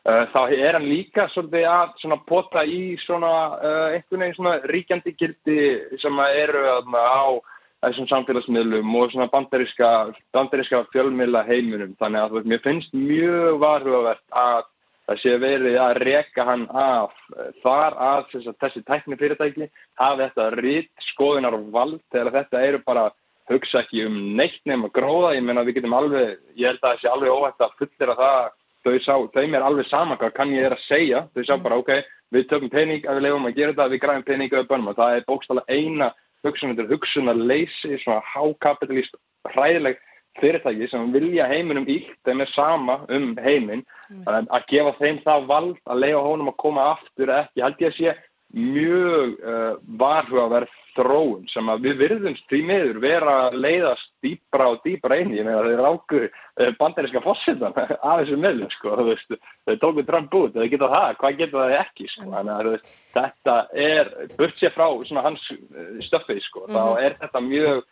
Uh, 0.00 0.24
þá 0.32 0.40
er 0.56 0.78
hann 0.78 0.88
líka 0.88 1.26
svolítið 1.28 1.66
að 1.68 1.90
svona 2.00 2.16
pota 2.24 2.64
í 2.64 2.96
svona 3.02 3.32
uh, 3.60 3.88
einhvern 3.92 4.22
veginn 4.24 4.36
svona 4.38 4.54
ríkjandi 4.70 5.12
gildi 5.20 5.56
sem 6.00 6.22
eru 6.24 6.62
þarna 6.64 7.02
á 7.04 7.24
þessum 7.84 8.08
samfélagsmiðlum 8.08 8.96
og 8.96 9.12
svona 9.12 9.28
bandaríska, 9.32 9.90
bandaríska 10.36 10.82
fjölmiðla 10.94 11.44
heiminum. 11.48 11.92
Þannig 12.00 12.24
að 12.24 12.48
mér 12.48 12.64
finnst 12.64 12.96
mjög 12.96 13.60
varhugavert 13.60 14.24
að 14.36 14.69
það 15.10 15.22
sé 15.24 15.32
verið 15.42 15.76
að 15.82 15.96
reka 16.06 16.44
hann 16.46 16.68
af 16.70 17.14
þar 17.64 17.96
að 17.98 18.20
þess 18.30 18.50
að 18.52 18.60
þessi 18.62 18.82
tækni 18.86 19.18
fyrirtæki 19.18 19.66
hafi 19.98 20.22
þetta 20.22 20.46
rít 20.54 21.08
skoðunar 21.08 21.56
og 21.58 21.66
vald 21.74 21.98
þegar 22.14 22.36
þetta 22.36 22.62
eru 22.68 22.80
bara 22.86 23.08
hugsa 23.50 23.82
ekki 23.82 24.04
um 24.06 24.18
neitt 24.38 24.60
nefn 24.68 24.86
að 24.86 24.94
gróða. 24.94 25.34
Ég 25.34 25.42
meina 25.42 25.66
við 25.66 25.80
getum 25.80 25.96
alveg, 25.98 26.38
ég 26.54 26.70
held 26.70 26.78
að 26.78 26.86
það 26.86 27.02
sé 27.02 27.10
alveg 27.10 27.34
óhætt 27.34 27.64
að 27.66 27.76
fullera 27.80 28.16
það. 28.20 28.56
Þau 28.80 28.94
sá, 29.04 29.14
þeim 29.34 29.54
er 29.58 29.64
alveg 29.66 29.88
sama 29.90 30.16
hvað 30.16 30.36
kann 30.38 30.52
ég 30.54 30.64
er 30.64 30.72
að 30.72 30.84
segja, 30.86 31.18
þau 31.34 31.42
sá 31.44 31.50
bara 31.60 31.76
ok, 31.82 31.90
við 32.32 32.46
tökum 32.48 32.70
pening 32.72 33.02
að 33.04 33.18
við 33.18 33.26
lefum 33.26 33.48
að 33.50 33.58
gera 33.58 33.74
þetta, 33.74 33.88
við 33.92 34.00
græfum 34.04 34.24
pening 34.30 34.54
að 34.54 34.62
við 34.62 34.70
bönnum 34.70 34.92
og 34.92 34.96
það 34.96 35.16
er 35.16 35.26
bókstala 35.26 35.64
eina 35.68 36.08
hugsun, 36.46 36.70
þetta 36.72 36.86
er 36.86 36.94
hugsunarleysi, 36.94 37.98
svona 38.00 38.22
hákapitalist, 38.30 39.18
hræðileg 39.52 40.00
fyrirtæki 40.38 40.88
sem 40.90 41.12
vilja 41.12 41.48
heiminum 41.50 41.88
ílt, 41.90 42.12
þeim 42.24 42.44
er 42.44 42.52
sama 42.54 43.00
um 43.12 43.32
heiminn, 43.42 43.84
mm. 44.10 44.26
að 44.28 44.66
gefa 44.70 44.96
þeim 45.00 45.22
það 45.26 45.46
vald 45.50 45.80
að 45.90 46.02
leiða 46.04 46.26
honum 46.26 46.52
að 46.52 46.60
koma 46.62 46.90
aftur 46.94 47.32
ekki, 47.34 47.64
held 47.64 47.82
ég 47.82 47.90
að 47.90 47.98
sé 47.98 48.14
mjög 48.50 49.36
uh, 49.46 49.74
varhugaverð 49.98 50.78
þróun 50.96 51.44
sem 51.52 51.68
að 51.70 51.84
við 51.84 52.00
virðumst 52.00 52.48
því 52.50 52.60
miður 52.66 52.96
vera 53.04 53.34
að 53.44 53.58
leiðast 53.62 54.08
dýbra 54.24 54.66
og 54.72 54.80
dýbra 54.82 55.20
inn, 55.22 55.36
ég 55.36 55.46
meina 55.46 55.62
þeir 55.62 55.82
ráku 55.84 56.22
uh, 56.26 56.72
bandaríska 56.80 57.22
fósittan 57.22 57.76
af 58.08 58.22
þessu 58.22 58.40
meðlum 58.42 58.72
sko, 58.74 58.96
þú 58.98 59.06
veist, 59.12 59.38
þau 59.68 59.76
tóku 59.84 60.06
Trump 60.08 60.34
út, 60.40 60.56
þau 60.56 60.66
geta 60.72 60.90
það, 60.96 61.14
hvað 61.22 61.38
geta 61.44 61.60
það 61.60 61.76
ekki 61.78 62.10
sko, 62.10 62.26
þannig 62.34 62.56
að 62.56 62.90
þetta 63.14 63.56
er 63.86 64.12
burt 64.34 64.58
sér 64.58 64.74
frá 64.74 64.86
svona 65.06 65.26
hans 65.28 65.46
uh, 65.54 65.94
stöfið 66.08 66.42
sko, 66.48 66.66
mm 66.66 66.74
-hmm. 66.74 66.80
þá 66.80 67.06
er 67.06 67.18
þetta 67.22 67.46
mjög 67.46 67.86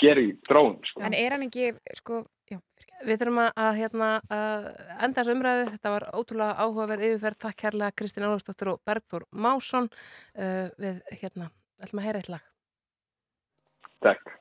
skeri 0.00 0.26
þróun 0.48 0.80
sko. 0.88 1.04
En 1.06 1.16
er 1.16 1.36
hann 1.36 1.46
ekki, 1.46 1.70
sko, 2.00 2.24
já 2.50 2.58
Við 3.00 3.22
þurfum 3.22 3.38
að, 3.40 3.50
að 3.62 3.78
hérna, 3.78 4.08
að 4.34 4.66
enda 5.06 5.22
þessu 5.22 5.34
umræðu. 5.36 5.62
Þetta 5.70 5.92
var 5.94 6.06
ótrúlega 6.18 6.66
áhugaverð 6.66 7.06
yfirferð. 7.08 7.38
Takk 7.46 7.58
kærlega 7.62 7.96
Kristín 7.96 8.26
Álastóttur 8.28 8.74
og 8.74 8.82
Bergþór 8.88 9.24
Másson. 9.32 9.88
Uh, 10.36 10.68
við 10.80 11.00
hérna, 11.22 11.48
ætlum 11.80 12.02
að 12.02 12.08
heyra 12.08 12.20
eitt 12.20 12.30
lag. 12.34 12.50
Takk. 14.04 14.39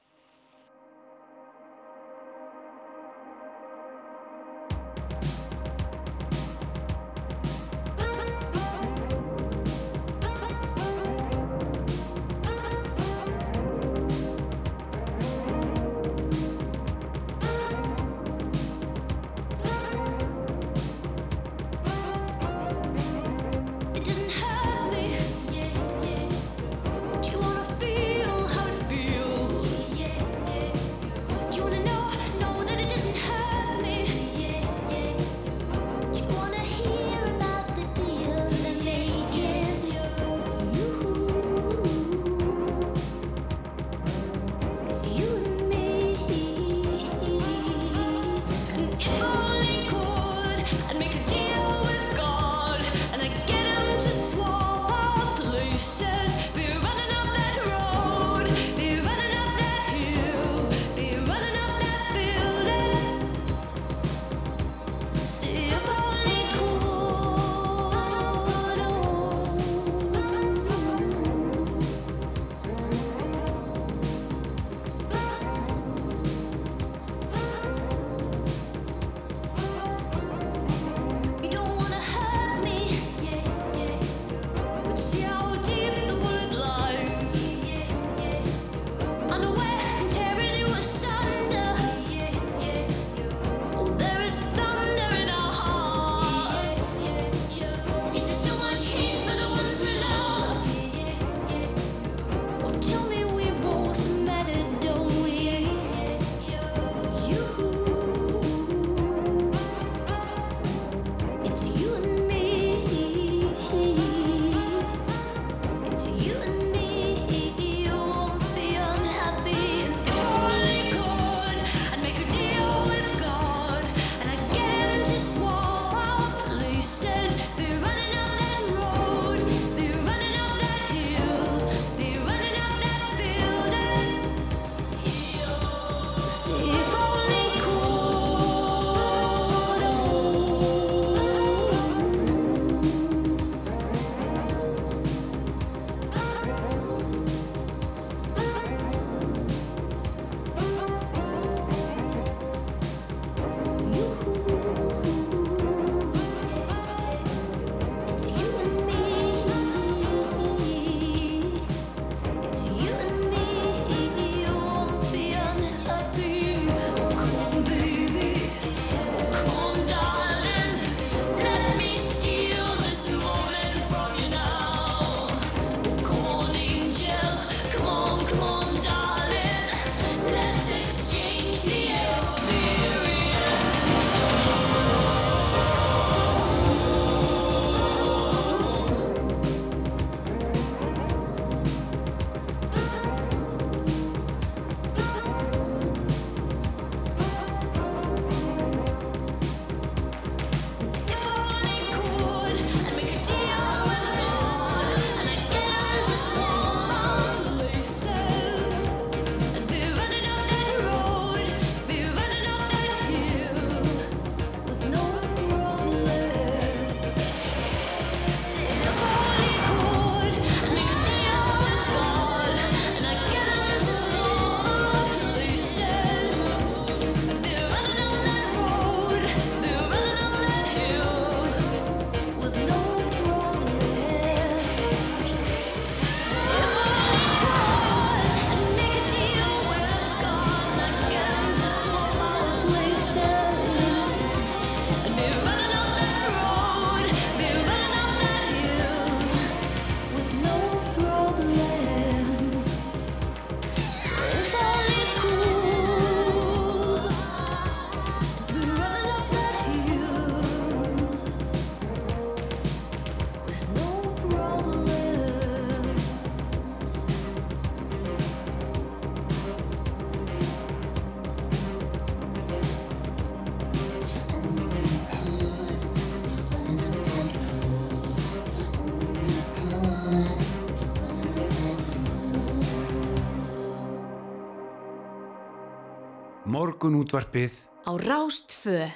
Morgun 286.48 286.96
útvarpið 287.00 287.54
á 287.84 287.92
Rástfö. 288.00 288.88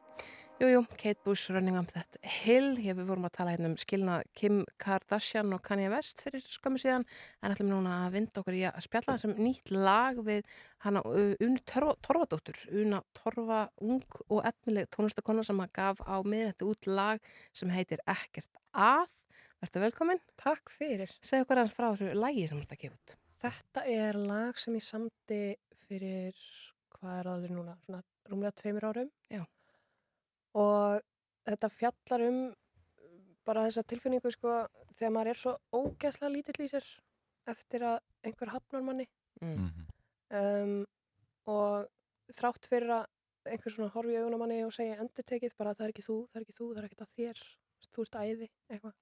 Jújú, 0.61 0.83
Kate 0.95 1.19
Bush, 1.25 1.49
Running 1.51 1.75
Up 1.79 1.89
That 1.91 2.15
Hill. 2.23 2.77
Ég 2.79 2.95
við 2.95 3.07
vorum 3.09 3.25
að 3.27 3.33
tala 3.35 3.51
hérna 3.55 3.71
um 3.71 3.75
skilna 3.79 4.19
Kim 4.37 4.61
Kardashian 4.79 5.51
og 5.55 5.63
Kanye 5.65 5.89
West 5.91 6.21
fyrir 6.23 6.43
skömmu 6.45 6.79
síðan. 6.79 7.03
En 7.43 7.51
ætlum 7.51 7.71
núna 7.73 7.97
að 8.05 8.15
vinda 8.15 8.39
okkur 8.43 8.55
í 8.55 8.61
að 8.69 8.79
spjalla 8.85 9.15
þessum 9.17 9.33
nýtt 9.43 9.73
lag 9.75 10.21
við 10.23 10.45
hana 10.85 11.01
Una 11.03 11.63
Torfa- 11.67 11.97
Torfadóttur. 12.05 12.61
Una 12.83 13.01
Torfa, 13.17 13.65
ung 13.81 14.05
og 14.29 14.45
efnileg 14.47 14.87
tónlistakonna 14.93 15.43
sem 15.43 15.59
að 15.59 15.73
gaf 15.75 15.99
á 16.07 16.15
miðrætti 16.23 16.69
út 16.69 16.87
lag 16.87 17.19
sem 17.51 17.73
heitir 17.73 17.99
Ekkert 18.07 18.61
að. 18.71 19.09
Vertu 19.63 19.83
velkomin. 19.83 20.21
Takk 20.39 20.71
fyrir. 20.77 21.11
Segðu 21.19 21.47
okkur 21.47 21.63
hans 21.63 21.75
frá 21.75 21.91
þessu 21.91 22.13
lagi 22.15 22.47
sem 22.47 22.61
að 22.63 22.77
gefa 22.77 22.95
út. 22.95 23.17
Þetta 23.43 23.83
er 23.89 24.15
lag 24.21 24.55
sem 24.61 24.75
ég 24.79 24.85
samti 24.85 25.41
fyrir, 25.83 26.35
hvað 27.03 27.19
er 27.19 27.29
það 27.29 27.47
núna, 27.51 27.75
svona 27.85 28.01
rúmlega 28.31 28.55
tveimur 28.59 28.87
árum. 28.89 29.09
Já. 29.31 29.43
Og 30.59 31.01
þetta 31.47 31.69
fjallar 31.73 32.25
um 32.29 32.37
bara 33.43 33.65
þessa 33.67 33.83
tilfinningu, 33.91 34.31
sko, 34.31 34.53
þegar 34.95 35.11
maður 35.11 35.33
er 35.33 35.41
svo 35.41 35.55
ógeðslega 35.75 36.31
lítill 36.31 36.63
í 36.63 36.69
sér 36.71 36.85
eftir 37.51 37.83
að 37.83 37.97
einhver 38.23 38.53
hafnar 38.53 38.85
manni. 38.85 39.07
Mm. 39.43 39.87
Um, 40.39 40.77
og 41.51 41.89
þrátt 42.31 42.69
fyrir 42.71 42.93
að 43.01 43.51
einhver 43.51 43.75
svona 43.75 43.91
horfi 43.91 44.15
í 44.15 44.21
augun 44.21 44.37
á 44.39 44.41
manni 44.41 44.61
og 44.63 44.71
segja 44.71 45.01
endurtekið 45.03 45.57
bara 45.59 45.73
það 45.75 45.89
er 45.89 45.93
ekki 45.93 46.05
þú, 46.05 46.19
það 46.29 46.39
er 46.39 46.45
ekki 46.45 46.55
þú, 46.59 46.69
það 46.69 46.79
er 46.79 46.87
ekkert 46.87 47.03
að 47.03 47.17
þér, 47.17 47.41
þú 47.89 48.05
ert 48.05 48.19
æði, 48.21 48.49
eitthvað. 48.71 48.95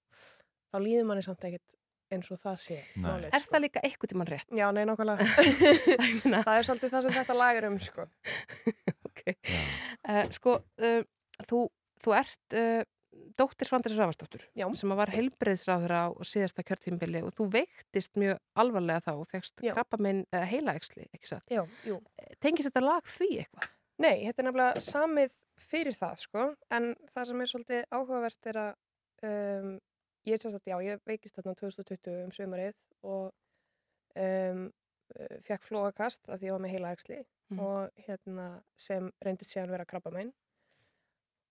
Þá 0.72 0.78
líður 0.82 1.08
manni 1.12 1.26
samt 1.28 1.46
ekkert 1.52 1.78
eins 2.16 2.32
og 2.34 2.40
það 2.42 2.58
sé. 2.66 2.78
málið, 3.02 3.30
Er 3.38 3.46
það 3.48 3.64
líka 3.66 3.84
eitthvað 3.88 4.14
tímann 4.14 4.30
rétt? 4.32 4.48
Já, 4.58 4.68
nei, 4.76 4.84
nákvæmlega. 4.90 5.28
það 6.48 6.56
er 6.56 6.68
svolítið 6.68 6.96
það 6.96 7.06
sem 7.08 7.18
þetta 7.20 7.38
lag 7.40 7.60
er 7.62 7.70
um, 7.72 7.78
sko. 7.82 8.08
Uh, 9.22 10.26
sko, 10.34 10.56
uh, 10.82 11.04
þú, 11.46 11.60
þú 12.02 12.14
ert 12.18 12.56
uh, 12.58 12.82
dóttir 13.38 13.70
Svandis 13.70 13.94
Rafastóttur 14.00 14.46
sem 14.78 14.94
var 14.98 15.12
heilbreyðsráður 15.14 15.94
á 15.94 16.06
síðasta 16.26 16.66
kjörtímbili 16.66 17.22
og 17.26 17.36
þú 17.38 17.48
veiktist 17.54 18.18
mjög 18.20 18.40
alvarlega 18.60 19.04
þá 19.06 19.12
og 19.14 19.30
fegst 19.30 19.62
krabba 19.62 20.00
minn 20.02 20.24
uh, 20.34 20.42
jú. 21.86 22.00
Tengist 22.44 22.72
þetta 22.72 22.84
lag 22.86 23.08
því 23.14 23.30
eitthvað? 23.44 23.70
Nei, 24.02 24.16
þetta 24.26 24.42
er 24.42 24.48
nefnilega 24.50 24.84
samið 24.88 25.38
fyrir 25.62 25.94
það, 25.94 26.18
sko, 26.24 26.46
en 26.74 26.92
það 27.14 27.28
sem 27.30 27.44
er 27.44 27.52
svolítið 27.52 27.84
áhugavert 27.94 28.50
er 28.50 28.62
að 28.64 28.72
um, 29.30 29.74
ég 30.28 30.34
er 30.36 30.42
sérstætt, 30.44 30.68
já, 30.70 30.78
ég 30.86 31.02
veikist 31.08 31.36
þarna 31.38 31.56
2020 31.60 32.24
um 32.26 32.32
sömarið 32.36 32.78
og 33.04 33.32
um, 34.16 34.68
fekk 35.44 35.66
flóakast 35.68 36.30
af 36.30 36.40
því 36.40 36.48
ég 36.52 36.56
var 36.58 36.66
með 36.66 36.76
heila 36.78 36.96
æxli 36.96 37.22
Mhm. 37.52 37.60
og 37.60 37.90
hérna 38.08 38.46
sem 38.80 39.10
reyndist 39.20 39.52
síðan 39.52 39.74
vera 39.74 39.84
krabba 39.84 40.12
megin 40.16 40.30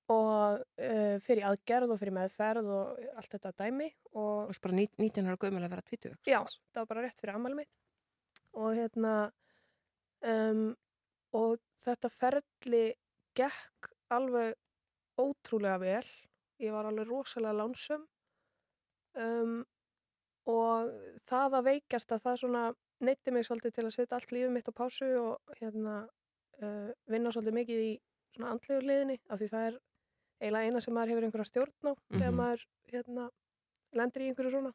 og 0.09 0.63
uh, 0.81 1.17
fyrir 1.21 1.45
aðgerð 1.45 1.93
og 1.93 1.99
fyrir 2.01 2.15
meðferð 2.17 2.71
og 2.73 3.03
allt 3.21 3.35
þetta 3.35 3.53
dæmi 3.61 3.91
og, 4.15 4.49
og 4.49 4.61
bara 4.65 4.79
19 4.79 5.29
ára 5.29 5.37
gömul 5.37 5.61
að 5.67 5.75
vera 5.75 5.85
20 5.91 6.15
já, 6.25 6.41
það 6.73 6.81
var 6.81 6.89
bara 6.95 7.05
rétt 7.05 7.21
fyrir 7.21 7.35
ammæli 7.37 7.59
mitt. 7.61 7.71
Og 8.57 8.73
hérna 8.81 9.13
um, 10.25 10.65
og 11.37 11.61
þetta 11.85 12.11
ferli 12.11 12.83
gekk 13.39 13.93
alveg 14.11 14.57
ótrúlega 15.21 15.79
vel. 15.85 16.09
Ég 16.65 16.73
var 16.75 16.89
alveg 16.89 17.07
rosalega 17.13 17.61
lánsum 17.61 18.09
um, 19.17 19.65
og 20.51 20.91
það 21.29 21.57
að 21.59 21.67
veikjast 21.71 22.13
að 22.13 22.23
það 22.25 22.39
svona 22.43 22.63
neytti 23.01 23.33
mig 23.33 23.47
svolítið 23.47 23.75
til 23.77 23.85
að 23.87 23.95
setja 23.97 24.17
allt 24.19 24.33
lífið 24.35 24.51
mitt 24.55 24.69
á 24.69 24.73
pásu 24.77 25.09
og 25.21 25.55
hérna 25.61 25.95
uh, 26.63 26.91
vinna 27.11 27.33
svolítið 27.33 27.57
mikið 27.61 27.81
í 27.87 27.91
svona 28.35 28.51
andlegur 28.55 28.87
liðinni 28.87 29.19
af 29.29 29.41
því 29.41 29.49
það 29.53 29.67
er 29.71 29.79
eiginlega 30.41 30.67
eina 30.71 30.81
sem 30.85 30.95
maður 30.97 31.13
hefur 31.15 31.27
einhverja 31.29 31.51
stjórn 31.51 31.91
á 31.91 31.93
þegar 32.13 32.31
Mhm. 32.31 32.37
maður 32.41 32.67
hérna 32.93 33.29
lendir 33.93 34.23
í 34.23 34.29
einhverju 34.31 34.51
svona. 34.55 34.71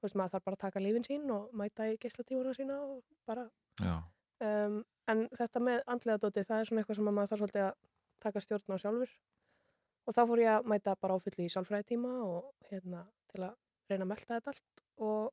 Þú 0.00 0.06
veist 0.06 0.16
maður 0.16 0.32
þarf 0.34 0.44
bara 0.44 0.56
að 0.56 0.64
taka 0.64 0.80
lífin 0.80 1.04
sín 1.06 1.30
og 1.30 1.50
mæta 1.52 1.86
í 1.92 1.98
geislatífuna 2.00 2.54
sína 2.56 2.78
og 2.82 3.02
bara 3.26 3.44
um, 4.40 4.84
en 5.08 5.28
þetta 5.36 5.60
með 5.60 5.82
andlega 5.86 6.18
dóti 6.22 6.44
það 6.48 6.60
er 6.60 6.66
svona 6.70 6.80
eitthvað 6.82 6.96
sem 6.96 7.04
maður 7.10 7.28
þarf 7.34 7.40
svolítið 7.42 7.66
að 7.66 7.74
taka 8.20 8.40
stjórn 8.40 8.74
á 8.74 8.76
sjálfur. 8.82 9.10
Og 10.08 10.14
þá 10.16 10.20
fór 10.26 10.40
ég 10.42 10.50
að 10.56 10.64
mæta 10.72 10.94
bara 11.00 11.14
áfulli 11.18 11.44
í 11.46 11.52
sálfræðitíma 11.52 12.12
og 12.24 12.54
hérna 12.70 13.04
til 13.34 13.42
að 13.46 13.54
reyna 13.90 14.04
að 14.06 14.10
melta 14.12 14.34
þetta 14.38 14.52
allt 14.54 14.82
og 14.98 15.32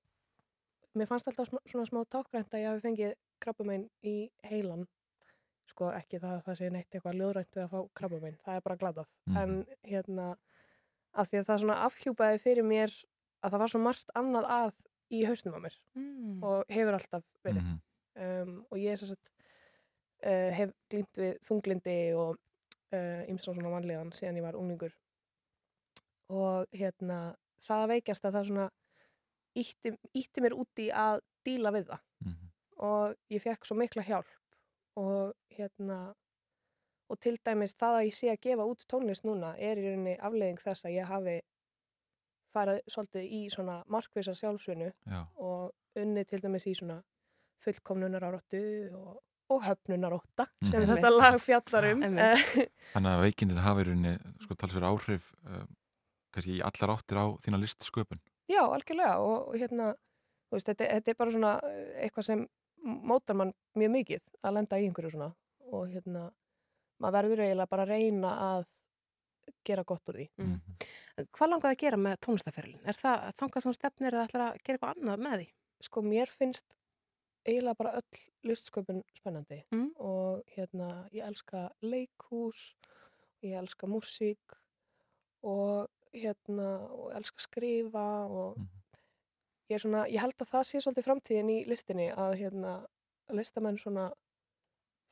mér 0.97 1.09
fannst 1.09 1.27
alltaf 1.29 1.49
svona 1.69 1.85
smá 1.89 2.01
tákgrænt 2.09 2.53
að 2.53 2.61
ég 2.63 2.69
hafi 2.71 2.85
fengið 2.87 3.13
krabbamein 3.43 3.89
í 4.03 4.15
heilan 4.49 4.87
sko 5.67 5.91
ekki 5.93 6.19
það 6.23 6.37
að 6.39 6.43
það 6.47 6.57
sé 6.61 6.69
neitt 6.73 6.89
eitthvað 6.95 7.17
ljóðrænt 7.19 7.53
við 7.57 7.63
að 7.65 7.71
fá 7.73 7.79
krabbamein, 7.99 8.37
það 8.45 8.55
er 8.55 8.61
bara 8.65 8.77
glatað 8.81 9.07
Mhm. 9.27 9.37
en 9.37 9.65
hérna 9.83 10.27
af 11.13 11.29
því 11.29 11.39
að 11.41 11.45
það 11.49 11.59
svona 11.61 11.77
afhjúpaði 11.87 12.39
fyrir 12.41 12.63
mér 12.63 12.91
að 13.43 13.51
það 13.51 13.59
var 13.59 13.67
svo 13.73 13.79
margt 13.83 14.09
annað 14.15 14.45
að 14.49 14.73
í 15.11 15.23
hausnum 15.27 15.53
á 15.55 15.59
mér 15.65 15.75
Mm. 15.95 16.43
og 16.43 16.65
hefur 16.69 16.93
alltaf 16.97 17.23
verið 17.45 17.61
Mhm. 17.63 17.79
um, 18.15 18.65
og 18.71 18.77
ég 18.77 18.97
sem 18.97 19.07
sagt 19.07 19.31
uh, 20.25 20.51
hef 20.51 20.71
glýmt 20.89 21.13
við 21.17 21.37
þunglindi 21.45 22.15
og 22.17 22.37
uh, 22.93 23.23
ymsa 23.29 23.53
svona 23.53 23.69
vanlegan 23.69 24.09
síðan 24.11 24.37
ég 24.37 24.41
var 24.47 24.55
unglingur 24.55 24.93
og 26.29 26.65
hérna 26.73 27.35
það 27.63 27.83
að 27.83 27.89
veikjast 27.93 28.25
að 28.25 28.33
það 28.37 28.47
svona 28.49 28.69
ítti, 29.57 29.93
ítti 30.13 30.41
mér 30.43 30.53
úti 30.57 30.89
að 30.93 31.21
díla 31.45 31.71
við 31.71 31.85
það 31.91 31.99
Mhm. 32.25 32.47
og 32.77 33.15
ég 33.31 33.41
fekk 33.41 33.65
svo 33.65 33.75
mikla 33.77 34.03
hjálp 34.03 34.27
og 34.97 35.33
hérna 35.57 36.13
og 37.09 37.19
til 37.19 37.37
dæmis 37.45 37.73
það 37.73 37.93
að 38.01 38.05
ég 38.07 38.13
sé 38.13 38.27
að 38.33 38.41
gefa 38.41 38.65
út 38.67 38.83
tónlist 38.91 39.23
núna 39.25 39.55
er 39.57 39.77
í 39.77 39.85
rauninni 39.87 40.17
afleiðing 40.19 40.59
þess 40.59 40.85
að 40.85 40.95
ég 40.97 41.05
hafi 41.07 41.41
farið 42.55 42.81
svolítið 42.89 43.29
í 43.37 43.39
svona 43.53 43.83
markvisa 43.87 44.33
sjálfsvinnu 44.35 44.91
Já. 45.07 45.21
og 45.37 45.71
unnið 45.95 46.27
til 46.27 46.39
dæmis 46.41 46.65
í 46.67 46.73
svona 46.75 47.01
fullkomnunar 47.63 48.21
áráttu 48.27 48.61
og, 48.95 49.21
og 49.49 49.63
höfnunarótta 49.63 50.45
sem 50.69 50.81
Mhm. 50.83 50.89
þetta 50.95 51.09
lag 51.17 51.39
fjallar 51.41 51.91
um. 51.93 52.01
Þannig 52.93 53.11
að 53.13 53.21
veikindin 53.25 53.57
hafi 53.63 53.81
í 53.81 53.87
rauninni 53.87 54.15
sko 54.43 54.55
talsverð 54.55 54.89
áhrif 54.91 55.31
uh, 55.45 55.63
kannski 56.37 56.57
í 56.59 56.63
allar 56.65 56.93
áttir 56.95 57.19
á 57.19 57.25
þína 57.43 57.59
listsköpun. 57.63 58.21
Já, 58.47 58.61
algjörlega 58.63 59.17
og, 59.25 59.49
og 59.51 59.57
hérna, 59.59 59.91
þú 60.47 60.55
veist, 60.57 60.69
þetta, 60.71 60.87
þetta 60.93 61.11
er 61.13 61.19
bara 61.19 61.35
svona 61.35 61.53
eh, 61.67 61.91
eitthvað 62.05 62.27
sem 62.29 62.45
mótar 63.11 63.35
mann 63.35 63.51
mjög 63.75 63.91
mikið 63.97 64.21
að 64.47 64.53
lenda 64.59 64.79
í 64.79 64.85
einhverju 64.87 65.11
svona 65.17 65.31
og 65.67 65.89
hérna, 65.91 66.27
maður 67.03 67.17
verður 67.17 67.41
eiginlega 67.43 67.71
bara 67.73 67.83
að 67.87 67.91
reyna 67.91 68.33
að 68.53 68.67
gera 69.67 69.83
gott 69.87 70.09
úr 70.11 70.17
því. 70.21 70.25
Mm. 70.43 70.55
Hvað 71.35 71.49
langaði 71.51 71.75
að 71.75 71.81
gera 71.83 71.99
með 71.99 72.17
tónlistaferlin? 72.25 72.81
Er 72.87 72.97
það 72.99 73.25
þangað 73.39 73.63
sem 73.63 73.71
þú 73.73 73.77
stefnir 73.77 74.15
eða 74.15 74.25
ætlar 74.27 74.43
að 74.45 74.57
gera 74.61 74.77
eitthvað 74.77 74.93
annað 74.95 75.23
með 75.25 75.35
því? 75.41 75.47
Sko, 75.87 76.03
mér 76.03 76.31
finnst 76.31 76.75
eiginlega 77.47 77.79
bara 77.79 77.93
öll 77.99 78.21
listsköpun 78.49 79.03
spennandi 79.15 79.59
Mm. 79.71 79.89
og 80.03 80.43
hérna, 80.55 80.89
ég 81.15 81.27
elska 81.27 81.65
leikhús, 81.81 82.63
ég 83.43 83.55
elska 83.59 83.87
músík 83.87 84.57
og 85.43 85.87
hérna, 86.21 86.69
og 86.93 87.11
elska 87.17 87.41
að 87.41 87.47
skrifa 87.47 88.05
og 88.27 88.59
ég 89.67 89.77
er 89.77 89.83
svona, 89.83 90.05
ég 90.11 90.23
held 90.23 90.37
að 90.41 90.53
það 90.53 90.65
sé 90.69 90.81
svolítið 90.83 91.07
framtíðin 91.09 91.51
í 91.51 91.59
listinni 91.67 92.07
að 92.13 92.37
hérna, 92.41 92.77
listamenn 93.35 93.79
svona 93.81 94.09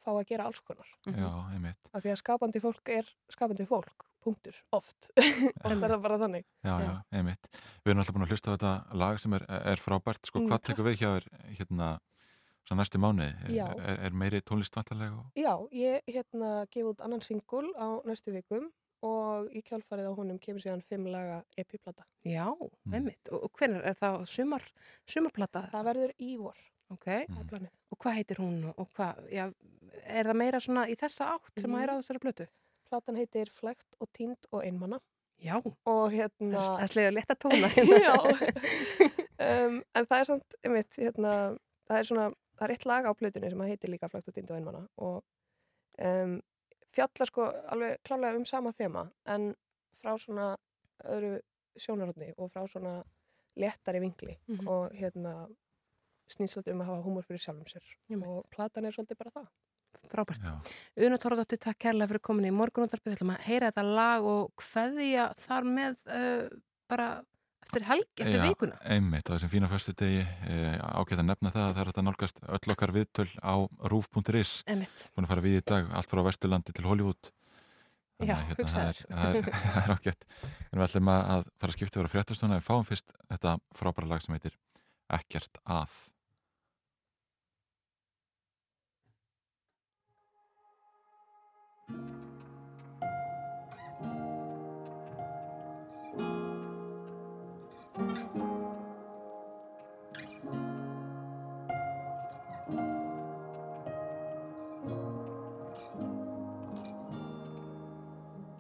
fá 0.05 0.13
að 0.13 0.27
gera 0.29 0.49
alls 0.49 0.61
konar. 0.65 0.89
Já, 1.09 1.29
einmitt. 1.51 1.89
Af 1.91 2.03
því 2.03 2.13
að 2.13 2.19
skapandi 2.21 2.61
fólk 2.63 2.91
er 2.93 3.09
skapandi 3.33 3.65
fólk, 3.67 4.05
punktur, 4.23 4.57
oft. 4.75 5.09
oft 5.65 5.71
er 5.73 5.93
það 5.95 6.01
bara 6.05 6.19
þannig. 6.21 6.45
Já, 6.65 6.75
já, 6.83 6.91
einmitt. 7.17 7.49
Við 7.81 7.93
erum 7.93 8.03
alltaf 8.03 8.17
búin 8.17 8.27
að 8.27 8.35
hlusta 8.35 8.53
á 8.53 8.55
þetta 8.55 8.73
lag 9.01 9.21
sem 9.21 9.37
er, 9.37 9.47
er 9.73 9.81
frábært. 9.81 10.29
Sko, 10.29 10.43
Mm, 10.43 10.51
hvað 10.51 10.65
tekur 10.69 10.89
við 10.89 10.99
hjá 11.01 11.09
þér 11.09 11.27
hérna, 11.59 11.89
svona 12.67 12.83
næstu 12.83 13.01
mánuði? 13.01 13.55
Já. 13.57 13.65
Er, 13.75 14.01
er 14.07 14.17
meiri 14.23 14.41
tónlistvantarlega? 14.45 15.19
Og... 15.19 15.41
Já, 15.41 15.53
ég 15.73 16.15
hérna 16.15 16.55
gef 16.71 16.93
út 16.93 17.05
annan 17.05 17.25
singul 17.25 17.67
á 17.75 17.99
næstu 18.07 18.35
vikum 18.35 18.69
og 19.05 19.49
í 19.55 19.61
kjálfarið 19.65 20.07
á 20.09 20.13
honum 20.17 20.39
kemur 20.41 20.63
síðan 20.63 20.81
fimm 20.89 21.05
laga 21.13 21.39
epiplata. 21.61 22.05
Já, 22.25 22.47
einmitt. 22.91 23.29
Og, 23.31 23.45
og 23.47 23.51
hvernig 23.59 23.83
er 23.85 23.97
það 23.99 24.23
sumar, 24.31 24.65
sumarplata? 25.09 25.65
Það 25.73 25.87
verður 25.91 26.13
í 26.25 26.31
vor. 26.41 26.59
Ok. 26.93 27.05
Það 27.07 27.41
er 27.41 27.49
planið. 27.49 27.73
Og 27.93 27.97
hvað 28.03 28.17
heitir 28.19 28.41
hún 28.43 28.57
og, 28.69 28.77
og 28.83 28.89
hvað, 28.97 29.23
já, 29.33 29.45
er 30.05 30.29
það 30.29 30.39
meira 30.41 30.59
svona 30.61 30.85
í 30.91 30.95
þessa 30.99 31.31
átt 31.35 31.61
sem 31.63 31.73
að 31.77 31.83
er 31.85 31.91
á 31.91 31.95
Mhm. 31.95 32.01
þessari 32.03 32.23
blötu? 32.25 32.47
Platan 32.85 33.15
heitir 33.17 33.49
Flægt 33.49 33.95
og 33.99 34.09
tínd 34.13 34.45
og 34.51 34.61
einmanna. 34.63 34.99
Já. 35.41 35.57
Og 35.89 36.11
hérna... 36.13 36.61
Það 36.61 36.83
er 36.85 36.91
slegið 36.93 37.09
að 37.09 37.15
leta 37.17 37.35
tóna. 37.35 37.69
Já. 38.05 38.15
um, 39.41 39.79
en 39.95 40.05
það 40.07 40.19
er 40.19 40.27
samt, 40.29 40.55
einmitt, 40.63 40.97
hérna, 41.01 41.31
það 41.89 41.97
er 42.01 42.07
svona, 42.09 42.27
það 42.55 42.67
er 42.67 42.73
eitt 42.75 42.85
lag 42.89 43.07
á 43.09 43.11
plötunni 43.19 43.49
sem 43.51 43.63
að 43.65 43.71
heitir 43.73 43.91
líka 43.91 44.09
Flægt 44.11 44.29
og 44.31 44.37
tínd 44.37 44.51
og 44.53 44.59
einmanna 44.59 44.83
og 45.01 45.17
um, 46.05 46.37
fjallar 46.95 47.27
sko 47.29 47.49
alveg 47.73 47.99
klálega 48.07 48.37
um 48.39 48.45
sama 48.45 48.71
þema 48.73 49.05
en 49.35 49.53
frá 49.99 50.15
svona 50.21 50.55
öðru 51.03 51.39
sjónarhóttni 51.77 52.31
og 52.37 52.51
frá 52.53 52.63
svona 52.71 53.03
léttari 53.59 53.99
vingli 54.03 54.37
Mhm. 54.47 54.67
og 54.67 54.91
hérna 54.95 55.47
snýst 56.29 56.55
svolítið 56.55 56.73
um 56.73 56.81
að 56.81 56.85
hafa 56.89 57.03
húmor 57.05 57.23
fyrir 57.27 57.39
sjálfum 57.39 57.67
sér 57.69 57.83
Einmitt. 58.09 58.27
og 58.27 58.49
platan 58.49 58.85
er 58.85 58.91
svolítið 58.91 59.17
bara 59.17 59.31
það. 59.31 59.47
frábært. 60.09 60.41
Una 60.97 61.17
Tóradóttir, 61.17 61.57
takk 61.59 61.79
kærlega 61.79 62.07
fyrir 62.09 62.21
komin 62.21 62.45
í 62.45 62.51
ætlum 63.17 63.31
að 63.35 63.41
heyra 63.47 63.71
þetta 63.71 63.83
lag 63.95 64.23
og 64.23 64.51
hveðja 64.61 65.23
þar 65.35 65.63
með 65.63 65.95
uh, 66.07 66.49
bara 66.87 67.07
eftir 67.65 67.85
helg, 67.89 68.09
eftir 68.15 68.37
Já, 68.39 68.43
vikuna. 68.45 68.77
einmitt, 68.95 69.29
á 69.29 69.35
þessum 69.35 69.51
fína 69.51 69.69
föstu 69.71 69.95
degi 69.97 70.21
e, 70.23 70.59
ágætt 70.79 71.21
að 71.21 71.29
nefna 71.31 71.53
það 71.53 71.65
að 71.65 71.73
það 71.73 71.81
er 71.83 71.91
að 71.91 72.05
nálgast 72.07 72.43
öll 72.57 72.75
okkar 72.75 72.93
viðtöl 72.95 73.31
á 73.41 73.55
rúf.is 73.91 74.53
búin 74.69 75.25
að 75.25 75.31
fara 75.33 75.45
við 75.45 75.57
í 75.59 75.65
dag, 75.73 75.89
allt 75.91 76.11
frá 76.11 76.23
Vesturlandi 76.25 76.75
til 76.75 76.87
Hollywood. 76.87 77.31
Já, 78.23 78.37
Þannig 78.37 78.37
að, 78.37 78.45
hérna, 78.47 78.71
það, 78.71 78.87
er, 78.87 78.99
það, 79.11 79.39
er, 79.39 79.49
það 79.75 79.81
er 79.81 79.95
ágætt. 79.97 80.27
En 80.69 80.77
við 80.79 80.85
ætlum 80.87 81.09
að 81.11 81.49
fara 81.59 81.71
að 81.73 81.75
skipta 81.75 81.99
yfir 81.99 82.07
á 82.07 82.13
fréttastuna 82.13 82.59
en 82.61 82.63
fáum 82.63 82.87
fyrst 82.87 83.15
þetta 83.27 83.57
frábæra 83.75 84.13
lag 84.13 84.23
sem 84.23 84.37
heitir 84.37 84.55
Ekkert 85.13 85.59
að 85.69 85.91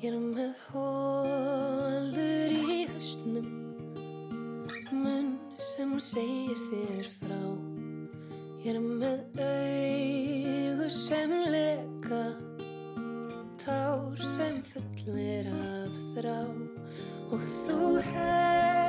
Ég 0.05 0.13
er 0.13 0.21
með 0.21 0.57
hólur 0.69 2.51
í 2.53 2.83
hausnum. 2.91 3.47
Munn 4.93 5.31
sem 5.57 5.95
segir 5.97 6.61
þér 6.67 7.09
frá. 7.23 7.39
Ég 8.61 8.75
er 8.75 8.79
með 8.85 9.41
augur 9.47 10.93
sem 10.93 11.33
leka. 11.49 12.21
Tár 13.65 14.25
sem 14.37 14.61
fullir 14.69 15.49
af 15.57 15.99
þrá. 16.13 16.41
Og 17.33 17.53
þú 17.65 17.93
heldur 18.13 18.84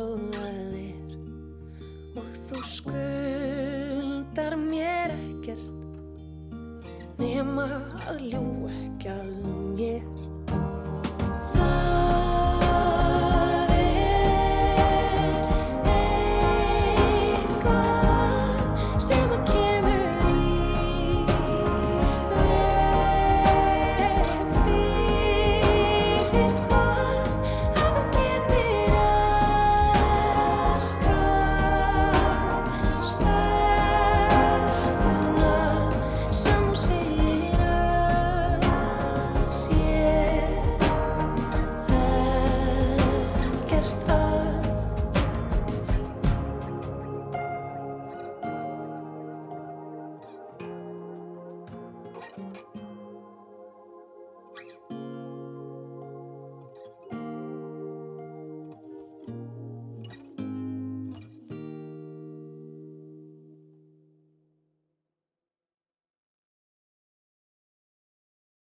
allt 0.00 0.29